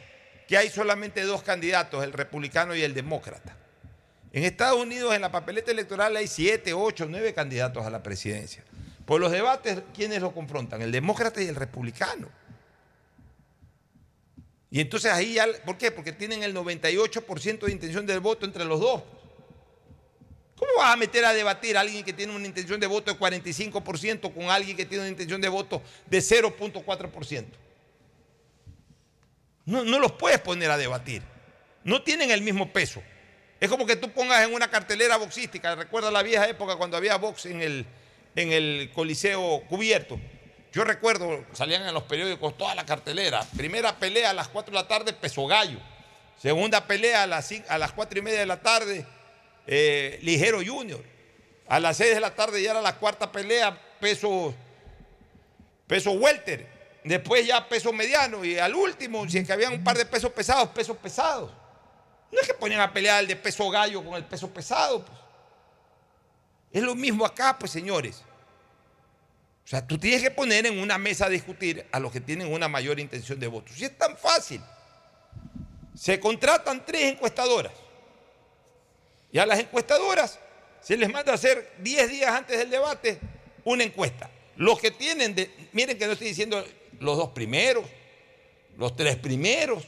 que 0.46 0.58
hay 0.58 0.68
solamente 0.68 1.22
dos 1.22 1.42
candidatos, 1.42 2.04
el 2.04 2.12
republicano 2.12 2.76
y 2.76 2.82
el 2.82 2.92
demócrata. 2.92 3.56
En 4.34 4.44
Estados 4.44 4.78
Unidos, 4.78 5.14
en 5.14 5.22
la 5.22 5.32
papeleta 5.32 5.70
electoral 5.70 6.14
hay 6.14 6.28
siete, 6.28 6.74
ocho, 6.74 7.06
nueve 7.08 7.32
candidatos 7.32 7.86
a 7.86 7.90
la 7.90 8.02
presidencia. 8.02 8.64
Por 9.06 9.18
los 9.18 9.32
debates, 9.32 9.78
¿quiénes 9.94 10.20
lo 10.20 10.34
confrontan? 10.34 10.82
El 10.82 10.92
demócrata 10.92 11.40
y 11.40 11.48
el 11.48 11.56
republicano. 11.56 12.28
Y 14.70 14.80
entonces 14.80 15.12
ahí 15.12 15.34
ya, 15.34 15.46
¿por 15.64 15.78
qué? 15.78 15.90
Porque 15.90 16.12
tienen 16.12 16.42
el 16.42 16.54
98% 16.54 17.58
de 17.60 17.72
intención 17.72 18.04
del 18.06 18.20
voto 18.20 18.46
entre 18.46 18.64
los 18.64 18.80
dos. 18.80 19.02
¿Cómo 20.56 20.70
vas 20.78 20.94
a 20.94 20.96
meter 20.96 21.24
a 21.24 21.34
debatir 21.34 21.76
a 21.76 21.80
alguien 21.80 22.04
que 22.04 22.12
tiene 22.12 22.34
una 22.34 22.46
intención 22.46 22.80
de 22.80 22.86
voto 22.86 23.12
de 23.12 23.18
45% 23.18 24.32
con 24.32 24.50
alguien 24.50 24.76
que 24.76 24.86
tiene 24.86 25.02
una 25.02 25.10
intención 25.10 25.40
de 25.40 25.48
voto 25.48 25.82
de 26.06 26.18
0.4%? 26.18 27.44
No, 29.66 29.84
no 29.84 29.98
los 29.98 30.12
puedes 30.12 30.40
poner 30.40 30.70
a 30.70 30.78
debatir. 30.78 31.22
No 31.84 32.02
tienen 32.02 32.30
el 32.30 32.40
mismo 32.40 32.72
peso. 32.72 33.02
Es 33.60 33.68
como 33.68 33.86
que 33.86 33.96
tú 33.96 34.10
pongas 34.10 34.46
en 34.46 34.54
una 34.54 34.70
cartelera 34.70 35.16
boxística. 35.16 35.74
Recuerda 35.74 36.10
la 36.10 36.22
vieja 36.22 36.48
época 36.48 36.76
cuando 36.76 36.96
había 36.96 37.16
box 37.16 37.46
en 37.46 37.60
el, 37.60 37.86
en 38.34 38.52
el 38.52 38.90
Coliseo 38.94 39.62
cubierto. 39.68 40.18
Yo 40.76 40.84
recuerdo, 40.84 41.42
salían 41.54 41.88
en 41.88 41.94
los 41.94 42.02
periódicos 42.02 42.58
toda 42.58 42.74
la 42.74 42.84
cartelera. 42.84 43.42
Primera 43.56 43.96
pelea 43.96 44.28
a 44.28 44.34
las 44.34 44.48
4 44.48 44.72
de 44.72 44.82
la 44.82 44.86
tarde, 44.86 45.14
peso 45.14 45.46
gallo. 45.46 45.78
Segunda 46.38 46.86
pelea 46.86 47.22
a 47.22 47.26
las, 47.26 47.50
a 47.66 47.78
las 47.78 47.92
4 47.92 48.18
y 48.18 48.20
media 48.20 48.40
de 48.40 48.44
la 48.44 48.60
tarde, 48.60 49.06
eh, 49.66 50.18
ligero 50.20 50.58
junior. 50.62 51.02
A 51.66 51.80
las 51.80 51.96
6 51.96 52.16
de 52.16 52.20
la 52.20 52.34
tarde 52.34 52.62
ya 52.62 52.72
era 52.72 52.82
la 52.82 52.94
cuarta 52.96 53.32
pelea, 53.32 53.74
peso, 54.00 54.54
peso 55.86 56.10
welter. 56.10 56.66
Después 57.04 57.46
ya 57.46 57.66
peso 57.66 57.90
mediano. 57.90 58.44
Y 58.44 58.58
al 58.58 58.74
último, 58.74 59.26
si 59.30 59.38
es 59.38 59.46
que 59.46 59.54
había 59.54 59.70
un 59.70 59.82
par 59.82 59.96
de 59.96 60.04
pesos 60.04 60.30
pesados, 60.30 60.68
pesos 60.68 60.98
pesados. 60.98 61.50
No 62.30 62.38
es 62.38 62.46
que 62.46 62.52
ponían 62.52 62.82
a 62.82 62.92
pelear 62.92 63.22
el 63.22 63.28
de 63.28 63.36
peso 63.36 63.70
gallo 63.70 64.04
con 64.04 64.12
el 64.12 64.26
peso 64.26 64.50
pesado. 64.50 65.02
Pues. 65.02 65.18
Es 66.70 66.82
lo 66.82 66.94
mismo 66.94 67.24
acá, 67.24 67.58
pues 67.58 67.72
señores. 67.72 68.25
O 69.66 69.68
sea, 69.68 69.84
tú 69.84 69.98
tienes 69.98 70.22
que 70.22 70.30
poner 70.30 70.64
en 70.64 70.78
una 70.78 70.96
mesa 70.96 71.26
a 71.26 71.28
discutir 71.28 71.84
a 71.90 71.98
los 71.98 72.12
que 72.12 72.20
tienen 72.20 72.52
una 72.52 72.68
mayor 72.68 73.00
intención 73.00 73.40
de 73.40 73.48
voto. 73.48 73.72
Si 73.74 73.84
es 73.84 73.98
tan 73.98 74.16
fácil. 74.16 74.60
Se 75.92 76.20
contratan 76.20 76.86
tres 76.86 77.14
encuestadoras. 77.14 77.72
Y 79.32 79.38
a 79.38 79.44
las 79.44 79.58
encuestadoras 79.58 80.38
se 80.80 80.96
les 80.96 81.10
manda 81.10 81.32
a 81.32 81.34
hacer 81.34 81.74
10 81.80 82.08
días 82.08 82.30
antes 82.30 82.56
del 82.56 82.70
debate 82.70 83.18
una 83.64 83.82
encuesta. 83.82 84.30
Los 84.54 84.78
que 84.78 84.92
tienen, 84.92 85.34
miren 85.72 85.98
que 85.98 86.06
no 86.06 86.12
estoy 86.12 86.28
diciendo 86.28 86.64
los 87.00 87.16
dos 87.16 87.30
primeros, 87.30 87.84
los 88.78 88.94
tres 88.94 89.16
primeros, 89.16 89.82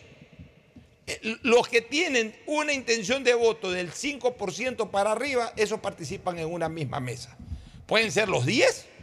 eh, 1.06 1.36
los 1.42 1.68
que 1.68 1.82
tienen 1.82 2.36
una 2.46 2.72
intención 2.72 3.22
de 3.22 3.34
voto 3.34 3.70
del 3.70 3.92
5% 3.92 4.90
para 4.90 5.12
arriba, 5.12 5.52
esos 5.54 5.78
participan 5.78 6.36
en 6.40 6.52
una 6.52 6.68
misma 6.68 6.98
mesa. 6.98 7.36
Pueden 7.86 8.10
ser 8.10 8.28
los 8.28 8.44
10 8.44 8.97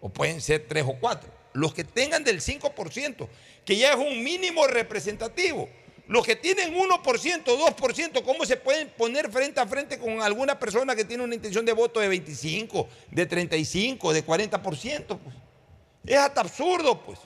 o 0.00 0.08
pueden 0.08 0.40
ser 0.40 0.66
3 0.66 0.84
o 0.86 0.96
4. 0.98 1.30
Los 1.52 1.74
que 1.74 1.84
tengan 1.84 2.24
del 2.24 2.40
5%, 2.40 3.28
que 3.64 3.76
ya 3.76 3.92
es 3.92 3.96
un 3.96 4.22
mínimo 4.22 4.66
representativo. 4.66 5.68
Los 6.06 6.26
que 6.26 6.34
tienen 6.34 6.74
1%, 6.74 7.44
2%, 7.44 8.24
¿cómo 8.24 8.44
se 8.44 8.56
pueden 8.56 8.88
poner 8.90 9.30
frente 9.30 9.60
a 9.60 9.66
frente 9.66 9.98
con 9.98 10.20
alguna 10.20 10.58
persona 10.58 10.96
que 10.96 11.04
tiene 11.04 11.22
una 11.22 11.36
intención 11.36 11.64
de 11.64 11.72
voto 11.72 12.00
de 12.00 12.08
25, 12.08 12.88
de 13.10 13.26
35, 13.26 14.12
de 14.12 14.26
40%? 14.26 15.06
Pues? 15.06 15.36
Es 16.04 16.16
hasta 16.16 16.40
absurdo, 16.40 17.00
pues. 17.00 17.18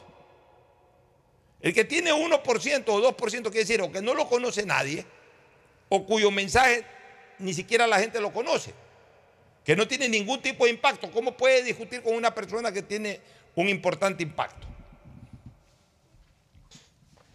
El 1.63 1.73
que 1.73 1.85
tiene 1.85 2.13
1% 2.13 2.85
o 2.89 3.17
2% 3.17 3.43
quiere 3.45 3.51
decir 3.51 3.81
o 3.81 3.91
que 3.91 4.03
no 4.03 4.13
lo 4.13 4.29
conoce 4.29 4.67
nadie, 4.67 5.07
o 5.89 6.05
cuyo 6.05 6.31
mensaje 6.31 6.85
ni 7.39 7.55
siquiera 7.55 7.87
la 7.87 7.99
gente 7.99 8.21
lo 8.21 8.33
conoce, 8.33 8.75
que 9.65 9.75
no 9.75 9.89
tiene 9.89 10.09
ningún 10.09 10.41
tipo 10.43 10.65
de 10.65 10.71
impacto. 10.71 11.11
¿Cómo 11.11 11.37
puede 11.37 11.65
discutir 11.65 12.03
con 12.03 12.15
una 12.15 12.33
persona 12.35 12.71
que 12.71 12.83
tiene 12.83 13.21
un 13.55 13.69
importante 13.69 14.23
impacto? 14.23 14.67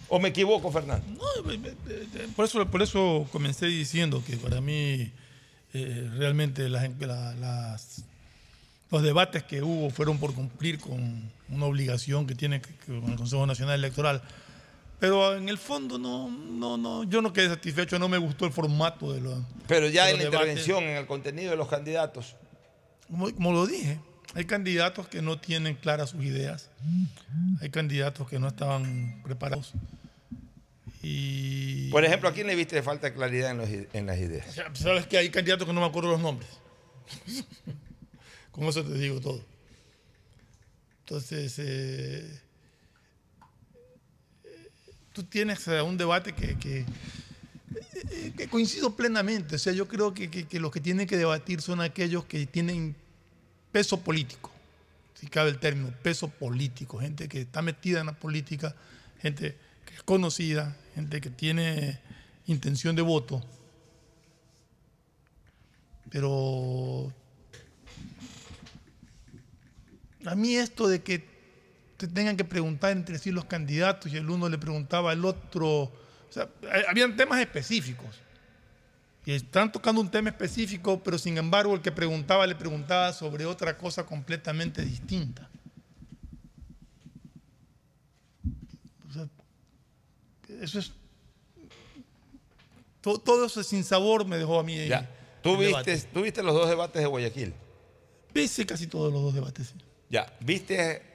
¿O 0.08 0.20
me 0.20 0.30
equivoco, 0.30 0.72
Fernando? 0.72 1.06
No, 1.14 1.26
por 2.36 2.46
eso, 2.46 2.66
por 2.70 2.82
eso 2.82 3.28
comencé 3.32 3.68
diciendo 3.68 4.24
que 4.26 4.38
para 4.38 4.60
mí 4.60 5.12
eh, 5.74 6.10
realmente 6.18 6.68
los 6.68 6.82
debates 9.04 9.44
que 9.44 9.62
hubo 9.62 9.92
fueron 9.92 10.18
por 10.18 10.34
cumplir 10.34 10.80
con 10.80 11.32
una 11.50 11.66
obligación 11.66 12.26
que 12.26 12.34
tiene 12.34 12.60
con 12.88 13.12
el 13.12 13.18
Consejo 13.18 13.46
Nacional 13.46 13.76
Electoral. 13.76 14.24
Pero 15.00 15.36
en 15.38 15.48
el 15.48 15.58
fondo 15.58 15.98
no, 15.98 16.30
no, 16.30 16.78
no, 16.78 17.04
yo 17.06 17.22
no 17.22 17.32
quedé 17.32 17.48
satisfecho, 17.48 17.98
no 17.98 18.10
me 18.10 18.18
gustó 18.18 18.46
el 18.46 18.52
formato 18.52 19.14
de 19.14 19.22
los. 19.22 19.40
Pero 19.68 19.88
ya 19.88 20.06
de 20.06 20.12
en 20.12 20.18
la 20.18 20.24
intervención, 20.26 20.84
en 20.84 20.98
el 20.98 21.06
contenido 21.06 21.52
de 21.52 21.58
los 21.58 21.70
candidatos. 21.70 22.36
Como, 23.08 23.34
como, 23.34 23.54
lo 23.54 23.66
dije, 23.66 24.00
hay 24.36 24.46
candidatos 24.46 25.08
que 25.08 25.22
no 25.22 25.40
tienen 25.40 25.76
claras 25.76 26.10
sus 26.10 26.24
ideas, 26.24 26.70
hay 27.62 27.70
candidatos 27.70 28.28
que 28.28 28.40
no 28.40 28.50
estaban 28.50 29.22
preparados. 29.24 29.74
Y... 31.02 31.90
Por 31.92 32.04
ejemplo, 32.04 32.28
¿a 32.28 32.34
quién 32.34 32.48
le 32.48 32.56
viste 32.56 32.84
falta 32.84 33.08
de 33.08 33.14
claridad 33.14 33.52
en, 33.52 33.58
los, 33.58 33.70
en 33.70 34.06
las 34.06 34.18
ideas? 34.18 34.54
Sabes 34.74 35.08
que 35.08 35.18
hay 35.18 35.30
candidatos 35.30 35.66
que 35.66 35.74
no 35.74 35.80
me 35.80 35.88
acuerdo 35.88 36.12
los 36.12 36.20
nombres. 36.20 36.50
Con 38.52 38.66
eso 38.66 38.84
te 38.84 38.94
digo 38.96 39.22
todo. 39.22 39.42
Entonces, 41.00 41.56
eh, 41.58 42.42
tú 45.20 45.26
tienes 45.26 45.68
eh, 45.68 45.82
un 45.82 45.98
debate 45.98 46.32
que, 46.32 46.58
que, 46.58 46.86
eh, 48.12 48.34
que, 48.38 48.48
coincido 48.48 48.96
plenamente. 48.96 49.56
O 49.56 49.60
sea, 49.60 49.74
yo 49.74 49.86
creo 49.86 50.14
que, 50.14 50.30
que, 50.30 50.60
los 50.62 50.72
que 50.72 50.80
tienen 50.80 51.08
que 51.08 51.18
debatir 51.18 51.62
son 51.62 51.82
aquellos 51.82 52.24
que 52.24 52.46
tienen 52.46 52.96
peso 53.74 54.00
político, 54.00 54.50
si 55.16 55.28
cabe 55.28 55.50
el 55.50 55.60
término, 55.60 55.94
peso 56.02 56.30
político, 56.30 57.00
gente 57.00 57.28
que 57.28 57.42
está 57.42 57.62
metida 57.62 58.00
en 58.00 58.06
la 58.06 58.14
política, 58.14 58.74
gente 59.22 59.58
que 59.86 59.96
es 59.96 60.04
conocida, 60.04 60.78
gente 60.96 61.20
que 61.20 61.30
tiene 61.30 62.00
intención 62.48 62.96
de 62.96 63.02
voto. 63.02 63.44
Pero 66.10 67.14
a 70.26 70.36
mí 70.36 70.56
esto 70.56 70.88
de 70.88 71.02
que 71.02 71.28
tengan 72.08 72.38
que 72.38 72.46
preguntar 72.46 72.92
entre 72.92 73.18
sí 73.20 73.32
los 73.32 73.46
candidatos 73.46 74.12
y 74.12 74.18
el 74.18 74.30
uno 74.30 74.48
le 74.48 74.58
preguntaba 74.58 75.12
al 75.12 75.26
otro, 75.26 75.68
o 75.70 75.92
sea, 76.30 76.48
habían 76.88 77.16
temas 77.16 77.40
específicos. 77.40 78.16
Y 79.26 79.34
están 79.34 79.72
tocando 79.72 80.02
un 80.02 80.10
tema 80.10 80.30
específico, 80.30 81.04
pero 81.04 81.18
sin 81.18 81.38
embargo 81.38 81.76
el 81.76 81.82
que 81.82 81.92
preguntaba 81.92 82.48
le 82.48 82.56
preguntaba 82.56 83.14
sobre 83.14 83.46
otra 83.46 83.78
cosa 83.78 84.06
completamente 84.06 84.84
distinta. 84.84 85.50
O 89.10 89.14
sea, 89.14 89.28
eso 90.62 90.80
es... 90.80 90.92
Todo, 93.02 93.20
todo 93.20 93.46
eso 93.46 93.62
sin 93.64 93.84
sabor 93.84 94.26
me 94.26 94.38
dejó 94.38 94.60
a 94.60 94.64
mí. 94.64 94.88
Ya. 94.88 95.10
¿Tú 95.42 95.58
viste, 95.58 95.98
¿Tú 96.14 96.22
viste 96.22 96.42
los 96.42 96.54
dos 96.54 96.70
debates 96.70 97.02
de 97.02 97.08
Guayaquil? 97.08 97.54
Viste 98.34 98.66
casi 98.66 98.88
todos 98.88 99.12
los 99.12 99.22
dos 99.22 99.34
debates. 99.34 99.74
Ya, 100.10 100.32
¿viste 100.40 101.09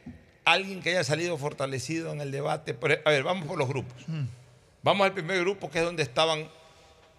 alguien 0.45 0.83
que 0.83 0.91
haya 0.91 1.05
salido 1.05 1.37
fortalecido 1.39 2.13
en 2.13 2.21
el 2.21 2.31
debate? 2.31 2.77
A 3.05 3.11
ver, 3.11 3.23
vamos 3.23 3.47
por 3.47 3.59
los 3.59 3.69
grupos. 3.69 3.97
Mm. 4.07 4.25
Vamos 4.83 5.07
al 5.07 5.15
primer 5.15 5.41
grupo, 5.41 5.71
que 5.71 5.79
es 5.79 5.85
donde 5.85 6.03
estaban 6.03 6.49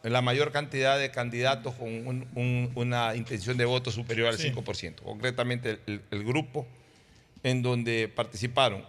la 0.03 0.21
mayor 0.21 0.51
cantidad 0.51 0.99
de 0.99 1.09
candidatos 1.09 1.73
con 1.73 2.27
una 2.75 3.15
intención 3.15 3.57
de 3.57 3.65
voto 3.65 3.91
superior 3.91 4.27
al 4.27 4.37
5%. 4.37 5.01
Concretamente, 5.01 5.79
el, 5.87 6.23
grupo 6.23 6.67
en 7.41 7.63
donde 7.63 8.07
participaron 8.07 8.85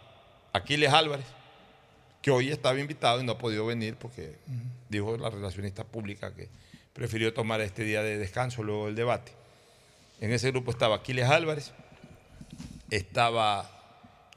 Aquiles 0.53 0.93
Álvarez, 0.93 1.25
que 2.21 2.31
hoy 2.31 2.51
estaba 2.51 2.79
invitado 2.79 3.21
y 3.23 3.25
no 3.25 3.33
ha 3.33 3.39
podido 3.39 3.65
venir 3.65 3.97
porque 3.97 4.37
dijo 4.91 5.17
la 5.17 5.31
relacionista 5.31 5.85
pública 5.85 6.35
que 6.35 6.51
prefirió 6.93 7.33
tomar 7.33 7.63
este 7.63 7.83
día 7.83 8.03
de 8.03 8.19
descanso 8.19 8.63
luego 8.63 8.87
del 8.87 8.95
debate. 8.95 9.33
En 10.21 10.33
ese 10.33 10.51
grupo 10.51 10.71
estaba 10.71 10.97
Aquiles 10.97 11.31
Álvarez, 11.31 11.73
estaba 12.91 13.76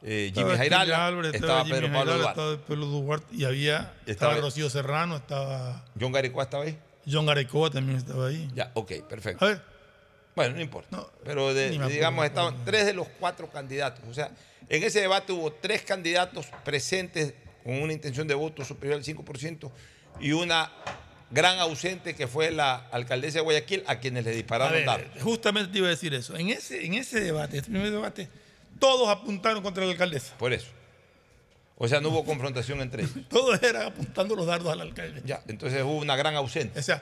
eh, 0.03 0.31
Jimmy 0.33 0.55
Jairala, 0.55 1.11
estaba, 1.33 1.63
Pedro 1.65 1.91
Pablo 1.91 2.85
Duarte. 2.85 3.35
y 3.35 3.45
había, 3.45 3.93
estaba, 4.05 4.35
Rocío 4.35 4.69
Serrano, 4.69 5.17
estaba... 5.17 5.85
¿John 5.99 6.11
Garicoa 6.11 6.43
estaba 6.43 6.63
ahí? 6.63 6.77
John 7.09 7.25
Garicoa 7.25 7.69
también 7.69 7.97
estaba 7.97 8.27
ahí. 8.27 8.49
Ya, 8.53 8.71
ok, 8.73 8.91
perfecto. 9.07 9.43
A 9.43 9.49
ver. 9.49 9.61
Bueno, 10.35 10.55
no 10.55 10.61
importa. 10.61 11.05
Pero 11.23 11.53
digamos, 11.53 12.25
estaban 12.25 12.63
tres 12.63 12.85
de 12.85 12.93
los 12.93 13.07
cuatro 13.19 13.49
candidatos. 13.49 14.05
O 14.09 14.13
sea, 14.13 14.31
en 14.69 14.83
ese 14.83 15.01
debate 15.01 15.33
hubo 15.33 15.51
tres 15.51 15.81
candidatos 15.81 16.45
presentes 16.63 17.33
con 17.63 17.81
una 17.81 17.91
intención 17.91 18.27
de 18.27 18.35
voto 18.35 18.63
superior 18.63 18.99
al 18.99 19.03
5% 19.03 19.69
y 20.21 20.31
una 20.31 20.71
gran 21.31 21.59
ausente 21.59 22.15
que 22.15 22.27
fue 22.27 22.51
la 22.51 22.87
alcaldesa 22.91 23.39
de 23.39 23.43
Guayaquil 23.43 23.83
a 23.87 23.99
quienes 23.99 24.25
le 24.25 24.31
dispararon 24.31 24.73
ver, 24.73 25.11
Justamente 25.21 25.71
te 25.71 25.77
iba 25.79 25.87
a 25.87 25.91
decir 25.91 26.13
eso. 26.13 26.35
En 26.35 26.49
ese, 26.49 26.85
en 26.85 26.93
ese 26.93 27.19
debate, 27.19 27.57
este 27.57 27.71
primer 27.71 27.91
debate, 27.91 28.29
todos 28.79 29.09
apuntaron 29.09 29.61
contra 29.61 29.85
la 29.85 29.91
alcaldesa. 29.91 30.37
Por 30.37 30.53
eso. 30.53 30.67
O 31.81 31.87
sea, 31.87 32.01
no 32.01 32.09
hubo 32.09 32.25
confrontación 32.25 32.81
entre 32.81 33.03
ellos. 33.03 33.15
todos 33.29 33.61
eran 33.63 33.87
apuntando 33.87 34.35
los 34.35 34.45
dardos 34.45 34.71
al 34.71 34.81
alcalde. 34.81 35.21
Ya, 35.25 35.41
entonces 35.47 35.81
hubo 35.83 35.97
una 35.97 36.17
gran 36.17 36.35
ausente. 36.35 36.77
O 36.77 36.83
sea, 36.83 37.01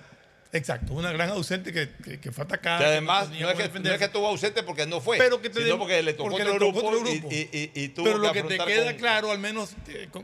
exacto, 0.54 0.94
una 0.94 1.12
gran 1.12 1.30
ausente 1.32 1.74
que, 1.74 2.20
que, 2.20 2.32
fue 2.32 2.44
atacada. 2.44 2.80
Que 2.80 2.86
además, 2.86 3.30
no, 3.30 3.36
es 3.36 3.40
que, 3.56 3.80
no, 3.80 3.90
es 3.90 3.98
que, 3.98 4.06
estuvo 4.06 4.28
ausente 4.28 4.62
porque 4.62 4.86
no 4.86 5.02
fue, 5.02 5.18
pero 5.18 5.41
que 5.41 5.49
te 5.49 5.64
sino 5.64 5.80
porque 5.80 6.04
le 6.04 6.14
tocó, 6.14 6.36
otro, 6.36 6.54
grupo, 6.54 6.80
otro 6.80 6.99
grupo. 6.99 7.28
Y, 7.32 7.49
y, 7.52 7.72
y, 7.74 7.90
tuvo 7.90 8.06
Pero 8.06 8.18
lo 8.20 8.32
que, 8.32 8.44
te 8.44 8.58
queda 8.60 8.95
claro, 8.95 9.32
al 9.32 9.40
menos 9.40 9.72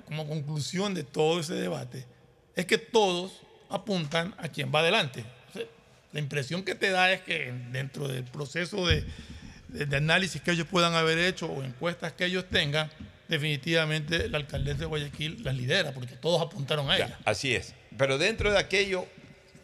como 0.06 0.28
conclusión 0.28 0.94
de 0.94 1.04
todo 1.04 1.40
ese 1.40 1.56
debate, 1.56 2.06
es 2.56 2.68
que 2.68 2.78
todos 2.78 3.42
apuntan 3.70 4.36
a 4.38 4.50
quien 4.50 4.72
va 4.74 4.82
adelante. 4.82 5.26
la 6.12 6.20
impresión 6.20 6.62
que 6.62 6.76
te 6.76 6.92
da 6.92 7.12
es 7.12 7.22
que 7.22 7.52
dentro 7.72 8.08
del 8.08 8.24
proceso 8.26 8.86
de, 8.86 9.04
análisis 9.96 10.42
que 10.42 10.52
ellos 10.52 10.68
puedan 10.68 10.94
haber 10.94 11.18
hecho 11.18 11.48
o 11.48 11.64
encuestas 11.64 12.14
que 12.14 12.26
ellos 12.26 12.46
tengan, 12.50 12.90
definitivamente 13.28 14.30
la 14.30 14.38
alcaldesa 14.38 14.80
de 14.80 14.86
Guayaquil 14.86 15.44
las 15.44 15.56
lidera, 15.56 15.94
porque 15.94 16.16
todos 16.16 16.42
apuntaron 16.42 16.90
a 16.90 16.98
ella. 16.98 17.20
Así 17.26 17.56
es. 17.56 17.74
Pero 17.98 18.18
dentro 18.18 18.52
de 18.52 18.60
aquello, 18.60 19.08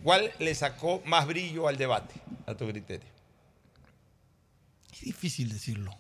¿cuál 0.03 0.31
le 0.39 0.55
sacó 0.55 1.01
más 1.05 1.27
brillo 1.27 1.67
al 1.67 1.77
debate, 1.77 2.15
a 2.45 2.55
tu 2.55 2.67
criterio? 2.67 3.09
Es 4.93 5.01
difícil 5.01 5.49
decirlo. 5.51 5.97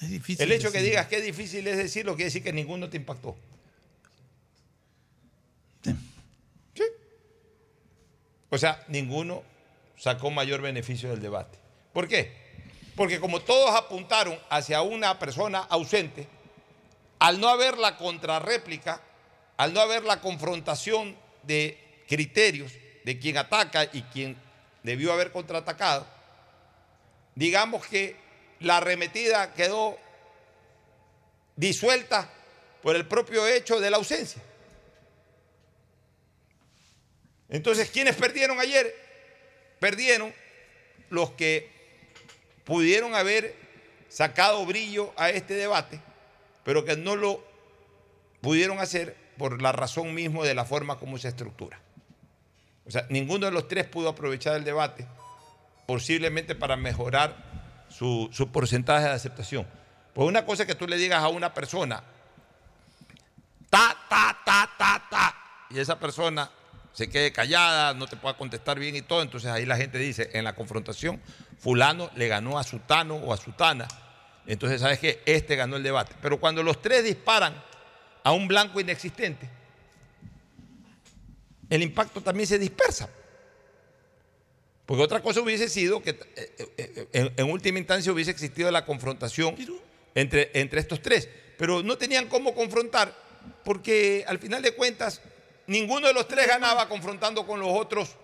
Es 0.00 0.10
difícil. 0.10 0.44
El 0.44 0.52
hecho 0.52 0.72
que 0.72 0.80
digas 0.80 1.06
que 1.06 1.16
es 1.16 1.24
difícil 1.24 1.66
es 1.66 1.76
decirlo, 1.76 2.14
quiere 2.14 2.26
decir 2.26 2.42
que 2.42 2.52
ninguno 2.52 2.88
te 2.88 2.96
impactó. 2.96 3.36
O 8.50 8.58
sea, 8.58 8.84
ninguno 8.88 9.44
sacó 9.96 10.30
mayor 10.30 10.60
beneficio 10.60 11.10
del 11.10 11.20
debate. 11.20 11.58
¿Por 11.92 12.08
qué? 12.08 12.32
Porque 12.96 13.20
como 13.20 13.40
todos 13.40 13.74
apuntaron 13.74 14.38
hacia 14.48 14.82
una 14.82 15.18
persona 15.18 15.60
ausente, 15.60 16.28
al 17.18 17.40
no 17.40 17.48
haber 17.48 17.78
la 17.78 17.96
contrarréplica, 17.96 19.00
al 19.56 19.72
no 19.72 19.80
haber 19.80 20.04
la 20.04 20.20
confrontación 20.20 21.16
de 21.42 22.04
criterios 22.08 22.72
de 23.04 23.18
quien 23.18 23.36
ataca 23.38 23.84
y 23.92 24.02
quien 24.02 24.36
debió 24.82 25.12
haber 25.12 25.32
contraatacado, 25.32 26.06
digamos 27.34 27.86
que 27.86 28.16
la 28.60 28.78
arremetida 28.78 29.54
quedó 29.54 29.98
disuelta 31.56 32.30
por 32.82 32.96
el 32.96 33.06
propio 33.06 33.46
hecho 33.46 33.80
de 33.80 33.90
la 33.90 33.98
ausencia. 33.98 34.42
Entonces, 37.48 37.90
¿quiénes 37.90 38.16
perdieron 38.16 38.60
ayer? 38.60 38.94
Perdieron 39.78 40.32
los 41.10 41.32
que 41.32 41.79
pudieron 42.70 43.16
haber 43.16 43.56
sacado 44.08 44.64
brillo 44.64 45.12
a 45.16 45.30
este 45.30 45.54
debate, 45.54 46.00
pero 46.62 46.84
que 46.84 46.96
no 46.96 47.16
lo 47.16 47.42
pudieron 48.40 48.78
hacer 48.78 49.16
por 49.36 49.60
la 49.60 49.72
razón 49.72 50.14
mismo 50.14 50.44
de 50.44 50.54
la 50.54 50.64
forma 50.64 50.96
como 50.96 51.18
se 51.18 51.26
estructura. 51.26 51.80
O 52.86 52.90
sea, 52.92 53.06
ninguno 53.08 53.46
de 53.46 53.50
los 53.50 53.66
tres 53.66 53.88
pudo 53.88 54.10
aprovechar 54.10 54.54
el 54.54 54.62
debate, 54.62 55.04
posiblemente 55.84 56.54
para 56.54 56.76
mejorar 56.76 57.34
su, 57.88 58.28
su 58.32 58.52
porcentaje 58.52 59.06
de 59.06 59.14
aceptación. 59.14 59.66
Pues 60.14 60.28
una 60.28 60.46
cosa 60.46 60.62
es 60.62 60.68
que 60.68 60.76
tú 60.76 60.86
le 60.86 60.96
digas 60.96 61.24
a 61.24 61.28
una 61.28 61.52
persona, 61.52 62.04
ta, 63.68 63.96
ta, 64.08 64.38
ta, 64.44 64.70
ta, 64.78 65.08
ta, 65.10 65.34
y 65.70 65.80
esa 65.80 65.98
persona 65.98 66.48
se 66.92 67.08
quede 67.08 67.32
callada, 67.32 67.94
no 67.94 68.06
te 68.06 68.16
pueda 68.16 68.36
contestar 68.36 68.78
bien 68.78 68.96
y 68.96 69.02
todo, 69.02 69.22
entonces 69.22 69.50
ahí 69.50 69.64
la 69.66 69.76
gente 69.76 69.98
dice, 69.98 70.30
en 70.32 70.44
la 70.44 70.54
confrontación, 70.54 71.20
fulano 71.58 72.10
le 72.16 72.28
ganó 72.28 72.58
a 72.58 72.64
Sutano 72.64 73.16
o 73.16 73.32
a 73.32 73.36
Sutana, 73.36 73.86
entonces 74.46 74.80
sabes 74.80 74.98
que 74.98 75.22
este 75.26 75.56
ganó 75.56 75.76
el 75.76 75.82
debate. 75.82 76.14
Pero 76.20 76.40
cuando 76.40 76.62
los 76.62 76.82
tres 76.82 77.04
disparan 77.04 77.54
a 78.24 78.32
un 78.32 78.48
blanco 78.48 78.80
inexistente, 78.80 79.48
el 81.68 81.82
impacto 81.82 82.20
también 82.20 82.46
se 82.46 82.58
dispersa. 82.58 83.08
Porque 84.86 85.04
otra 85.04 85.22
cosa 85.22 85.40
hubiese 85.40 85.68
sido 85.68 86.02
que 86.02 86.10
eh, 86.10 86.18
eh, 86.58 87.08
eh, 87.12 87.32
en, 87.36 87.50
última 87.50 87.78
instancia 87.78 88.10
hubiese 88.12 88.32
existido 88.32 88.72
la 88.72 88.84
confrontación 88.84 89.54
entre, 90.16 90.50
entre 90.54 90.80
estos 90.80 91.00
tres. 91.00 91.28
Pero 91.56 91.84
no 91.84 91.96
tenían 91.96 92.26
cómo 92.26 92.54
confrontar 92.54 93.14
porque 93.64 94.24
al 94.26 94.40
final 94.40 94.62
de 94.62 94.74
cuentas 94.74 95.20
ninguno 95.70 96.08
de 96.08 96.12
los 96.12 96.26
tres 96.26 96.48
ganaba 96.48 96.88
confrontando 96.88 97.46
con 97.46 97.60
los 97.60 97.70
otros, 97.70 98.16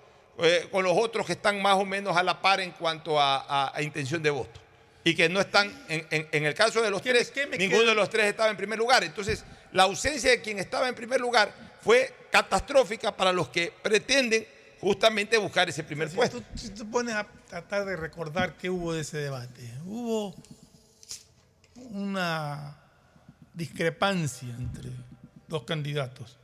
con 0.72 0.82
los 0.82 0.92
otros 0.96 1.24
que 1.24 1.32
están 1.32 1.62
más 1.62 1.76
o 1.76 1.84
menos 1.84 2.16
a 2.16 2.22
la 2.22 2.42
par 2.42 2.60
en 2.60 2.72
cuanto 2.72 3.20
a, 3.20 3.72
intención 3.80 4.22
de 4.22 4.30
voto. 4.30 4.60
Y 5.04 5.14
que 5.14 5.28
no 5.28 5.40
están, 5.40 5.72
en, 5.88 6.44
el 6.44 6.54
caso 6.54 6.82
de 6.82 6.90
los 6.90 7.00
tres, 7.00 7.32
ninguno 7.56 7.84
de 7.84 7.94
los 7.94 8.10
tres 8.10 8.26
estaba 8.26 8.50
en 8.50 8.56
primer 8.56 8.76
lugar. 8.76 9.04
Entonces, 9.04 9.44
la 9.72 9.84
ausencia 9.84 10.30
de 10.30 10.40
quien 10.42 10.58
estaba 10.58 10.88
en 10.88 10.96
primer 10.96 11.20
lugar 11.20 11.54
fue 11.80 12.12
catastrófica 12.32 13.16
para 13.16 13.32
los 13.32 13.48
que 13.48 13.72
pretenden 13.80 14.44
justamente 14.80 15.38
buscar 15.38 15.68
ese 15.68 15.84
primer 15.84 16.10
puesto. 16.10 16.42
si 16.56 16.70
tú 16.70 16.90
pones 16.90 17.14
a 17.14 17.28
tratar 17.48 17.84
de 17.84 17.96
recordar 17.96 18.56
qué 18.56 18.68
hubo 18.68 18.92
de 18.92 19.02
ese 19.02 19.18
debate, 19.18 19.72
hubo 19.84 20.34
una 21.76 22.76
discrepancia 23.54 24.48
entre 24.48 24.90
dos 25.46 25.62
candidatos 25.62 26.36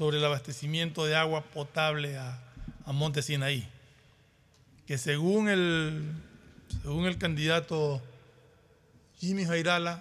sobre 0.00 0.16
el 0.16 0.24
abastecimiento 0.24 1.04
de 1.04 1.14
agua 1.14 1.42
potable 1.42 2.16
a, 2.16 2.42
a 2.86 2.92
Monte 2.94 3.20
Sinaí, 3.20 3.68
que 4.86 4.96
según 4.96 5.50
el, 5.50 6.14
según 6.80 7.04
el 7.04 7.18
candidato 7.18 8.00
Jimmy 9.18 9.44
Jairala, 9.44 10.00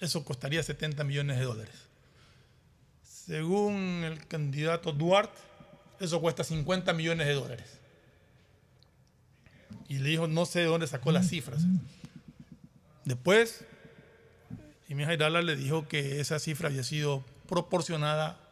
eso 0.00 0.24
costaría 0.24 0.64
70 0.64 1.04
millones 1.04 1.38
de 1.38 1.44
dólares. 1.44 1.76
Según 3.04 4.02
el 4.02 4.26
candidato 4.26 4.90
Duarte, 4.90 5.38
eso 6.00 6.20
cuesta 6.20 6.42
50 6.42 6.92
millones 6.92 7.28
de 7.28 7.34
dólares. 7.34 7.78
Y 9.88 9.98
le 9.98 10.08
dijo, 10.08 10.26
no 10.26 10.44
sé 10.44 10.58
de 10.58 10.64
dónde 10.64 10.88
sacó 10.88 11.12
las 11.12 11.28
cifras. 11.28 11.62
Después, 13.04 13.64
Jimmy 14.88 15.04
Jairala 15.04 15.40
le 15.40 15.54
dijo 15.54 15.86
que 15.86 16.20
esa 16.20 16.40
cifra 16.40 16.68
había 16.68 16.82
sido 16.82 17.24
proporcionada 17.46 18.42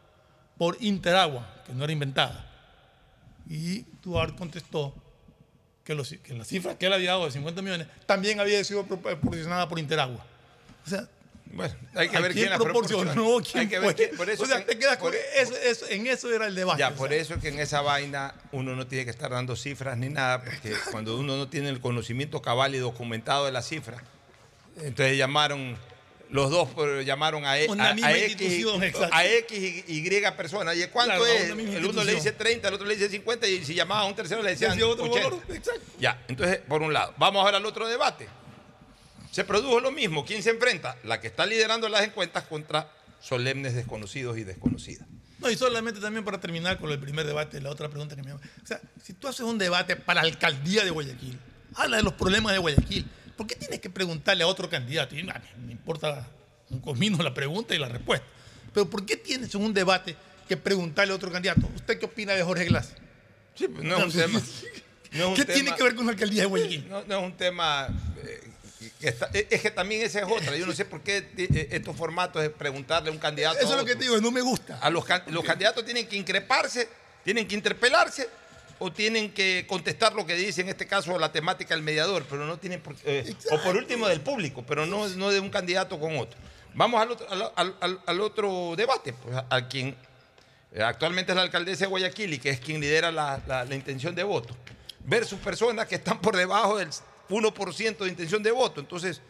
por 0.59 0.77
Interagua, 0.81 1.47
que 1.67 1.73
no 1.73 1.85
era 1.85 1.93
inventada. 1.93 2.51
Y 3.49 3.85
Duarte 4.03 4.37
contestó 4.37 4.95
que, 5.85 5.97
que 6.23 6.35
la 6.35 6.45
cifra 6.45 6.79
que 6.79 6.87
él 6.87 6.93
había 6.93 7.11
dado 7.11 7.27
de 7.27 7.33
50 7.33 7.63
millones 7.63 7.89
también 8.07 8.41
había 8.41 8.63
sido 8.65 8.85
proporcionada 8.85 9.69
por 9.69 9.79
Interagua. 9.79 10.25
O 10.87 10.89
sea, 10.89 11.09
bueno, 11.55 11.75
hay 11.95 12.09
que 12.09 12.21
ver 12.21 12.33
quién, 12.33 12.51
la 12.51 12.59
proporcionó. 12.59 13.41
Quién 13.41 13.71
por 14.17 14.29
eso 14.29 14.43
o 14.43 14.47
sea, 14.47 14.65
te 14.65 14.77
quedas 14.77 14.97
con 14.97 15.13
eso, 15.37 15.87
en 15.89 16.07
eso 16.07 16.33
era 16.33 16.47
el 16.47 16.55
debate. 16.55 16.81
Ya, 16.81 16.95
por 16.95 17.13
eso 17.13 17.39
que 17.39 17.49
en 17.49 17.61
esa 17.61 17.81
vaina 17.81 18.35
uno 18.53 18.75
no 18.75 18.87
tiene 18.87 19.05
que 19.05 19.11
estar 19.11 19.31
dando 19.31 19.55
cifras 19.55 19.97
ni 19.97 20.09
nada, 20.09 20.43
porque 20.43 20.75
cuando 20.91 21.17
uno 21.17 21.37
no 21.37 21.49
tiene 21.49 21.69
el 21.69 21.81
conocimiento 21.81 22.43
cabal 22.43 22.75
y 22.75 22.79
documentado 22.79 23.47
de 23.47 23.53
las 23.53 23.69
cifras, 23.69 24.03
entonces 24.77 25.17
llamaron 25.17 25.77
los 26.31 26.51
dos 26.51 26.69
llamaron 27.05 27.45
a, 27.45 27.59
e, 27.59 27.69
a, 27.79 28.17
X, 28.17 28.67
a 29.11 29.25
X 29.27 29.85
y 29.89 30.07
Y 30.07 30.31
personas. 30.37 30.77
¿Y 30.77 30.87
cuánto 30.89 31.27
es? 31.27 31.51
El 31.51 31.87
uno 31.87 32.05
le 32.05 32.15
dice 32.15 32.33
30, 32.33 32.69
el 32.69 32.75
otro 32.75 32.87
le 32.87 32.97
dice 32.97 33.09
50 33.09 33.47
y 33.47 33.65
si 33.65 33.75
llamaba 33.75 34.03
a 34.03 34.05
un 34.07 34.15
tercero 34.15 34.43
le 34.43 34.51
decían 34.51 34.81
80. 34.81 35.37
Ya, 35.99 36.23
entonces, 36.29 36.59
por 36.69 36.83
un 36.83 36.93
lado. 36.93 37.15
Vamos 37.19 37.45
ahora 37.45 37.59
al 37.59 37.67
otro 37.67 37.89
debate 37.89 38.27
se 39.35 39.43
produjo 39.43 39.81
lo 39.81 39.91
mismo. 39.91 40.25
¿Quién 40.25 40.45
se 40.45 40.51
enfrenta? 40.51 40.97
La 41.03 41.21
que 41.21 41.27
está 41.27 41.45
liderando 41.45 41.89
las 41.89 42.05
encuestas 42.05 42.45
contra 42.45 42.89
solemnes 43.21 43.75
desconocidos 43.75 44.39
y 44.39 44.45
desconocidas. 44.45 45.09
No, 45.41 45.51
y 45.51 45.57
solamente 45.57 46.01
también 46.01 46.25
para 46.25 46.39
terminar 46.39 46.79
con 46.79 46.89
el 46.93 47.01
primer 47.01 47.27
debate, 47.27 47.61
la 47.61 47.71
otra 47.71 47.89
pregunta 47.89 48.15
que 48.15 48.23
me 48.23 48.33
O 48.33 48.39
sea, 48.63 48.81
si 49.03 49.13
tú 49.13 49.27
haces 49.27 49.41
un 49.41 49.59
debate 49.59 49.97
para 49.97 50.23
la 50.23 50.29
alcaldía 50.29 50.85
de 50.85 50.91
Guayaquil, 50.91 51.37
habla 51.75 51.97
de 51.97 52.05
los 52.05 52.13
problemas 52.13 52.53
de 52.53 52.59
Guayaquil, 52.59 53.11
¿por 53.37 53.47
qué 53.47 53.57
tienes 53.57 53.81
que 53.81 53.91
preguntarle 53.91 54.45
a 54.45 54.47
otro 54.47 54.69
candidato? 54.69 55.17
Y, 55.17 55.23
me 55.23 55.73
importa 55.73 56.27
un 56.71 56.81
comino 56.81 57.23
la 57.23 57.35
pregunta 57.35 57.75
y 57.75 57.79
la 57.79 57.89
respuesta. 57.89 58.27
Pero 58.73 58.89
¿por 58.89 59.05
qué 59.07 59.17
tienes 59.17 59.55
en 59.55 59.63
un 59.63 59.75
debate 59.75 60.17
que 60.49 60.57
preguntarle 60.57 61.13
a 61.13 61.17
otro 61.17 61.31
candidato? 61.31 61.69
¿Usted 61.75 61.99
qué 61.99 62.07
opina 62.07 62.33
de 62.33 62.43
Jorge 62.43 62.65
Glass? 62.67 62.91
Sí, 63.55 63.69
pues 63.69 63.85
no 63.85 63.99
es 63.99 64.05
un 64.05 64.13
tema. 64.13 64.43
¿Qué 65.37 65.45
tiene 65.45 65.75
que 65.77 65.83
ver 65.83 65.95
con 65.95 66.07
la 66.07 66.13
alcaldía 66.13 66.43
de 66.43 66.47
Guayaquil? 66.47 66.89
No, 66.89 67.01
es 67.01 67.25
un 67.25 67.37
tema 67.37 67.89
eh, 68.25 68.41
es 69.01 69.61
que 69.61 69.71
también 69.71 70.03
esa 70.03 70.21
es 70.21 70.25
otra. 70.25 70.57
Yo 70.57 70.67
no 70.67 70.73
sé 70.73 70.85
por 70.85 71.03
qué 71.03 71.29
eh, 71.37 71.69
estos 71.71 71.97
formatos 71.97 72.43
de 72.43 72.51
preguntarle 72.51 73.11
a 73.11 73.13
un 73.13 73.19
candidato. 73.19 73.59
Eso 73.59 73.71
es 73.71 73.77
lo 73.77 73.85
que 73.85 73.95
te 73.95 74.05
digo, 74.05 74.21
no 74.21 74.31
me 74.31 74.41
gusta. 74.41 74.79
A 74.79 74.91
los, 74.91 75.05
los 75.29 75.45
candidatos 75.45 75.85
tienen 75.85 76.07
que 76.07 76.17
increparse, 76.17 76.89
tienen 77.23 77.47
que 77.47 77.55
interpelarse 77.55 78.29
o 78.85 78.93
tienen 78.93 79.33
que 79.33 79.65
contestar 79.67 80.13
lo 80.15 80.27
que 80.27 80.35
dice 80.35 80.61
en 80.61 80.69
este 80.69 80.87
caso 80.87 81.19
la 81.19 81.33
temática 81.33 81.75
del 81.75 81.83
mediador, 81.83 82.27
pero 82.29 82.45
no 82.45 82.59
tienen 82.59 82.83
eh, 83.05 83.35
o 83.51 83.63
por 83.63 83.77
último 83.77 84.07
del 84.07 84.21
público, 84.21 84.63
pero 84.67 84.85
no, 84.85 85.09
no 85.09 85.31
de 85.31 85.41
un 85.41 85.49
candidato 85.49 85.99
con 85.99 86.19
otro. 86.19 86.39
Vamos 86.75 87.01
al 87.01 87.13
otro, 87.13 87.27
al, 88.07 88.21
otro 88.21 88.75
debate, 88.77 89.15
pues, 89.15 89.39
a, 89.49 89.69
quien 89.69 89.97
eh, 90.75 90.83
actualmente 90.83 91.33
es 91.33 91.37
la 91.37 91.43
alcaldesa 91.43 91.85
de 91.85 91.87
Guayaquil 91.87 92.35
y 92.35 92.39
que 92.39 92.51
es 92.51 92.61
quien 92.61 92.79
lidera 92.79 93.11
la, 93.11 93.41
la 93.47 93.75
intención 93.75 94.15
de 94.15 94.23
voto, 94.23 94.55
versus 95.01 95.39
personas 95.39 95.87
que 95.87 95.95
están 95.95 96.21
por 96.21 96.37
debajo 96.37 96.77
del 96.77 96.91
1% 97.31 97.97
de 97.97 98.09
intención 98.09 98.43
de 98.43 98.51
voto. 98.51 98.83
Entonces, 98.83 99.23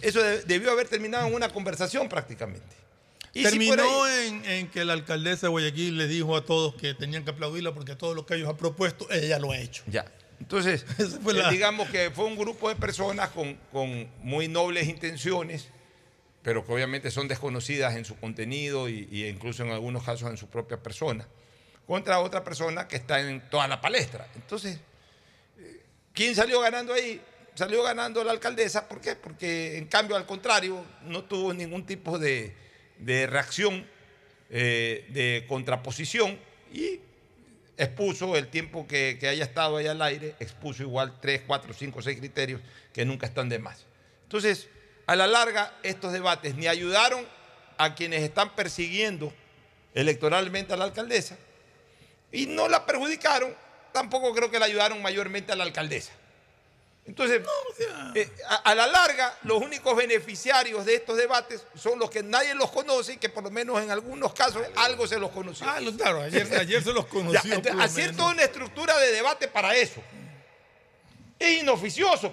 eso 0.00 0.22
debió 0.22 0.70
haber 0.70 0.88
terminado 0.88 1.26
en 1.26 1.34
una 1.34 1.50
conversación 1.50 2.08
prácticamente. 2.08 2.79
Terminó 3.32 4.08
en, 4.08 4.68
que 4.68 4.84
la 4.84 4.94
alcaldesa 4.94 5.46
de 5.46 5.50
Guayaquil 5.50 5.96
le 5.96 6.06
dijo 6.08 6.36
a 6.36 6.44
todos 6.44 6.74
que 6.74 6.94
tenían 6.94 7.24
que 7.24 7.30
aplaudirla 7.30 7.72
porque 7.72 7.94
todo 7.94 8.14
lo 8.14 8.26
que 8.26 8.34
ellos 8.34 8.48
ha 8.48 8.56
propuesto, 8.56 9.10
ella 9.10 9.38
lo 9.38 9.52
ha 9.52 9.58
hecho. 9.58 9.82
Ya. 9.86 10.04
Entonces, 10.40 10.84
eh, 10.98 11.50
digamos 11.50 11.88
que 11.90 12.10
fue 12.10 12.24
un 12.24 12.36
grupo 12.36 12.68
de 12.68 12.76
personas 12.76 13.30
con, 13.30 13.58
muy 14.22 14.48
nobles 14.48 14.88
intenciones, 14.88 15.68
pero 16.42 16.64
que 16.64 16.72
obviamente 16.72 17.10
son 17.10 17.28
desconocidas 17.28 17.94
en 17.96 18.04
su 18.04 18.16
contenido 18.16 18.88
y, 18.88 19.08
y, 19.10 19.26
incluso 19.26 19.62
en 19.62 19.70
algunos 19.70 20.02
casos 20.02 20.30
en 20.30 20.36
su 20.36 20.48
propia 20.48 20.82
persona, 20.82 21.28
contra 21.86 22.20
otra 22.20 22.42
persona 22.42 22.88
que 22.88 22.96
está 22.96 23.20
en 23.20 23.48
toda 23.50 23.68
la 23.68 23.80
palestra. 23.80 24.26
Entonces, 24.34 24.80
¿Quién 26.12 26.34
salió 26.34 26.60
ganando 26.60 26.92
ahí? 26.92 27.20
Salió 27.54 27.82
ganando 27.82 28.22
la 28.24 28.32
alcaldesa. 28.32 28.86
¿Por 28.88 29.00
qué? 29.00 29.16
Porque 29.16 29.78
en 29.78 29.86
cambio, 29.86 30.16
al 30.16 30.26
contrario, 30.26 30.84
no 31.04 31.24
tuvo 31.24 31.52
ningún 31.52 31.86
tipo 31.86 32.18
de, 32.18 32.54
reacción, 33.28 33.86
eh, 34.50 35.06
de 35.10 35.44
contraposición 35.48 36.38
y 36.72 37.00
expuso 37.76 38.36
el 38.36 38.48
tiempo 38.48 38.86
que, 38.86 39.18
haya 39.22 39.44
estado 39.44 39.76
ahí 39.76 39.86
al 39.86 40.02
aire, 40.02 40.34
expuso 40.40 40.82
igual 40.82 41.18
3, 41.20 41.42
4, 41.46 41.72
5, 41.72 42.02
6 42.02 42.18
criterios 42.18 42.60
que 42.92 43.04
nunca 43.04 43.26
están 43.26 43.48
de 43.48 43.58
más. 43.58 43.86
Entonces, 44.24 44.68
a 45.06 45.16
la 45.16 45.26
larga, 45.26 45.72
estos 45.82 46.12
debates 46.12 46.54
ni 46.56 46.66
ayudaron 46.66 47.24
a 47.78 47.94
quienes 47.94 48.22
están 48.22 48.54
persiguiendo 48.54 49.32
electoralmente 49.94 50.74
a 50.74 50.76
la 50.76 50.84
alcaldesa, 50.84 51.38
y 52.32 52.46
no 52.46 52.68
la 52.68 52.86
perjudicaron, 52.86 53.54
tampoco 53.92 54.34
creo 54.34 54.50
que 54.50 54.58
la 54.58 54.66
ayudaron 54.66 55.00
mayormente 55.02 55.52
a 55.52 55.56
la 55.56 55.64
alcaldesa. 55.64 56.12
Entonces, 57.06 57.42
eh, 58.14 58.30
a, 58.48 58.56
a 58.56 58.74
la 58.74 58.86
larga, 58.86 59.36
los 59.42 59.60
únicos 59.60 59.96
beneficiarios 59.96 60.86
de 60.86 60.94
estos 60.94 61.16
debates 61.16 61.62
son 61.74 61.98
los 61.98 62.10
que 62.10 62.22
nadie 62.22 62.54
los 62.54 62.70
conoce 62.70 63.14
y 63.14 63.16
que 63.16 63.28
por 63.28 63.42
lo 63.42 63.50
menos 63.50 63.82
en 63.82 63.90
algunos 63.90 64.32
casos 64.32 64.62
algo 64.76 65.06
se 65.06 65.18
los 65.18 65.30
conoció. 65.30 65.66
Ah, 65.68 65.80
claro, 65.96 66.20
ayer, 66.22 66.46
ayer 66.60 66.82
se 66.84 66.92
los 66.92 67.06
conoció. 67.06 67.42
Ya, 67.42 67.56
entonces, 67.56 67.82
hacer 67.82 68.14
toda 68.14 68.30
una 68.30 68.42
estructura 68.42 68.96
de 68.98 69.12
debate 69.12 69.48
para 69.48 69.74
eso 69.74 70.00
es 71.40 71.62
inoficioso. 71.62 72.32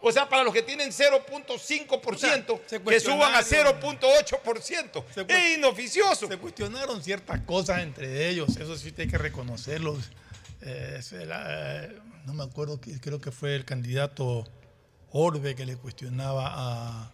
O 0.00 0.12
sea, 0.12 0.28
para 0.28 0.44
los 0.44 0.52
que 0.52 0.62
tienen 0.62 0.90
0.5%, 0.90 2.60
se 2.66 2.80
que 2.80 3.00
suban 3.00 3.34
a 3.34 3.38
cuestionaron. 3.38 3.80
0.8%. 3.80 5.04
Es 5.26 5.56
inoficioso. 5.56 6.28
Se 6.28 6.36
cuestionaron 6.36 7.02
ciertas 7.02 7.40
cosas 7.40 7.80
entre 7.80 8.28
ellos, 8.28 8.56
eso 8.56 8.76
sí 8.76 8.94
hay 8.96 9.08
que 9.08 9.18
reconocerlos. 9.18 10.10
Eh, 10.62 11.00
la- 11.26 11.84
eh, 11.84 11.98
no 12.26 12.34
me 12.34 12.42
acuerdo, 12.44 12.80
que- 12.80 12.98
creo 13.00 13.20
que 13.20 13.30
fue 13.30 13.54
el 13.54 13.64
candidato 13.64 14.44
Orbe 15.10 15.54
que 15.54 15.64
le 15.64 15.76
cuestionaba 15.76 16.52
a, 16.52 17.12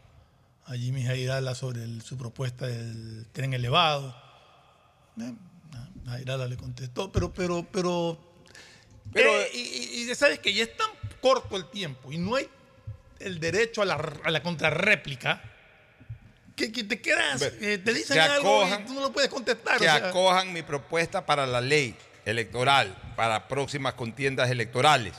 a 0.66 0.74
Jimmy 0.74 1.04
Jairala 1.04 1.54
sobre 1.54 1.84
el- 1.84 2.02
su 2.02 2.16
propuesta 2.16 2.66
del 2.66 3.26
tren 3.32 3.54
elevado. 3.54 4.16
Eh, 5.20 5.32
Jairala 6.06 6.46
le 6.48 6.56
contestó, 6.56 7.12
pero, 7.12 7.32
pero, 7.32 7.66
pero, 7.70 8.18
pero 9.12 9.30
eh, 9.40 9.48
y, 9.54 10.10
y- 10.10 10.14
sabes 10.14 10.38
que 10.40 10.52
ya 10.52 10.64
es 10.64 10.76
tan 10.76 10.88
corto 11.20 11.56
el 11.56 11.66
tiempo 11.70 12.10
y 12.12 12.18
no 12.18 12.34
hay 12.36 12.48
el 13.20 13.38
derecho 13.40 13.80
a 13.82 13.84
la, 13.84 13.94
a 14.24 14.30
la 14.30 14.42
contrarréplica 14.42 15.40
que, 16.56 16.70
que 16.72 16.84
te 16.84 17.00
quedas, 17.00 17.40
te 17.58 17.78
dicen 17.78 18.14
que 18.16 18.20
algo 18.20 18.64
acojan- 18.64 18.82
y 18.82 18.86
tú 18.86 18.94
no 18.94 19.00
lo 19.02 19.12
puedes 19.12 19.30
contestar. 19.30 19.78
que 19.78 19.88
o 19.88 19.92
sea. 19.96 20.08
acojan 20.08 20.52
mi 20.52 20.62
propuesta 20.62 21.24
para 21.24 21.46
la 21.46 21.60
ley 21.60 21.96
electoral, 22.24 22.94
para 23.16 23.48
próximas 23.48 23.94
contiendas 23.94 24.50
electorales. 24.50 25.12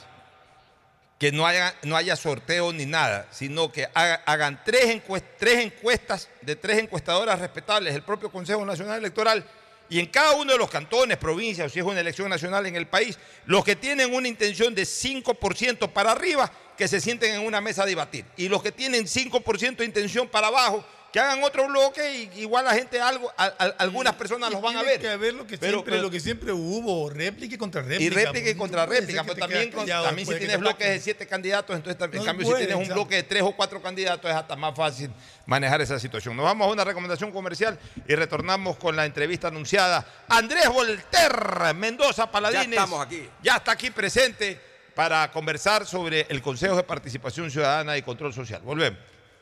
Que 1.18 1.32
no 1.32 1.46
haya, 1.46 1.74
no 1.82 1.96
haya 1.96 2.14
sorteo 2.14 2.72
ni 2.74 2.84
nada, 2.84 3.26
sino 3.30 3.72
que 3.72 3.88
haga- 3.94 4.22
hagan 4.26 4.60
tres, 4.64 5.00
tres 5.38 5.64
encuestas 5.64 6.28
de 6.42 6.56
tres 6.56 6.78
encuestadoras 6.78 7.38
respetables, 7.38 7.94
el 7.94 8.02
propio 8.02 8.30
Consejo 8.30 8.64
Nacional 8.66 8.98
Electoral, 8.98 9.42
y 9.88 10.00
en 10.00 10.06
cada 10.06 10.32
uno 10.32 10.52
de 10.52 10.58
los 10.58 10.68
cantones, 10.68 11.16
provincias, 11.16 11.68
o 11.68 11.70
si 11.72 11.78
es 11.78 11.84
una 11.86 12.00
elección 12.00 12.28
nacional 12.28 12.66
en 12.66 12.76
el 12.76 12.86
país, 12.86 13.18
los 13.46 13.64
que 13.64 13.76
tienen 13.76 14.12
una 14.12 14.28
intención 14.28 14.74
de 14.74 14.82
5% 14.84 15.88
para 15.92 16.12
arriba, 16.12 16.50
que 16.76 16.88
se 16.88 17.00
sienten 17.00 17.34
en 17.36 17.46
una 17.46 17.62
mesa 17.62 17.84
a 17.84 17.86
debatir. 17.86 18.26
Y 18.36 18.48
los 18.48 18.62
que 18.62 18.72
tienen 18.72 19.06
5% 19.06 19.76
de 19.78 19.84
intención 19.86 20.28
para 20.28 20.48
abajo, 20.48 20.84
que 21.16 21.20
hagan 21.20 21.42
otro 21.44 21.66
bloque 21.66 22.28
y 22.34 22.40
igual 22.42 22.66
la 22.66 22.74
gente 22.74 23.00
algo, 23.00 23.32
a- 23.38 23.44
a- 23.46 23.74
algunas 23.78 24.14
personas 24.16 24.50
los 24.52 24.60
van 24.60 24.76
a 24.76 24.82
ver. 24.82 25.00
que 25.00 25.08
haber 25.08 25.32
lo 25.32 25.46
que, 25.46 25.56
Pero- 25.56 25.72
siempre, 25.78 25.92
pero- 25.92 26.02
lo 26.02 26.10
que 26.10 26.20
siempre 26.20 26.52
hubo, 26.52 27.08
réplica 27.08 27.54
y 27.54 27.56
contrarréplica. 27.56 28.02
y 28.04 28.10
réplica 28.10 28.50
y 28.50 28.52
pues, 28.52 28.56
contra 28.58 28.84
réplica, 28.84 29.22
pero 29.24 29.36
también, 29.36 29.72
con- 29.72 29.86
también 29.86 30.28
si 30.28 30.34
tienes 30.34 30.58
bloques 30.58 30.86
de 30.86 31.00
siete 31.00 31.26
candidatos, 31.26 31.74
entonces 31.74 31.98
en 32.02 32.18
No 32.18 32.22
cambio 32.22 32.44
puede, 32.46 32.58
si 32.60 32.66
tienes 32.66 32.76
un 32.76 32.82
exacto. 32.82 33.00
bloque 33.02 33.14
de 33.16 33.22
tres 33.22 33.42
o 33.44 33.52
cuatro 33.52 33.80
candidatos 33.80 34.30
es 34.30 34.36
hasta 34.36 34.56
más 34.56 34.76
fácil 34.76 35.10
manejar 35.46 35.80
esa 35.80 35.98
situación. 35.98 36.36
Nos 36.36 36.44
vamos 36.44 36.68
a 36.68 36.70
una 36.70 36.84
recomendación 36.84 37.32
comercial 37.32 37.78
y 38.06 38.14
retornamos 38.14 38.76
con 38.76 38.94
la 38.94 39.06
entrevista 39.06 39.48
anunciada. 39.48 40.04
Andrés 40.28 40.68
Volter, 40.68 41.74
Mendoza 41.76 42.30
Paladines. 42.30 42.66
Ya 42.66 42.72
estamos 42.82 43.00
aquí. 43.06 43.26
Ya 43.42 43.56
está 43.56 43.72
aquí 43.72 43.88
presente 43.90 44.60
para 44.94 45.30
conversar 45.30 45.86
sobre 45.86 46.26
el 46.28 46.42
Consejo 46.42 46.76
de 46.76 46.82
Participación 46.82 47.50
Ciudadana 47.50 47.96
y 47.96 48.02
Control 48.02 48.34
Social. 48.34 48.60
Volvemos. 48.62 48.98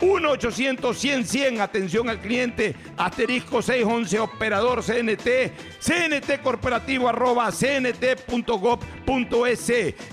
1-800-100-100, 0.00 1.60
atención 1.60 2.08
al 2.08 2.20
cliente, 2.20 2.74
asterisco 2.96 3.62
611, 3.62 4.18
operador 4.20 4.82
CNT, 4.82 5.52
CNT 5.80 6.42
corporativo 6.42 7.08
arroba 7.08 7.50
cnt.gov.es. 7.50 8.34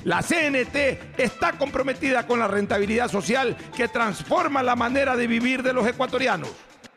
La 0.04 0.22
CNT 0.22 1.20
está 1.20 1.54
comprometida 1.54 2.28
con 2.28 2.40
la 2.40 2.48
rentabilidad 2.48 3.10
social 3.10 3.56
que 3.76 3.88
transforma 3.88 4.64
la 4.64 4.76
manera 4.76 5.16
de 5.16 5.28
vivir 5.28 5.64
de 5.64 5.74
los 5.74 5.88
ecuatorianos. 5.88 6.50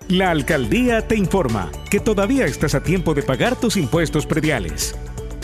La 0.08 0.30
alcaldía 0.30 1.08
te 1.08 1.16
informa 1.16 1.72
que 1.90 1.98
todavía 1.98 2.46
estás 2.46 2.76
a 2.76 2.82
tiempo 2.82 3.12
de 3.12 3.22
pagar 3.22 3.56
tus 3.56 3.76
impuestos 3.76 4.24
prediales. 4.24 4.94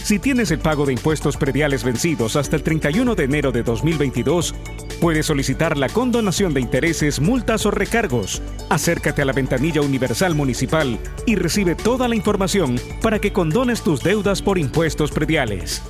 Si 0.03 0.19
tienes 0.19 0.51
el 0.51 0.59
pago 0.59 0.85
de 0.85 0.93
impuestos 0.93 1.37
prediales 1.37 1.85
vencidos 1.85 2.35
hasta 2.35 2.57
el 2.57 2.63
31 2.65 3.15
de 3.15 3.25
enero 3.25 3.53
de 3.53 3.63
2022, 3.63 4.53
puedes 5.01 5.27
solicitar 5.27 5.79
la 5.79 5.89
condonación 5.89 6.53
de 6.53 6.61
intereses, 6.61 7.21
multas 7.21 7.67
o 7.67 7.71
recargos. 7.71 8.43
Acércate 8.69 9.23
a 9.23 9.25
la 9.25 9.33
ventanilla 9.33 9.81
universal 9.81 10.35
municipal 10.35 10.99
y 11.25 11.37
recibe 11.37 11.77
toda 11.77 12.09
la 12.09 12.17
información 12.17 12.81
para 13.01 13.21
que 13.21 13.33
condones 13.33 13.83
tus 13.83 14.03
deudas 14.03 14.43
por 14.43 14.59
impuestos 14.59 15.13
prediales. 15.13 15.83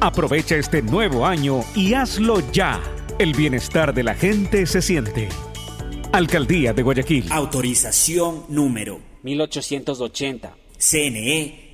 Aprovecha 0.00 0.56
este 0.56 0.82
nuevo 0.82 1.24
año 1.24 1.60
y 1.76 1.94
hazlo 1.94 2.42
ya. 2.52 2.80
El 3.20 3.34
bienestar 3.34 3.94
de 3.94 4.02
la 4.02 4.14
gente 4.14 4.66
se 4.66 4.82
siente. 4.82 5.28
Alcaldía 6.12 6.72
de 6.72 6.82
Guayaquil. 6.82 7.30
Autorización 7.30 8.46
número 8.48 8.98
1880. 9.22 10.56
CNE, 10.76 11.59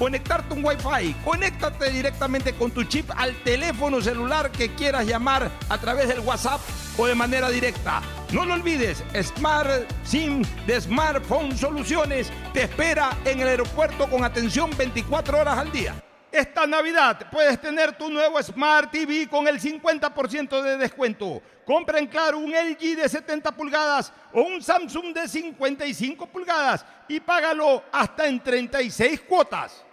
conectarte 0.00 0.54
un 0.54 0.64
Wi-Fi. 0.64 1.14
Conéctate 1.22 1.90
directamente 1.90 2.54
con 2.54 2.70
tu 2.70 2.84
chip 2.84 3.10
al 3.14 3.34
teléfono 3.44 4.00
celular 4.00 4.50
que 4.50 4.74
quieras 4.74 5.06
llamar 5.06 5.50
a 5.68 5.76
través 5.76 6.08
del 6.08 6.20
WhatsApp 6.20 6.58
o 6.96 7.06
de 7.06 7.14
manera 7.14 7.50
directa. 7.50 8.00
No 8.32 8.46
lo 8.46 8.54
olvides, 8.54 9.04
Smart 9.22 9.68
SIM 10.02 10.42
de 10.66 10.80
Smartphone 10.80 11.54
Soluciones 11.54 12.32
te 12.54 12.62
espera 12.62 13.10
en 13.26 13.40
el 13.40 13.48
aeropuerto 13.48 14.08
con 14.08 14.24
atención 14.24 14.70
24 14.74 15.38
horas 15.38 15.58
al 15.58 15.70
día. 15.70 15.94
Esta 16.32 16.66
Navidad 16.66 17.26
puedes 17.30 17.60
tener 17.60 17.92
tu 17.98 18.08
nuevo 18.08 18.42
Smart 18.42 18.90
TV 18.90 19.28
con 19.28 19.46
el 19.48 19.60
50% 19.60 20.62
de 20.62 20.78
descuento. 20.78 21.42
Compra 21.66 21.98
en 21.98 22.06
Claro 22.06 22.38
un 22.38 22.52
LG 22.52 22.96
de 22.96 23.06
70 23.06 23.52
pulgadas 23.52 24.10
o 24.32 24.40
un 24.40 24.62
Samsung 24.62 25.12
de 25.12 25.28
55 25.28 26.26
pulgadas 26.26 26.86
y 27.06 27.20
págalo 27.20 27.82
hasta 27.92 28.26
en 28.26 28.40
36 28.40 29.20
cuotas. 29.28 29.89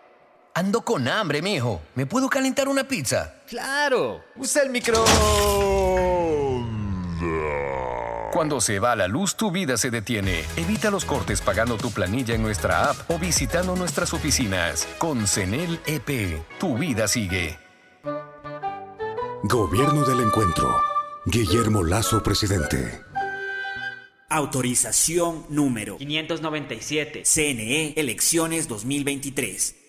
Ando 0.58 0.82
con 0.82 1.08
hambre, 1.08 1.44
mijo. 1.44 1.84
¿Me 1.94 2.08
puedo 2.08 2.30
calentar 2.30 2.68
una 2.68 2.88
pizza? 2.88 3.44
Claro. 3.48 4.24
Usa 4.36 4.64
el 4.64 4.72
micro. 4.72 5.06
Cuando 8.34 8.60
se 8.60 8.80
va 8.80 8.96
la 8.96 9.08
luz, 9.08 9.36
tu 9.36 9.52
vida 9.52 9.78
se 9.78 9.92
detiene. 9.92 10.44
Evita 10.56 10.90
los 10.90 11.06
cortes 11.06 11.42
pagando 11.42 11.78
tu 11.78 11.92
planilla 11.92 12.34
en 12.34 12.42
nuestra 12.42 12.90
app 12.90 12.98
o 13.12 13.20
visitando 13.20 13.76
nuestras 13.76 14.16
oficinas. 14.16 14.88
Con 14.98 15.28
CENEL 15.28 15.80
EP, 15.86 16.42
tu 16.60 16.76
vida 16.76 17.08
sigue. 17.08 17.60
Gobierno 19.44 20.06
del 20.06 20.22
Encuentro. 20.22 20.76
Guillermo 21.28 21.84
Lazo, 21.84 22.24
presidente. 22.24 23.04
Autorización 24.28 25.46
número 25.50 25.98
597. 25.98 27.26
CNE, 27.26 27.94
elecciones 27.96 28.68
2023. 28.68 29.87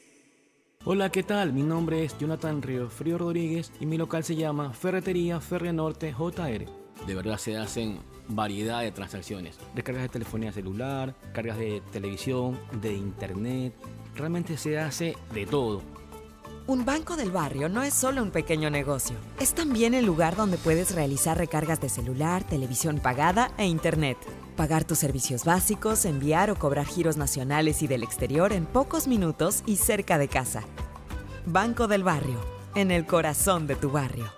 Hola, 0.84 1.10
¿qué 1.10 1.24
tal? 1.24 1.52
Mi 1.52 1.62
nombre 1.62 2.04
es 2.04 2.16
Jonathan 2.18 2.62
Río 2.62 2.88
Frío 2.88 3.18
Rodríguez 3.18 3.72
y 3.80 3.84
mi 3.84 3.98
local 3.98 4.22
se 4.22 4.36
llama 4.36 4.72
Ferretería 4.72 5.40
Ferrenorte 5.40 6.14
JR. 6.16 6.64
De 7.04 7.14
verdad 7.14 7.36
se 7.36 7.56
hacen 7.56 7.98
variedad 8.28 8.80
de 8.82 8.92
transacciones. 8.92 9.58
Descargas 9.74 10.04
de 10.04 10.08
telefonía 10.08 10.52
celular, 10.52 11.16
cargas 11.34 11.58
de 11.58 11.82
televisión, 11.92 12.58
de 12.80 12.94
internet. 12.94 13.74
Realmente 14.14 14.56
se 14.56 14.78
hace 14.78 15.16
de 15.34 15.46
todo. 15.46 15.82
Un 16.68 16.84
banco 16.84 17.16
del 17.16 17.32
barrio 17.32 17.68
no 17.68 17.82
es 17.82 17.92
solo 17.92 18.22
un 18.22 18.30
pequeño 18.30 18.70
negocio. 18.70 19.16
Es 19.40 19.54
también 19.54 19.94
el 19.94 20.06
lugar 20.06 20.36
donde 20.36 20.58
puedes 20.58 20.94
realizar 20.94 21.36
recargas 21.36 21.80
de 21.80 21.88
celular, 21.88 22.44
televisión 22.44 23.00
pagada 23.00 23.50
e 23.58 23.66
internet. 23.66 24.16
Pagar 24.58 24.82
tus 24.82 24.98
servicios 24.98 25.44
básicos, 25.44 26.04
enviar 26.04 26.50
o 26.50 26.56
cobrar 26.56 26.84
giros 26.84 27.16
nacionales 27.16 27.80
y 27.84 27.86
del 27.86 28.02
exterior 28.02 28.52
en 28.52 28.66
pocos 28.66 29.06
minutos 29.06 29.62
y 29.66 29.76
cerca 29.76 30.18
de 30.18 30.26
casa. 30.26 30.64
Banco 31.46 31.86
del 31.86 32.02
barrio, 32.02 32.40
en 32.74 32.90
el 32.90 33.06
corazón 33.06 33.68
de 33.68 33.76
tu 33.76 33.92
barrio. 33.92 34.37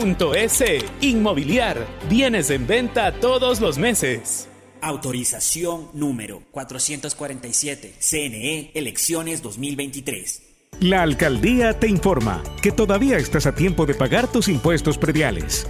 .es. 0.01 0.63
Inmobiliar. 1.01 1.85
Bienes 2.09 2.49
en 2.49 2.65
venta 2.65 3.11
todos 3.19 3.61
los 3.61 3.77
meses. 3.77 4.47
Autorización 4.81 5.89
número 5.93 6.41
447. 6.51 7.93
CNE, 7.99 8.71
elecciones 8.73 9.41
2023. 9.41 10.51
La 10.79 11.03
alcaldía 11.03 11.79
te 11.79 11.87
informa 11.87 12.41
que 12.61 12.71
todavía 12.71 13.17
estás 13.17 13.45
a 13.45 13.53
tiempo 13.53 13.85
de 13.85 13.93
pagar 13.93 14.27
tus 14.31 14.47
impuestos 14.47 14.97
prediales. 14.97 15.67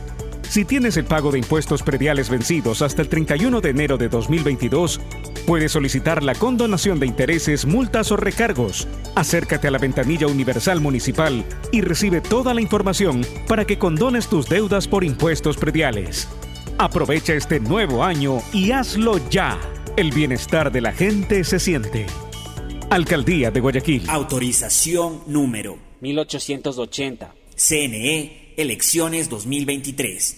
Si 0.51 0.65
tienes 0.65 0.97
el 0.97 1.05
pago 1.05 1.31
de 1.31 1.37
impuestos 1.37 1.81
prediales 1.81 2.29
vencidos 2.29 2.81
hasta 2.81 3.01
el 3.01 3.07
31 3.07 3.61
de 3.61 3.69
enero 3.69 3.97
de 3.97 4.09
2022, 4.09 4.99
puedes 5.47 5.71
solicitar 5.71 6.23
la 6.23 6.35
condonación 6.35 6.99
de 6.99 7.07
intereses, 7.07 7.65
multas 7.65 8.11
o 8.11 8.17
recargos. 8.17 8.85
Acércate 9.15 9.69
a 9.69 9.71
la 9.71 9.77
ventanilla 9.77 10.27
universal 10.27 10.81
municipal 10.81 11.45
y 11.71 11.79
recibe 11.79 12.19
toda 12.19 12.53
la 12.53 12.59
información 12.59 13.25
para 13.47 13.63
que 13.63 13.79
condones 13.79 14.27
tus 14.27 14.49
deudas 14.49 14.89
por 14.89 15.05
impuestos 15.05 15.55
prediales. 15.55 16.27
Aprovecha 16.77 17.33
este 17.33 17.61
nuevo 17.61 18.03
año 18.03 18.39
y 18.51 18.71
hazlo 18.71 19.21
ya. 19.29 19.57
El 19.95 20.11
bienestar 20.11 20.69
de 20.69 20.81
la 20.81 20.91
gente 20.91 21.45
se 21.45 21.59
siente. 21.59 22.07
Alcaldía 22.89 23.51
de 23.51 23.61
Guayaquil. 23.61 24.09
Autorización 24.09 25.21
número 25.27 25.77
1880. 26.01 27.35
CNE, 27.55 28.40
elecciones 28.57 29.29
2023. 29.29 30.37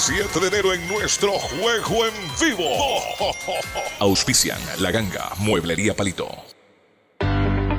7 0.00 0.40
de 0.40 0.46
enero 0.46 0.72
en 0.72 0.88
nuestro 0.88 1.32
juego 1.32 2.06
en 2.06 2.14
vivo. 2.40 2.64
Auspician 3.98 4.58
La 4.78 4.90
Ganga, 4.90 5.32
Mueblería 5.36 5.94
Palito. 5.94 6.49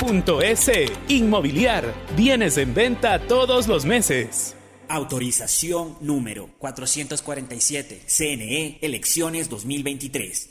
www.inmobiliariapublica.es. 0.00 0.92
Inmobiliar, 1.08 1.94
bienes 2.16 2.56
en 2.56 2.74
venta 2.74 3.18
todos 3.18 3.68
los 3.68 3.84
meses. 3.84 4.56
Autorización 4.88 5.96
número 6.00 6.48
447. 6.58 8.02
CNE, 8.06 8.78
elecciones 8.80 9.48
2023. 9.48 10.50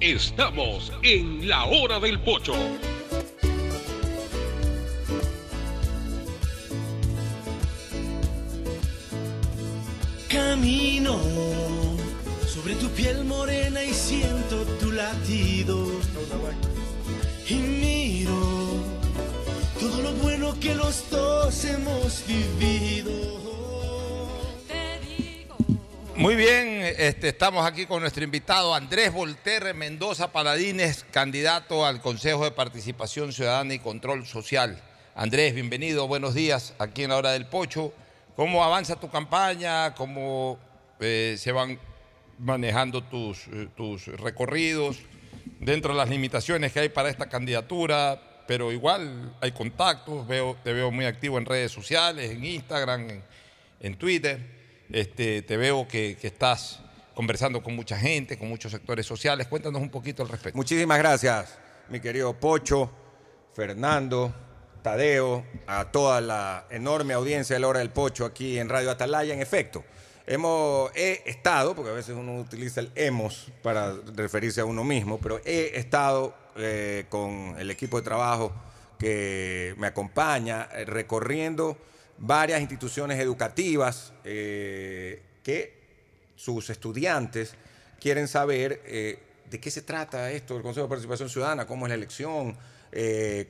Estamos 0.00 0.92
en 1.02 1.48
la 1.48 1.66
hora 1.66 2.00
del 2.00 2.20
pocho. 2.20 2.54
Camino 10.28 11.18
sobre 12.46 12.74
tu 12.74 12.88
piel 12.90 13.24
morena 13.24 13.82
y 13.82 13.92
siento 13.92 14.62
tu 14.80 14.92
latido. 14.92 15.86
Y 17.50 17.54
miro 17.54 18.84
todo 19.80 20.02
lo 20.02 20.12
bueno 20.12 20.54
que 20.60 20.74
los 20.74 21.08
dos 21.08 21.64
hemos 21.64 22.22
vivido. 22.26 23.10
Muy 26.14 26.36
bien, 26.36 26.82
este, 26.98 27.28
estamos 27.28 27.64
aquí 27.64 27.86
con 27.86 28.02
nuestro 28.02 28.22
invitado 28.22 28.74
Andrés 28.74 29.10
Volterre 29.14 29.72
Mendoza 29.72 30.30
Paladines, 30.30 31.06
candidato 31.10 31.86
al 31.86 32.02
Consejo 32.02 32.44
de 32.44 32.50
Participación 32.50 33.32
Ciudadana 33.32 33.72
y 33.72 33.78
Control 33.78 34.26
Social. 34.26 34.82
Andrés, 35.14 35.54
bienvenido, 35.54 36.06
buenos 36.06 36.34
días 36.34 36.74
aquí 36.78 37.04
en 37.04 37.10
la 37.10 37.16
hora 37.16 37.30
del 37.30 37.46
pocho. 37.46 37.94
¿Cómo 38.36 38.62
avanza 38.62 39.00
tu 39.00 39.08
campaña? 39.08 39.94
¿Cómo 39.94 40.58
eh, 41.00 41.36
se 41.38 41.52
van 41.52 41.78
manejando 42.38 43.02
tus, 43.02 43.46
eh, 43.48 43.68
tus 43.74 44.06
recorridos 44.08 44.98
dentro 45.60 45.92
de 45.92 45.98
las 45.98 46.08
limitaciones 46.08 46.72
que 46.72 46.80
hay 46.80 46.88
para 46.88 47.08
esta 47.08 47.28
candidatura? 47.28 48.20
Pero 48.46 48.72
igual 48.72 49.36
hay 49.40 49.52
contactos, 49.52 50.26
veo, 50.26 50.56
te 50.64 50.72
veo 50.72 50.90
muy 50.90 51.04
activo 51.04 51.36
en 51.38 51.44
redes 51.44 51.70
sociales, 51.70 52.30
en 52.30 52.44
Instagram, 52.44 53.22
en, 53.80 53.94
Twitter. 53.96 54.40
Este, 54.90 55.42
te 55.42 55.56
veo 55.56 55.86
que, 55.86 56.16
que 56.18 56.28
estás 56.28 56.80
conversando 57.14 57.62
con 57.62 57.76
mucha 57.76 57.98
gente, 57.98 58.38
con 58.38 58.48
muchos 58.48 58.72
sectores 58.72 59.04
sociales. 59.04 59.48
Cuéntanos 59.48 59.82
un 59.82 59.90
poquito 59.90 60.22
al 60.22 60.28
respecto. 60.28 60.56
Muchísimas 60.56 60.98
gracias, 60.98 61.58
mi 61.88 62.00
querido 62.00 62.32
Pocho, 62.32 62.90
Fernando, 63.54 64.32
Tadeo, 64.82 65.44
a 65.66 65.86
toda 65.90 66.20
la 66.20 66.66
enorme 66.70 67.14
audiencia 67.14 67.54
de 67.54 67.60
la 67.60 67.68
hora 67.68 67.80
del 67.80 67.90
Pocho 67.90 68.24
aquí 68.24 68.58
en 68.58 68.68
Radio 68.68 68.90
Atalaya. 68.90 69.34
En 69.34 69.42
efecto, 69.42 69.84
hemos, 70.28 70.90
he 70.94 71.22
estado, 71.24 71.74
porque 71.74 71.90
a 71.90 71.94
veces 71.94 72.14
uno 72.14 72.36
utiliza 72.36 72.80
el 72.80 72.92
hemos 72.94 73.50
para 73.62 73.94
referirse 74.14 74.60
a 74.60 74.64
uno 74.64 74.84
mismo, 74.84 75.18
pero 75.18 75.40
he 75.44 75.72
estado 75.78 76.34
eh, 76.56 77.06
con 77.08 77.56
el 77.58 77.70
equipo 77.70 77.96
de 77.96 78.02
trabajo 78.02 78.52
que 78.98 79.74
me 79.78 79.86
acompaña 79.86 80.68
eh, 80.72 80.84
recorriendo 80.84 81.78
varias 82.18 82.60
instituciones 82.60 83.18
educativas 83.18 84.12
eh, 84.24 85.22
que 85.42 85.78
sus 86.36 86.68
estudiantes 86.68 87.54
quieren 87.98 88.28
saber 88.28 88.82
de 89.50 89.60
qué 89.60 89.70
se 89.70 89.82
trata 89.82 90.30
esto 90.30 90.54
del 90.54 90.62
Consejo 90.62 90.86
de 90.86 90.90
Participación 90.90 91.28
Ciudadana, 91.28 91.66
cómo 91.66 91.86
es 91.86 91.90
la 91.90 91.96
elección, 91.96 92.56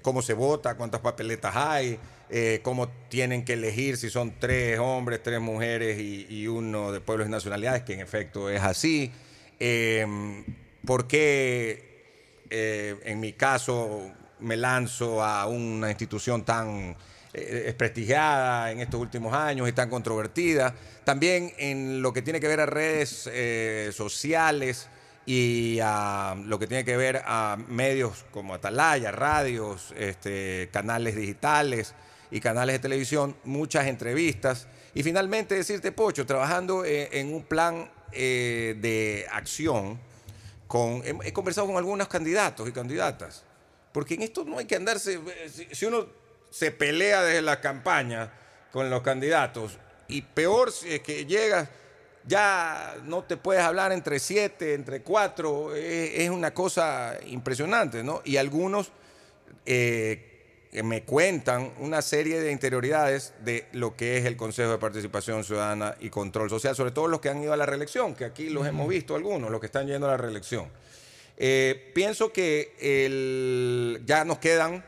cómo 0.00 0.22
se 0.22 0.32
vota, 0.32 0.74
cuántas 0.74 1.00
papeletas 1.02 1.55
hay, 1.55 1.98
eh, 2.30 2.60
cómo 2.62 2.88
tienen 3.09 3.44
que 3.44 3.55
elegir 3.55 3.96
si 3.96 4.10
son 4.10 4.34
tres 4.38 4.78
hombres, 4.78 5.22
tres 5.22 5.40
mujeres 5.40 5.98
y, 5.98 6.46
uno 6.46 6.92
de 6.92 7.00
pueblos 7.00 7.28
y 7.28 7.30
nacionalidades, 7.30 7.84
que 7.84 7.94
en 7.94 8.00
efecto 8.00 8.50
es 8.50 8.60
así. 8.60 9.10
Eh, 9.59 10.06
¿Por 10.84 11.06
qué 11.09 12.44
eh, 12.50 12.96
en 13.05 13.20
mi 13.20 13.32
caso 13.32 14.12
me 14.40 14.56
lanzo 14.56 15.22
a 15.24 15.46
una 15.46 15.88
institución 15.88 16.44
tan 16.44 16.96
eh, 17.32 17.62
desprestigiada 17.66 18.72
en 18.72 18.80
estos 18.80 19.00
últimos 19.00 19.32
años 19.32 19.68
y 19.68 19.72
tan 19.72 19.90
controvertida. 19.90 20.74
También 21.05 21.52
en 21.59 22.02
lo 22.02 22.12
que 22.12 22.22
tiene 22.22 22.40
que 22.40 22.48
ver 22.48 22.60
a 22.60 22.66
redes 22.66 23.28
sociales 23.94 24.88
y 25.24 25.78
a 25.82 26.36
lo 26.44 26.59
que 26.59 26.66
tiene 26.66 26.84
que 26.84 26.96
ver 26.96 27.22
a 27.24 27.56
medios 27.68 28.24
como 28.30 28.55
Atalaya, 28.55 29.12
radios, 29.12 29.92
este, 29.96 30.68
canales 30.72 31.16
digitales 31.16 31.94
y 32.30 32.40
canales 32.40 32.74
de 32.74 32.78
televisión, 32.80 33.36
muchas 33.44 33.86
entrevistas. 33.86 34.66
Y 34.94 35.02
finalmente 35.02 35.55
decirte, 35.55 35.92
Pocho, 35.92 36.26
trabajando 36.26 36.84
eh, 36.84 37.09
en 37.12 37.32
un 37.32 37.42
plan 37.42 37.90
eh, 38.12 38.76
de 38.80 39.26
acción, 39.30 39.98
con, 40.66 41.02
he, 41.05 41.32
conversado 41.32 41.66
con 41.66 41.76
algunos 41.76 42.09
candidatos 42.09 42.68
y 42.68 42.72
candidatas, 42.72 43.44
porque 43.92 44.14
en 44.14 44.22
esto 44.22 44.44
no 44.44 44.59
hay 44.59 44.66
que 44.66 44.76
andarse, 44.76 45.14
eh, 45.14 45.66
si, 45.72 45.86
uno 45.86 46.06
se 46.50 46.70
pelea 46.70 47.22
desde 47.22 47.42
la 47.42 47.60
campaña 47.60 48.32
con 48.70 48.90
los 48.90 49.02
candidatos 49.02 49.78
y 50.09 50.22
peor 50.22 50.72
si 50.72 50.92
es 50.94 51.00
que 51.00 51.24
llegas, 51.24 51.68
ya 52.26 52.96
no 53.05 53.24
te 53.24 53.38
puedes 53.38 53.62
hablar 53.62 53.92
entre 53.92 54.18
siete, 54.18 54.74
entre 54.74 55.02
cuatro, 55.02 55.74
es, 55.74 56.28
una 56.28 56.52
cosa 56.52 57.18
impresionante, 57.26 58.02
¿no? 58.02 58.20
Y 58.24 58.36
algunos 58.36 58.92
me 60.82 61.02
cuentan 61.02 61.72
una 61.78 62.02
serie 62.02 62.40
de 62.40 62.52
interioridades 62.52 63.32
de 63.44 63.66
lo 63.72 63.96
que 63.96 64.18
es 64.18 64.26
el 64.26 64.36
Consejo 64.36 64.70
de 64.70 64.78
Participación 64.78 65.42
Ciudadana 65.44 65.96
y 66.00 66.10
Control 66.10 66.50
Social, 66.50 66.76
sobre 66.76 66.90
todo 66.90 67.08
los 67.08 67.20
que 67.20 67.30
han 67.30 67.42
ido 67.42 67.52
a 67.52 67.56
la 67.56 67.64
reelección, 67.66 68.14
que 68.14 68.24
aquí 68.26 68.50
los 68.50 68.66
hemos 68.66 68.86
visto 68.88 69.16
algunos, 69.16 69.50
los 69.50 69.60
que 69.60 69.66
están 69.66 69.86
yendo 69.86 70.06
a 70.06 70.10
la 70.10 70.16
reelección. 70.18 70.66
Eh, 71.38 71.90
pienso 71.94 72.32
que 72.32 72.74
el- 72.80 74.02
ya 74.04 74.24
nos 74.24 74.38
quedan, 74.38 74.84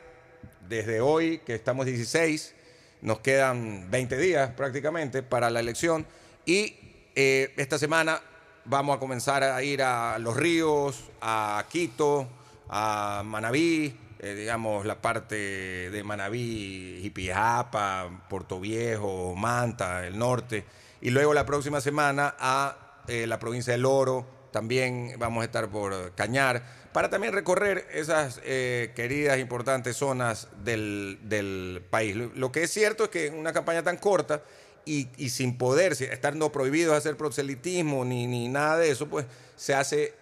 desde 0.69 1.01
hoy, 1.01 1.39
que 1.47 1.55
estamos 1.55 1.87
16, 1.87 2.55
nos 3.03 3.21
quedan 3.21 3.91
20 3.91 4.19
días 4.19 4.51
prácticamente 4.51 5.23
para 5.23 5.49
la 5.49 5.61
elección 5.61 6.07
y 6.45 6.77
eh, 7.17 7.53
esta 7.57 7.79
semana 7.79 8.21
vamos 8.67 8.97
a 8.97 9.01
comenzar 9.01 9.43
a 9.43 9.63
ir 9.63 9.83
a 9.83 10.19
Los 10.19 10.37
Ríos, 10.37 11.05
a 11.23 11.65
Quito, 11.71 12.29
a 12.69 13.23
Manabí, 13.25 13.97
eh, 14.21 14.35
digamos 14.35 14.87
la 14.87 15.01
parte 15.01 15.91
de 15.91 16.05
Manabí, 16.05 17.01
Jipijapa, 17.03 18.27
Puerto 18.29 18.61
Viejo, 18.61 19.35
Manta, 19.35 20.07
el 20.07 20.19
norte, 20.19 20.65
y 21.01 21.11
luego 21.11 21.35
la 21.35 21.47
próxima 21.47 21.81
semana 21.81 22.35
a 22.39 23.03
eh, 23.09 23.27
la 23.27 23.39
provincia 23.39 23.73
del 23.73 23.87
Oro, 23.87 24.27
también 24.53 25.15
vamos 25.19 25.43
a 25.43 25.45
estar 25.45 25.69
por 25.69 26.15
Cañar, 26.15 26.63
para 26.93 27.09
también 27.09 27.33
recorrer 27.33 27.87
esas 27.93 28.41
eh, 28.45 28.93
queridas, 28.97 29.39
importantes 29.39 29.97
zonas 29.97 30.49
del, 30.65 31.19
del 31.23 31.85
país. 31.89 32.17
Lo, 32.17 32.53
que 32.53 32.65
es 32.65 32.71
cierto 32.73 33.05
es 33.05 33.11
que 33.11 33.27
en 33.27 33.35
una 33.35 33.53
campaña 33.53 33.83
tan 33.83 33.97
corta 33.97 34.43
y, 34.85 35.07
sin 35.29 35.57
poder, 35.57 35.93
estar 35.93 36.35
no 36.35 36.51
prohibido 36.51 36.95
hacer 36.95 37.17
proselitismo 37.17 38.05
ni, 38.05 38.27
ni 38.27 38.49
nada 38.49 38.79
de 38.79 38.91
eso, 38.91 39.09
pues 39.09 39.27
se 39.55 39.75
hace, 39.75 40.15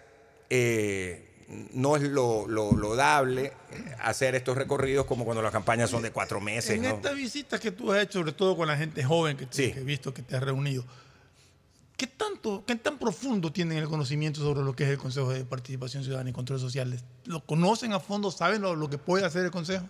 eh, 0.49 1.28
no 1.73 1.95
es 1.95 2.03
lo, 2.03 2.47
lo, 2.47 2.73
lo 2.73 2.95
dable 2.95 3.53
eh, 3.71 3.95
hacer 4.01 4.35
estos 4.35 4.55
recorridos 4.55 5.05
como 5.05 5.25
cuando 5.25 5.41
las 5.41 5.51
campañas 5.51 5.89
son 5.89 6.03
de 6.03 6.11
cuatro 6.11 6.39
meses. 6.39 6.71
En 6.71 6.83
¿no? 6.83 6.89
esta 6.89 7.11
visita 7.11 7.59
que 7.59 7.71
tú 7.71 7.91
has 7.91 8.03
hecho, 8.03 8.19
sobre 8.19 8.33
todo 8.33 8.55
con 8.55 8.67
la 8.67 8.77
gente 8.77 9.03
joven 9.03 9.35
que, 9.35 9.47
que 9.47 9.79
he 9.79 9.83
visto 9.83 10.13
que 10.13 10.21
te 10.21 10.35
has 10.35 10.43
reunido, 10.43 10.85
¿qué 11.97 12.05
tanto, 12.05 12.63
qué 12.67 12.75
tan 12.75 12.99
profundo 12.99 13.51
tienen 13.51 13.79
el 13.79 13.87
conocimiento 13.87 14.41
sobre 14.41 14.63
lo 14.63 14.75
que 14.75 14.83
es 14.83 14.89
el 14.91 14.97
Consejo 14.97 15.31
de 15.33 15.43
Participación 15.43 16.03
Ciudadana 16.03 16.29
y 16.29 16.33
Control 16.33 16.59
Social? 16.59 16.95
¿Lo 17.25 17.43
conocen 17.43 17.93
a 17.93 17.99
fondo? 17.99 18.29
¿Saben 18.29 18.61
lo, 18.61 18.75
lo 18.75 18.89
que 18.89 18.99
puede 18.99 19.25
hacer 19.25 19.43
el 19.43 19.51
Consejo? 19.51 19.85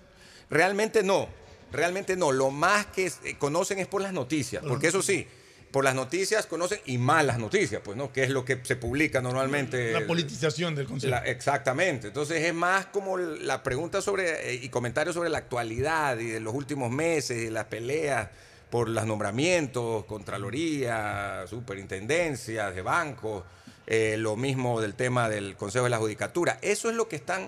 Realmente 0.50 1.04
no, 1.04 1.28
realmente 1.74 2.16
no. 2.16 2.32
Lo 2.32 2.52
más 2.52 2.86
que 2.88 3.12
eh, 3.26 3.38
conocen 3.38 3.80
es 3.80 3.88
por 3.88 4.02
las 4.02 4.14
noticias, 4.14 4.64
porque 4.66 4.88
eso 4.88 5.02
sí, 5.02 5.28
por 5.72 5.84
las 5.84 5.94
noticias 5.96 6.46
conocen 6.48 6.80
y 6.86 6.98
malas 6.98 7.38
noticias, 7.38 7.82
pues, 7.84 7.96
¿no? 7.96 8.12
Que 8.12 8.24
es 8.24 8.30
lo 8.30 8.44
que 8.44 8.60
se 8.64 8.76
publica 8.76 9.22
normalmente. 9.22 9.92
La 9.94 10.06
politización 10.08 10.74
del 10.76 10.88
Consejo. 10.88 11.12
La- 11.12 11.20
exactamente. 11.26 12.08
Entonces 12.08 12.44
es 12.44 12.54
más 12.54 12.88
como 12.88 13.18
la 13.18 13.62
pregunta 13.62 14.02
sobre 14.02 14.52
eh, 14.52 14.56
y 14.56 14.70
comentarios 14.70 15.14
sobre 15.16 15.30
la 15.30 15.38
actualidad 15.40 16.18
y 16.20 16.28
de 16.28 16.40
los 16.40 16.54
últimos 16.56 16.90
meses 16.92 17.38
y 17.44 17.50
las 17.50 17.66
peleas 17.66 18.30
por 18.70 18.88
los 18.90 19.06
nombramientos, 19.06 20.06
Contraloría, 20.06 21.46
superintendencias 21.48 22.76
de 22.76 22.82
bancos, 22.82 23.44
eh, 23.88 24.16
lo 24.18 24.36
mismo 24.36 24.80
del 24.82 24.94
tema 24.94 25.30
del 25.30 25.56
Consejo 25.56 25.86
de 25.86 25.90
la 25.90 25.98
Judicatura. 25.98 26.60
Eso 26.62 26.90
es 26.90 26.96
lo 26.96 27.08
que 27.08 27.16
están 27.16 27.48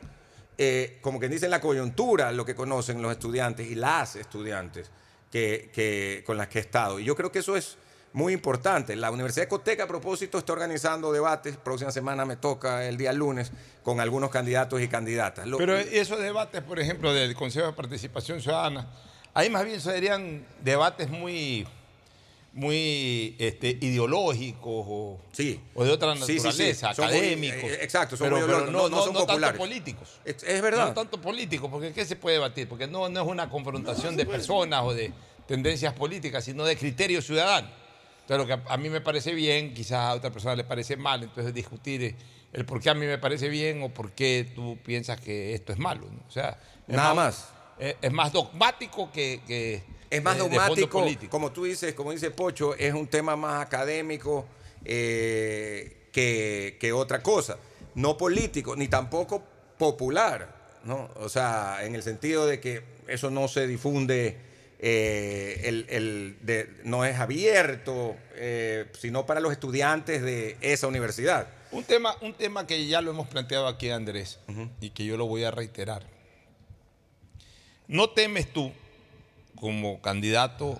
eh, 0.57 0.97
como 1.01 1.19
que 1.19 1.27
dicen 1.27 1.49
la 1.49 1.59
coyuntura, 1.61 2.31
lo 2.31 2.45
que 2.45 2.53
conocen 2.55 3.01
los 3.01 3.11
estudiantes 3.11 3.67
y 3.69 3.75
las 3.75 4.15
estudiantes 4.15 4.91
que, 5.31 5.69
que- 5.73 6.23
con 6.25 6.37
las 6.37 6.47
que 6.49 6.59
he 6.59 6.61
estado. 6.61 6.99
Y 6.99 7.03
yo 7.05 7.15
creo 7.15 7.31
que 7.31 7.39
eso 7.39 7.55
es 7.55 7.77
muy 8.13 8.33
importante. 8.33 8.95
La 8.95 9.09
Universidad 9.11 9.45
de 9.45 9.49
Coteca, 9.49 9.83
a 9.83 9.87
propósito, 9.87 10.37
está 10.37 10.53
organizando 10.53 11.11
debates. 11.11 11.57
Próxima 11.57 11.91
semana 11.91 12.25
me 12.25 12.35
toca 12.35 12.85
el 12.87 12.97
día 12.97 13.13
lunes 13.13 13.51
con 13.83 13.99
algunos 13.99 14.29
candidatos 14.29 14.81
y 14.81 14.87
candidatas. 14.87 15.47
Lo- 15.47 15.57
Pero 15.57 15.77
esos 15.77 16.19
debates, 16.19 16.61
por 16.61 16.79
ejemplo, 16.79 17.13
del 17.13 17.33
Consejo 17.35 17.67
de 17.67 17.73
Participación 17.73 18.41
Ciudadana, 18.41 18.87
ahí 19.33 19.49
más 19.49 19.63
bien 19.65 19.79
serían 19.79 20.45
debates 20.61 21.09
muy, 21.09 21.65
muy 22.53 23.35
este, 23.39 23.77
ideológicos 23.79 24.85
o, 24.87 25.19
o 25.75 25.83
de 25.85 25.89
otra 25.91 26.15
Sí, 26.17 26.21
sí, 26.21 26.39
sí. 26.39 26.45
naturaleza, 26.47 26.87
muy- 26.97 27.05
académicos. 27.05 27.63
eh, 27.71 27.79
exacto, 27.81 28.17
son 28.17 28.25
pero, 28.25 28.37
muy 28.37 28.45
pero 28.45 28.57
ideológicos, 28.63 28.91
no- 28.91 28.97
no 28.97 29.03
son 29.03 29.13
tanto 29.13 29.27
populares. 29.27 29.57
políticos. 29.57 30.09
Es, 30.25 30.43
es 30.43 30.61
verdad. 30.61 30.87
No 30.87 30.93
tanto 30.93 31.21
políticos, 31.21 31.69
porque 31.71 31.93
¿qué 31.93 32.03
se 32.05 32.17
puede 32.17 32.35
debatir? 32.35 32.67
Porque 32.67 32.87
no, 32.87 33.07
no 33.07 33.21
es 33.21 33.27
una 33.27 33.49
confrontación 33.49 34.17
de 34.17 34.25
personas 34.25 34.81
o 34.83 34.93
de 34.93 35.13
tendencias 35.47 35.93
políticas, 35.93 36.43
sino 36.43 36.65
de 36.65 36.75
criterios 36.77 37.25
ciudadanos. 37.25 37.71
Entonces, 38.31 38.57
lo 38.57 38.63
que 38.63 38.69
a- 38.73 38.77
mí 38.77 38.89
me 38.89 39.01
parece 39.01 39.33
bien, 39.33 39.73
quizás 39.73 39.99
a 39.99 40.13
otra 40.13 40.31
persona 40.31 40.55
le 40.55 40.63
parece 40.63 40.95
mal, 40.95 41.23
entonces 41.23 41.53
discutir 41.53 42.01
eh, 42.03 42.15
el 42.53 42.65
por 42.65 42.79
qué 42.79 42.89
a 42.89 42.93
mí 42.93 43.05
me 43.05 43.17
parece 43.17 43.49
bien 43.49 43.83
o 43.83 43.89
por 43.89 44.11
qué 44.13 44.49
tú 44.55 44.77
piensas 44.85 45.19
que 45.19 45.53
esto 45.53 45.73
es 45.73 45.79
malo. 45.79 46.07
¿no? 46.09 46.23
O 46.27 46.31
sea, 46.31 46.57
Nada 46.87 47.13
más. 47.13 47.49
Es, 47.77 47.95
es 48.01 48.11
más 48.11 48.31
dogmático 48.31 49.11
que, 49.11 49.41
que 49.45 49.83
Es 50.09 50.23
más 50.23 50.35
eh, 50.37 50.43
de 50.43 50.49
dogmático, 50.49 50.99
político. 51.01 51.29
como 51.29 51.51
tú 51.51 51.65
dices, 51.65 51.93
como 51.93 52.11
dice 52.13 52.31
Pocho, 52.31 52.73
es 52.75 52.93
un 52.93 53.07
tema 53.07 53.35
más 53.35 53.65
académico 53.65 54.45
eh, 54.85 56.07
que, 56.13 56.77
que 56.79 56.93
otra 56.93 57.21
cosa. 57.21 57.57
No 57.95 58.15
político, 58.17 58.77
ni 58.77 58.87
tampoco 58.87 59.43
popular, 59.77 60.79
¿no? 60.85 61.09
O 61.15 61.27
sea, 61.27 61.79
en 61.83 61.95
el 61.95 62.03
sentido 62.03 62.45
de 62.45 62.61
que 62.61 62.81
eso 63.07 63.29
no 63.29 63.49
se 63.49 63.67
difunde, 63.67 64.37
eh, 64.83 65.61
el, 65.65 65.85
el 65.89 66.37
de- 66.41 66.69
no 66.83 67.05
es 67.05 67.17
abierto, 67.19 68.15
eh, 68.35 68.87
sino 68.99 69.25
para 69.25 69.39
los 69.39 69.51
estudiantes 69.51 70.21
de 70.23 70.57
esa 70.61 70.87
universidad. 70.87 71.47
Un 71.71 71.83
tema, 71.83 72.15
un 72.21 72.33
tema 72.33 72.65
que 72.67 72.87
ya 72.87 72.99
lo 73.01 73.11
hemos 73.11 73.27
planteado 73.27 73.67
aquí, 73.67 73.89
Andrés, 73.91 74.39
y 74.81 74.89
que 74.89 75.05
yo 75.05 75.17
lo 75.17 75.27
voy 75.27 75.43
a 75.43 75.51
reiterar. 75.51 76.05
¿No 77.87 78.09
temes 78.09 78.51
tú, 78.51 78.71
como 79.55 80.01
candidato 80.01 80.79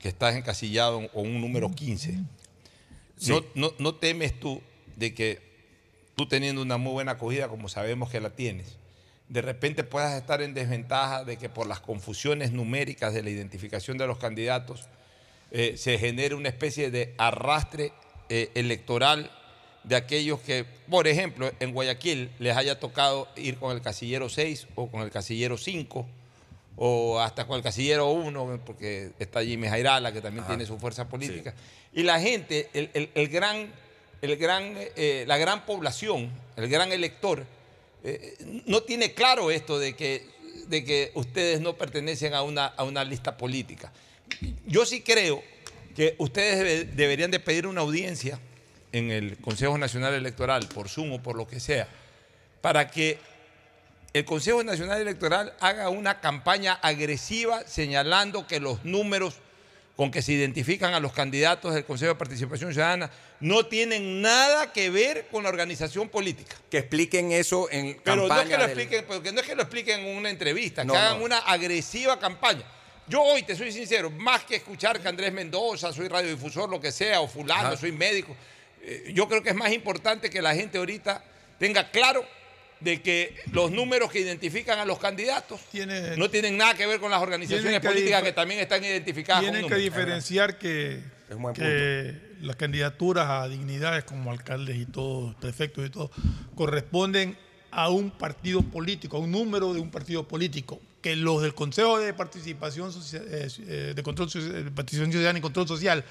que 0.00 0.08
estás 0.08 0.34
encasillado 0.34 1.08
con 1.10 1.26
un 1.26 1.40
número 1.40 1.70
15, 1.70 2.18
Sí. 3.18 3.30
no, 3.32 3.44
no- 3.54 3.72
no 3.78 3.94
temes 3.96 4.38
tú 4.38 4.60
de 4.96 5.14
que 5.14 5.40
tú 6.16 6.26
teniendo 6.26 6.62
una 6.62 6.76
muy 6.78 6.92
buena 6.92 7.12
acogida, 7.12 7.48
como 7.48 7.68
sabemos 7.68 8.10
que 8.10 8.20
la 8.20 8.30
tienes, 8.30 8.77
de 9.28 9.42
repente 9.42 9.84
puedas 9.84 10.14
estar 10.18 10.40
en 10.42 10.54
desventaja 10.54 11.24
de 11.24 11.36
que 11.36 11.48
por 11.48 11.66
las 11.66 11.80
confusiones 11.80 12.52
numéricas 12.52 13.12
de 13.12 13.22
la 13.22 13.30
identificación 13.30 13.98
de 13.98 14.06
los 14.06 14.18
candidatos 14.18 14.86
eh, 15.50 15.74
se 15.76 15.98
genere 15.98 16.34
una 16.34 16.48
especie 16.48 16.90
de 16.90 17.14
arrastre 17.18 17.92
eh, 18.28 18.50
electoral 18.54 19.30
de 19.84 19.96
aquellos 19.96 20.40
que, 20.40 20.64
por 20.90 21.06
ejemplo, 21.08 21.50
en 21.60 21.72
Guayaquil 21.72 22.30
les 22.38 22.56
haya 22.56 22.78
tocado 22.80 23.28
ir 23.36 23.56
con 23.56 23.74
el 23.74 23.80
casillero 23.82 24.28
6 24.28 24.66
o 24.74 24.90
con 24.90 25.02
el 25.02 25.10
casillero 25.10 25.56
5 25.56 26.06
o 26.76 27.18
hasta 27.20 27.46
con 27.46 27.56
el 27.56 27.62
casillero 27.62 28.08
1, 28.10 28.60
porque 28.64 29.10
está 29.18 29.42
Jimmy 29.42 29.68
Jairala, 29.68 30.12
que 30.12 30.20
también 30.20 30.44
tiene 30.46 30.64
su 30.66 30.78
fuerza 30.78 31.08
política. 31.08 31.54
Y 31.92 32.02
la 32.02 32.20
gente, 32.20 32.68
el, 32.72 32.90
el- 32.94 33.10
el 33.14 33.28
gran, 33.28 33.72
el 34.22 34.36
gran, 34.36 34.74
eh, 34.76 35.24
la 35.26 35.38
gran 35.38 35.64
población, 35.66 36.30
el 36.56 36.68
gran 36.68 36.92
elector, 36.92 37.44
eh, 38.10 38.62
no 38.66 38.82
tiene 38.82 39.14
claro 39.14 39.50
esto 39.50 39.78
de 39.78 39.94
que, 39.94 40.26
de 40.66 40.84
que 40.84 41.10
ustedes 41.14 41.60
no 41.60 41.76
pertenecen 41.76 42.34
a 42.34 42.42
una, 42.42 42.66
a 42.66 42.84
una 42.84 43.04
lista 43.04 43.36
política. 43.36 43.92
Yo 44.66 44.84
sí 44.86 45.00
creo 45.00 45.42
que 45.96 46.14
ustedes 46.18 46.58
debe- 46.58 46.84
deberían 46.94 47.30
de 47.30 47.40
pedir 47.40 47.66
una 47.66 47.80
audiencia 47.80 48.38
en 48.92 49.10
el 49.10 49.36
Consejo 49.38 49.76
Nacional 49.78 50.14
Electoral, 50.14 50.66
por 50.68 50.88
Zoom 50.88 51.12
o 51.12 51.22
por 51.22 51.36
lo 51.36 51.46
que 51.46 51.60
sea, 51.60 51.88
para 52.60 52.90
que 52.90 53.18
el 54.14 54.24
Consejo 54.24 54.62
Nacional 54.64 55.00
Electoral 55.00 55.54
haga 55.60 55.90
una 55.90 56.20
campaña 56.20 56.72
agresiva 56.74 57.66
señalando 57.66 58.46
que 58.46 58.60
los 58.60 58.84
números 58.84 59.34
con 59.98 60.12
que 60.12 60.22
se 60.22 60.30
identifican 60.30 60.94
a 60.94 61.00
los 61.00 61.12
candidatos 61.12 61.74
del 61.74 61.84
Consejo 61.84 62.12
de 62.12 62.18
Participación 62.18 62.72
Ciudadana 62.72 63.10
no 63.40 63.66
tienen 63.66 64.22
nada 64.22 64.72
que 64.72 64.90
ver 64.90 65.26
con 65.28 65.42
la 65.42 65.48
organización 65.48 66.08
política. 66.08 66.54
Que 66.70 66.78
expliquen 66.78 67.32
eso 67.32 67.68
en 67.68 67.98
Pero 68.04 68.28
no 68.28 68.40
es 68.40 68.46
que 68.46 68.52
lo 68.56 68.58
del- 68.62 68.78
expliquen, 68.78 69.04
porque 69.08 69.32
no 69.32 69.40
es 69.40 69.46
que 69.48 69.56
lo 69.56 69.62
expliquen 69.62 69.98
en 69.98 70.16
una 70.16 70.30
entrevista, 70.30 70.84
No, 70.84 70.92
que 70.92 70.98
hagan 71.00 71.18
no. 71.18 71.24
una 71.24 71.38
agresiva 71.38 72.16
campaña. 72.20 72.62
Yo 73.08 73.20
hoy, 73.22 73.42
te 73.42 73.56
soy 73.56 73.72
sincero, 73.72 74.08
más 74.08 74.44
que 74.44 74.54
escuchar 74.54 75.00
que 75.00 75.08
Andrés 75.08 75.32
Mendoza, 75.32 75.92
soy 75.92 76.06
radiodifusor, 76.06 76.70
lo 76.70 76.80
que 76.80 76.92
sea, 76.92 77.20
o 77.20 77.26
fulano, 77.26 77.70
Ajá. 77.70 77.76
soy 77.76 77.90
médico, 77.90 78.36
eh, 78.82 79.10
yo 79.12 79.26
creo 79.28 79.42
que 79.42 79.48
es 79.48 79.56
más 79.56 79.72
importante 79.72 80.30
que 80.30 80.40
la 80.40 80.54
gente 80.54 80.78
ahorita 80.78 81.24
tenga 81.58 81.90
claro 81.90 82.24
de 82.80 83.02
que 83.02 83.34
los 83.52 83.70
números 83.70 84.10
que 84.10 84.20
identifican 84.20 84.78
a 84.78 84.84
los 84.84 84.98
candidatos 84.98 85.60
no 86.16 86.30
tienen 86.30 86.56
nada 86.56 86.74
que 86.74 86.86
ver 86.86 87.00
con 87.00 87.10
las 87.10 87.20
organizaciones 87.20 87.80
que 87.80 87.88
políticas 87.88 88.22
que 88.22 88.32
también 88.32 88.60
están 88.60 88.84
identificadas 88.84 89.42
Tienen 89.42 89.62
con 89.62 89.70
que 89.70 89.76
diferenciar 89.76 90.58
que, 90.58 91.00
un 91.30 91.42
buen 91.42 91.54
que 91.54 92.14
las 92.40 92.56
candidaturas 92.56 93.26
a 93.28 93.48
dignidades 93.48 94.04
como 94.04 94.30
alcaldes 94.30 94.76
y 94.76 94.86
todos, 94.86 95.34
prefectos 95.36 95.86
y 95.86 95.90
todo, 95.90 96.10
corresponden 96.54 97.36
a 97.70 97.90
un 97.90 98.10
partido 98.10 98.62
político, 98.62 99.16
a 99.16 99.20
un 99.20 99.32
número 99.32 99.74
de 99.74 99.80
un 99.80 99.90
partido 99.90 100.26
político. 100.26 100.80
Que 101.02 101.14
los 101.14 101.42
del 101.42 101.54
Consejo 101.54 101.98
de 101.98 102.12
Participación 102.12 102.92
Socia- 102.92 103.22
eh, 103.24 103.48
eh, 103.66 103.92
de 103.94 104.02
Control 104.02 104.28
de 104.30 104.70
Participación 104.70 105.12
Ciudadana 105.12 105.38
y 105.38 105.42
Control 105.42 105.68
Social 105.68 106.04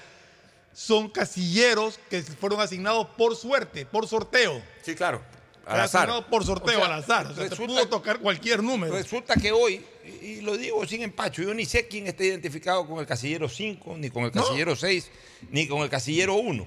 son 0.72 1.08
casilleros 1.10 1.98
que 2.08 2.22
fueron 2.22 2.60
asignados 2.60 3.06
por 3.16 3.36
suerte, 3.36 3.84
por 3.84 4.06
sorteo. 4.06 4.62
Sí, 4.82 4.94
claro. 4.94 5.20
Al 5.68 5.80
azar. 5.80 6.26
por 6.28 6.44
sorteo 6.44 6.78
O 6.78 6.84
sea, 6.84 6.94
al 6.94 7.02
azar. 7.02 7.26
O 7.26 7.34
sea, 7.34 7.44
te 7.44 7.50
resulta- 7.50 7.74
pudo 7.74 7.88
tocar 7.88 8.18
cualquier 8.20 8.62
número. 8.62 8.94
Resulta 8.94 9.34
que 9.34 9.52
hoy, 9.52 9.84
y 10.22 10.40
lo 10.40 10.56
digo 10.56 10.86
sin 10.86 11.02
empacho, 11.02 11.42
yo 11.42 11.52
ni 11.54 11.64
sé 11.66 11.86
quién 11.88 12.06
está 12.06 12.24
identificado 12.24 12.86
con 12.86 12.98
el 12.98 13.06
casillero 13.06 13.48
5, 13.48 13.96
ni 13.98 14.10
con 14.10 14.24
el 14.24 14.32
casillero 14.32 14.74
6, 14.74 15.10
ni 15.50 15.68
con 15.68 15.82
el 15.82 15.90
casillero 15.90 16.34
1. 16.34 16.66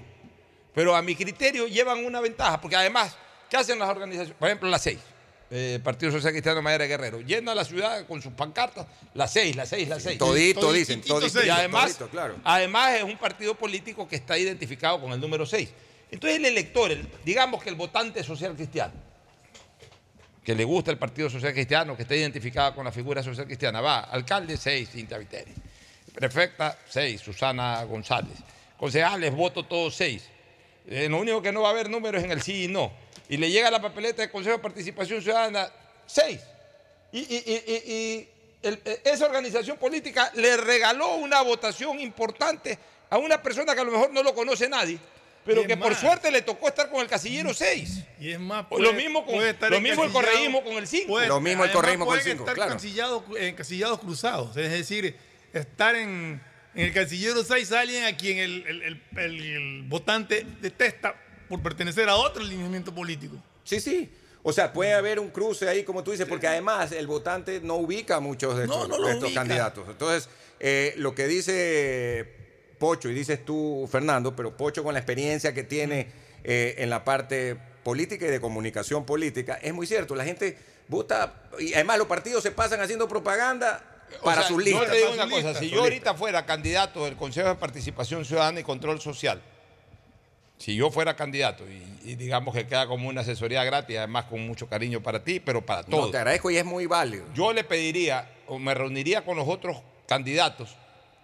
Pero 0.74 0.94
a 0.96 1.02
mi 1.02 1.14
criterio 1.14 1.66
llevan 1.66 2.04
una 2.04 2.20
ventaja, 2.20 2.60
porque 2.60 2.76
además, 2.76 3.14
¿qué 3.50 3.56
hacen 3.56 3.78
las 3.78 3.88
organizaciones? 3.90 4.34
Por 4.38 4.48
ejemplo, 4.48 4.70
la 4.70 4.78
6, 4.78 4.98
eh, 5.50 5.80
Partido 5.84 6.10
Social 6.12 6.32
Cristiano 6.32 6.62
Madera 6.62 6.86
Guerrero, 6.86 7.20
llena 7.20 7.54
la 7.54 7.64
ciudad 7.64 8.06
con 8.06 8.22
sus 8.22 8.32
pancartas, 8.32 8.86
la 9.12 9.28
6, 9.28 9.54
la 9.54 9.66
6, 9.66 9.88
la 9.88 10.00
6. 10.00 10.16
Todito 10.16 10.72
dicen, 10.72 11.02
todito, 11.02 11.44
Y 11.44 11.50
además, 11.50 11.98
todito, 11.98 12.08
claro. 12.08 12.36
además 12.42 12.94
es 12.94 13.02
un 13.02 13.18
partido 13.18 13.54
político 13.54 14.08
que 14.08 14.16
está 14.16 14.38
identificado 14.38 14.98
con 15.00 15.12
el 15.12 15.20
número 15.20 15.44
6. 15.44 15.68
Entonces 16.12 16.38
el 16.38 16.44
elector, 16.44 16.92
el- 16.92 17.08
digamos 17.24 17.62
que 17.62 17.70
el 17.70 17.74
votante 17.74 18.22
social 18.22 18.54
cristiano, 18.54 18.92
que 20.44 20.54
le 20.54 20.64
gusta 20.64 20.90
el 20.90 20.98
Partido 20.98 21.30
Social 21.30 21.52
Cristiano, 21.52 21.96
que 21.96 22.02
está 22.02 22.14
identificada 22.14 22.74
con 22.74 22.84
la 22.84 22.92
figura 22.92 23.22
social 23.22 23.46
cristiana, 23.46 23.80
va, 23.80 24.00
alcalde 24.00 24.56
6, 24.56 24.90
Cintia 24.90 25.16
Viteri, 25.18 25.52
prefecta 26.14 26.76
6, 26.88 27.20
Susana 27.20 27.82
González, 27.84 28.36
concejales, 28.76 29.34
voto 29.34 29.64
todos 29.64 29.94
6. 29.96 30.22
Eh, 30.88 31.08
lo 31.08 31.18
único 31.18 31.40
que 31.40 31.52
no 31.52 31.62
va 31.62 31.68
a 31.68 31.70
haber 31.70 31.88
números 31.88 32.22
en 32.24 32.32
el 32.32 32.42
sí 32.42 32.64
y 32.64 32.68
no. 32.68 32.92
Y 33.28 33.36
le 33.36 33.50
llega 33.50 33.70
la 33.70 33.80
papeleta 33.80 34.20
del 34.22 34.30
Consejo 34.32 34.56
de 34.56 34.62
Participación 34.62 35.22
Ciudadana 35.22 35.70
6. 36.06 36.40
Y, 37.12 37.26
eh, 37.30 38.28
esa 39.04 39.26
organización 39.26 39.76
política 39.78 40.30
le 40.34 40.56
regaló 40.56 41.14
una 41.16 41.40
votación 41.42 42.00
importante 42.00 42.78
a 43.10 43.18
una 43.18 43.40
persona 43.40 43.74
que 43.74 43.80
a 43.80 43.84
lo 43.84 43.92
mejor 43.92 44.12
no 44.12 44.22
lo 44.24 44.34
conoce 44.34 44.68
nadie, 44.68 44.98
pero 45.44 45.66
que 45.66 45.76
por 45.76 45.94
suerte 45.94 46.30
le 46.30 46.42
tocó 46.42 46.68
estar 46.68 46.88
con 46.90 47.00
el 47.00 47.08
casillero 47.08 47.52
6. 47.54 48.04
Y 48.20 48.30
es 48.30 48.40
más, 48.40 48.66
lo 48.70 48.92
mismo 48.92 49.24
con- 49.24 49.34
puede 49.36 49.50
estar 49.50 49.70
lo 49.70 49.80
mismo 49.80 50.04
el 50.04 50.12
correísmo 50.12 50.62
con 50.62 50.74
el 50.74 50.86
cinco. 50.86 51.08
puede- 51.08 51.28
Lo 51.28 51.40
mismo 51.40 51.64
el 51.64 51.72
correísmo 51.72 52.06
con 52.06 52.14
el 52.16 52.20
pueden 52.22 52.36
cinco, 52.38 52.44
estar 52.44 52.54
claro. 52.54 52.72
encasillados, 52.72 53.22
encasillados 53.38 53.98
cruzados. 54.00 54.56
Es 54.56 54.70
decir, 54.70 55.16
estar 55.52 55.96
en, 55.96 56.40
en 56.74 56.84
el 56.86 56.92
cancillero 56.92 57.42
6 57.44 57.72
alguien 57.72 58.04
a 58.04 58.16
quien 58.16 58.38
el, 58.38 58.64
el- 58.66 58.82
el- 58.82 59.02
el- 59.18 59.42
el 59.56 59.82
votante 59.84 60.46
detesta 60.60 61.14
por 61.48 61.60
pertenecer 61.62 62.08
a 62.08 62.16
otro 62.16 62.42
alineamiento 62.42 62.94
político. 62.94 63.36
Sí, 63.64 63.80
sí. 63.80 64.10
O 64.44 64.52
sea, 64.52 64.72
puede 64.72 64.92
haber 64.94 65.20
un 65.20 65.30
cruce 65.30 65.68
ahí, 65.68 65.84
como 65.84 66.02
tú 66.02 66.10
dices, 66.10 66.26
porque 66.26 66.48
además 66.48 66.90
el 66.92 67.06
votante 67.06 67.60
no 67.62 67.76
ubica 67.76 68.16
a 68.16 68.20
muchos 68.20 68.56
de 68.56 68.64
estos, 68.64 68.88
no 68.88 68.98
lo 68.98 69.06
de 69.06 69.12
estos 69.12 69.28
ubica. 69.28 69.40
candidatos. 69.40 69.88
Entonces, 69.88 70.28
eh, 70.58 70.94
lo 70.96 71.14
que 71.14 71.26
dice 71.28 72.41
Pocho 72.82 73.08
y 73.08 73.14
dices 73.14 73.44
tú, 73.44 73.88
Fernando, 73.88 74.34
pero 74.34 74.56
Pocho 74.56 74.82
con 74.82 74.92
la 74.92 74.98
experiencia 74.98 75.54
que 75.54 75.62
tiene 75.62 76.08
eh, 76.42 76.74
en 76.78 76.90
la 76.90 77.04
parte 77.04 77.56
política 77.84 78.26
y 78.26 78.28
de 78.28 78.40
comunicación 78.40 79.06
política, 79.06 79.56
es 79.62 79.72
muy 79.72 79.86
cierto. 79.86 80.16
La 80.16 80.24
gente 80.24 80.58
vota, 80.88 81.32
y 81.60 81.74
además 81.74 81.98
los 81.98 82.08
partidos 82.08 82.42
se 82.42 82.50
pasan 82.50 82.80
haciendo 82.80 83.06
propaganda 83.06 84.02
O 84.20 84.24
para 84.24 84.40
sea, 84.40 84.48
sus 84.48 84.64
listas. 84.64 84.86
Yo 84.86 84.90
te 84.90 84.96
digo 84.96 85.12
una 85.12 85.30
cosa, 85.30 85.54
si 85.54 85.70
yo 85.70 85.82
ahorita 85.82 86.14
fuera 86.14 86.44
candidato 86.44 87.04
del 87.04 87.14
Consejo 87.14 87.50
de 87.50 87.54
Participación 87.54 88.24
Ciudadana 88.24 88.58
y 88.58 88.64
Control 88.64 89.00
Social, 89.00 89.40
si 90.58 90.74
yo 90.74 90.90
fuera 90.90 91.14
candidato 91.14 91.62
y, 91.70 92.10
y 92.10 92.16
digamos 92.16 92.52
que 92.52 92.66
queda 92.66 92.88
como 92.88 93.08
una 93.08 93.20
asesoría 93.20 93.62
gratis, 93.62 93.96
además 93.96 94.24
con 94.24 94.44
mucho 94.44 94.68
cariño 94.68 95.00
para 95.00 95.22
ti, 95.22 95.38
pero 95.38 95.64
para 95.64 95.84
todos. 95.84 96.06
No, 96.06 96.10
te 96.10 96.16
agradezco 96.16 96.50
y 96.50 96.56
es 96.56 96.64
muy 96.64 96.86
válido. 96.86 97.26
Yo 97.32 97.52
le 97.52 97.62
pediría 97.62 98.28
o 98.48 98.58
me 98.58 98.74
reuniría 98.74 99.24
con 99.24 99.36
los 99.36 99.46
otros 99.46 99.76
candidatos 100.08 100.74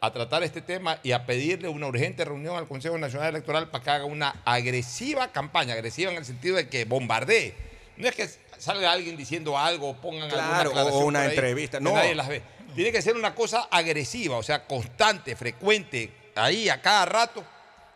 a 0.00 0.12
tratar 0.12 0.42
este 0.42 0.60
tema 0.62 0.98
y 1.02 1.12
a 1.12 1.26
pedirle 1.26 1.68
una 1.68 1.86
urgente 1.86 2.24
reunión 2.24 2.56
al 2.56 2.68
Consejo 2.68 2.96
Nacional 2.98 3.30
Electoral 3.30 3.68
para 3.68 3.82
que 3.84 3.90
haga 3.90 4.04
una 4.04 4.42
agresiva 4.44 5.32
campaña, 5.32 5.74
agresiva 5.74 6.10
en 6.12 6.18
el 6.18 6.24
sentido 6.24 6.56
de 6.56 6.68
que 6.68 6.84
bombardee. 6.84 7.54
No 7.96 8.06
es 8.08 8.14
que 8.14 8.28
salga 8.58 8.92
alguien 8.92 9.16
diciendo 9.16 9.58
algo, 9.58 9.96
pongan 9.96 10.28
Claro, 10.28 10.70
alguna 10.76 10.94
o 10.94 11.04
una 11.04 11.20
ahí, 11.22 11.30
entrevista, 11.30 11.80
no. 11.80 11.94
nadie 11.94 12.14
las 12.14 12.28
ve. 12.28 12.42
Tiene 12.74 12.92
que 12.92 13.02
ser 13.02 13.16
una 13.16 13.34
cosa 13.34 13.68
agresiva, 13.70 14.36
o 14.36 14.42
sea, 14.42 14.66
constante, 14.66 15.34
frecuente, 15.34 16.12
ahí 16.36 16.68
a 16.68 16.80
cada 16.80 17.04
rato, 17.06 17.44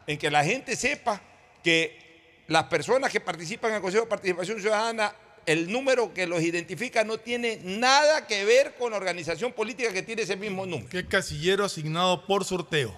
en 0.07 0.19
que 0.19 0.31
la 0.31 0.43
gente 0.43 0.75
sepa 0.75 1.21
que 1.63 2.43
las 2.49 2.65
personas 2.65 3.13
que 3.13 3.21
participan 3.21 3.71
en 3.71 3.77
el 3.77 3.83
Consejo 3.83 4.05
de 4.05 4.11
Participación 4.11 4.61
Ciudadana, 4.61 5.13
el 5.47 5.71
número 5.73 6.13
que 6.15 6.27
los 6.27 6.43
identifica 6.43 7.05
no 7.05 7.19
tiene 7.19 7.61
nada 7.65 8.27
que 8.27 8.45
ver 8.45 8.75
con 8.79 8.93
la 8.93 8.97
organización 8.97 9.53
política 9.53 9.93
que 9.93 10.03
tiene 10.03 10.23
ese 10.23 10.37
mismo 10.37 10.67
número. 10.67 10.89
Que 10.89 11.07
casillero 11.07 11.65
asignado 11.65 12.27
por 12.27 12.45
sorteo. 12.45 12.95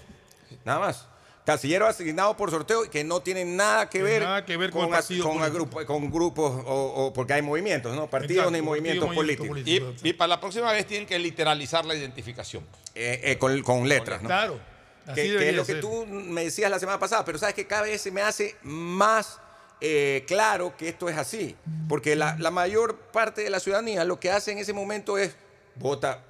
Nada 0.64 0.78
más. 0.80 1.06
Casillero 1.46 1.86
asignado 1.86 2.34
por 2.38 2.50
sorteo 2.50 2.86
y 2.86 2.88
que 2.88 3.04
no 3.04 3.20
tiene 3.20 3.44
nada 3.44 3.90
que 3.90 3.98
Que 3.98 4.04
ver, 4.04 4.22
nada 4.22 4.46
que 4.46 4.56
ver 4.56 4.70
con 4.70 4.88
con, 4.90 5.52
grupo- 5.52 5.84
con 5.84 6.10
grupos, 6.10 6.62
o, 6.64 7.06
o 7.06 7.12
porque 7.12 7.34
hay 7.34 7.42
movimientos, 7.42 7.94
¿no? 7.94 8.08
Partidos 8.08 8.44
Exacto, 8.44 8.50
ni 8.52 8.62
movimientos 8.62 9.14
políticos. 9.14 9.58
Y, 9.66 10.08
y 10.08 10.12
para 10.14 10.28
la 10.28 10.40
próxima 10.40 10.72
vez 10.72 10.86
tienen 10.86 11.06
que 11.06 11.18
literalizar 11.18 11.84
la 11.84 11.94
identificación. 11.94 12.64
Eh, 12.94 13.20
eh, 13.24 13.38
con, 13.38 13.62
con 13.62 13.86
letras, 13.86 14.22
¿no? 14.22 14.28
Claro. 14.28 14.58
Así 15.06 15.20
Que, 15.20 15.50
es 15.50 15.54
lo 15.54 15.66
que 15.66 15.72
ser. 15.72 15.80
tú 15.82 16.06
me 16.06 16.44
decías 16.44 16.70
la 16.70 16.78
semana 16.78 16.98
pasada, 16.98 17.26
pero 17.26 17.36
sabes 17.36 17.54
que 17.54 17.66
cada 17.66 17.82
vez 17.82 18.00
se 18.00 18.10
me 18.10 18.22
hace 18.22 18.56
más 18.62 19.38
eh, 19.86 20.24
claro 20.26 20.74
que 20.78 20.88
esto 20.88 21.10
es 21.10 21.18
así. 21.18 21.56
Porque 21.90 22.16
la, 22.16 22.36
la 22.38 22.50
mayor 22.50 22.96
parte 22.96 23.42
de 23.42 23.50
la 23.50 23.60
ciudadanía 23.60 24.04
lo 24.04 24.18
que 24.18 24.30
hace 24.30 24.50
en 24.50 24.58
ese 24.58 24.72
momento 24.72 25.18
es 25.18 25.36
vota, 25.76 26.22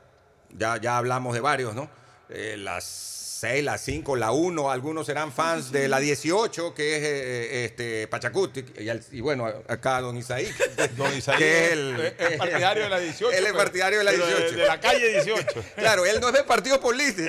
ya, 0.50 0.76
ya 0.78 0.96
hablamos 0.96 1.34
de 1.34 1.40
varios, 1.40 1.72
¿no? 1.72 1.88
Eh, 2.30 2.56
las 2.58 2.84
6, 3.40 3.64
la 3.64 3.78
5, 3.78 4.14
la 4.16 4.30
1, 4.30 4.70
algunos 4.70 5.06
serán 5.06 5.32
fans 5.32 5.72
de 5.72 5.88
la 5.88 5.98
18, 5.98 6.72
que 6.72 6.96
es 6.96 7.02
eh, 7.02 7.64
este, 7.64 8.06
Pachacuti, 8.06 8.64
y, 8.78 9.16
y 9.16 9.20
bueno, 9.20 9.46
acá 9.68 10.00
don 10.00 10.16
Isaí. 10.16 10.48
Don 10.96 11.12
Isaí 11.16 11.38
que 11.38 11.64
es- 11.66 11.72
el, 11.72 12.00
es 12.18 12.36
partidario 12.38 12.84
de 12.84 12.88
la 12.90 12.98
18, 13.00 13.30
Él 13.36 13.36
es 13.38 13.42
pero- 13.52 13.56
partidario 13.56 13.98
de 13.98 14.04
la 14.04 14.10
pero 14.12 14.26
de- 14.26 14.34
18. 14.34 14.56
de 14.56 14.66
la 14.66 14.80
calle 14.80 15.08
18. 15.24 15.46
Claro, 15.76 16.06
él 16.06 16.20
no 16.20 16.28
es 16.28 16.34
del 16.34 16.44
partido 16.44 16.80
político. 16.80 17.22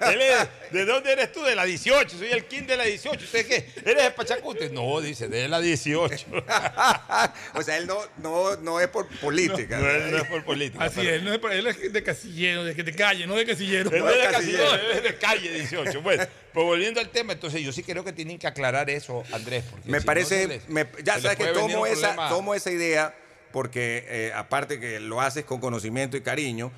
Él 0.00 0.20
es- 0.20 0.48
¿De 0.72 0.84
dónde 0.84 1.12
eres 1.12 1.32
tú? 1.32 1.42
De 1.42 1.54
la 1.54 1.64
18. 1.64 2.18
Soy 2.18 2.28
el 2.32 2.44
king 2.46 2.62
de 2.64 2.76
la 2.76 2.84
18. 2.84 3.24
¿Usted 3.24 3.46
qué? 3.46 3.70
¿Eres 3.84 4.04
de 4.04 4.10
Pachacute? 4.10 4.68
No, 4.70 5.00
dice, 5.00 5.28
de 5.28 5.48
la 5.48 5.60
18. 5.60 6.26
o 7.54 7.62
sea, 7.62 7.76
él 7.78 7.86
no, 7.86 7.98
no, 8.18 8.56
no 8.56 8.80
es 8.80 8.88
por 8.88 9.06
política. 9.20 9.78
No, 9.78 9.88
él 9.90 10.10
no 10.10 10.18
es 10.18 10.24
por 10.28 10.44
política. 10.44 10.84
Así 10.84 10.96
pero- 10.96 11.10
es, 11.16 11.22
no 11.22 11.32
es, 11.32 11.38
por- 11.38 11.52
él 11.52 11.66
es 11.66 11.92
de 11.92 12.02
casillero, 12.02 12.64
de 12.64 12.74
que 12.74 12.84
te 12.84 12.92
calle, 12.94 13.26
no 13.26 13.34
de 13.36 13.46
casillero. 13.46 13.90
Él 13.90 14.00
no 14.00 14.10
es 14.10 14.16
de 14.26 14.30
casillero, 14.32 14.74
él 14.74 14.90
es 14.96 15.02
de 15.02 15.16
calle 15.16 15.45
18. 15.48 16.02
Bueno, 16.02 16.24
pues 16.52 16.66
volviendo 16.66 17.00
al 17.00 17.08
tema, 17.10 17.32
entonces 17.34 17.60
yo 17.62 17.72
sí 17.72 17.82
creo 17.82 18.04
que 18.04 18.12
tienen 18.12 18.38
que 18.38 18.46
aclarar 18.46 18.88
eso, 18.90 19.22
Andrés. 19.32 19.64
Me 19.84 20.00
si 20.00 20.06
parece, 20.06 20.42
se 20.42 20.48
les- 20.48 20.68
me- 20.68 20.86
ya 21.04 21.20
sabes 21.20 21.36
que 21.38 21.46
tomo 21.48 21.86
esa, 21.86 22.00
problema. 22.08 22.28
tomo 22.28 22.54
esa 22.54 22.70
idea 22.70 23.14
porque 23.52 24.04
eh, 24.08 24.32
aparte 24.34 24.78
que 24.80 25.00
lo 25.00 25.20
haces 25.20 25.44
con 25.44 25.60
conocimiento 25.60 26.16
y 26.16 26.20
cariño, 26.22 26.70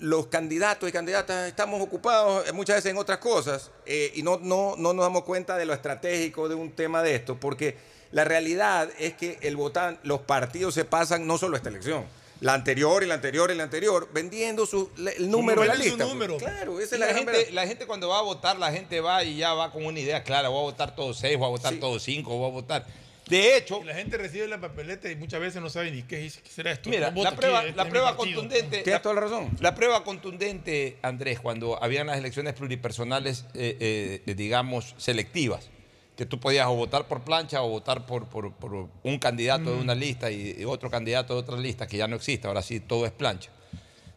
los 0.00 0.26
candidatos 0.26 0.88
y 0.88 0.92
candidatas 0.92 1.46
estamos 1.48 1.80
ocupados 1.80 2.48
eh, 2.48 2.52
muchas 2.52 2.76
veces 2.76 2.90
en 2.90 2.96
otras 2.98 3.18
cosas 3.18 3.70
eh, 3.86 4.10
y 4.14 4.22
no, 4.22 4.38
no, 4.42 4.74
no 4.76 4.92
nos 4.92 5.04
damos 5.04 5.22
cuenta 5.22 5.56
de 5.56 5.64
lo 5.66 5.72
estratégico 5.72 6.48
de 6.48 6.56
un 6.56 6.72
tema 6.72 7.02
de 7.02 7.14
esto, 7.14 7.38
porque 7.38 7.76
la 8.10 8.24
realidad 8.24 8.90
es 8.98 9.14
que 9.14 9.38
el 9.42 9.56
votan, 9.56 9.98
los 10.02 10.20
partidos 10.22 10.74
se 10.74 10.84
pasan 10.84 11.26
no 11.26 11.38
solo 11.38 11.56
esta 11.56 11.68
elección, 11.68 12.04
la 12.42 12.54
anterior 12.54 13.02
y 13.02 13.06
la 13.06 13.14
anterior 13.14 13.50
y 13.50 13.54
la 13.54 13.62
anterior, 13.64 14.08
vendiendo 14.12 14.66
su, 14.66 14.90
el 15.16 15.30
número 15.30 15.62
de 15.62 15.68
la 15.68 15.74
lista. 15.74 16.04
número. 16.04 16.36
Claro, 16.36 16.78
esa 16.80 16.96
Y 16.96 16.96
es 16.96 17.00
la, 17.00 17.06
la, 17.06 17.14
gente, 17.14 17.32
verdad. 17.32 17.52
la 17.52 17.66
gente 17.66 17.86
cuando 17.86 18.08
va 18.08 18.18
a 18.18 18.22
votar, 18.22 18.58
la 18.58 18.70
gente 18.72 19.00
va 19.00 19.24
y 19.24 19.36
ya 19.38 19.54
va 19.54 19.72
con 19.72 19.84
una 19.86 19.98
idea 19.98 20.22
clara, 20.22 20.48
voy 20.50 20.58
a 20.60 20.62
votar 20.64 20.94
todos 20.94 21.18
seis, 21.18 21.38
voy 21.38 21.46
a 21.46 21.50
votar 21.50 21.74
todos 21.76 22.02
cinco, 22.02 22.36
voy 22.36 22.48
a 22.50 22.52
votar. 22.52 22.86
De 23.28 23.56
hecho, 23.56 23.80
Y 23.80 23.84
la 23.84 23.94
gente 23.94 24.18
recibe 24.18 24.48
la 24.48 24.60
papeleta 24.60 25.08
y 25.10 25.14
muchas 25.16 25.40
veces 25.40 25.62
no 25.62 25.70
sabe 25.70 25.90
ni 25.92 26.02
qué, 26.02 26.26
es- 26.26 26.38
qué 26.38 26.50
será 26.50 26.72
esto. 26.72 26.90
Mira, 26.90 27.12
No 27.12 27.22
la 27.22 27.28
aquí, 27.30 27.38
prueba, 27.38 27.60
este 27.64 27.76
la 27.76 27.82
es 27.82 27.86
mi 27.86 27.90
prueba 27.90 28.16
contundente. 28.16 28.78
Tienes 28.82 29.00
toda 29.02 29.14
la 29.14 29.20
razón. 29.22 29.48
La 29.60 29.74
prueba 29.76 30.02
contundente, 30.04 30.98
Andrés, 31.02 31.38
cuando 31.40 31.82
habían 31.82 32.08
las 32.08 32.18
elecciones 32.18 32.52
pluripersonales, 32.54 33.44
eh, 33.54 34.20
eh, 34.26 34.34
digamos, 34.34 34.94
selectivas, 34.98 35.70
que 36.16 36.26
tú 36.26 36.38
podías 36.38 36.66
o 36.66 36.74
votar 36.74 37.08
por 37.08 37.22
plancha 37.22 37.62
o 37.62 37.68
votar 37.68 38.04
por, 38.06 38.26
por- 38.26 38.52
por 38.52 38.88
un 39.02 39.18
candidato 39.18 39.70
de 39.70 39.76
Mm. 39.76 39.80
una 39.80 39.94
lista 39.94 40.30
y, 40.30 40.56
y 40.58 40.64
otro 40.64 40.90
candidato 40.90 41.34
de 41.34 41.40
otra 41.40 41.56
lista, 41.56 41.86
que 41.86 41.96
ya 41.96 42.06
no 42.06 42.16
existe, 42.16 42.46
ahora 42.46 42.62
sí 42.62 42.80
todo 42.80 43.06
es 43.06 43.12
plancha. 43.12 43.50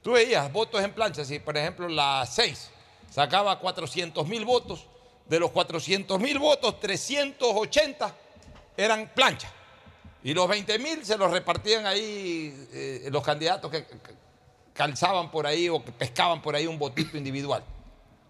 Tú 0.01 0.11
veías 0.11 0.51
votos 0.51 0.83
en 0.83 0.91
plancha, 0.93 1.23
si 1.25 1.39
por 1.39 1.57
ejemplo 1.57 1.87
la 1.87 2.25
6 2.29 2.69
sacaba 3.09 3.59
400 3.59 4.27
mil 4.27 4.43
votos, 4.45 4.85
de 5.27 5.39
los 5.39 5.51
400 5.51 6.19
mil 6.19 6.37
votos, 6.37 6.79
380 6.79 8.13
eran 8.77 9.09
plancha. 9.15 9.51
Y 10.23 10.33
los 10.33 10.47
20 10.47 10.77
mil 10.79 11.05
se 11.05 11.17
los 11.17 11.31
repartían 11.31 11.85
ahí 11.85 12.67
eh, 12.73 13.07
los 13.11 13.23
candidatos 13.23 13.71
que 13.71 13.85
que 13.85 13.97
calzaban 14.73 15.31
por 15.31 15.47
ahí 15.47 15.69
o 15.69 15.83
que 15.83 15.91
pescaban 15.91 16.41
por 16.41 16.55
ahí 16.55 16.67
un 16.67 16.77
votito 16.77 17.17
individual. 17.17 17.63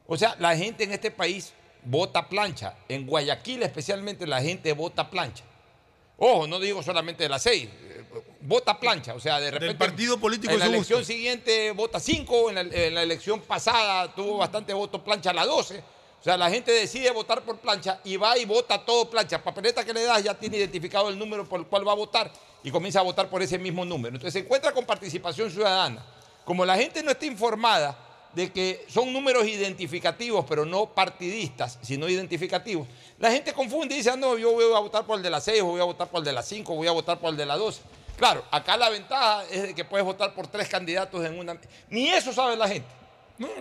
O 0.05 0.15
sea, 0.15 0.35
la 0.39 0.55
gente 0.55 0.83
en 0.83 0.91
este 0.93 1.09
país 1.09 1.53
vota 1.85 2.27
plancha. 2.27 2.75
En 2.89 3.05
Guayaquil 3.05 3.63
especialmente 3.63 4.27
la 4.27 4.41
gente 4.41 4.73
vota 4.73 5.09
plancha. 5.09 5.43
Ojo, 6.17 6.47
no 6.47 6.59
digo 6.59 6.81
solamente 6.81 7.23
de 7.23 7.29
las 7.29 7.43
seis, 7.43 7.67
eh, 7.69 8.03
vota 8.41 8.79
plancha. 8.79 9.13
O 9.13 9.19
sea, 9.19 9.39
de 9.39 9.51
repente... 9.51 9.75
partido 9.75 10.17
político 10.17 10.53
En 10.53 10.59
la 10.59 10.65
elección 10.67 10.99
gusto. 10.99 11.13
siguiente 11.13 11.71
vota 11.71 11.99
cinco, 11.99 12.49
en 12.49 12.55
la, 12.55 12.61
en 12.61 12.95
la 12.95 13.03
elección 13.03 13.41
pasada 13.41 14.13
tuvo 14.13 14.37
bastante 14.37 14.73
voto 14.73 15.03
plancha 15.03 15.31
a 15.31 15.33
la 15.33 15.45
12. 15.45 15.83
O 16.19 16.23
sea, 16.23 16.37
la 16.37 16.49
gente 16.49 16.71
decide 16.71 17.11
votar 17.11 17.43
por 17.43 17.59
plancha 17.59 17.99
y 18.03 18.17
va 18.17 18.37
y 18.37 18.45
vota 18.45 18.83
todo 18.83 19.09
plancha. 19.09 19.43
Papeleta 19.43 19.85
que 19.85 19.93
le 19.93 20.03
das 20.03 20.23
ya 20.23 20.33
tiene 20.33 20.57
identificado 20.57 21.09
el 21.09 21.19
número 21.19 21.47
por 21.47 21.59
el 21.59 21.67
cual 21.67 21.87
va 21.87 21.91
a 21.91 21.95
votar 21.95 22.31
y 22.63 22.71
comienza 22.71 22.99
a 22.99 23.03
votar 23.03 23.29
por 23.29 23.43
ese 23.43 23.59
mismo 23.59 23.85
número. 23.85 24.15
Entonces 24.15 24.33
se 24.33 24.39
encuentra 24.39 24.71
con 24.71 24.85
participación 24.85 25.51
ciudadana. 25.51 26.03
Como 26.43 26.65
la 26.65 26.77
gente 26.77 27.03
no 27.03 27.11
está 27.11 27.25
informada 27.27 27.95
de 28.35 28.51
que 28.51 28.85
son 28.87 29.11
números 29.13 29.45
identificativos, 29.47 30.45
pero 30.47 30.65
no 30.65 30.87
partidistas, 30.93 31.79
sino 31.81 32.07
identificativos, 32.09 32.87
la 33.19 33.31
gente 33.31 33.53
confunde 33.53 33.95
y 33.95 33.99
dice, 33.99 34.09
ah, 34.09 34.17
no, 34.17 34.37
yo 34.37 34.51
voy 34.51 34.65
a 34.75 34.79
votar 34.79 35.05
por 35.05 35.17
el 35.17 35.23
de 35.23 35.29
las 35.29 35.43
6, 35.45 35.61
voy 35.63 35.79
a 35.81 35.85
votar 35.85 36.09
por 36.09 36.19
el 36.19 36.25
de 36.25 36.33
las 36.33 36.47
5, 36.47 36.75
voy 36.75 36.87
a 36.87 36.91
votar 36.91 37.19
por 37.19 37.29
el 37.31 37.37
de 37.37 37.45
las 37.45 37.57
12. 37.57 37.81
Claro, 38.17 38.43
acá 38.51 38.77
la 38.77 38.89
ventaja 38.89 39.43
es 39.51 39.61
de 39.63 39.73
que 39.75 39.83
puedes 39.85 40.05
votar 40.05 40.33
por 40.33 40.47
tres 40.47 40.67
candidatos 40.69 41.25
en 41.25 41.37
una... 41.37 41.57
Ni 41.89 42.09
eso 42.09 42.31
sabe 42.33 42.55
la 42.55 42.67
gente. 42.67 42.87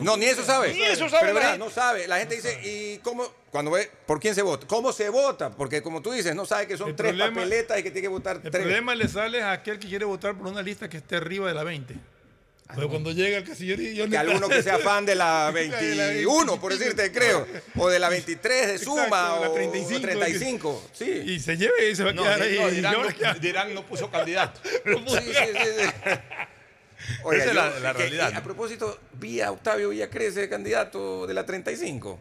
No, 0.01 0.17
ni 0.17 0.27
eso 0.27 0.45
sabe. 0.45 0.73
Ni 0.73 0.83
eso 0.83 1.09
sabe 1.09 1.27
Pero 1.33 1.41
la 1.41 1.59
no 1.59 1.69
sabe. 1.69 2.07
La 2.07 2.19
gente 2.19 2.37
dice, 2.37 2.61
¿y 2.63 2.99
cómo? 2.99 3.25
Cuando 3.51 3.73
ve, 3.73 3.91
¿por 4.07 4.21
quién 4.21 4.33
se 4.37 4.43
vota? 4.43 4.69
¿Cómo 4.69 4.93
se 4.93 5.09
vota? 5.09 5.51
Porque 5.51 5.83
como 5.83 6.01
tú 6.01 6.13
dices, 6.13 6.33
no 6.37 6.47
sabe 6.47 6.69
que 6.69 6.77
son 6.77 6.91
El 6.91 6.95
tres 6.97 7.11
problema- 7.13 7.35
papeletas 7.35 7.79
y 7.81 7.83
que 7.83 7.91
tiene 7.91 8.03
que 8.03 8.09
votar 8.09 8.37
El 8.37 8.43
tres. 8.43 8.63
problema 8.63 8.95
le 8.95 9.09
sale 9.09 9.43
a 9.43 9.51
aquel 9.51 9.81
que 9.81 9.89
quiere 9.89 10.05
votar 10.05 10.37
por 10.39 10.47
una 10.47 10.63
lista 10.63 10.89
que 10.89 10.99
esté 10.99 11.17
arriba 11.17 11.49
de 11.49 11.55
la 11.55 11.65
20. 11.65 11.93
Pero 12.75 12.89
cuando 12.89 13.13
llega 13.13 13.39
el 13.39 13.45
casillerillo... 13.45 14.05
Ah, 14.05 14.09
Que 14.11 14.19
alguno 14.19 14.49
que 14.49 14.63
sea 14.63 14.79
fan 14.79 15.07
de 15.07 15.15
la 15.15 15.51
21, 15.55 16.61
por 16.61 16.77
decirte, 16.77 17.11
creo. 17.13 17.47
O 17.77 17.89
de 17.89 17.99
la 17.99 18.09
23 18.09 18.67
de 18.69 18.79
Suma 18.79 19.05
Exacto, 19.05 19.35
de 19.35 19.41
la 19.41 19.51
o 19.51 19.55
35, 19.55 20.01
35. 20.01 20.91
Sí. 20.93 21.05
Y 21.27 21.41
se 21.41 21.57
lleve 21.57 21.91
y 21.91 21.97
se 21.97 22.05
va 22.05 22.11
a 22.11 22.13
No, 22.13 22.23
quedar 22.23 22.43
ahí. 22.43 22.59
no, 22.59 22.69
¿Y 22.69 22.75
dirán, 22.77 22.95
no, 23.23 23.35
dirán 23.41 23.75
no 23.75 23.87
puso 23.87 24.11
candidato. 24.11 24.61
Sí, 24.65 25.17
sí, 25.19 25.33
sí, 25.33 25.69
sí. 25.79 26.11
Oiga, 27.25 27.43
Esa 27.43 27.51
es 27.51 27.57
la- 27.83 27.93
yo- 27.93 27.99
realidad, 27.99 28.33
¿no? 28.33 28.39
A 28.39 28.43
propósito, 28.43 28.99
vi 29.15 29.41
a 29.41 29.51
Octavio 29.51 29.91
Villacrece, 29.91 30.49
candidato 30.49 31.27
de 31.27 31.35
la 31.35 31.45
35. 31.45 32.19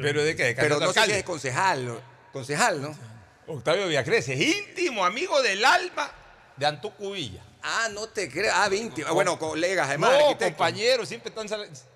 ¿Pero 0.00 0.22
de 0.24 0.34
qué? 0.36 0.54
Pero 0.56 0.56
¿Candidato 0.78 0.86
no 0.86 0.92
sé 0.92 1.04
si 1.06 1.12
es 1.18 1.22
concejal. 1.24 2.00
Concejal, 2.32 2.82
¿no? 2.82 2.98
Octavio 3.46 3.86
Villacrece, 3.86 4.34
íntimo 4.34 5.04
amigo 5.04 5.40
del 5.40 5.64
alma 5.64 6.10
de 6.56 6.66
Antuco 6.66 7.12
Villa. 7.12 7.40
Ah, 7.68 7.88
no 7.92 8.06
te 8.08 8.30
creo. 8.30 8.52
Ah, 8.54 8.68
20. 8.68 9.02
Ah, 9.06 9.10
bueno, 9.12 9.38
colegas, 9.38 9.88
además. 9.88 10.12
no, 10.20 10.38
compañeros, 10.38 11.08
siempre 11.08 11.30
están 11.30 11.48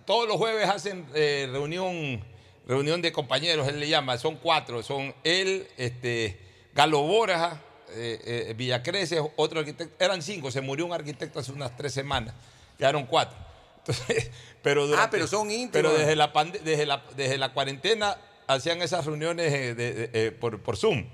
todos 0.05 0.27
los 0.27 0.37
jueves 0.37 0.69
hacen 0.69 1.07
eh, 1.15 1.49
reunión, 1.51 2.25
reunión 2.67 3.01
de 3.01 3.13
compañeros, 3.13 3.69
él 3.69 3.79
le 3.79 3.89
llama, 3.89 4.19
son 4.19 4.35
cuatro, 4.37 4.83
son 4.83 5.15
él, 5.23 5.69
este, 5.77 6.39
Galo 6.75 7.03
Borja, 7.03 7.61
eh, 7.91 8.47
eh, 8.49 8.55
Villacrece, 8.57 9.21
otro 9.37 9.61
arquitecto, 9.61 10.05
eran 10.05 10.23
cinco, 10.23 10.51
se 10.51 10.61
murió 10.61 10.87
un 10.87 10.93
arquitecto 10.93 11.39
hace 11.39 11.53
unas 11.53 11.77
tres 11.77 11.95
semanas, 11.95 12.35
quedaron 12.77 13.07
cuatro. 13.07 13.39
Entonces, 13.79 14.31
pero 14.63 14.87
durante- 14.89 15.07
Ah, 15.07 15.11
pero 15.11 15.27
son 15.29 15.51
íntimos. 15.51 15.71
Pero 15.73 15.93
desde 15.93 16.17
la, 16.17 16.33
pande- 16.33 16.61
desde 16.61 16.85
la, 16.87 17.03
desde 17.17 17.39
la 17.39 17.53
cuarentena 17.53 18.17
hacían 18.49 18.83
esas 18.83 19.07
reuniones 19.07 19.53
eh, 19.53 19.75
de- 19.77 19.93
de- 19.95 20.11
eh, 20.27 20.33
por, 20.33 20.61
por 20.61 20.77
Zoom. 20.77 21.07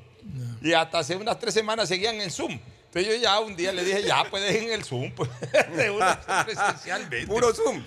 Y 0.62 0.72
hasta 0.72 0.98
hace 1.00 1.14
unas 1.14 1.38
tres 1.38 1.52
semanas 1.54 1.88
seguían 1.88 2.20
en 2.20 2.30
Zoom. 2.30 2.58
Entonces 2.98 3.20
yo 3.20 3.22
ya 3.22 3.40
un 3.40 3.54
día 3.56 3.72
le 3.72 3.84
dije, 3.84 4.02
ya 4.02 4.24
puedes 4.30 4.54
en 4.56 4.72
el 4.72 4.82
Zoom, 4.84 5.12
pues, 5.12 5.28
de 5.76 5.90
una 5.90 6.20
presencialmente. 6.46 7.26
Puro 7.26 7.52
Zoom. 7.54 7.82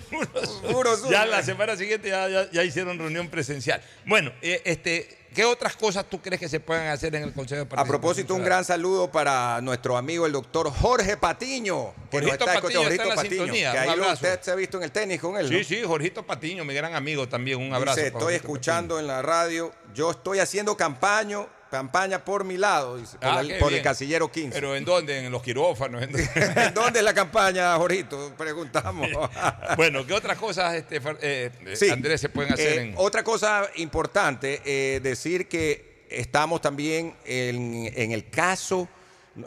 Puro 0.70 0.96
Zoom. 0.96 1.10
Ya 1.10 1.26
la 1.26 1.42
semana 1.42 1.76
siguiente 1.76 2.08
ya, 2.08 2.28
ya- 2.28 2.50
ya 2.50 2.62
hicieron 2.64 2.98
reunión 2.98 3.28
presencial. 3.28 3.82
Bueno, 4.06 4.32
eh, 4.42 4.62
este, 4.64 5.16
¿Qué 5.34 5.44
otras 5.44 5.76
cosas 5.76 6.06
tú 6.10 6.20
crees 6.20 6.40
que 6.40 6.48
se 6.48 6.58
pueden 6.58 6.88
hacer 6.88 7.14
en 7.14 7.22
el 7.22 7.32
Consejo 7.32 7.64
de 7.64 7.76
A 7.80 7.84
propósito, 7.84 8.34
un 8.34 8.42
gran 8.42 8.64
saludo 8.64 9.12
para 9.12 9.60
nuestro 9.60 9.96
amigo 9.96 10.26
el 10.26 10.32
doctor 10.32 10.68
Jorge 10.72 11.16
Patiño. 11.16 11.94
Que 12.10 12.20
nos 12.20 12.30
Jorgito 12.30 12.32
está 12.32 12.44
Patiño 12.46 12.58
escuchando, 12.80 12.90
está 12.90 13.02
en 13.04 13.14
Patiño, 13.14 13.30
sintonía, 13.44 13.72
que 13.72 13.78
ahí 13.78 13.96
lo- 13.96 14.12
usted 14.12 14.40
se 14.42 14.50
ha 14.50 14.54
visto 14.56 14.78
en 14.78 14.82
el 14.82 14.90
tenis 14.90 15.20
con 15.20 15.36
él. 15.36 15.48
¿no? 15.48 15.56
Sí, 15.58 15.62
sí, 15.62 15.82
Jorgito 15.84 16.26
Patiño, 16.26 16.64
mi 16.64 16.74
gran 16.74 16.96
amigo 16.96 17.28
también. 17.28 17.60
Un 17.60 17.72
abrazo. 17.72 17.94
Dice, 17.98 18.08
estoy 18.08 18.22
Jorgito 18.24 18.42
escuchando 18.44 18.98
en 18.98 19.06
la 19.06 19.22
radio, 19.22 19.72
yo 19.94 20.10
estoy 20.10 20.40
haciendo 20.40 20.76
campaña, 20.76 21.46
campaña 21.70 22.24
por 22.24 22.44
mi 22.44 22.56
lado, 22.56 22.96
dice, 22.96 23.16
por, 23.18 23.28
Ah, 23.28 23.40
el, 23.40 23.58
por 23.58 23.68
el 23.68 23.74
bien. 23.74 23.84
casillero 23.84 24.30
15. 24.30 24.50
Pero 24.52 24.74
¿en 24.76 24.84
dónde? 24.84 25.24
En 25.24 25.30
los 25.32 25.42
quirófanos. 25.42 26.02
¿En 26.02 26.10
dónde? 26.12 26.28
¿En 26.66 26.74
dónde 26.74 26.98
es 26.98 27.04
la 27.04 27.14
campaña, 27.14 27.76
Jorgito? 27.76 28.34
Preguntamos. 28.36 29.08
bueno, 29.76 30.04
¿qué 30.06 30.12
otras 30.14 30.36
cosas, 30.38 30.74
este, 30.74 30.96
eh, 30.96 31.50
eh, 31.66 31.76
Sí. 31.76 31.88
Andrés, 31.90 32.20
se 32.20 32.28
pueden 32.28 32.52
hacer 32.52 32.78
Eh, 32.78 32.82
en... 32.82 32.94
Otra 32.96 33.22
cosa 33.22 33.70
importante, 33.76 34.60
eh, 34.64 35.00
decir 35.00 35.48
que 35.48 36.06
estamos 36.10 36.60
también 36.60 37.14
en, 37.24 37.90
en 37.94 38.10
el 38.12 38.28
caso. 38.30 38.88
no- 39.36 39.46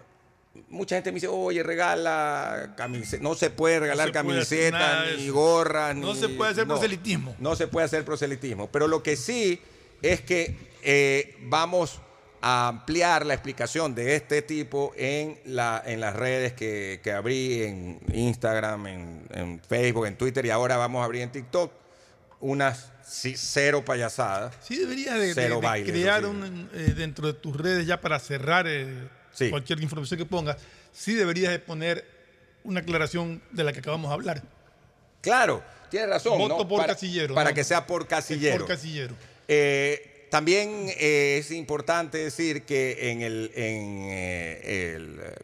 Mucha 0.70 0.96
gente 0.96 1.12
me 1.12 1.16
dice, 1.16 1.28
oye, 1.28 1.62
regala 1.62 2.74
camisetas. 2.78 3.22
No 3.22 3.36
se 3.36 3.50
puede 3.50 3.80
regalar 3.82 4.08
nada 4.08 4.22
camisetas, 4.22 5.18
ni 5.18 5.28
gorras. 5.30 5.94
No 5.96 6.14
ni- 6.14 6.20
se 6.22 6.30
puede 6.30 6.52
hacer 6.52 6.66
no, 6.68 6.76
proselitismo. 6.76 7.36
No 7.40 7.56
se 7.58 7.68
puede 7.68 7.86
hacer 7.86 8.06
proselitismo. 8.06 8.72
Pero 8.72 8.88
lo 8.88 9.04
que 9.04 9.18
sí 9.18 9.62
es 10.02 10.22
que 10.22 10.72
eh, 10.84 11.38
vamos 11.44 12.00
a 12.46 12.68
ampliar 12.68 13.26
la 13.26 13.34
explicación 13.36 13.96
de 13.96 14.18
este 14.18 14.42
tipo 14.42 14.92
en, 14.98 15.40
la, 15.46 15.82
en 15.86 16.02
las 16.02 16.14
redes 16.14 16.52
que, 16.52 17.00
que 17.02 17.14
abrí, 17.14 17.64
en 17.64 18.00
Instagram, 18.14 18.86
en, 18.88 19.28
en 19.34 19.62
Facebook, 19.62 20.08
en 20.08 20.18
Twitter 20.18 20.46
y 20.46 20.50
ahora 20.50 20.76
vamos 20.76 21.02
a 21.02 21.06
abrir 21.06 21.22
en 21.22 21.32
TikTok 21.32 21.72
unas 22.42 22.92
sí, 23.08 23.36
cero 23.38 23.86
payasadas. 23.86 24.54
Sí, 24.62 24.78
deberías 24.78 25.16
de, 25.18 25.28
de- 25.28 25.34
Cero 25.34 25.62
de 25.62 25.84
crear 25.86 26.26
un, 26.26 26.70
eh, 26.74 26.94
dentro 26.98 27.28
de 27.28 27.34
tus 27.34 27.56
redes 27.56 27.88
ya 27.88 28.02
para 28.02 28.20
cerrar 28.20 28.66
eh, 28.68 29.08
Sí. 29.32 29.50
cualquier 29.50 29.82
información 29.82 30.18
que 30.18 30.26
pongas. 30.26 30.58
Sí 30.92 31.14
deberías 31.14 31.52
de 31.54 31.60
poner 31.60 32.06
una 32.66 32.82
aclaración 32.82 33.42
de 33.52 33.64
la 33.64 33.72
que 33.72 33.80
acabamos 33.80 34.10
de 34.10 34.14
hablar. 34.16 34.44
Claro, 35.22 35.64
tienes 35.90 36.10
razón. 36.10 36.38
Voto 36.38 36.58
¿no? 36.58 36.68
por 36.68 36.82
para, 36.82 36.94
casillero. 36.94 37.34
Para 37.34 37.52
¿no? 37.52 37.56
que 37.56 37.64
sea 37.64 37.88
por 37.88 38.06
casillero. 38.06 38.58
Por 38.60 38.68
casillero. 38.68 39.16
Eh, 39.48 40.13
también 40.34 40.88
eh, 40.98 41.38
es 41.40 41.52
importante 41.52 42.18
decir 42.18 42.64
que 42.64 43.12
en, 43.12 43.22
el, 43.22 43.52
en 43.54 44.08
eh, 44.10 44.96
el, 44.96 45.20
eh, 45.22 45.36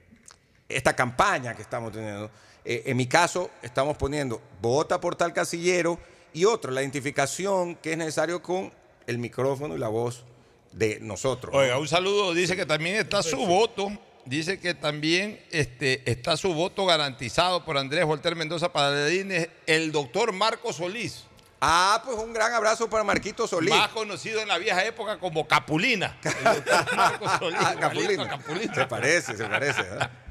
esta 0.68 0.95
campaña 0.95 1.56
que 1.56 1.61
estamos 1.61 1.91
teniendo, 1.91 2.32
eh, 2.66 2.82
en 2.88 2.98
mi 2.98 3.06
caso 3.06 3.52
estamos 3.61 3.98
poniendo 3.98 4.41
vota 4.60 4.99
por 4.99 5.16
tal 5.16 5.32
casillero 5.32 5.99
y 6.34 6.45
otro, 6.45 6.72
la 6.72 6.82
identificación 6.82 7.76
que 7.76 7.91
es 7.91 7.99
necesario 7.99 8.41
con 8.41 8.74
el 9.06 9.20
micrófono 9.20 9.76
y 9.76 9.78
la 9.78 9.90
voz 9.90 10.26
de 10.72 10.99
nosotros. 11.02 11.53
¿no? 11.53 11.60
Oiga, 11.60 11.78
un 11.78 11.88
saludo. 11.88 12.34
Dice 12.34 12.56
que 12.56 12.66
también 12.66 12.95
está 12.95 13.22
su 13.22 13.45
voto. 13.45 13.91
Dice 14.26 14.60
que 14.60 14.74
también 14.74 15.40
este, 15.52 16.02
está 16.10 16.36
su 16.36 16.56
voto 16.56 16.88
garantizado 16.88 17.64
por 17.64 17.78
Andrés 17.78 18.06
Volter 18.06 18.36
Mendoza 18.36 18.74
Paladines, 18.74 19.49
el 19.68 19.91
doctor 19.91 20.32
Marco 20.32 20.74
Solís. 20.74 21.28
Ah, 21.61 22.02
pues 22.06 22.18
un 22.18 22.31
gran 22.31 22.53
abrazo 22.53 22.90
para 22.90 23.03
Marquito 23.03 23.45
Solís. 23.48 23.69
Más 23.69 23.90
conocido 23.90 24.41
en 24.41 24.48
la 24.48 24.57
vieja 24.57 24.84
época 24.86 25.19
como 25.19 25.48
Capulina. 25.48 26.18
Marco 26.95 27.27
Solís. 27.38 27.60
Ah, 27.61 27.76
Capulina. 27.80 28.30
Capulina. 28.30 28.73
Se 28.73 28.86
parece, 28.86 29.36
se 29.36 29.45
parece. 29.45 29.81
¿verdad? 29.84 30.11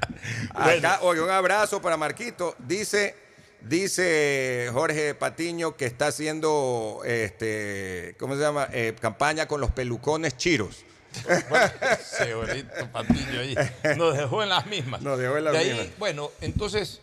Bueno. 0.53 0.89
Acá, 0.89 0.99
oye, 1.03 1.21
un 1.21 1.29
abrazo 1.29 1.81
para 1.81 1.95
Marquito. 1.95 2.55
Dice, 2.57 3.15
dice 3.61 4.69
Jorge 4.73 5.13
Patiño 5.13 5.77
que 5.77 5.85
está 5.85 6.07
haciendo, 6.07 7.01
este, 7.05 8.15
¿cómo 8.19 8.35
se 8.35 8.41
llama? 8.41 8.67
Eh, 8.73 8.95
campaña 8.99 9.47
con 9.47 9.61
los 9.61 9.71
pelucones 9.71 10.35
chiros. 10.35 10.83
Ese 11.27 12.33
bonito 12.33 12.69
Patiño 12.91 13.39
ahí. 13.39 13.55
Nos 13.97 14.17
dejó 14.17 14.43
en 14.43 14.49
las 14.49 14.65
mismas. 14.65 15.01
Nos 15.01 15.17
dejó 15.17 15.37
en 15.37 15.43
las 15.45 15.53
De 15.53 15.59
ahí, 15.59 15.69
mismas. 15.69 15.87
Bueno, 15.97 16.31
entonces, 16.41 16.99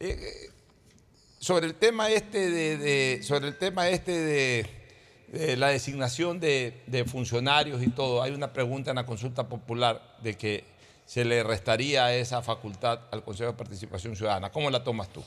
eh, 0.00 0.16
eh, 0.18 0.50
sobre 1.38 1.66
el 1.66 1.74
tema 1.74 2.10
este 2.10 2.50
de, 2.50 3.22
sobre 3.22 3.48
el 3.48 3.56
tema 3.56 3.88
este 3.88 4.12
de, 4.12 5.56
la 5.56 5.68
designación 5.68 6.40
de, 6.40 6.82
de 6.86 7.04
funcionarios 7.04 7.82
y 7.82 7.88
todo, 7.88 8.22
hay 8.22 8.32
una 8.32 8.52
pregunta 8.52 8.90
en 8.90 8.96
la 8.96 9.06
consulta 9.06 9.48
popular 9.48 10.16
de 10.22 10.36
que 10.36 10.64
se 11.04 11.24
le 11.24 11.42
restaría 11.42 12.14
esa 12.14 12.42
facultad 12.42 13.00
al 13.10 13.22
Consejo 13.22 13.52
de 13.52 13.56
Participación 13.56 14.16
Ciudadana. 14.16 14.50
¿Cómo 14.50 14.70
la 14.70 14.82
tomas 14.82 15.08
tú? 15.08 15.22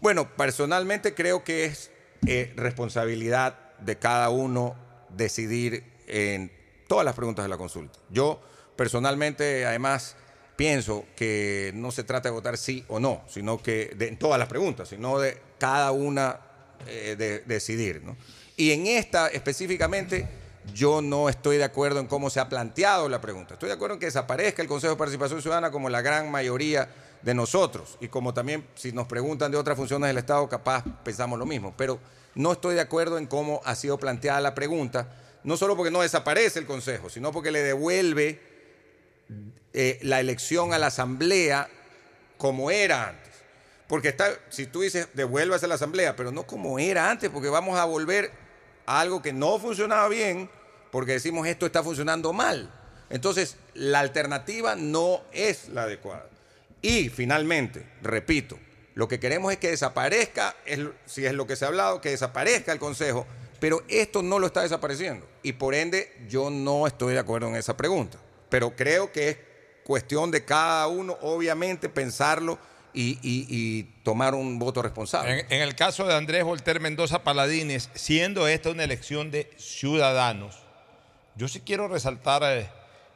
Bueno, 0.00 0.28
personalmente 0.36 1.14
creo 1.14 1.44
que 1.44 1.64
es 1.64 1.90
eh, 2.26 2.52
responsabilidad 2.56 3.56
de 3.80 3.98
cada 3.98 4.30
uno 4.30 4.76
decidir 5.10 5.84
en 6.06 6.52
todas 6.88 7.04
las 7.04 7.14
preguntas 7.14 7.44
de 7.44 7.48
la 7.48 7.56
consulta. 7.56 7.98
Yo 8.10 8.40
personalmente, 8.76 9.66
además, 9.66 10.16
pienso 10.56 11.04
que 11.16 11.72
no 11.74 11.90
se 11.90 12.04
trata 12.04 12.28
de 12.28 12.34
votar 12.34 12.56
sí 12.56 12.84
o 12.88 13.00
no, 13.00 13.22
sino 13.28 13.62
que 13.62 13.92
de 13.96 14.08
en 14.08 14.18
todas 14.18 14.38
las 14.38 14.48
preguntas, 14.48 14.88
sino 14.88 15.18
de 15.18 15.38
cada 15.58 15.92
una 15.92 16.40
eh, 16.86 17.16
de, 17.16 17.40
decidir. 17.40 18.02
¿no? 18.02 18.16
Y 18.56 18.72
en 18.72 18.86
esta 18.86 19.28
específicamente, 19.28 20.28
yo 20.74 21.02
no 21.02 21.28
estoy 21.28 21.56
de 21.56 21.64
acuerdo 21.64 22.00
en 22.00 22.06
cómo 22.06 22.30
se 22.30 22.40
ha 22.40 22.48
planteado 22.48 23.08
la 23.08 23.20
pregunta. 23.20 23.54
Estoy 23.54 23.68
de 23.68 23.74
acuerdo 23.74 23.94
en 23.94 24.00
que 24.00 24.06
desaparezca 24.06 24.62
el 24.62 24.68
Consejo 24.68 24.92
de 24.92 24.98
Participación 24.98 25.42
Ciudadana 25.42 25.70
como 25.70 25.88
la 25.88 26.02
gran 26.02 26.30
mayoría 26.30 26.88
de 27.22 27.34
nosotros. 27.34 27.96
Y 28.00 28.08
como 28.08 28.34
también 28.34 28.66
si 28.74 28.92
nos 28.92 29.06
preguntan 29.06 29.50
de 29.50 29.58
otras 29.58 29.76
funciones 29.76 30.08
del 30.08 30.18
Estado, 30.18 30.48
capaz 30.48 30.84
pensamos 31.04 31.38
lo 31.38 31.46
mismo. 31.46 31.74
Pero 31.76 31.98
no 32.34 32.52
estoy 32.52 32.74
de 32.74 32.80
acuerdo 32.80 33.18
en 33.18 33.26
cómo 33.26 33.60
ha 33.64 33.74
sido 33.74 33.98
planteada 33.98 34.40
la 34.40 34.54
pregunta, 34.54 35.08
no 35.44 35.56
solo 35.56 35.76
porque 35.76 35.90
no 35.90 36.02
desaparece 36.02 36.58
el 36.58 36.66
Consejo, 36.66 37.10
sino 37.10 37.32
porque 37.32 37.50
le 37.50 37.62
devuelve 37.62 38.40
eh, 39.72 39.98
la 40.02 40.20
elección 40.20 40.72
a 40.72 40.78
la 40.78 40.88
Asamblea 40.88 41.68
como 42.36 42.70
era 42.70 43.08
antes. 43.08 43.32
Porque 43.86 44.08
está, 44.08 44.30
si 44.48 44.66
tú 44.66 44.80
dices, 44.80 45.08
devuélvase 45.14 45.66
a 45.66 45.68
la 45.68 45.74
Asamblea, 45.74 46.16
pero 46.16 46.32
no 46.32 46.46
como 46.46 46.78
era 46.78 47.10
antes, 47.10 47.30
porque 47.30 47.48
vamos 47.48 47.78
a 47.78 47.84
volver 47.84 48.30
a 48.86 49.00
algo 49.00 49.22
que 49.22 49.32
no 49.32 49.58
funcionaba 49.58 50.08
bien, 50.08 50.50
porque 50.90 51.12
decimos 51.12 51.46
esto 51.46 51.66
está 51.66 51.82
funcionando 51.82 52.32
mal. 52.32 52.72
Entonces, 53.10 53.56
la 53.74 54.00
alternativa 54.00 54.74
no 54.76 55.22
es 55.32 55.68
la 55.68 55.82
adecuada. 55.82 56.26
Y 56.80 57.10
finalmente, 57.10 57.86
repito, 58.00 58.58
lo 58.94 59.08
que 59.08 59.20
queremos 59.20 59.52
es 59.52 59.58
que 59.58 59.70
desaparezca, 59.70 60.56
si 61.06 61.24
es 61.24 61.32
lo 61.32 61.46
que 61.46 61.56
se 61.56 61.64
ha 61.64 61.68
hablado, 61.68 62.00
que 62.00 62.10
desaparezca 62.10 62.72
el 62.72 62.78
Consejo, 62.78 63.26
pero 63.60 63.82
esto 63.88 64.22
no 64.22 64.38
lo 64.38 64.46
está 64.46 64.62
desapareciendo. 64.62 65.26
Y 65.42 65.52
por 65.52 65.74
ende, 65.74 66.12
yo 66.28 66.50
no 66.50 66.86
estoy 66.86 67.14
de 67.14 67.20
acuerdo 67.20 67.48
en 67.48 67.54
esa 67.54 67.76
pregunta. 67.76 68.18
Pero 68.48 68.74
creo 68.74 69.12
que 69.12 69.28
es 69.28 69.36
cuestión 69.84 70.30
de 70.30 70.44
cada 70.44 70.86
uno, 70.86 71.16
obviamente, 71.22 71.88
pensarlo 71.88 72.58
y, 72.94 73.84
tomar 74.02 74.34
un 74.34 74.58
voto 74.58 74.82
responsable. 74.82 75.46
En, 75.48 75.62
el 75.62 75.74
caso 75.74 76.06
de 76.06 76.14
Andrés 76.14 76.44
Volter 76.44 76.80
Mendoza 76.80 77.22
Paladines, 77.22 77.90
siendo 77.94 78.46
esta 78.48 78.70
una 78.70 78.84
elección 78.84 79.30
de 79.30 79.50
ciudadanos, 79.56 80.58
yo 81.36 81.48
sí 81.48 81.60
quiero 81.60 81.88
resaltar 81.88 82.42
eh, 82.44 82.68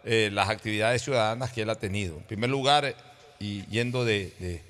eh, 0.04 0.30
las 0.32 0.48
actividades 0.48 1.02
ciudadanas 1.02 1.52
que 1.52 1.62
él 1.62 1.70
ha 1.70 1.74
tenido. 1.74 2.16
En 2.16 2.24
primer 2.24 2.50
lugar, 2.50 2.84
eh, 2.84 2.94
y 3.38 3.66
yendo 3.66 4.04
de, 4.04 4.62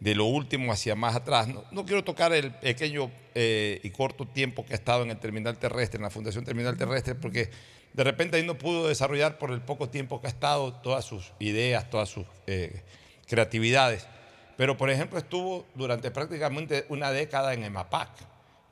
de- 0.00 0.14
lo 0.14 0.26
último 0.26 0.72
hacia 0.72 0.94
más 0.94 1.14
atrás, 1.16 1.48
no, 1.48 1.64
no 1.70 1.86
quiero 1.86 2.04
tocar 2.04 2.32
el 2.32 2.52
pequeño 2.52 3.10
y 3.34 3.90
corto 3.90 4.26
tiempo 4.26 4.66
que 4.66 4.74
ha 4.74 4.76
estado 4.76 5.04
en 5.04 5.10
el 5.10 5.18
terminal 5.18 5.56
terrestre, 5.56 5.96
en 5.96 6.02
la 6.02 6.10
Fundación 6.10 6.44
Terminal 6.44 6.76
Terrestre, 6.76 7.14
porque 7.14 7.50
de 7.92 8.04
repente 8.04 8.36
ahí 8.36 8.44
no 8.46 8.56
pudo 8.56 8.88
desarrollar 8.88 9.38
por 9.38 9.50
el 9.50 9.60
poco 9.60 9.88
tiempo 9.88 10.20
que 10.20 10.26
ha 10.26 10.30
estado 10.30 10.72
todas 10.74 11.04
sus 11.04 11.32
ideas, 11.38 11.90
todas 11.90 12.08
sus 12.08 12.24
eh, 12.46 12.82
creatividades. 13.26 14.06
Pero, 14.56 14.76
por 14.76 14.90
ejemplo, 14.90 15.18
estuvo 15.18 15.64
durante 15.74 16.10
prácticamente 16.10 16.86
una 16.88 17.10
década 17.10 17.54
en 17.54 17.64
EMAPAC, 17.64 18.10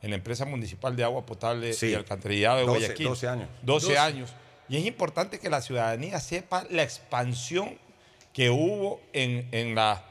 en 0.02 0.10
la 0.10 0.16
empresa 0.16 0.44
municipal 0.44 0.96
de 0.96 1.04
agua 1.04 1.26
potable 1.26 1.72
Sí. 1.72 1.88
y 1.88 1.94
alcantarillado 1.94 2.58
de 2.58 2.64
12 2.66 2.78
Guayaquil. 2.78 3.06
12 3.08 3.28
años. 3.28 3.48
12 3.62 3.86
12. 3.86 3.98
años. 3.98 4.30
Y 4.68 4.76
es 4.76 4.86
importante 4.86 5.38
que 5.38 5.50
la 5.50 5.60
ciudadanía 5.60 6.20
sepa 6.20 6.64
la 6.70 6.82
expansión 6.82 7.78
que 8.32 8.50
hubo 8.50 9.00
en, 9.12 9.48
en 9.52 9.74
la, 9.74 10.04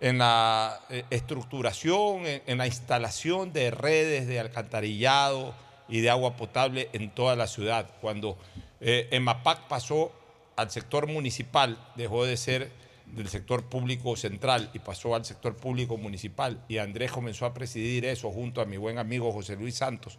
en 0.00 0.18
la 0.18 0.80
eh, 0.88 1.04
estructuración, 1.10 2.24
en, 2.26 2.42
en 2.46 2.58
la 2.58 2.66
instalación 2.66 3.52
de 3.52 3.70
redes 3.70 4.26
de 4.26 4.38
alcantarillado 4.40 5.54
y 5.88 6.00
de 6.00 6.10
agua 6.10 6.36
potable 6.36 6.88
en 6.92 7.10
toda 7.10 7.36
la 7.36 7.46
ciudad. 7.46 7.90
Cuando 8.00 8.38
eh, 8.80 9.08
EMAPAC 9.10 9.68
pasó 9.68 10.12
al 10.56 10.70
sector 10.70 11.06
municipal, 11.06 11.78
dejó 11.96 12.24
de 12.24 12.36
ser 12.36 12.70
del 13.06 13.28
sector 13.28 13.64
público 13.64 14.16
central 14.16 14.70
y 14.72 14.78
pasó 14.78 15.14
al 15.14 15.24
sector 15.24 15.56
público 15.56 15.96
municipal 15.96 16.64
y 16.68 16.78
Andrés 16.78 17.12
comenzó 17.12 17.46
a 17.46 17.54
presidir 17.54 18.04
eso 18.04 18.30
junto 18.30 18.60
a 18.60 18.64
mi 18.64 18.76
buen 18.76 18.98
amigo 18.98 19.32
José 19.32 19.56
Luis 19.56 19.76
Santos. 19.76 20.18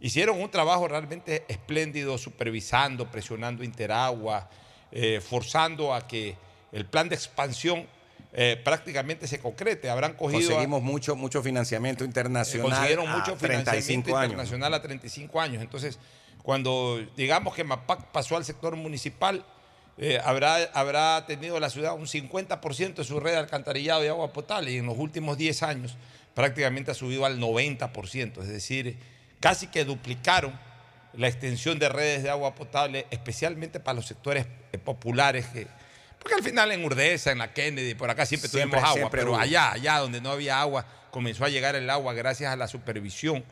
Hicieron 0.00 0.40
un 0.40 0.50
trabajo 0.50 0.88
realmente 0.88 1.44
espléndido, 1.48 2.16
supervisando, 2.16 3.10
presionando 3.10 3.62
Interagua, 3.62 4.48
eh, 4.90 5.20
forzando 5.20 5.92
a 5.92 6.06
que 6.06 6.36
el 6.72 6.86
plan 6.86 7.08
de 7.08 7.16
expansión 7.16 7.86
eh, 8.32 8.60
prácticamente 8.64 9.26
se 9.26 9.38
concrete. 9.40 9.90
Habrán 9.90 10.14
cogido... 10.14 10.38
a- 10.38 10.42
Conseguimos 10.42 10.82
mucho, 10.82 11.16
mucho 11.16 11.42
financiamiento 11.42 12.04
internacional 12.04 12.70
consiguieron 12.70 13.08
a 13.08 13.16
mucho 13.16 13.36
35 13.36 13.38
financiamiento 13.70 14.16
años. 14.16 14.24
internacional 14.30 14.74
a 14.74 14.82
35 14.82 15.40
años. 15.40 15.62
Entonces, 15.62 15.98
Cuando 16.42 16.98
digamos 17.16 17.54
que 17.54 17.64
MAPAC 17.64 18.06
pasó 18.12 18.36
al 18.36 18.44
sector 18.46 18.74
municipal, 18.76 19.44
eh, 19.98 20.18
habrá, 20.24 20.56
habrá 20.72 21.26
tenido 21.26 21.60
la 21.60 21.68
ciudad 21.68 21.94
un 21.94 22.06
50% 22.06 22.94
de 22.94 23.04
su 23.04 23.20
red 23.20 23.32
de 23.32 23.36
alcantarillado 23.38 24.02
y 24.04 24.08
agua 24.08 24.32
potable 24.32 24.70
y 24.72 24.78
en 24.78 24.86
los 24.86 24.96
últimos 24.96 25.36
10 25.36 25.62
años 25.62 25.96
prácticamente 26.34 26.90
ha 26.92 26.94
subido 26.94 27.26
al 27.26 27.38
90%, 27.38 28.40
es 28.40 28.48
decir, 28.48 28.96
casi 29.40 29.66
que 29.66 29.84
duplicaron 29.84 30.58
la 31.12 31.28
extensión 31.28 31.78
de 31.78 31.88
redes 31.90 32.22
de 32.22 32.30
agua 32.30 32.54
potable, 32.54 33.04
especialmente 33.10 33.78
para 33.80 33.96
los 33.96 34.06
sectores 34.06 34.46
eh, 34.72 34.78
populares 34.78 35.44
que, 35.48 35.66
porque 36.20 36.34
al 36.34 36.42
final 36.42 36.70
en 36.72 36.84
Urdesa, 36.84 37.32
en 37.32 37.38
la 37.38 37.52
Kennedy, 37.52 37.94
por 37.94 38.10
acá 38.10 38.24
siempre, 38.26 38.48
Siempre, 38.48 38.70
tuvimos 38.78 38.84
agua, 38.84 38.94
siempre 39.00 39.20
pero 39.22 39.32
hubo. 39.32 39.40
allá, 39.40 39.72
allá 39.72 39.98
donde 39.98 40.20
no 40.20 40.30
había 40.30 40.60
agua, 40.60 40.86
comenzó 41.10 41.44
a 41.44 41.48
llegar 41.48 41.74
el 41.76 41.88
agua 41.90 42.12
gracias 42.14 42.52
a 42.52 42.56
la 42.56 42.68
supervisión. 42.68 43.44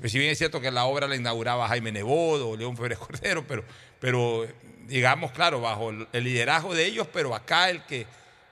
Pues, 0.00 0.12
si 0.12 0.18
bien 0.18 0.30
es 0.30 0.38
cierto 0.38 0.60
que 0.60 0.70
la 0.70 0.84
obra 0.84 1.06
la 1.06 1.16
inauguraba 1.16 1.68
Jaime 1.68 1.92
Nebodo, 1.92 2.56
León 2.56 2.76
Febres 2.76 2.98
Cordero, 2.98 3.46
pero, 3.46 3.64
pero 4.00 4.46
digamos, 4.86 5.32
claro, 5.32 5.60
bajo 5.60 5.90
el 5.90 6.24
liderazgo 6.24 6.74
de 6.74 6.86
ellos, 6.86 7.06
pero 7.12 7.34
acá 7.34 7.70
el 7.70 7.82
que 7.84 8.06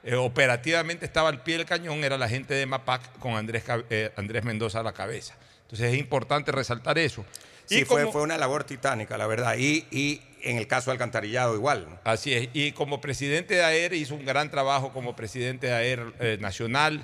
eh, 0.04 0.14
operativamente 0.14 1.04
estaba 1.04 1.28
al 1.30 1.42
pie 1.42 1.56
del 1.56 1.66
cañón 1.66 2.04
era 2.04 2.16
la 2.16 2.28
gente 2.28 2.54
de 2.54 2.64
MAPAC 2.66 3.18
con 3.18 3.34
Andrés, 3.34 3.64
eh, 3.90 4.12
Andrés 4.16 4.44
Mendoza 4.44 4.80
a 4.80 4.82
la 4.82 4.92
cabeza. 4.92 5.34
Entonces 5.62 5.92
es 5.94 5.98
importante 5.98 6.52
resaltar 6.52 6.96
eso. 6.98 7.24
Sí, 7.64 7.80
Y 7.80 7.84
fue, 7.84 8.02
como- 8.02 8.12
fue 8.12 8.22
una 8.22 8.38
labor 8.38 8.62
titánica, 8.62 9.18
la 9.18 9.26
verdad. 9.26 9.56
Y, 9.58 9.84
y 9.90 10.22
en 10.42 10.56
el 10.58 10.66
caso 10.66 10.90
de 10.90 10.92
alcantarillado 10.92 11.54
igual. 11.54 11.86
¿no? 11.88 11.98
Así 12.04 12.32
es. 12.34 12.48
Y 12.52 12.72
como 12.72 13.00
presidente 13.00 13.54
de 13.54 13.64
AER 13.64 13.94
hizo 13.94 14.14
un 14.14 14.24
gran 14.24 14.50
trabajo 14.50 14.92
como 14.92 15.16
presidente 15.16 15.66
de 15.68 15.72
AER 15.72 16.12
eh, 16.20 16.38
nacional. 16.40 17.02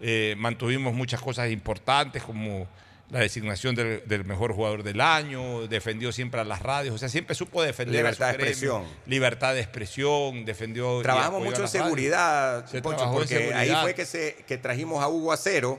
Eh, 0.00 0.34
mantuvimos 0.36 0.94
muchas 0.94 1.20
cosas 1.20 1.50
importantes 1.50 2.22
como 2.22 2.66
la 3.10 3.20
designación 3.20 3.74
del, 3.74 4.02
del 4.06 4.24
mejor 4.24 4.54
jugador 4.54 4.82
del 4.82 5.00
año, 5.00 5.68
defendió 5.68 6.12
siempre 6.12 6.40
a 6.40 6.44
las 6.44 6.62
radios, 6.62 6.94
o 6.94 6.98
sea, 6.98 7.10
siempre 7.10 7.34
supo 7.34 7.62
defender 7.62 7.96
Libertad 7.96 8.30
a 8.30 8.32
su 8.32 8.38
de 8.38 8.44
gremio, 8.44 8.76
expresión. 8.78 8.84
Libertad 9.06 9.54
de 9.54 9.60
expresión, 9.60 10.44
defendió. 10.46 11.02
Trabajamos 11.02 11.44
mucho 11.44 11.60
en 11.62 11.68
seguridad, 11.68 12.66
Se 12.66 12.80
Pocho, 12.80 12.96
trabajó 12.96 13.20
en 13.22 13.28
porque 13.28 13.34
ahí 13.36 13.66
seguridad. 13.66 13.82
fue 13.82 13.94
que, 13.94 14.06
se, 14.06 14.36
que 14.46 14.56
trajimos 14.56 15.02
a 15.04 15.08
Hugo 15.08 15.30
Acero 15.30 15.78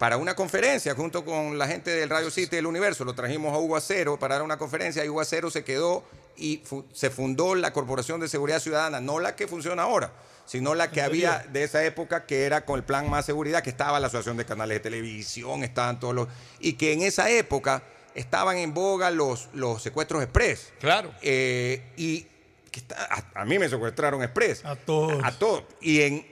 para 0.00 0.16
una 0.16 0.34
conferencia 0.34 0.94
junto 0.94 1.26
con 1.26 1.58
la 1.58 1.66
gente 1.66 1.90
del 1.90 2.08
Radio 2.08 2.30
City 2.30 2.56
del 2.56 2.64
Universo. 2.64 3.04
Lo 3.04 3.12
trajimos 3.12 3.52
a 3.54 3.58
Hugo 3.58 3.76
Acero 3.76 4.18
para 4.18 4.36
dar 4.36 4.42
una 4.42 4.56
conferencia 4.56 5.04
y 5.04 5.10
Hugo 5.10 5.20
Acero 5.20 5.50
se 5.50 5.62
quedó 5.62 6.02
y 6.38 6.62
fu- 6.64 6.86
se 6.90 7.10
fundó 7.10 7.54
la 7.54 7.74
Corporación 7.74 8.18
de 8.18 8.26
Seguridad 8.26 8.60
Ciudadana, 8.60 8.98
no 8.98 9.18
la 9.20 9.36
que 9.36 9.46
funciona 9.46 9.82
ahora, 9.82 10.10
sino 10.46 10.74
la 10.74 10.90
que 10.90 11.02
había 11.02 11.44
de 11.52 11.64
esa 11.64 11.84
época 11.84 12.24
que 12.24 12.44
era 12.46 12.64
con 12.64 12.76
el 12.78 12.82
plan 12.82 13.10
Más 13.10 13.26
Seguridad, 13.26 13.62
que 13.62 13.68
estaba 13.68 14.00
la 14.00 14.06
Asociación 14.06 14.38
de 14.38 14.46
Canales 14.46 14.76
de 14.76 14.80
Televisión, 14.80 15.62
estaban 15.64 16.00
todos 16.00 16.14
los... 16.14 16.28
Y 16.60 16.72
que 16.72 16.94
en 16.94 17.02
esa 17.02 17.28
época 17.28 17.82
estaban 18.14 18.56
en 18.56 18.72
boga 18.72 19.10
los, 19.10 19.50
los 19.52 19.82
secuestros 19.82 20.22
express. 20.22 20.72
Claro. 20.80 21.12
y 21.20 22.26
que 22.70 22.78
está- 22.80 23.06
a, 23.34 23.42
a 23.42 23.44
mí 23.44 23.58
me 23.58 23.68
secuestraron 23.68 24.22
express. 24.22 24.64
A 24.64 24.76
todos. 24.76 25.20
A 25.24 25.32
todos. 25.38 25.64
Y 25.82 26.00
en 26.02 26.26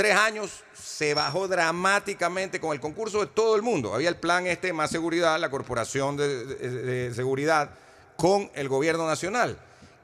tres 0.00 0.16
años 0.16 0.64
se 0.72 1.12
bajó 1.12 1.46
dramáticamente 1.46 2.58
con 2.58 2.72
el 2.72 2.80
concurso 2.80 3.20
de 3.20 3.26
todo 3.26 3.54
el 3.54 3.60
mundo. 3.60 3.92
Había 3.92 4.08
el 4.08 4.16
plan 4.16 4.46
este 4.46 4.72
Más 4.72 4.90
Seguridad, 4.90 5.38
la 5.38 5.50
Corporación 5.50 6.16
de, 6.16 7.12
Seguridad, 7.14 7.68
con 8.16 8.50
el 8.54 8.70
gobierno 8.70 9.06
nacional. 9.06 9.58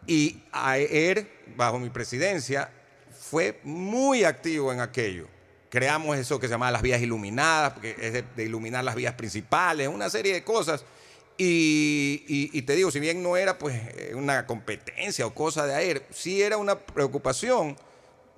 Y 0.06 0.42
AER, 0.52 1.26
bajo 1.56 1.78
mi 1.78 1.88
presidencia, 1.88 2.70
fue 3.30 3.58
muy 3.64 4.24
activo 4.24 4.70
en 4.70 4.80
aquello. 4.80 5.28
Creamos 5.70 6.18
eso 6.18 6.38
que 6.38 6.46
se 6.46 6.50
llama 6.52 6.70
las 6.70 6.82
vías 6.82 7.00
iluminadas, 7.00 7.72
porque 7.72 7.96
es 7.98 8.12
de, 8.36 8.44
iluminar 8.44 8.84
las 8.84 8.96
vías 8.96 9.14
principales, 9.14 9.88
una 9.88 10.10
serie 10.10 10.34
de 10.34 10.44
cosas. 10.44 10.84
Y, 11.38 12.22
y- 12.28 12.50
y 12.58 12.62
te 12.62 12.74
digo, 12.76 12.90
si 12.90 13.00
bien 13.00 13.22
no 13.22 13.38
era 13.38 13.56
pues 13.56 13.74
eh, 13.96 14.12
una 14.14 14.44
competencia 14.46 15.24
o 15.26 15.32
cosa 15.32 15.64
de 15.66 15.74
AER, 15.74 16.02
sí 16.10 16.42
era 16.42 16.58
una 16.58 16.78
preocupación, 16.78 17.78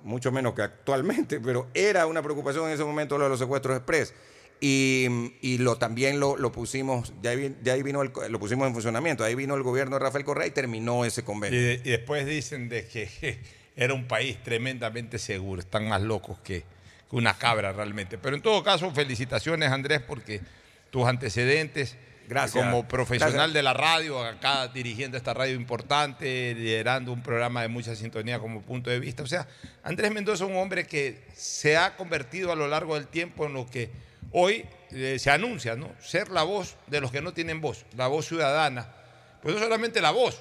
mucho 0.03 0.31
menos 0.31 0.53
que 0.53 0.61
actualmente, 0.61 1.39
pero 1.43 1.67
era 1.73 2.05
una 2.07 2.21
preocupación 2.21 2.67
en 2.67 2.73
ese 2.73 2.83
momento 2.83 3.17
lo 3.17 3.25
de 3.25 3.29
los 3.29 3.39
secuestros 3.39 3.77
express. 3.77 4.13
Y, 4.61 5.07
y 5.39 5.57
lo, 5.59 5.77
también 5.77 6.19
lo, 6.19 6.35
lo 6.35 6.51
pusimos, 6.51 7.13
ya 7.21 7.31
ahí, 7.31 7.55
ahí 7.71 7.81
vino 7.81 8.01
el, 8.01 8.11
lo 8.29 8.39
pusimos 8.39 8.67
en 8.67 8.73
funcionamiento, 8.73 9.23
ahí 9.23 9.33
vino 9.33 9.55
el 9.55 9.63
gobierno 9.63 9.95
de 9.95 9.99
Rafael 9.99 10.25
Correa 10.25 10.47
y 10.47 10.51
terminó 10.51 11.05
ese 11.05 11.23
convenio. 11.23 11.57
y 11.57 11.77
después 11.77 12.25
dicen 12.25 12.67
de 12.67 12.85
que 12.85 13.39
era 13.77 13.93
un 13.93 14.05
país 14.05 14.43
tremendamente 14.43 15.17
seguro, 15.17 15.61
están 15.61 15.87
más 15.87 16.01
locos 16.01 16.39
que, 16.39 16.65
que 17.09 17.15
una 17.15 17.37
cabra 17.37 17.71
realmente. 17.71 18.17
Pero 18.17 18.35
en 18.35 18.41
todo 18.41 18.61
caso, 18.61 18.91
felicitaciones 18.91 19.71
Andrés 19.71 20.01
porque 20.05 20.41
tus 20.89 21.07
antecedentes 21.07 21.95
Gracias. 22.29 22.63
como 22.63 22.87
profesional 22.87 23.33
Gracias. 23.33 23.53
de 23.55 23.63
la 23.63 23.73
radio, 23.73 24.23
acá 24.23 24.67
dirigiendo 24.67 25.17
esta 25.17 25.33
radio 25.33 25.55
importante, 25.55 26.53
liderando 26.53 27.11
un 27.11 27.23
programa 27.23 27.63
de 27.63 27.69
mucha 27.69 27.95
sintonía 27.95 28.37
como 28.37 28.61
punto 28.61 28.91
de 28.91 28.99
vista. 28.99 29.23
O 29.23 29.27
sea, 29.27 29.47
Andrés 29.81 30.13
Mendoza 30.13 30.43
es 30.43 30.49
un 30.51 30.55
hombre 30.57 30.85
que 30.85 31.23
se 31.33 31.75
ha 31.75 31.95
convertido 31.95 32.51
a 32.51 32.55
lo 32.55 32.67
largo 32.67 32.93
del 32.93 33.07
tiempo 33.07 33.47
en 33.47 33.53
lo 33.53 33.67
que 33.67 33.89
hoy 34.31 34.63
eh, 34.91 35.17
se 35.17 35.31
anuncia, 35.31 35.75
¿no? 35.75 35.91
Ser 35.99 36.29
la 36.29 36.43
voz 36.43 36.75
de 36.85 37.01
los 37.01 37.11
que 37.11 37.19
no 37.19 37.33
tienen 37.33 37.61
voz, 37.61 37.83
la 37.97 38.05
voz 38.05 38.27
ciudadana. 38.27 38.93
Pues 39.41 39.55
no 39.55 39.61
solamente 39.61 39.99
la 39.99 40.11
voz, 40.11 40.39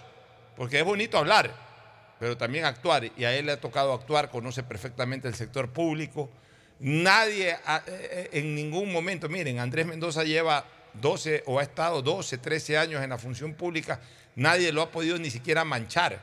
porque 0.58 0.80
es 0.80 0.84
bonito 0.84 1.16
hablar, 1.16 1.50
pero 2.20 2.36
también 2.36 2.66
actuar. 2.66 3.10
Y 3.16 3.24
a 3.24 3.34
él 3.34 3.46
le 3.46 3.52
ha 3.52 3.60
tocado 3.60 3.94
actuar, 3.94 4.28
conoce 4.28 4.62
perfectamente 4.62 5.26
el 5.26 5.34
sector 5.34 5.70
público. 5.70 6.28
Nadie 6.80 7.52
eh, 7.52 7.58
eh, 7.86 8.28
en 8.32 8.54
ningún 8.54 8.92
momento, 8.92 9.30
miren, 9.30 9.58
Andrés 9.58 9.86
Mendoza 9.86 10.22
lleva 10.22 10.66
12 11.00 11.42
o 11.46 11.58
ha 11.58 11.62
estado 11.62 12.02
12, 12.02 12.38
13 12.38 12.78
años 12.78 13.02
en 13.02 13.10
la 13.10 13.18
función 13.18 13.54
pública, 13.54 14.00
nadie 14.36 14.72
lo 14.72 14.82
ha 14.82 14.90
podido 14.90 15.18
ni 15.18 15.30
siquiera 15.30 15.64
manchar. 15.64 16.18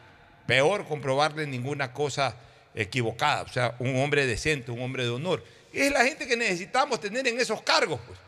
Peor 0.47 0.85
comprobarle 0.87 1.47
ninguna 1.47 1.91
cosa 1.93 2.35
equivocada. 2.73 3.43
O 3.43 3.47
sea, 3.49 3.75
un 3.79 3.95
hombre 4.01 4.25
decente, 4.27 4.71
un 4.71 4.81
hombre 4.81 5.03
de 5.03 5.09
honor. 5.09 5.43
Es 5.73 5.91
la 5.91 6.03
gente 6.05 6.27
que 6.27 6.37
necesitamos 6.37 6.99
tener 6.99 7.27
en 7.27 7.39
esos 7.39 7.61
cargos. 7.61 7.99
pues. 8.05 8.19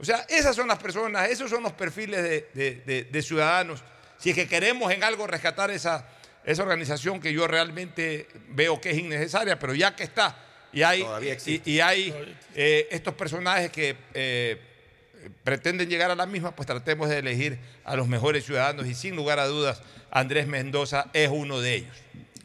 O 0.00 0.04
sea, 0.04 0.24
esas 0.28 0.54
son 0.54 0.68
las 0.68 0.78
personas, 0.78 1.28
esos 1.28 1.50
son 1.50 1.62
los 1.62 1.72
perfiles 1.72 2.22
de, 2.22 2.48
de- 2.54 2.74
de- 2.86 3.04
de 3.04 3.22
ciudadanos. 3.22 3.82
Si 4.18 4.30
es 4.30 4.36
que 4.36 4.46
queremos 4.48 4.92
en 4.92 5.02
algo 5.02 5.26
rescatar 5.26 5.70
esa, 5.70 6.06
esa 6.44 6.62
organización 6.62 7.20
que 7.20 7.32
yo 7.32 7.46
realmente 7.48 8.28
veo 8.50 8.80
que 8.80 8.90
es 8.90 8.98
innecesaria, 8.98 9.58
pero 9.58 9.74
ya 9.74 9.94
que 9.96 10.04
está, 10.04 10.36
y 10.72 10.82
hay, 10.82 11.02
y, 11.64 11.72
y 11.72 11.80
hay 11.80 12.36
eh, 12.54 12.88
estos 12.90 13.14
personajes 13.14 13.70
que 13.70 13.96
eh, 14.14 14.60
pretenden 15.44 15.88
llegar 15.88 16.10
a 16.10 16.14
la 16.14 16.26
misma, 16.26 16.54
pues 16.54 16.66
tratemos 16.66 17.08
de 17.08 17.18
elegir 17.18 17.58
a 17.84 17.96
los 17.96 18.08
mejores 18.08 18.44
ciudadanos 18.44 18.86
y 18.86 18.94
sin 18.94 19.16
lugar 19.16 19.38
a 19.38 19.46
dudas, 19.46 19.82
Andrés 20.10 20.46
Mendoza 20.46 21.06
es 21.12 21.28
uno 21.32 21.60
de 21.60 21.74
ellos. 21.76 21.96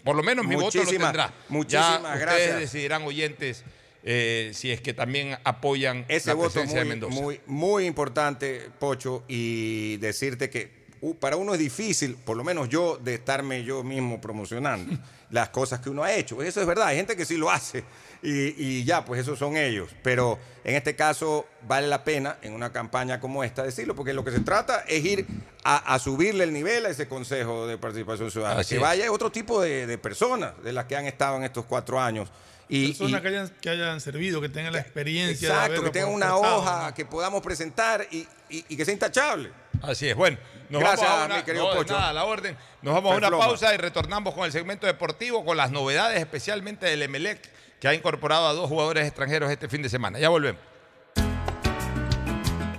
Por 0.04 0.16
lo 0.16 0.24
menos 0.24 0.46
mi 0.46 0.56
voto 0.56 0.78
lo 0.78 0.84
Muchísimas- 0.84 1.12
tendrá. 1.12 1.34
muchísimas 1.50 2.02
ya 2.02 2.08
ustedes 2.10 2.20
gracias. 2.22 2.60
decidirán 2.60 3.04
oyentes 3.04 3.64
eh, 4.04 4.52
si 4.54 4.70
es 4.70 4.82
que 4.82 4.94
también 4.94 5.38
apoyan 5.46 6.04
Ese 6.10 6.28
la 6.30 6.34
voto 6.34 6.52
presencia 6.52 6.80
de 6.80 6.86
muy, 6.86 6.90
Mendoza. 6.90 7.22
muy, 7.22 7.42
muy 7.48 7.86
importante, 7.86 8.70
Pocho, 8.80 9.24
y 9.30 9.96
decirte 9.98 10.50
que 10.50 10.84
uh, 11.00 11.16
para 11.16 11.38
uno 11.38 11.54
es 11.54 11.60
difícil, 11.60 12.16
por 12.16 12.36
lo 12.36 12.44
menos 12.44 12.68
yo, 12.68 12.98
de 12.98 13.14
estarme 13.14 13.64
yo 13.64 13.82
mismo 13.82 14.20
promocionando 14.20 14.98
las 15.30 15.50
cosas 15.50 15.80
que 15.80 15.90
uno 15.90 16.04
ha 16.04 16.14
hecho. 16.14 16.44
Eso 16.44 16.60
es 16.60 16.68
verdad, 16.68 16.88
hay 16.88 16.98
gente 16.98 17.16
que 17.16 17.24
sí 17.26 17.38
lo 17.38 17.50
hace 17.50 17.86
y, 18.24 18.56
y 18.58 18.84
ya, 18.86 19.04
pues 19.06 19.22
esos 19.22 19.38
son 19.38 19.58
ellos. 19.58 19.90
Pero 20.02 20.40
en 20.64 20.76
este 20.76 20.96
caso 20.96 21.46
vale 21.68 21.88
la 21.88 22.04
pena 22.04 22.38
en 22.42 22.54
una 22.54 22.72
campaña 22.72 23.20
como 23.20 23.44
esta 23.44 23.64
decirlo, 23.64 23.96
porque 23.96 24.14
lo 24.14 24.24
que 24.24 24.32
se 24.32 24.40
trata 24.40 24.86
es 24.88 25.04
ir 25.06 25.26
a, 25.64 25.94
a 25.94 26.00
subirle 26.00 26.46
el 26.46 26.54
nivel 26.54 26.86
a 26.86 26.90
ese 26.90 27.08
Consejo 27.08 27.68
de 27.68 27.78
Participación 27.78 28.32
Ciudadana, 28.32 28.62
Así 28.62 28.70
que 28.70 28.76
es. 28.76 28.82
vaya 28.82 29.12
otro 29.12 29.32
tipo 29.32 29.62
de, 29.62 29.86
de 29.88 29.98
personas 29.98 30.54
de 30.64 30.72
las 30.74 30.86
que 30.86 30.96
han 30.96 31.06
estado 31.06 31.38
en 31.38 31.44
estos 31.44 31.66
cuatro 31.66 32.00
años. 32.00 32.30
Y, 32.70 32.88
Personas 32.94 33.20
y- 33.20 33.22
que 33.22 33.28
hayan, 33.28 33.50
que 33.62 33.70
hayan 33.70 34.00
servido, 34.02 34.40
que 34.40 34.48
tengan 34.50 34.72
la 34.74 34.80
experiencia. 34.80 35.50
Exacto, 35.50 35.84
que 35.84 35.90
tenga 35.90 36.08
una 36.08 36.38
hoja 36.38 36.88
¿no? 36.90 36.94
que 36.96 37.06
podamos 37.06 37.42
presentar 37.44 38.08
y, 38.10 38.26
y- 38.50 38.66
y 38.70 38.78
que 38.78 38.86
sea 38.86 38.94
intachable. 38.94 39.52
Así 39.82 40.08
es. 40.08 40.16
Bueno, 40.16 40.38
nos 40.70 40.80
Gracias, 40.82 41.02
vamos 41.10 41.24
a 41.24 41.26
una, 41.26 41.38
mi 41.38 41.44
querido 41.44 41.70
no, 41.70 41.76
Pocho. 41.76 41.94
nada, 41.94 42.10
a 42.10 42.14
la 42.14 42.24
orden. 42.24 42.56
Nos 42.82 42.94
vamos 42.94 43.12
a 43.14 43.18
una 43.18 43.30
pausa 43.30 43.74
y 43.76 43.78
retornamos 43.78 44.34
con 44.34 44.46
el 44.46 44.54
segmento 44.54 44.88
deportivo, 44.88 45.44
con 45.44 45.58
las 45.58 45.72
novedades, 45.72 46.18
especialmente 46.20 46.86
del 46.86 47.02
Emelec, 47.02 47.42
que 47.84 47.90
ha 47.90 47.94
incorporado 47.94 48.48
a 48.48 48.54
dos 48.54 48.70
jugadores 48.70 49.06
extranjeros 49.06 49.52
este 49.52 49.68
fin 49.68 49.82
de 49.82 49.90
semana. 49.90 50.18
Ya 50.18 50.30
volvemos. 50.30 50.62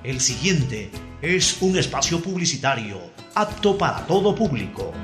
El 0.03 0.19
siguiente 0.19 0.91
es 1.21 1.61
un 1.61 1.77
espacio 1.77 2.23
publicitario 2.23 3.03
apto 3.35 3.77
para 3.77 4.07
todo 4.07 4.35
público. 4.35 4.95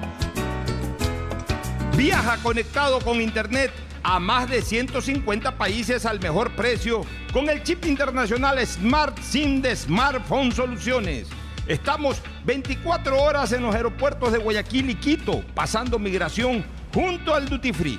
Viaja 1.99 2.39
conectado 2.39 3.01
con 3.01 3.21
Internet 3.21 3.73
a 4.03 4.19
más 4.19 4.49
de 4.49 4.63
150 4.63 5.59
países 5.59 6.07
al 6.07 6.19
mejor 6.19 6.57
precio 6.57 7.03
con 7.31 7.51
el 7.51 7.63
chip 7.63 7.85
internacional 7.85 8.67
Smart 8.67 9.19
SIM 9.21 9.61
de 9.61 9.77
Smartphone 9.77 10.51
Soluciones. 10.51 11.29
Estamos 11.67 12.23
24 12.47 13.21
horas 13.21 13.53
en 13.53 13.61
los 13.61 13.75
aeropuertos 13.75 14.33
de 14.33 14.39
Guayaquil 14.39 14.89
y 14.89 14.95
Quito, 14.95 15.45
pasando 15.55 15.99
migración 15.99 16.65
junto 16.95 17.35
al 17.35 17.51
Duty 17.51 17.75
Free. 17.75 17.99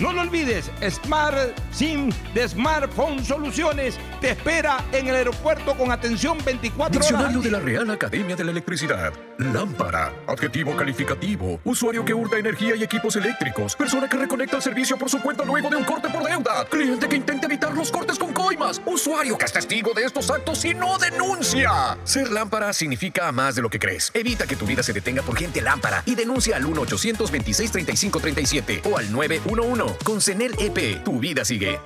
No 0.00 0.12
lo 0.12 0.22
olvides, 0.22 0.72
Smart 0.90 1.56
SIM 1.70 2.10
de 2.34 2.48
Smartphone 2.48 3.24
Soluciones 3.24 3.96
te 4.20 4.30
espera 4.30 4.84
en 4.90 5.06
el 5.06 5.14
aeropuerto 5.14 5.76
con 5.76 5.92
atención 5.92 6.36
24 6.44 6.98
horas. 6.98 7.08
Diccionario 7.08 7.40
de 7.40 7.50
la 7.50 7.60
Real 7.60 7.88
Academia 7.90 8.34
de 8.34 8.42
la 8.42 8.50
Electricidad. 8.50 9.12
Lámpara. 9.38 10.12
Adjetivo 10.26 10.76
calificativo. 10.76 11.60
Usuario 11.62 12.04
que 12.04 12.12
hurta 12.12 12.38
energía 12.38 12.74
y 12.74 12.82
equipos 12.82 13.14
eléctricos. 13.14 13.76
Persona 13.76 14.08
que 14.08 14.16
reconecta 14.16 14.56
el 14.56 14.62
servicio 14.62 14.96
por 14.96 15.08
su 15.08 15.20
cuenta 15.20 15.44
luego 15.44 15.70
de 15.70 15.76
un 15.76 15.84
corte 15.84 16.08
por 16.08 16.24
deuda. 16.24 16.64
Cliente 16.68 17.08
que 17.08 17.16
intenta 17.16 17.46
evitar 17.46 17.72
los 17.72 17.92
cortes 17.92 18.18
con 18.18 18.32
coimas. 18.32 18.82
Usuario 18.86 19.38
que 19.38 19.44
es 19.44 19.52
testigo 19.52 19.92
de 19.94 20.02
estos 20.04 20.28
actos 20.28 20.64
y 20.64 20.74
no 20.74 20.98
denuncia. 20.98 21.96
Ser 22.02 22.32
lámpara 22.32 22.72
significa 22.72 23.30
más 23.30 23.54
de 23.54 23.62
lo 23.62 23.70
que 23.70 23.78
crees. 23.78 24.10
Evita 24.12 24.44
que 24.46 24.56
tu 24.56 24.66
vida 24.66 24.82
se 24.82 24.92
detenga 24.92 25.22
por 25.22 25.36
gente 25.36 25.60
lámpara 25.60 26.02
y 26.04 26.16
denuncia 26.16 26.56
al 26.56 26.64
1-800-26-35-37 26.64 28.80
o 28.90 28.98
al 28.98 29.12
911. 29.12 29.83
Con 30.04 30.20
CENEL 30.20 30.54
EP, 30.58 31.02
tu 31.04 31.18
vida 31.18 31.44
sigue. 31.44 31.78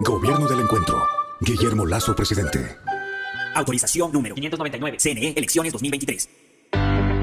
Gobierno 0.00 0.46
del 0.46 0.60
Encuentro. 0.60 1.02
Guillermo 1.40 1.86
Lazo, 1.86 2.14
presidente. 2.14 2.76
Autorización 3.54 4.12
número 4.12 4.34
599. 4.34 4.98
CNE, 4.98 5.34
elecciones 5.36 5.72
2023. 5.72 6.28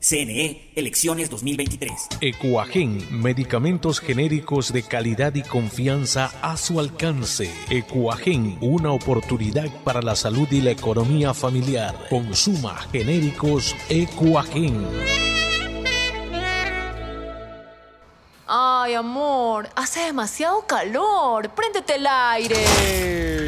CNE, 0.00 0.70
elecciones 0.76 1.28
2023. 1.28 1.92
Ecuagen, 2.20 3.20
medicamentos 3.20 3.98
genéricos 3.98 4.72
de 4.72 4.84
calidad 4.84 5.34
y 5.34 5.42
confianza 5.42 6.30
a 6.40 6.56
su 6.56 6.78
alcance. 6.78 7.52
Ecuagen, 7.68 8.58
una 8.60 8.92
oportunidad 8.92 9.68
para 9.82 10.00
la 10.00 10.14
salud 10.14 10.46
y 10.52 10.60
la 10.60 10.70
economía 10.70 11.34
familiar. 11.34 11.96
Consuma 12.08 12.76
genéricos 12.92 13.74
Ecuagen. 13.88 14.86
Ay, 18.46 18.94
amor, 18.94 19.68
hace 19.74 20.00
demasiado 20.00 20.64
calor. 20.66 21.50
Préndete 21.50 21.96
el 21.96 22.06
aire. 22.06 23.47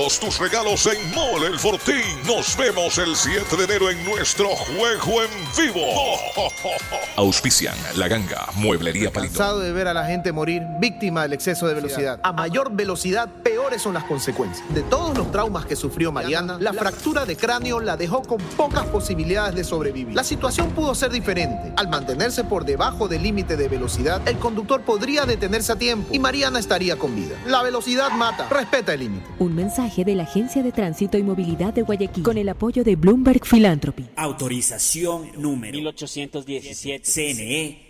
todos 0.00 0.18
tus 0.18 0.38
regalos 0.38 0.86
en 0.86 1.14
Mole 1.14 1.48
el 1.48 1.58
Fortín. 1.58 1.94
Nos 2.26 2.56
vemos 2.56 2.96
el 2.96 3.14
7 3.14 3.54
de 3.54 3.64
enero 3.64 3.90
en 3.90 4.02
nuestro 4.06 4.48
juego 4.48 5.20
en 5.20 5.28
vivo. 5.58 5.84
Auspician 7.16 7.74
La 7.96 8.08
Ganga, 8.08 8.48
Mueblería 8.54 9.12
Palito. 9.12 9.34
Cansado 9.34 9.58
de 9.60 9.72
ver 9.72 9.88
a 9.88 9.92
la 9.92 10.06
gente 10.06 10.32
morir 10.32 10.62
víctima 10.78 11.20
del 11.20 11.34
exceso 11.34 11.68
de 11.68 11.74
velocidad. 11.74 12.18
A 12.22 12.32
mayor 12.32 12.72
velocidad, 12.72 13.28
peores 13.42 13.82
son 13.82 13.92
las 13.92 14.04
consecuencias. 14.04 14.66
De 14.72 14.80
todos 14.80 15.18
los 15.18 15.30
traumas 15.32 15.66
que 15.66 15.76
sufrió 15.76 16.12
Mariana, 16.12 16.56
la 16.58 16.72
fractura 16.72 17.26
de 17.26 17.36
cráneo 17.36 17.78
la 17.78 17.98
dejó 17.98 18.22
con 18.22 18.38
pocas 18.56 18.86
posibilidades 18.86 19.54
de 19.54 19.64
sobrevivir. 19.64 20.14
La 20.14 20.24
situación 20.24 20.70
pudo 20.70 20.94
ser 20.94 21.10
diferente. 21.10 21.74
Al 21.76 21.88
mantenerse 21.88 22.42
por 22.44 22.64
debajo 22.64 23.06
del 23.06 23.22
límite 23.22 23.58
de 23.58 23.68
velocidad, 23.68 24.26
el 24.26 24.38
conductor 24.38 24.80
podría 24.80 25.26
detenerse 25.26 25.72
a 25.72 25.76
tiempo 25.76 26.08
y 26.10 26.18
Mariana 26.18 26.58
estaría 26.58 26.96
con 26.96 27.14
vida. 27.14 27.36
La 27.44 27.62
velocidad 27.62 28.10
mata. 28.12 28.48
Respeta 28.48 28.94
el 28.94 29.00
límite. 29.00 29.26
Un 29.38 29.54
mensaje 29.54 29.89
de 29.96 30.14
la 30.14 30.22
Agencia 30.22 30.62
de 30.62 30.70
Tránsito 30.70 31.18
y 31.18 31.22
Movilidad 31.22 31.74
de 31.74 31.82
Guayaquil 31.82 32.22
con 32.22 32.38
el 32.38 32.48
apoyo 32.48 32.84
de 32.84 32.94
Bloomberg 32.94 33.44
Philanthropy. 33.44 34.06
Autorización 34.14 35.32
número 35.36 35.72
1817. 35.72 37.04
CNE, 37.04 37.89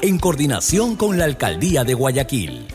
en 0.00 0.18
coordinación 0.18 0.96
con 0.96 1.18
la 1.18 1.26
Alcaldía 1.26 1.84
de 1.84 1.92
Guayaquil. 1.92 2.68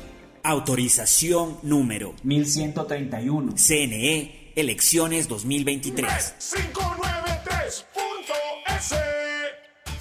Autorización 0.43 1.57
número 1.63 2.13
1131. 2.21 3.53
CNE, 3.57 4.51
elecciones 4.55 5.27
2023. 5.27 6.35
593.es 6.39 9.26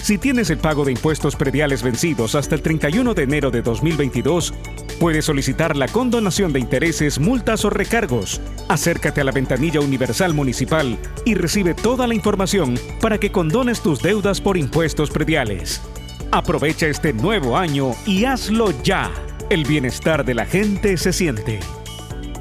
Si 0.02 0.18
tienes 0.18 0.50
el 0.50 0.58
pago 0.58 0.86
de 0.86 0.94
impuestos 0.94 1.36
prediales 1.36 1.84
vencidos 1.84 2.36
hasta 2.36 2.56
el 2.56 2.62
31 2.62 3.14
de 3.14 3.24
enero 3.24 3.52
de 3.52 3.62
2022, 3.62 4.54
puedes 5.00 5.26
solicitar 5.26 5.76
la 5.76 5.88
condonación 5.88 6.54
de 6.54 6.60
intereses, 6.60 7.20
multas 7.20 7.66
o 7.66 7.70
recargos. 7.70 8.40
Acércate 8.70 9.22
a 9.22 9.24
la 9.24 9.32
ventanilla 9.32 9.82
universal 9.82 10.34
municipal 10.34 10.98
y 11.26 11.36
recibe 11.36 11.74
toda 11.74 12.08
la 12.08 12.16
información 12.16 12.80
para 13.02 13.18
que 13.18 13.32
condones 13.32 13.82
tus 13.82 14.02
deudas 14.02 14.40
por 14.40 14.58
impuestos 14.58 15.10
prediales. 15.10 15.82
Aprovecha 16.32 16.88
este 16.88 17.14
nuevo 17.14 17.58
año 17.58 17.92
y 18.06 18.26
hazlo 18.26 18.72
ya. 18.84 19.12
El 19.50 19.66
bienestar 19.66 20.26
de 20.26 20.34
la 20.34 20.46
gente 20.46 20.98
se 20.98 21.12
siente. 21.12 21.60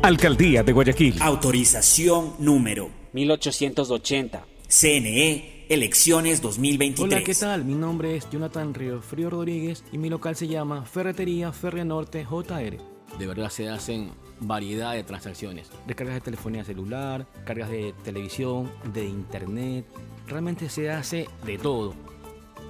Alcaldía 0.02 0.62
de 0.62 0.72
Guayaquil. 0.72 1.16
Autorización 1.20 2.34
número 2.38 2.90
1880. 3.12 4.44
CNE 4.68 5.55
Elecciones 5.68 6.40
2023. 6.42 7.12
Hola, 7.12 7.24
¿qué 7.24 7.34
tal? 7.34 7.64
Mi 7.64 7.74
nombre 7.74 8.14
es 8.14 8.30
Jonathan 8.30 8.72
Río 8.72 9.02
Frío 9.02 9.30
Rodríguez 9.30 9.82
y 9.90 9.98
mi 9.98 10.08
local 10.08 10.36
se 10.36 10.46
llama 10.46 10.84
Ferretería 10.84 11.50
Ferre 11.50 11.84
Norte 11.84 12.24
JR. 12.24 12.78
De 13.18 13.26
verdad 13.26 13.50
se 13.50 13.68
hacen 13.68 14.12
variedad 14.38 14.92
de 14.92 15.02
transacciones. 15.02 15.68
Descargas 15.84 16.14
de 16.14 16.20
telefonía 16.20 16.64
celular, 16.64 17.26
cargas 17.44 17.68
de 17.68 17.92
televisión, 18.04 18.70
de 18.94 19.06
internet. 19.06 19.84
Realmente 20.28 20.68
se 20.68 20.88
hace 20.88 21.26
de 21.44 21.58
todo. 21.58 21.96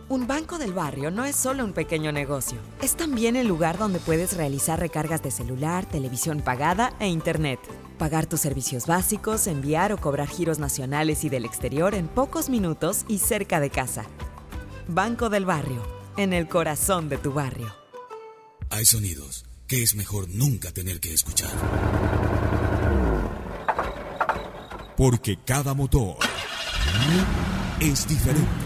Un 0.08 0.28
banco 0.28 0.56
del 0.56 0.72
barrio 0.72 1.10
no 1.10 1.24
es 1.24 1.34
solo 1.34 1.64
un 1.64 1.72
pequeño 1.72 2.12
negocio, 2.12 2.58
es 2.80 2.94
también 2.94 3.34
el 3.34 3.48
lugar 3.48 3.76
donde 3.76 3.98
puedes 3.98 4.36
realizar 4.36 4.78
recargas 4.78 5.20
de 5.20 5.32
celular, 5.32 5.84
televisión 5.84 6.42
pagada 6.42 6.94
e 7.00 7.08
internet. 7.08 7.58
Pagar 7.98 8.26
tus 8.26 8.40
servicios 8.40 8.86
básicos, 8.86 9.48
enviar 9.48 9.92
o 9.92 9.96
cobrar 9.96 10.28
giros 10.28 10.60
nacionales 10.60 11.24
y 11.24 11.28
del 11.28 11.44
exterior 11.44 11.92
en 11.92 12.06
pocos 12.06 12.48
minutos 12.48 13.04
y 13.08 13.18
cerca 13.18 13.58
de 13.58 13.70
casa. 13.70 14.04
Banco 14.86 15.28
del 15.28 15.44
barrio, 15.44 15.82
en 16.16 16.32
el 16.32 16.46
corazón 16.46 17.08
de 17.08 17.18
tu 17.18 17.32
barrio. 17.32 17.74
Hay 18.70 18.84
sonidos 18.84 19.44
que 19.66 19.82
es 19.82 19.96
mejor 19.96 20.28
nunca 20.28 20.70
tener 20.70 21.00
que 21.00 21.12
escuchar. 21.12 21.50
Porque 24.96 25.36
cada 25.44 25.74
motor 25.74 26.18
es 27.80 28.06
diferente. 28.06 28.65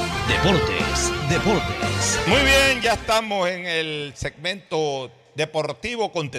Deportes, 0.27 1.11
Deportes. 1.29 2.19
Muy 2.27 2.41
bien, 2.41 2.81
ya 2.81 2.93
estamos 2.93 3.47
en 3.47 3.65
el 3.65 4.13
segmento 4.15 5.11
deportivo 5.35 6.11
con 6.11 6.29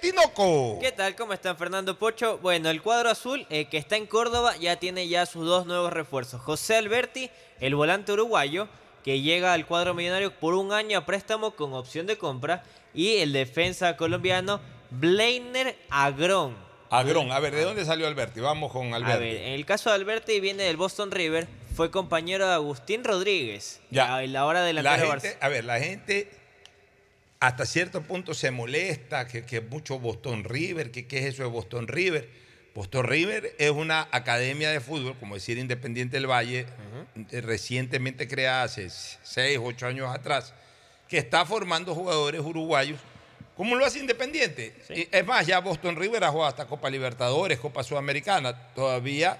Tinoco. 0.00 0.78
¿Qué 0.80 0.92
tal? 0.92 1.16
¿Cómo 1.16 1.32
están 1.32 1.56
Fernando 1.56 1.98
Pocho? 1.98 2.38
Bueno, 2.38 2.70
el 2.70 2.82
cuadro 2.82 3.10
azul 3.10 3.46
eh, 3.50 3.66
que 3.66 3.78
está 3.78 3.96
en 3.96 4.06
Córdoba 4.06 4.56
ya 4.56 4.76
tiene 4.76 5.08
ya 5.08 5.26
sus 5.26 5.46
dos 5.46 5.66
nuevos 5.66 5.92
refuerzos. 5.92 6.40
José 6.40 6.76
Alberti, 6.76 7.30
el 7.60 7.74
volante 7.74 8.12
uruguayo, 8.12 8.68
que 9.04 9.20
llega 9.20 9.52
al 9.52 9.66
cuadro 9.66 9.94
millonario 9.94 10.38
por 10.38 10.54
un 10.54 10.72
año 10.72 10.98
a 10.98 11.06
préstamo 11.06 11.52
con 11.52 11.72
opción 11.74 12.06
de 12.06 12.18
compra, 12.18 12.64
y 12.92 13.18
el 13.18 13.32
defensa 13.32 13.96
colombiano 13.96 14.60
Blainer 14.90 15.76
Agrón. 15.90 16.56
Agrón, 16.90 17.30
a 17.30 17.38
ver, 17.38 17.54
¿de 17.54 17.62
dónde 17.62 17.84
salió 17.84 18.06
Alberti? 18.06 18.40
Vamos 18.40 18.72
con 18.72 18.92
Alberti. 18.94 19.12
A 19.12 19.18
ver, 19.18 19.36
en 19.36 19.52
el 19.52 19.64
caso 19.64 19.90
de 19.90 19.96
Alberti 19.96 20.40
viene 20.40 20.64
del 20.64 20.76
Boston 20.76 21.12
River, 21.12 21.46
fue 21.74 21.90
compañero 21.90 22.48
de 22.48 22.54
Agustín 22.54 23.04
Rodríguez. 23.04 23.80
Ya. 23.90 24.16
A 24.16 24.22
la 24.26 24.44
hora 24.44 24.62
de 24.62 24.72
la 24.72 24.82
La 24.82 24.98
gente, 24.98 25.38
a 25.40 25.48
ver, 25.48 25.64
la 25.64 25.78
gente 25.78 26.28
hasta 27.38 27.64
cierto 27.64 28.02
punto 28.02 28.34
se 28.34 28.50
molesta 28.50 29.26
que, 29.26 29.44
que 29.44 29.60
mucho 29.60 29.98
Boston 29.98 30.44
River, 30.44 30.90
que 30.90 31.06
qué 31.06 31.20
es 31.20 31.34
eso 31.34 31.42
de 31.42 31.48
Boston 31.48 31.86
River. 31.88 32.28
Boston 32.74 33.06
River 33.06 33.54
es 33.58 33.70
una 33.70 34.08
academia 34.10 34.70
de 34.70 34.80
fútbol, 34.80 35.16
como 35.18 35.36
decir 35.36 35.58
Independiente 35.58 36.16
del 36.16 36.26
Valle, 36.28 36.66
eh, 37.30 37.40
recientemente 37.40 38.28
creada 38.28 38.64
hace 38.64 38.90
6, 38.90 39.58
8 39.62 39.86
años 39.86 40.14
atrás, 40.14 40.54
que 41.08 41.18
está 41.18 41.46
formando 41.46 41.94
jugadores 41.94 42.40
uruguayos 42.40 43.00
¿Cómo 43.60 43.74
lo 43.74 43.84
hace 43.84 43.98
Independiente? 43.98 44.72
Es 44.88 45.26
más, 45.26 45.46
ya 45.46 45.60
Boston 45.60 45.94
River 45.94 46.24
ha 46.24 46.30
jugado 46.30 46.48
hasta 46.48 46.66
Copa 46.66 46.88
Libertadores, 46.88 47.60
Copa 47.60 47.82
Sudamericana. 47.82 48.54
Todavía 48.74 49.38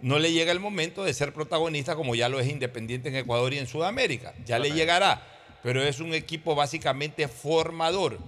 no 0.00 0.20
le 0.20 0.30
llega 0.30 0.52
el 0.52 0.60
momento 0.60 1.02
de 1.02 1.12
ser 1.12 1.32
protagonista 1.32 1.96
como 1.96 2.14
ya 2.14 2.28
lo 2.28 2.38
es 2.38 2.46
Independiente 2.46 3.08
en 3.08 3.16
Ecuador 3.16 3.52
y 3.52 3.58
en 3.58 3.66
Sudamérica. 3.66 4.34
Ya 4.44 4.60
le 4.60 4.70
llegará, 4.70 5.20
pero 5.64 5.82
es 5.82 5.98
un 5.98 6.14
equipo 6.14 6.54
básicamente 6.54 7.26
formador. 7.26 8.20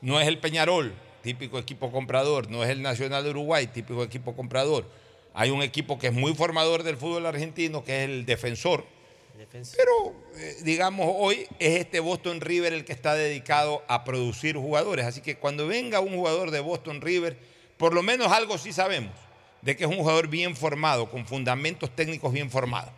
No 0.00 0.18
es 0.18 0.28
el 0.28 0.38
Peñarol, 0.38 0.94
típico 1.22 1.58
equipo 1.58 1.92
comprador. 1.92 2.50
No 2.50 2.64
es 2.64 2.70
el 2.70 2.80
Nacional 2.80 3.22
de 3.22 3.28
Uruguay, 3.28 3.66
típico 3.66 4.02
equipo 4.02 4.34
comprador. 4.34 4.86
Hay 5.34 5.50
un 5.50 5.60
equipo 5.60 5.98
que 5.98 6.06
es 6.06 6.14
muy 6.14 6.34
formador 6.34 6.84
del 6.84 6.96
fútbol 6.96 7.26
argentino, 7.26 7.84
que 7.84 8.02
es 8.02 8.08
el 8.08 8.24
defensor. 8.24 8.86
Pero, 9.76 10.14
eh, 10.36 10.56
digamos, 10.62 11.08
hoy 11.18 11.46
es 11.58 11.80
este 11.80 12.00
Boston 12.00 12.40
River 12.40 12.72
el 12.72 12.84
que 12.84 12.92
está 12.92 13.14
dedicado 13.14 13.82
a 13.88 14.04
producir 14.04 14.56
jugadores. 14.56 15.06
Así 15.06 15.20
que 15.20 15.36
cuando 15.36 15.66
venga 15.66 16.00
un 16.00 16.14
jugador 16.14 16.50
de 16.50 16.60
Boston 16.60 17.00
River, 17.00 17.36
por 17.76 17.94
lo 17.94 18.02
menos 18.02 18.32
algo 18.32 18.58
sí 18.58 18.72
sabemos, 18.72 19.12
de 19.62 19.76
que 19.76 19.84
es 19.84 19.90
un 19.90 19.96
jugador 19.96 20.28
bien 20.28 20.56
formado, 20.56 21.10
con 21.10 21.26
fundamentos 21.26 21.94
técnicos 21.94 22.32
bien 22.32 22.50
formados. 22.50 22.92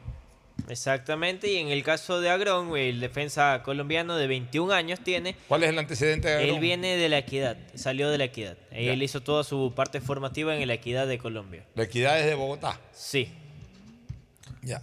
Exactamente, 0.69 1.51
y 1.51 1.57
en 1.57 1.69
el 1.69 1.83
caso 1.83 2.21
de 2.21 2.29
Agrón, 2.29 2.77
el 2.77 3.01
defensa 3.01 3.63
colombiano 3.65 4.17
de 4.17 4.27
21 4.27 4.73
años 4.73 5.01
tiene. 5.01 5.35
¿Cuál 5.47 5.63
es 5.63 5.71
el 5.71 5.79
antecedente 5.79 6.29
de 6.29 6.35
Agrón? 6.35 6.57
Él 6.57 6.61
viene 6.61 6.97
de 6.97 7.09
la 7.09 7.19
Equidad, 7.19 7.57
salió 7.75 8.11
de 8.11 8.19
la 8.19 8.25
Equidad. 8.25 8.59
Él 8.71 9.03
hizo 9.03 9.23
toda 9.23 9.45
su 9.45 9.73
parte 9.75 10.01
formativa 10.01 10.55
en 10.55 10.67
la 10.67 10.75
Equidad 10.75 11.07
de 11.07 11.17
Colombia. 11.17 11.65
¿La 11.75 11.85
Equidad 11.85 12.21
es 12.21 12.27
de 12.27 12.35
Bogotá? 12.35 12.79
Sí. 12.93 13.33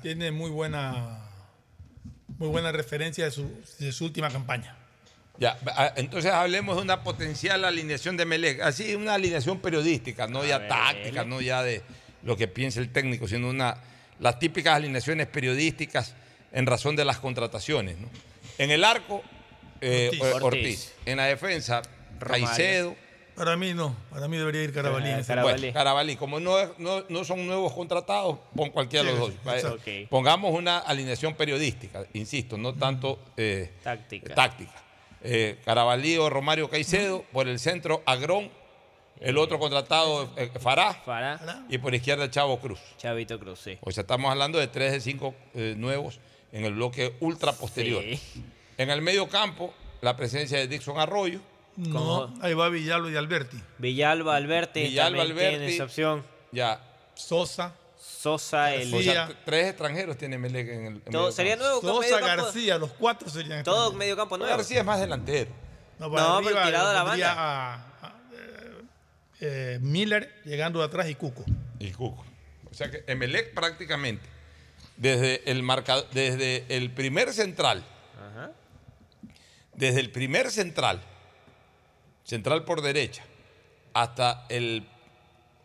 Tiene 0.01 0.31
muy 0.31 0.49
buena, 0.49 1.24
muy 2.37 2.47
buena 2.49 2.71
referencia 2.71 3.25
de 3.25 3.31
su, 3.31 3.49
de 3.79 3.91
su 3.91 4.05
última 4.05 4.29
campaña. 4.29 4.75
Ya, 5.37 5.57
a- 5.75 5.93
entonces 5.97 6.31
hablemos 6.31 6.77
de 6.77 6.81
una 6.83 7.03
potencial 7.03 7.65
alineación 7.65 8.15
de 8.17 8.25
Melec. 8.25 8.61
Así, 8.61 8.95
una 8.95 9.15
alineación 9.15 9.59
periodística, 9.59 10.27
no 10.27 10.45
ya 10.45 10.59
ver, 10.59 10.69
táctica, 10.69 11.25
no 11.25 11.41
ya 11.41 11.61
de 11.63 11.81
lo 12.23 12.37
que 12.37 12.47
piensa 12.47 12.79
el 12.79 12.89
técnico, 12.89 13.27
sino 13.27 13.49
una, 13.49 13.77
las 14.19 14.39
típicas 14.39 14.75
alineaciones 14.75 15.27
periodísticas 15.27 16.13
en 16.53 16.65
razón 16.65 16.95
de 16.95 17.03
las 17.05 17.19
contrataciones. 17.19 17.97
¿no? 17.99 18.09
En 18.57 18.71
el 18.71 18.83
arco, 18.85 19.21
eh, 19.81 20.07
Ortiz. 20.07 20.21
eh, 20.21 20.31
Ortiz. 20.33 20.43
Ortiz. 20.43 20.93
En 21.05 21.17
la 21.17 21.25
defensa, 21.25 21.81
Romario. 22.19 22.47
Caicedo. 22.47 22.95
Para 23.35 23.57
mí 23.57 23.73
no, 23.73 23.95
para 24.11 24.27
mí 24.29 24.37
debería 24.37 24.63
ir 24.63 24.73
Carabalí. 24.73 25.11
Bueno, 25.41 25.73
Carabalí. 25.73 26.15
Como 26.15 26.39
no, 26.39 26.57
es- 26.59 26.69
no, 26.77 27.03
no 27.09 27.23
son 27.25 27.45
nuevos 27.45 27.73
contratados, 27.73 28.37
pon 28.55 28.69
cualquiera 28.69 29.11
de 29.11 29.17
los 29.17 29.33
dos. 29.45 29.81
Eh, 29.85 30.07
Pongamos 30.09 30.53
una 30.53 30.77
alineación 30.79 31.35
periodística, 31.35 32.05
insisto, 32.13 32.57
no 32.57 32.73
tanto 32.73 33.19
eh, 33.35 33.73
Táctica. 33.83 34.33
táctica. 34.33 34.73
Eh, 35.21 35.59
Carabalí 35.65 36.17
o 36.17 36.29
Romario 36.29 36.69
Caicedo, 36.69 37.23
por 37.33 37.47
el 37.47 37.59
centro 37.59 38.03
Agrón, 38.05 38.49
el 39.19 39.37
otro 39.37 39.59
contratado 39.59 40.29
eh, 40.37 40.51
Fará, 40.59 40.93
Fará. 40.93 41.65
y 41.69 41.77
por 41.77 41.93
izquierda 41.95 42.29
Chavo 42.29 42.59
Cruz. 42.59 42.79
Chavito 42.97 43.37
Cruz, 43.39 43.59
sí. 43.59 43.77
O 43.81 43.91
sea, 43.91 44.01
estamos 44.01 44.31
hablando 44.31 44.59
de 44.59 44.67
tres 44.67 44.91
de 44.93 45.01
cinco 45.01 45.33
eh, 45.55 45.73
nuevos 45.77 46.19
en 46.51 46.63
el 46.63 46.73
bloque 46.75 47.15
ultra 47.19 47.51
posterior. 47.53 48.03
En 48.77 48.89
el 48.89 49.01
medio 49.01 49.27
campo, 49.27 49.73
la 50.01 50.15
presencia 50.15 50.57
de 50.57 50.67
Dixon 50.67 50.99
Arroyo. 50.99 51.39
No, 51.77 52.33
ahí 52.41 52.53
va 52.53 52.69
Villalba 52.69 53.09
y 53.11 53.15
Alberti. 53.15 53.57
Villalba, 53.77 54.35
Alberti, 54.35 54.81
Villalba, 54.83 55.17
también 55.19 55.37
tiene 55.37 55.55
Alberti. 55.55 55.73
esa 55.75 55.83
opción. 55.83 56.23
Ya. 56.51 56.81
Sosa. 57.15 57.73
Sosa, 57.97 58.73
el... 58.73 58.93
O 58.93 59.01
sea, 59.01 59.29
tres 59.45 59.67
extranjeros 59.69 60.17
tiene 60.17 60.37
Melec 60.37 60.67
en 60.69 60.85
el 60.85 60.93
en 61.05 61.11
Todo- 61.11 61.31
sería 61.31 61.57
campo. 61.57 61.81
nuevo 61.81 62.01
Sosa, 62.01 62.15
medio 62.15 62.25
campo. 62.27 62.43
García, 62.45 62.77
los 62.77 62.91
cuatro 62.91 63.29
serían. 63.29 63.63
Todo 63.63 63.93
medio 63.93 64.15
campo 64.15 64.37
nuevo. 64.37 64.55
García 64.55 64.79
es 64.79 64.85
más 64.85 64.99
delantero. 64.99 65.51
No, 65.99 66.09
No, 66.09 66.41
pero 66.43 66.61
tirado 66.63 66.89
a 66.89 66.93
la 66.93 67.03
banda. 67.03 67.33
a- 67.33 67.73
a, 68.01 68.15
eh, 68.33 68.81
eh, 69.41 69.79
Miller 69.81 70.41
llegando 70.45 70.79
de 70.79 70.85
atrás 70.85 71.09
y 71.09 71.15
Cuco. 71.15 71.43
Y 71.79 71.91
Cuco. 71.91 72.25
O 72.69 72.73
sea 72.73 72.89
que 72.91 73.03
Emelec 73.07 73.53
prácticamente, 73.53 74.25
desde 74.97 75.49
el, 75.49 75.61
marca- 75.63 76.03
desde 76.13 76.65
el 76.69 76.91
primer 76.91 77.31
central, 77.33 77.83
Ajá. 78.19 78.51
desde 79.73 79.99
el 79.99 80.11
primer 80.11 80.51
central, 80.51 81.01
central 82.25 82.65
por 82.65 82.81
derecha, 82.81 83.23
hasta 83.93 84.45
el 84.49 84.85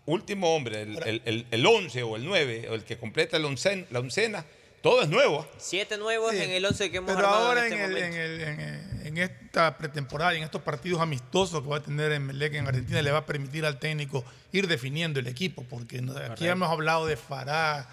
último 0.07 0.55
hombre, 0.55 0.83
el, 0.83 1.03
el, 1.05 1.23
el- 1.25 1.47
el 1.51 1.67
11 1.67 2.03
o 2.05 2.17
el 2.17 2.25
9, 2.25 2.69
o 2.71 2.75
el 2.75 2.85
que 2.85 2.97
completa 2.99 3.37
el 3.37 3.45
oncen- 3.45 3.87
la 3.91 3.99
oncena, 4.01 4.45
todo 4.83 5.03
es 5.03 5.09
nuevo. 5.09 5.47
Siete 5.59 5.99
nuevos 5.99 6.33
Sí, 6.33 6.39
en 6.43 6.51
el 6.53 6.65
11 6.65 6.91
que 6.91 6.97
hemos 6.99 7.13
Pero 7.15 7.27
armado 7.27 7.49
ahora 7.49 7.67
en 7.67 7.73
en, 7.75 7.81
este 7.81 8.07
en 8.07 8.15
el- 8.15 8.41
en, 8.41 9.07
en 9.07 9.19
esta 9.19 9.77
pretemporada 9.77 10.35
y 10.35 10.39
en 10.39 10.45
estos 10.45 10.63
partidos 10.63 11.01
amistosos 11.01 11.63
que 11.63 11.69
va 11.69 11.79
a 11.79 11.83
tener 11.83 12.13
en 12.13 12.25
Melec 12.27 12.55
en 12.55 12.67
Argentina, 12.67 13.03
le 13.03 13.11
va 13.11 13.19
a 13.19 13.27
permitir 13.27 13.65
al 13.67 13.79
técnico 13.79 14.25
ir 14.53 14.69
definiendo 14.69 15.19
el 15.21 15.27
equipo, 15.27 15.65
porque 15.69 16.03
aquí 16.31 16.47
hemos 16.47 16.71
hablado 16.71 17.07
de 17.07 17.17
Fará 17.17 17.89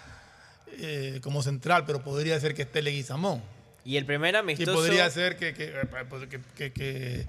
eh, 0.78 1.20
como 1.22 1.42
central, 1.42 1.84
pero 1.86 2.02
podría 2.04 2.38
ser 2.40 2.54
que 2.54 2.62
esté 2.62 2.82
Leguizamón. 2.82 3.42
Y 3.84 3.96
el 3.96 4.04
primer 4.06 4.34
Y 4.34 4.38
amistoso... 4.38 4.74
podría 4.74 5.08
ser 5.10 5.36
que, 5.36 5.54
que, 5.54 5.64
eh, 5.68 5.72
pues, 6.08 6.26
que- 6.28 6.72
que- 6.72 7.26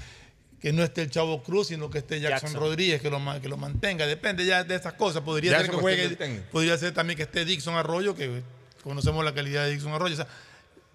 que- 0.61 0.73
no 0.73 0.84
esté 0.84 1.02
el 1.03 1.10
Chavo 1.10 1.41
Cruz, 1.44 1.68
sino 1.68 1.90
que 1.90 1.99
esté 1.99 2.19
Jackson, 2.19 2.49
Jackson. 2.49 2.61
Rodríguez, 2.61 3.02
que 3.02 3.10
lo, 3.10 3.19
que 3.41 3.48
lo 3.49 3.57
mantenga. 3.57 4.06
Depende 4.07 4.45
ya 4.45 4.64
de 4.64 4.76
esas 4.76 4.94
cosas. 4.94 5.22
Podría 5.22 5.57
ser 5.60 5.69
que 5.69 5.77
juegue, 5.77 6.10
podría 6.52 6.77
ser 6.77 6.94
también 6.94 7.18
que 7.18 7.23
esté 7.23 7.45
Dixon 7.45 7.76
Arroyo, 7.76 8.15
que 8.15 8.41
conocemos 8.84 9.23
la 9.23 9.34
calidad 9.34 9.65
de 9.65 9.72
Dixon 9.72 9.94
Arroyo. 9.94 10.14
o 10.14 10.18
sea, 10.18 10.27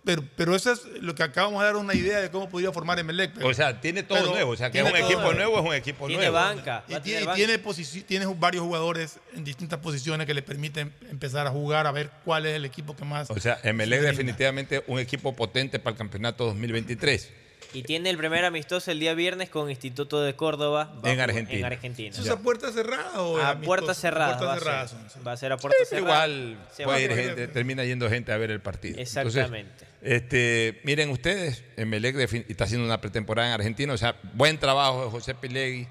pero, 0.05 0.23
pero 0.36 0.55
eso 0.55 0.70
es 0.70 0.82
lo 1.01 1.15
que 1.15 1.23
acabamos 1.23 1.61
de 1.62 1.66
dar 1.66 1.77
una 1.77 1.95
idea 1.95 2.20
de 2.20 2.31
cómo 2.31 2.51
podría 2.51 2.70
formar 2.73 2.99
Emelec. 2.99 3.43
O 3.43 3.55
sea, 3.55 3.81
tiene 3.81 4.03
todo 4.03 4.19
pero 4.19 4.31
nuevo. 4.32 4.51
O 4.53 4.57
sea, 4.57 4.70
que 4.70 4.78
es 4.78 4.85
tiene 4.85 4.99
un 4.99 5.03
todo 5.09 5.11
equipo 5.19 5.32
nuevo, 5.32 5.59
es 5.59 5.65
un 5.65 5.74
equipo 5.74 6.07
Tiene 6.07 6.24
nuevo. 6.31 6.35
banca. 6.35 6.85
Y 6.89 7.01
tiene, 7.01 7.24
banca. 7.24 7.35
tiene, 7.36 7.59
tiene 8.07 8.27
varios 8.39 8.62
jugadores 8.65 9.19
en 9.35 9.45
distintas 9.45 9.78
posiciones 9.81 10.27
que 10.27 10.35
le 10.35 10.43
permiten 10.43 10.93
empezar 11.11 11.47
a 11.47 11.51
jugar, 11.51 11.86
a 11.86 11.93
ver 11.93 12.11
cuál 12.23 12.45
es 12.45 12.55
el 12.55 12.66
equipo 12.66 12.95
que 12.95 13.07
más. 13.07 13.31
O 13.31 13.41
sea, 13.41 13.59
Emelec 13.62 14.03
definitivamente 14.03 14.85
un 14.89 14.98
equipo 14.98 15.35
potente 15.35 15.79
para 15.79 15.93
el 15.93 15.98
campeonato 15.98 16.45
2023. 16.45 17.30
Y 17.74 17.82
tiene 17.82 18.09
el 18.11 18.16
primer 18.16 18.44
amistoso 18.44 18.90
el 18.90 19.01
día 19.01 19.14
viernes 19.14 19.51
con 19.51 19.69
Instituto 19.69 20.22
de 20.22 20.35
Córdoba. 20.36 20.94
En 21.03 21.20
Argentina. 21.20 21.59
En 21.59 21.64
Argentina. 21.64 22.11
¿Eso 22.11 22.22
es 22.22 22.28
a 22.30 22.38
puerta 22.38 22.70
cerrada 22.72 23.20
o 23.20 23.36
A 23.38 23.51
amistoso? 23.51 23.66
puertas 23.66 23.98
cerradas. 23.98 24.40
A 24.40 24.44
va, 24.44 24.51
puertas 24.54 24.56
a 24.56 24.88
cerradas. 24.88 25.12
ser. 25.12 25.27
va 25.27 25.32
a 25.32 25.36
ser 25.36 25.53
a 25.53 25.56
puertas 25.56 25.88
Pero 25.90 26.03
cerradas. 26.03 26.28
igual 26.28 26.59
Se 26.72 26.85
puede 26.85 26.96
va 27.09 27.12
ir 27.14 27.19
a- 27.20 27.22
gente, 27.24 27.48
termina 27.48 27.85
yendo 27.85 28.09
gente 28.09 28.32
a 28.32 28.36
ver 28.36 28.51
el 28.53 28.61
partido. 28.61 28.98
Entonces, 28.98 29.16
Exactamente. 29.27 29.85
este, 30.03 30.80
miren 30.85 31.11
ustedes, 31.11 31.64
Emelec 31.77 32.16
está 32.48 32.64
haciendo 32.64 32.86
una 32.86 33.01
pretemporada 33.01 33.48
en 33.48 33.54
Argentina, 33.54 33.93
o 33.93 33.98
sea, 33.98 34.16
buen 34.35 34.59
trabajo 34.59 35.04
de 35.06 35.11
José 35.11 35.35
Pilegui 35.35 35.88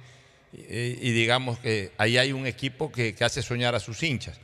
y, 0.53 0.57
y 0.69 1.11
digamos 1.11 1.59
que 1.59 1.91
ahí 1.97 2.17
hay 2.17 2.31
un 2.31 2.47
equipo 2.47 2.91
que, 2.91 3.13
que 3.13 3.23
hace 3.25 3.41
soñar 3.41 3.75
a 3.75 3.79
sus 3.79 4.01
hinchas. 4.03 4.39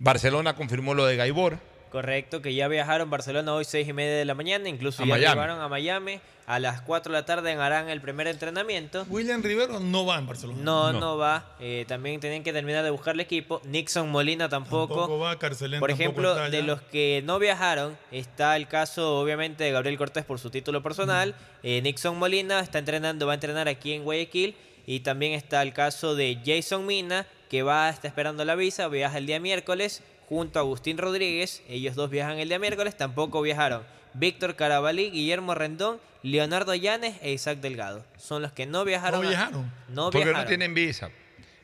Barcelona 0.00 0.56
confirmó 0.56 0.94
lo 0.94 1.06
de 1.06 1.14
Gaibor, 1.16 1.58
Correcto, 1.90 2.40
que 2.40 2.54
ya 2.54 2.68
viajaron 2.68 3.08
a 3.08 3.10
Barcelona 3.10 3.52
hoy 3.52 3.64
seis 3.64 3.88
y 3.88 3.92
media 3.92 4.16
de 4.16 4.24
la 4.24 4.34
mañana, 4.34 4.68
incluso 4.68 5.02
A 5.02 5.06
ya 5.06 5.14
Miami. 5.14 5.34
llegaron 5.34 5.60
a 5.60 5.68
Miami. 5.68 6.20
A 6.46 6.58
las 6.58 6.80
4 6.80 7.12
de 7.12 7.18
la 7.20 7.24
tarde 7.24 7.52
harán 7.52 7.88
el 7.90 8.00
primer 8.00 8.26
entrenamiento. 8.26 9.06
William 9.08 9.40
Rivero 9.40 9.78
no 9.78 10.04
va 10.04 10.18
en 10.18 10.26
Barcelona. 10.26 10.58
No, 10.60 10.92
no, 10.92 11.16
va. 11.16 11.54
Eh, 11.60 11.84
también 11.86 12.18
tienen 12.18 12.42
que 12.42 12.52
terminar 12.52 12.82
de 12.82 12.90
buscar 12.90 13.14
el 13.14 13.20
equipo. 13.20 13.60
Nixon 13.66 14.10
Molina 14.10 14.48
tampoco. 14.48 14.96
Tampoco 14.96 15.18
va, 15.20 15.38
Carcelén 15.38 15.78
Por 15.78 15.92
ejemplo, 15.92 16.34
de 16.34 16.40
allá. 16.56 16.62
los 16.62 16.80
que 16.82 17.22
no 17.24 17.38
viajaron, 17.38 17.96
está 18.10 18.56
el 18.56 18.66
caso, 18.66 19.20
obviamente, 19.20 19.62
de 19.62 19.70
Gabriel 19.70 19.96
Cortés 19.96 20.24
por 20.24 20.40
su 20.40 20.50
título 20.50 20.82
personal. 20.82 21.36
Eh, 21.62 21.82
Nixon 21.82 22.18
Molina 22.18 22.58
está 22.58 22.80
entrenando, 22.80 23.26
va 23.26 23.32
a 23.32 23.34
entrenar 23.34 23.68
aquí 23.68 23.92
en 23.92 24.02
Guayaquil. 24.02 24.56
Y 24.86 25.00
también 25.00 25.34
está 25.34 25.62
el 25.62 25.72
caso 25.72 26.16
de 26.16 26.40
Jason 26.44 26.84
Mina, 26.84 27.26
que 27.48 27.62
va, 27.62 27.90
está 27.90 28.08
esperando 28.08 28.44
la 28.44 28.56
visa, 28.56 28.88
viaja 28.88 29.18
el 29.18 29.26
día 29.26 29.38
miércoles 29.38 30.02
junto 30.30 30.58
a 30.58 30.62
Agustín 30.62 30.96
Rodríguez. 30.96 31.62
Ellos 31.68 31.94
dos 31.94 32.08
viajan 32.08 32.38
el 32.38 32.48
día 32.48 32.58
miércoles, 32.58 32.96
tampoco 32.96 33.42
viajaron. 33.42 33.82
Víctor 34.14 34.56
Carabalí, 34.56 35.10
Guillermo 35.10 35.54
Rendón, 35.54 36.00
Leonardo 36.22 36.74
Llanes 36.74 37.16
e 37.20 37.32
Isaac 37.32 37.58
Delgado. 37.60 38.04
Son 38.16 38.40
los 38.40 38.52
que 38.52 38.64
no 38.64 38.84
viajaron. 38.86 39.20
No 39.20 39.26
a- 39.26 39.30
viajaron. 39.30 39.72
No 39.90 40.04
porque 40.10 40.24
viajaron. 40.24 40.42
no 40.44 40.48
tienen 40.48 40.72
visa. 40.72 41.10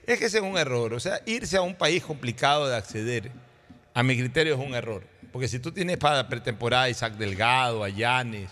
Es 0.07 0.19
que 0.19 0.27
ese 0.27 0.39
es 0.39 0.45
un 0.45 0.57
error, 0.59 0.93
o 0.95 1.01
sea, 1.01 1.20
irse 1.27 1.57
a 1.57 1.62
un 1.62 1.75
país 1.75 2.05
complicado 2.05 2.69
de 2.69 2.77
acceder, 2.77 3.33
a 3.95 4.03
mi 4.05 4.17
criterio 4.17 4.55
es 4.55 4.61
un 4.61 4.75
error. 4.75 5.03
Porque 5.33 5.49
si 5.49 5.59
tú 5.59 5.73
tienes 5.73 5.97
para 5.97 6.28
pretemporada 6.28 6.85
a 6.85 6.89
Isaac 6.91 7.15
Delgado, 7.15 7.83
a 7.83 7.89
Llanes, 7.89 8.49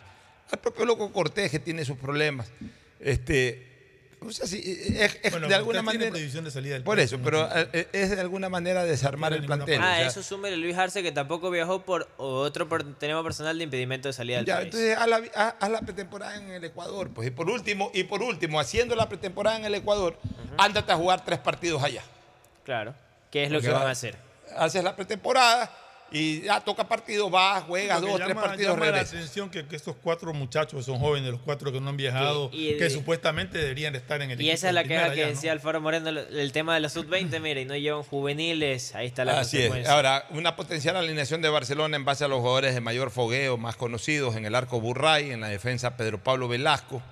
al 0.51 0.59
propio 0.59 0.84
Loco 0.84 1.12
Cortés 1.12 1.51
que 1.51 1.59
tiene 1.60 1.84
sus 1.84 1.97
problemas, 1.97 2.51
este, 3.01 3.73
o 4.26 4.32
sea, 4.32 4.46
sí, 4.46 4.62
es, 4.98 5.18
es 5.22 5.30
Bueno, 5.32 5.48
de 5.48 5.54
alguna 5.54 5.82
manera... 5.82 6.10
prohibición 6.10 6.44
de 6.44 6.50
salida 6.50 6.74
del 6.74 6.82
Por 6.82 6.96
país, 6.96 7.06
eso, 7.06 7.18
no 7.18 7.24
pero 7.24 7.48
tiene- 7.48 7.68
eh, 7.72 7.88
es 7.92 8.10
de 8.10 8.20
alguna 8.20 8.48
manera 8.48 8.84
desarmar 8.84 9.32
el 9.32 9.44
plantel. 9.44 9.80
Ah, 9.82 9.92
o 9.92 9.96
sea, 9.96 10.06
eso 10.06 10.22
súmele 10.22 10.56
Luis 10.56 10.76
Arce 10.76 11.02
que 11.02 11.12
tampoco 11.12 11.50
viajó 11.50 11.82
por 11.82 12.08
otro 12.16 12.68
por- 12.68 12.94
tema 12.98 13.22
personal 13.22 13.56
de 13.58 13.64
impedimento 13.64 14.08
de 14.08 14.12
salida 14.12 14.36
del 14.38 14.46
Ya, 14.46 14.56
país. 14.56 14.66
entonces 14.66 14.96
haz 14.96 15.08
la, 15.08 15.18
haz- 15.18 15.54
haz 15.60 15.70
la 15.70 15.80
pretemporada 15.80 16.36
en 16.36 16.50
el 16.50 16.64
Ecuador, 16.64 17.10
pues. 17.14 17.28
Y 17.28 17.30
por 17.30 17.48
último, 17.50 17.90
y 17.94 18.04
por 18.04 18.22
último, 18.22 18.60
haciendo 18.60 18.94
la 18.96 19.08
pretemporada 19.08 19.56
en 19.58 19.64
el 19.64 19.74
Ecuador, 19.74 20.18
ándate 20.58 20.92
a 20.92 20.96
jugar 20.96 21.24
tres 21.24 21.38
partidos 21.38 21.82
allá. 21.82 22.02
Claro. 22.64 22.94
¿Qué 23.30 23.44
es 23.44 23.50
lo 23.50 23.58
O 23.58 23.60
que 23.60 23.66
sea, 23.66 23.78
van 23.78 23.88
a 23.88 23.90
hacer? 23.90 24.16
Haces 24.56 24.84
la 24.84 24.94
pretemporada 24.94 25.70
y 26.15 26.43
ya 26.43 26.60
toca 26.60 26.89
partido, 26.89 27.28
Lo 27.28 28.07
que 28.07 28.12
dos, 28.12 28.20
tres 28.25 28.34
partidos, 28.36 28.75
llama 28.78 28.91
la 28.91 29.01
atención 29.01 29.51
que, 29.51 29.67
que 29.67 29.75
estos 29.76 29.97
cuatro 30.02 30.33
muchachos 30.33 30.84
son 30.86 30.99
jóvenes, 31.01 31.31
los 31.33 31.41
cuatro 31.41 31.73
que 31.73 31.81
no 31.81 31.91
han 31.91 31.97
viajado, 31.97 32.51
y- 32.52 32.76
que 32.78 32.86
y- 32.86 32.91
supuestamente 32.91 33.59
deberían 33.59 33.94
estar 33.97 34.23
en 34.23 34.31
el 34.31 34.41
Y 34.41 34.44
equipo 34.44 34.55
esa 34.55 34.68
es 34.68 34.75
la 34.75 34.84
queja 34.84 35.10
que 35.10 35.17
ya, 35.20 35.25
¿no? 35.26 35.31
decía 35.33 35.52
Alfaro 35.52 35.81
Moreno, 35.81 36.09
el 36.10 36.52
tema 36.52 36.73
de 36.75 36.81
la 36.81 36.89
sub-20, 36.89 37.41
mire, 37.41 37.62
y 37.62 37.65
no 37.65 37.76
llevan 37.76 38.05
juveniles, 38.05 38.94
ahí 38.94 39.07
está 39.09 39.25
la 39.25 39.41
Así 39.41 39.57
es. 39.59 39.62
consecuencia. 39.65 39.93
Ahora, 39.93 40.26
una 40.31 40.57
potencial 40.57 40.97
alineación 40.97 41.43
de 41.43 41.49
Barcelona 41.49 41.97
en 41.97 42.05
base 42.05 42.25
a 42.25 42.28
los 42.28 42.39
jugadores 42.39 42.75
de 42.75 42.81
mayor 42.81 43.10
fogueo, 43.10 43.57
más 43.59 43.76
conocidos 43.76 44.36
en 44.36 44.47
el 44.47 44.55
arco 44.55 44.81
Burray, 44.81 45.33
en 45.33 45.41
la 45.41 45.49
defensa 45.49 45.97
Pedro 45.97 46.23
Pablo 46.23 46.47
Velasco, 46.49 47.02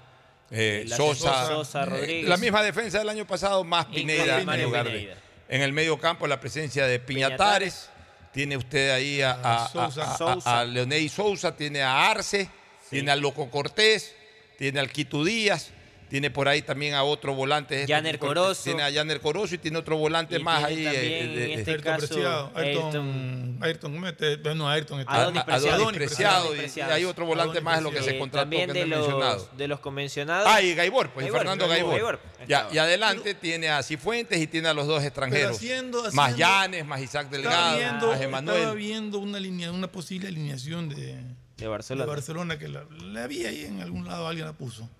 eh, 0.50 0.84
La 0.86 0.96
Sosa, 0.96 1.46
Sosa, 1.48 1.82
eh, 1.82 1.86
Rodríguez. 1.86 2.28
la 2.28 2.36
misma 2.36 2.62
defensa 2.62 2.98
del 2.98 3.08
año 3.08 3.26
pasado, 3.26 3.64
más 3.64 3.86
Pineda 3.86 4.38
en 4.38 4.46
Mario 4.46 4.66
lugar 4.66 4.84
de- 4.84 4.90
Pineda. 4.98 5.16
En 5.48 5.60
el 5.60 5.72
medio 5.72 5.98
campo 5.98 6.26
la 6.26 6.40
presencia 6.40 6.86
de 6.86 6.98
Piñatares. 6.98 7.88
Tiene 8.32 8.56
usted 8.56 8.90
ahí 8.90 9.20
a, 9.20 9.32
a, 9.64 9.68
Sousa. 9.68 10.02
a- 10.04 10.14
a- 10.14 10.16
Sousa. 10.16 10.60
a 10.60 10.64
Leonel 10.64 11.08
Sousa, 11.10 11.54
tiene 11.56 11.82
a 11.82 12.10
Arce, 12.10 12.48
tiene 12.88 13.10
a 13.10 13.16
Loco 13.16 13.50
Cortés, 13.50 14.14
tiene 14.58 14.80
al 14.80 14.90
Quito 14.90 15.22
Díaz, 15.24 15.70
tiene 16.12 16.30
por 16.30 16.46
ahí 16.46 16.60
también 16.60 16.92
a 16.92 17.04
otro 17.04 17.34
volante. 17.34 17.80
este 17.80 17.92
Janer 17.94 18.16
tipo- 18.16 18.26
Corozo. 18.26 18.64
Tiene 18.64 18.82
a 18.82 18.92
Janer 18.92 19.18
Corozo 19.18 19.54
y 19.54 19.58
tiene 19.58 19.78
otro 19.78 19.96
volante 19.96 20.36
Y 20.36 20.42
más 20.42 20.62
ahí. 20.62 20.84
también, 20.84 21.04
eh, 21.04 21.26
de- 21.34 21.52
en 21.54 21.58
este 21.60 21.76
de- 21.78 21.82
caso, 21.82 22.06
Preciado, 22.06 22.52
Ayrton, 22.54 23.58
Ayrton, 23.62 23.92
¿cómo 23.94 24.06
este? 24.06 24.36
Bueno, 24.36 24.68
Ayrton. 24.68 25.00
este. 25.00 25.10
Adonis 25.10 25.42
Preciado. 25.42 25.74
Adonis 25.82 25.96
Preciado, 25.96 26.54
y- 26.54 26.58
Preciado. 26.58 26.90
y 26.90 26.94
hay 26.96 27.04
otro 27.06 27.24
volante 27.24 27.58
Adonis 27.58 27.64
más 27.64 27.76
de 27.78 27.82
lo 27.82 27.88
que 27.88 27.96
Preciado. 27.96 28.10
se 28.12 28.16
Eh, 28.16 28.20
contrató 28.20 28.42
también 28.42 28.66
que 28.72 28.78
de 28.80 28.86
no 28.86 29.18
los, 29.18 29.56
de 29.56 29.68
los 29.68 29.80
convencionados. 29.80 30.46
Ah, 30.50 30.60
y 30.60 30.74
Gaibor, 30.74 31.08
pues 31.14 31.24
y 31.24 31.30
Gaibor, 31.30 31.38
Fernando 31.40 31.66
Gaibor, 31.66 31.94
Gaibor. 31.94 32.20
Ya, 32.46 32.68
y 32.70 32.76
adelante 32.76 33.34
tiene 33.34 33.70
a 33.70 33.82
Cifuentes 33.82 34.38
y 34.38 34.46
tiene 34.46 34.68
a 34.68 34.74
los 34.74 34.86
dos 34.86 35.02
extranjeros. 35.02 35.56
haciendo- 35.56 36.02
más 36.12 36.32
haciendo- 36.32 36.36
Llanes, 36.36 36.84
más 36.86 37.00
Isaac 37.00 37.24
Estaba 37.32 37.36
Delgado, 37.42 37.78
viendo, 37.78 38.06
más 38.08 38.20
estaba 38.20 38.24
Emanuel. 38.24 38.76
viendo 38.76 39.18
una, 39.18 39.40
línea, 39.40 39.72
una 39.72 39.90
posible 39.90 40.28
alineación 40.28 40.90
de, 40.90 41.16
de 41.56 41.66
Barcelona. 41.68 42.04
de 42.04 42.10
Barcelona 42.10 42.58
que 42.58 42.68
la, 42.68 42.84
la 43.02 43.26
vi 43.26 43.46
ahí 43.46 43.64
en 43.64 43.80
algún 43.80 44.06
lado, 44.06 44.28
alguien 44.28 44.44
la 44.46 44.52
puso. 44.52 44.90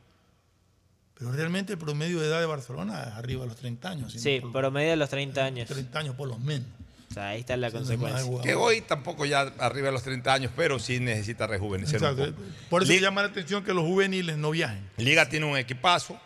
Pero 1.22 1.36
realmente 1.36 1.72
el 1.74 1.78
promedio 1.78 2.20
de 2.20 2.26
edad 2.26 2.40
de 2.40 2.46
Barcelona 2.46 3.00
es 3.02 3.14
arriba 3.14 3.42
de 3.42 3.48
los 3.48 3.56
30 3.56 3.88
años. 3.88 4.12
Sí, 4.12 4.40
promedio 4.52 4.90
de 4.90 4.96
los 4.96 5.08
30 5.08 5.44
años. 5.44 5.68
30 5.68 5.98
años 5.98 6.14
por 6.16 6.28
lo 6.28 6.38
menos. 6.38 6.66
O 7.10 7.14
sea, 7.14 7.28
ahí 7.28 7.40
está 7.40 7.56
la 7.56 7.68
Sí, 7.70 7.76
consecuencia. 7.76 8.40
Que 8.42 8.54
hoy 8.54 8.80
tampoco 8.80 9.24
ya 9.26 9.40
arriba 9.58 9.86
de 9.86 9.92
los 9.92 10.02
30 10.02 10.32
años, 10.32 10.52
pero 10.56 10.78
sí 10.78 10.98
necesita 10.98 11.46
rejuvenecer 11.46 11.96
Exacto. 11.96 12.24
un 12.24 12.32
poco. 12.32 12.42
Por 12.70 12.82
eso 12.82 12.92
Liga, 12.92 13.02
llama 13.08 13.22
la 13.22 13.28
atención 13.28 13.62
que 13.62 13.72
los 13.74 13.84
juveniles 13.84 14.36
no 14.38 14.50
viajen. 14.50 14.82
Liga 14.96 15.28
tiene 15.28 15.46
un 15.46 15.56
equipazo. 15.56 16.18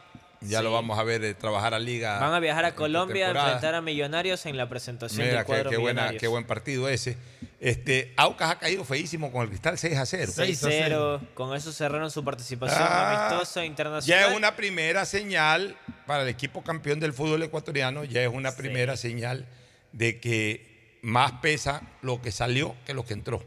Ya 0.49 0.62
lo 0.62 0.73
vamos 0.73 0.99
a 0.99 1.02
ver 1.02 1.25
eh, 1.25 1.34
trabajar 1.34 1.75
a 1.75 1.78
Liga. 1.78 2.18
Van 2.18 2.33
a 2.34 2.41
viajar 2.41 2.65
a 2.65 2.75
Colombia 2.75 3.26
a 3.26 3.31
enfrentar 3.31 3.75
a 3.75 3.81
Millonarios 3.81 4.44
en 4.47 4.57
la 4.57 4.68
presentación 4.68 5.23
Mira, 5.26 5.39
del 5.39 5.44
qué, 5.44 5.47
cuadro 5.47 5.70
qué 5.70 5.76
buena, 5.76 6.00
Millonarios. 6.02 6.20
qué 6.20 6.26
buen 6.28 6.44
partido 6.47 6.89
ese. 6.89 7.16
Este, 7.58 8.12
Aucas 8.16 8.50
ha 8.50 8.58
caído 8.58 8.84
feísimo 8.84 9.33
con 9.33 9.42
el 9.42 9.49
Cristal 9.49 9.78
6 9.78 9.97
a 9.97 10.07
0. 10.07 10.33
6-0. 10.36 11.20
Con 11.34 11.57
eso 11.57 11.73
cerraron 11.73 12.10
su 12.10 12.23
participación 12.25 12.81
Ah, 12.83 13.28
amistosa 13.28 13.60
Ya 13.60 13.66
internacional. 13.66 14.31
es 14.31 14.36
una 14.36 14.57
primera 14.57 15.05
señal 15.07 15.76
para 16.07 16.23
el 16.23 16.28
equipo 16.28 16.62
campeón 16.62 17.00
del 17.00 17.12
fútbol 17.12 17.42
ecuatoriano, 17.42 18.05
ya 18.05 18.23
es 18.23 18.28
una 18.28 18.55
primera 18.57 18.97
señal 18.97 19.47
de 19.92 20.20
que 20.20 20.99
más 21.02 21.33
pesa 21.41 21.83
lo 22.02 22.20
que 22.20 22.31
salió 22.33 22.75
que 22.84 22.92
lo 22.94 23.05
que 23.05 23.15
entró. 23.15 23.42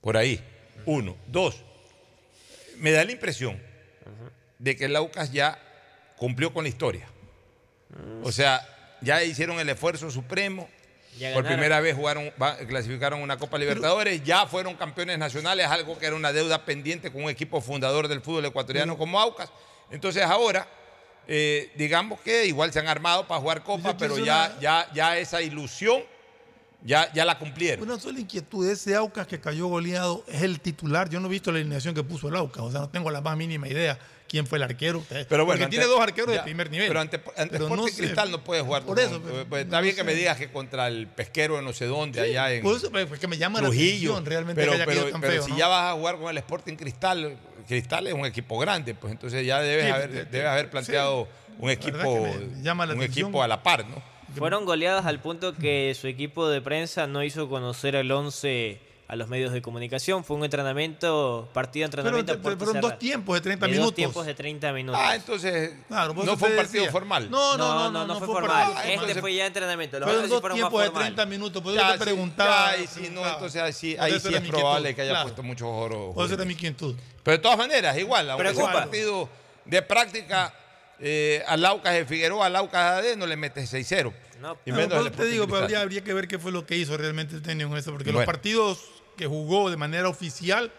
Por 0.00 0.16
ahí. 0.16 0.40
Uno. 0.86 1.16
Dos. 1.26 1.62
Me 2.78 2.90
da 2.92 3.04
la 3.04 3.12
impresión 3.12 3.60
de 4.60 4.76
que 4.76 4.84
el 4.84 4.94
Aucas 4.94 5.32
ya 5.32 5.58
cumplió 6.16 6.52
con 6.52 6.62
la 6.64 6.68
historia. 6.68 7.08
O 8.22 8.30
sea, 8.30 8.64
ya 9.00 9.22
hicieron 9.24 9.58
el 9.58 9.68
esfuerzo 9.68 10.10
supremo. 10.10 10.68
Ya 11.18 11.34
Por 11.34 11.44
primera 11.44 11.80
vez 11.80 11.96
jugaron, 11.96 12.30
clasificaron 12.68 13.20
una 13.20 13.36
Copa 13.36 13.58
Libertadores, 13.58 14.22
ya 14.22 14.46
fueron 14.46 14.76
campeones 14.76 15.18
nacionales, 15.18 15.66
algo 15.66 15.98
que 15.98 16.06
era 16.06 16.14
una 16.14 16.32
deuda 16.32 16.64
pendiente 16.64 17.10
con 17.10 17.24
un 17.24 17.30
equipo 17.30 17.60
fundador 17.60 18.06
del 18.06 18.20
fútbol 18.20 18.44
ecuatoriano 18.44 18.96
como 18.96 19.18
Aucas. 19.18 19.50
Entonces 19.90 20.22
ahora, 20.22 20.68
eh, 21.26 21.72
digamos 21.74 22.20
que 22.20 22.46
igual 22.46 22.72
se 22.72 22.78
han 22.78 22.86
armado 22.86 23.26
para 23.26 23.40
jugar 23.40 23.64
Copa, 23.64 23.96
pero 23.96 24.18
ya, 24.18 24.50
una- 24.52 24.60
ya, 24.60 24.88
ya 24.94 25.18
esa 25.18 25.42
ilusión 25.42 26.02
ya, 26.82 27.12
ya 27.12 27.24
la 27.24 27.38
cumplieron. 27.38 27.84
Una 27.90 27.98
sola 27.98 28.20
inquietud, 28.20 28.66
ese 28.70 28.94
Aucas 28.94 29.26
que 29.26 29.40
cayó 29.40 29.66
goleado 29.66 30.24
es 30.28 30.42
el 30.42 30.60
titular. 30.60 31.10
Yo 31.10 31.18
no 31.18 31.26
he 31.26 31.30
visto 31.30 31.50
la 31.50 31.58
alineación 31.58 31.92
que 31.94 32.04
puso 32.04 32.28
el 32.28 32.36
Aucas, 32.36 32.62
o 32.62 32.70
sea, 32.70 32.80
no 32.80 32.88
tengo 32.88 33.10
la 33.10 33.20
más 33.20 33.36
mínima 33.36 33.66
idea 33.68 33.98
quién 34.30 34.46
fue 34.46 34.58
el 34.58 34.62
arquero. 34.62 35.02
Pero 35.08 35.26
Porque 35.28 35.44
bueno, 35.44 35.68
tiene 35.68 35.84
ante- 35.84 35.94
dos 35.94 36.00
arqueros 36.00 36.30
ya, 36.32 36.38
de 36.38 36.44
primer 36.44 36.70
nivel. 36.70 36.86
Pero 36.88 37.00
ante, 37.00 37.16
ante 37.36 37.50
Pero 37.58 37.64
Sporting 37.64 37.82
no 37.84 37.88
sé. 37.88 37.96
Cristal 37.96 38.30
no 38.30 38.44
puede 38.44 38.62
jugar. 38.62 38.84
Por 38.84 38.96
con- 38.96 39.04
eso, 39.04 39.20
pero 39.20 39.44
pues, 39.46 39.64
está 39.64 39.76
no 39.78 39.82
bien 39.82 39.96
que 39.96 40.04
me 40.04 40.14
digas 40.14 40.38
que 40.38 40.50
contra 40.52 40.86
el 40.86 41.08
pesquero 41.08 41.56
de 41.56 41.62
no 41.62 41.72
sé 41.72 41.86
dónde, 41.86 42.20
allá 42.20 42.52
en 42.52 42.62
Por 42.62 42.76
eso, 42.76 42.90
pues, 42.90 43.06
que 43.18 43.26
me 43.26 43.36
llama 43.38 43.60
la 43.60 43.66
Trujillo. 43.68 44.12
atención 44.12 44.26
realmente 44.26 44.60
pero 44.60 44.70
que 44.72 44.76
haya 44.76 44.86
pero, 44.86 45.10
tan 45.10 45.20
pero 45.20 45.32
feo, 45.32 45.42
si 45.42 45.50
¿no? 45.50 45.58
ya 45.58 45.66
vas 45.68 45.92
a 45.92 45.96
jugar 45.96 46.16
con 46.18 46.30
el 46.30 46.38
Sporting 46.38 46.76
Cristal, 46.76 47.36
Cristal 47.66 48.06
es 48.06 48.14
un 48.14 48.24
equipo 48.24 48.58
grande, 48.58 48.94
pues 48.94 49.10
entonces 49.12 49.44
ya 49.44 49.60
debes 49.60 49.86
Sí, 49.86 49.90
haber, 49.90 50.10
sí, 50.12 50.18
debes 50.30 50.48
haber 50.48 50.70
planteado 50.70 51.28
un 51.58 51.66
La 51.66 51.72
equipo, 51.74 52.28
llama 52.62 52.86
la 52.86 52.94
un 52.94 53.00
atención. 53.00 53.26
equipo 53.26 53.42
a 53.42 53.48
la 53.48 53.62
par, 53.62 53.84
¿no? 53.86 54.02
Fueron 54.36 54.64
goleadas 54.64 55.06
al 55.06 55.18
punto 55.20 55.54
que 55.56 55.92
su 56.00 56.06
equipo 56.06 56.48
de 56.48 56.60
prensa 56.62 57.08
no 57.08 57.24
hizo 57.24 57.48
conocer 57.48 57.96
el 57.96 58.10
11 58.12 58.80
a 59.10 59.16
los 59.16 59.28
medios 59.28 59.52
de 59.52 59.60
comunicación. 59.60 60.22
Fue 60.22 60.36
un 60.36 60.44
entrenamiento, 60.44 61.48
partido 61.52 61.88
de 61.88 61.90
Pero, 61.90 62.06
entrenamiento. 62.18 62.42
pero 62.42 62.56
fueron 62.56 62.74
cerrada. 62.76 62.88
dos 62.90 62.98
tiempos 63.00 63.34
de 63.34 63.40
30 63.40 63.66
De 63.66 63.72
minutos. 63.72 63.86
Dos 63.88 63.94
tiempos 63.96 64.26
de 64.26 64.34
30 64.34 64.72
minutos. 64.72 65.00
Ah, 65.04 65.16
entonces 65.16 65.72
Claro, 65.88 66.14
no 66.14 66.36
fue 66.36 66.50
un 66.50 66.56
partido 66.56 66.84
decía. 66.84 66.92
formal. 66.92 67.28
No, 67.28 67.56
no, 67.58 67.74
no, 67.74 67.90
no, 67.90 68.06
no, 68.06 68.18
fue 68.18 68.26
fue 68.28 68.36
formal. 68.36 68.50
partido. 68.62 68.78
Este 68.82 68.92
Entonces, 68.94 69.20
fue 69.20 69.34
ya 69.34 69.46
entrenamiento. 69.46 69.98
Los 69.98 70.06
Fueron 70.06 70.24
otros 70.24 70.28
sí 70.28 70.30
dos 70.32 70.40
fueron 70.40 70.58
más 70.58 70.68
tiempos 70.70 70.80
de 70.82 70.86
formales. 70.90 71.14
30 71.16 71.26
minutos. 71.26 71.62
Por 71.62 71.72
eso 71.72 71.80
Ya, 71.82 71.92
te 71.92 71.98
sí, 71.98 72.04
preguntaba. 72.04 72.76
ya, 72.76 72.82
y 72.82 72.86
si 72.86 73.10
no, 73.10 73.26
entonces 73.28 73.62
ahí 73.62 73.72
sí, 73.72 73.94
Por 73.96 74.04
ahí 74.04 74.20
sí 74.20 74.34
es 74.34 74.40
probable 74.42 74.94
que 74.94 75.02
haya 75.02 75.10
claro. 75.10 75.24
puesto 75.24 75.42
muchos 75.42 75.68
oro. 75.68 76.12
Por 76.14 76.24
eso 76.26 76.34
era 76.34 76.44
mi 76.44 76.52
inquietud. 76.52 76.94
Pero 77.24 77.36
de 77.36 77.42
todas 77.42 77.58
maneras, 77.58 77.98
igual, 77.98 78.30
aunque 78.30 78.44
sea 78.44 78.52
un 78.52 78.56
Preocupa. 78.58 78.80
partido 78.84 79.28
de 79.64 79.82
práctica, 79.82 80.54
eh, 81.00 81.42
al 81.48 81.64
Aucas 81.66 81.94
de 81.94 82.04
Figueroa, 82.06 82.46
al 82.46 82.54
Aucas 82.56 82.98
AD 82.98 83.16
no 83.16 83.26
le 83.26 83.36
metes 83.36 83.68
6-0. 83.72 84.12
No, 84.40 84.56
Y 84.64 84.70
No, 84.70 84.76
menos 84.76 85.12
te 85.12 85.24
digo, 85.26 85.46
pero 85.46 85.66
habría 85.78 86.02
que 86.02 86.14
ver 86.14 86.26
qué 86.26 86.38
fue 86.38 86.50
lo 86.50 86.64
que 86.64 86.74
hizo 86.76 86.96
realmente 86.96 87.34
el 87.34 87.42
técnico 87.42 87.70
en 87.72 87.76
eso, 87.76 87.90
porque 87.90 88.04
Bueno. 88.04 88.20
los 88.20 88.26
partidos 88.26 88.78
que 89.20 89.26
jugó 89.26 89.68
de 89.68 89.76
manera 89.76 90.08
oficial 90.08 90.72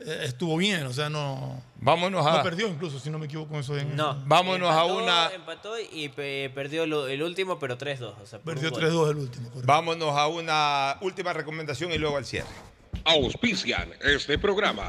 eh, 0.00 0.22
estuvo 0.24 0.56
bien, 0.56 0.84
o 0.86 0.92
sea, 0.92 1.08
no, 1.08 1.62
Vámonos 1.76 2.26
a. 2.26 2.38
no 2.38 2.42
perdió 2.42 2.66
incluso, 2.66 2.98
si 2.98 3.08
no 3.10 3.18
me 3.18 3.26
equivoco 3.26 3.50
con 3.52 3.60
eso. 3.60 3.78
en- 3.78 3.94
No. 3.94 4.20
Vámonos 4.26 4.68
a 4.70 4.82
Empató- 4.84 5.02
una- 5.02 5.30
Empató 5.32 5.74
y 5.80 6.08
pe- 6.08 6.50
perdió 6.52 6.84
lo- 6.84 7.06
el 7.06 7.22
último, 7.22 7.58
pero 7.60 7.78
3-2. 7.78 8.14
O 8.20 8.26
sea, 8.26 8.40
Perdió 8.40 8.68
un 8.68 8.74
gol. 8.74 8.82
3-2 8.82 9.10
el 9.10 9.16
último. 9.18 9.46
correcto. 9.50 9.66
Vámonos 9.68 10.16
a 10.18 10.26
una 10.26 10.96
última 11.00 11.32
recomendación 11.32 11.92
y 11.92 11.98
luego 11.98 12.16
al 12.16 12.26
cierre. 12.26 12.48
Auspician 13.04 13.90
este 14.02 14.36
programa. 14.36 14.88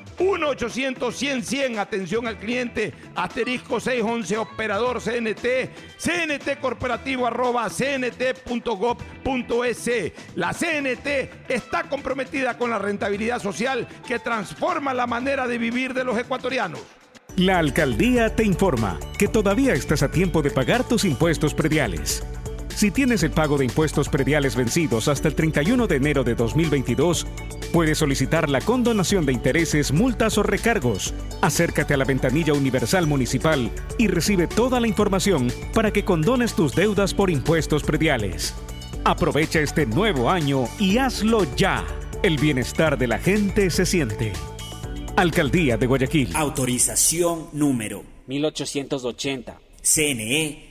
1-800-100-100, 0.21 1.79
atención 1.79 2.27
al 2.27 2.37
cliente, 2.37 2.93
asterisco 3.15 3.79
611, 3.79 4.37
operador 4.37 5.01
CNT, 5.01 5.71
CNT 5.97 6.59
corporativo 6.61 7.25
arroba 7.25 7.69
cnt.gov.es. 7.69 8.51
La 10.35 10.53
CNT 10.53 11.49
está 11.49 11.83
comprometida 11.89 12.57
con 12.57 12.69
la 12.69 12.79
rentabilidad 12.79 13.41
social 13.41 13.87
que 14.07 14.19
transforma 14.19 14.93
la 14.93 15.07
manera 15.07 15.47
de 15.47 15.57
vivir 15.57 15.93
de 15.93 16.03
los 16.03 16.17
ecuatorianos. 16.17 16.81
La 17.37 17.59
alcaldía 17.59 18.35
te 18.35 18.43
informa 18.43 18.99
que 19.17 19.27
todavía 19.27 19.73
estás 19.73 20.03
a 20.03 20.11
tiempo 20.11 20.41
de 20.41 20.51
pagar 20.51 20.87
tus 20.87 21.05
impuestos 21.05 21.53
prediales. 21.53 22.23
Si 22.75 22.89
tienes 22.89 23.21
el 23.23 23.31
pago 23.31 23.57
de 23.57 23.65
impuestos 23.65 24.09
prediales 24.09 24.55
vencidos 24.55 25.07
hasta 25.07 25.27
el 25.27 25.35
31 25.35 25.87
de 25.87 25.95
enero 25.95 26.23
de 26.23 26.35
2022, 26.35 27.27
puedes 27.71 27.99
solicitar 27.99 28.49
la 28.49 28.61
condonación 28.61 29.25
de 29.25 29.33
intereses, 29.33 29.91
multas 29.91 30.37
o 30.37 30.43
recargos. 30.43 31.13
Acércate 31.41 31.93
a 31.93 31.97
la 31.97 32.05
ventanilla 32.05 32.53
universal 32.53 33.05
municipal 33.07 33.69
y 33.97 34.07
recibe 34.07 34.47
toda 34.47 34.79
la 34.79 34.87
información 34.87 35.51
para 35.73 35.91
que 35.91 36.03
condones 36.03 36.55
tus 36.55 36.73
deudas 36.73 37.13
por 37.13 37.29
impuestos 37.29 37.83
prediales. 37.83 38.55
Aprovecha 39.03 39.59
este 39.59 39.85
nuevo 39.85 40.29
año 40.29 40.65
y 40.79 40.97
hazlo 40.97 41.45
ya. 41.55 41.85
El 42.23 42.37
bienestar 42.37 42.97
de 42.97 43.07
la 43.07 43.19
gente 43.19 43.69
se 43.69 43.85
siente. 43.85 44.33
Alcaldía 45.15 45.77
de 45.77 45.87
Guayaquil. 45.87 46.35
Autorización 46.35 47.47
número 47.51 48.03
1880. 48.27 49.59
CNE, 49.81 50.70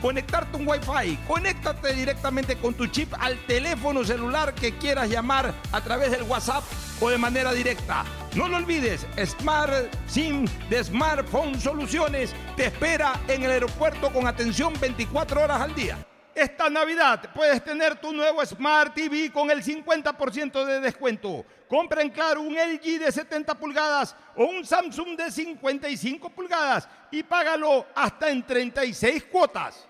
conectarte 0.00 0.56
un 0.56 0.66
Wi-Fi. 0.66 1.18
Conéctate 1.26 1.92
directamente 1.94 2.56
con 2.56 2.74
tu 2.74 2.86
chip 2.86 3.12
al 3.18 3.36
teléfono 3.46 4.04
celular 4.04 4.54
que 4.54 4.76
quieras 4.78 5.08
llamar 5.08 5.52
a 5.72 5.80
través 5.80 6.10
del 6.10 6.22
WhatsApp 6.22 6.64
o 7.00 7.10
de 7.10 7.18
manera 7.18 7.52
directa. 7.52 8.04
No 8.34 8.48
lo 8.48 8.58
olvides, 8.58 9.06
Smart 9.24 9.92
SIM 10.06 10.46
de 10.68 10.84
Smartphone 10.84 11.60
Soluciones 11.60 12.34
te 12.56 12.66
espera 12.66 13.20
en 13.26 13.42
el 13.42 13.50
aeropuerto 13.50 14.12
con 14.12 14.26
atención 14.26 14.72
24 14.80 15.42
horas 15.42 15.60
al 15.60 15.74
día. 15.74 15.98
Esta 16.34 16.70
Navidad 16.70 17.28
puedes 17.34 17.62
tener 17.62 17.96
tu 17.96 18.12
nuevo 18.12 18.44
Smart 18.46 18.94
TV 18.94 19.32
con 19.32 19.50
el 19.50 19.64
50% 19.64 20.64
de 20.64 20.80
descuento. 20.80 21.44
Compra 21.68 22.02
en 22.02 22.10
Claro 22.10 22.40
un 22.40 22.54
LG 22.54 23.00
de 23.00 23.12
70 23.12 23.54
pulgadas 23.56 24.14
o 24.36 24.44
un 24.44 24.64
Samsung 24.64 25.16
de 25.16 25.30
55 25.30 26.30
pulgadas 26.30 26.88
y 27.10 27.22
págalo 27.24 27.86
hasta 27.94 28.30
en 28.30 28.46
36 28.46 29.24
cuotas. 29.24 29.89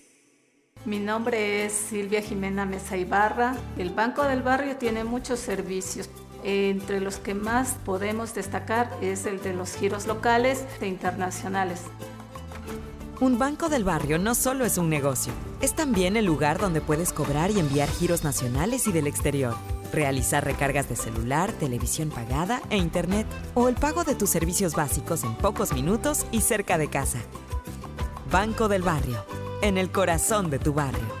Mi 0.83 0.97
nombre 0.97 1.63
es 1.63 1.73
Silvia 1.73 2.23
Jimena 2.23 2.65
Mesa 2.65 2.97
Ibarra. 2.97 3.55
El 3.77 3.91
Banco 3.91 4.23
del 4.23 4.41
Barrio 4.41 4.77
tiene 4.77 5.03
muchos 5.03 5.39
servicios. 5.39 6.09
Entre 6.43 6.99
los 6.99 7.17
que 7.17 7.35
más 7.35 7.75
podemos 7.85 8.33
destacar 8.33 8.89
es 8.99 9.27
el 9.27 9.43
de 9.43 9.53
los 9.53 9.75
giros 9.75 10.07
locales 10.07 10.65
e 10.79 10.87
internacionales. 10.87 11.83
Un 13.19 13.37
banco 13.37 13.69
del 13.69 13.83
barrio 13.83 14.17
no 14.17 14.33
solo 14.33 14.65
es 14.65 14.79
un 14.79 14.89
negocio, 14.89 15.31
es 15.61 15.75
también 15.75 16.17
el 16.17 16.25
lugar 16.25 16.57
donde 16.57 16.81
puedes 16.81 17.13
cobrar 17.13 17.51
y 17.51 17.59
enviar 17.59 17.87
giros 17.87 18.23
nacionales 18.23 18.87
y 18.87 18.91
del 18.91 19.05
exterior, 19.05 19.53
realizar 19.93 20.43
recargas 20.43 20.89
de 20.89 20.95
celular, 20.95 21.51
televisión 21.51 22.09
pagada 22.09 22.63
e 22.71 22.77
internet, 22.77 23.27
o 23.53 23.69
el 23.69 23.75
pago 23.75 24.03
de 24.03 24.15
tus 24.15 24.31
servicios 24.31 24.73
básicos 24.73 25.23
en 25.23 25.35
pocos 25.35 25.71
minutos 25.73 26.25
y 26.31 26.41
cerca 26.41 26.79
de 26.79 26.89
casa. 26.89 27.19
Banco 28.31 28.67
del 28.67 28.81
Barrio, 28.81 29.23
en 29.61 29.77
el 29.77 29.91
corazón 29.91 30.49
de 30.49 30.59
tu 30.59 30.73
barrio. 30.73 31.20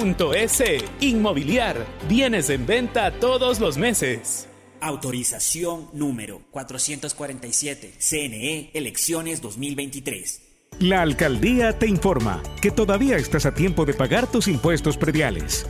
.es. 0.01 0.63
Inmobiliar. 0.99 1.85
Bienes 2.07 2.49
en 2.49 2.65
venta 2.65 3.11
todos 3.19 3.59
los 3.59 3.77
meses. 3.77 4.47
Autorización 4.79 5.89
número 5.93 6.41
447. 6.51 7.93
CNE, 7.99 8.71
elecciones 8.73 9.41
2023. 9.41 10.41
La 10.79 11.03
alcaldía 11.03 11.77
te 11.77 11.87
informa 11.87 12.41
que 12.61 12.71
todavía 12.71 13.17
estás 13.17 13.45
a 13.45 13.53
tiempo 13.53 13.85
de 13.85 13.93
pagar 13.93 14.25
tus 14.25 14.47
impuestos 14.47 14.97
prediales. 14.97 15.67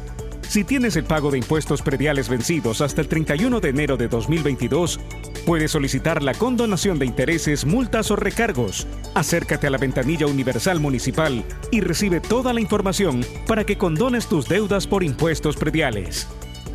Si 0.51 0.65
tienes 0.65 0.97
el 0.97 1.05
pago 1.05 1.31
de 1.31 1.37
impuestos 1.37 1.81
prediales 1.81 2.27
vencidos 2.27 2.81
hasta 2.81 2.99
el 2.99 3.07
31 3.07 3.61
de 3.61 3.69
enero 3.69 3.95
de 3.95 4.09
2022, 4.09 4.99
puedes 5.45 5.71
solicitar 5.71 6.21
la 6.21 6.33
condonación 6.33 6.99
de 6.99 7.05
intereses, 7.05 7.63
multas 7.63 8.11
o 8.11 8.17
recargos. 8.17 8.85
Acércate 9.13 9.67
a 9.67 9.69
la 9.69 9.77
ventanilla 9.77 10.27
universal 10.27 10.81
municipal 10.81 11.45
y 11.71 11.79
recibe 11.79 12.19
toda 12.19 12.51
la 12.51 12.59
información 12.59 13.25
para 13.47 13.65
que 13.65 13.77
condones 13.77 14.27
tus 14.27 14.49
deudas 14.49 14.87
por 14.87 15.05
impuestos 15.05 15.55
prediales. 15.55 16.27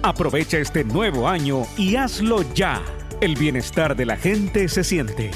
Aprovecha 0.03 0.57
este 0.57 0.83
nuevo 0.83 1.29
año 1.29 1.65
y 1.77 1.97
hazlo 1.97 2.51
ya. 2.55 2.83
El 3.21 3.35
bienestar 3.35 3.95
de 3.95 4.07
la 4.07 4.17
gente 4.17 4.71
se 4.71 4.85
siente. 4.85 5.33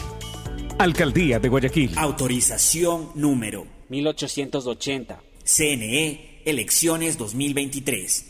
Alcaldía 0.79 1.41
de 1.41 1.49
Guayaquil. 1.51 1.93
Autorización 1.99 3.11
número 3.17 3.67
1880. 3.91 5.21
CNE, 5.45 6.41
elecciones 6.47 7.19
2023. 7.19 8.30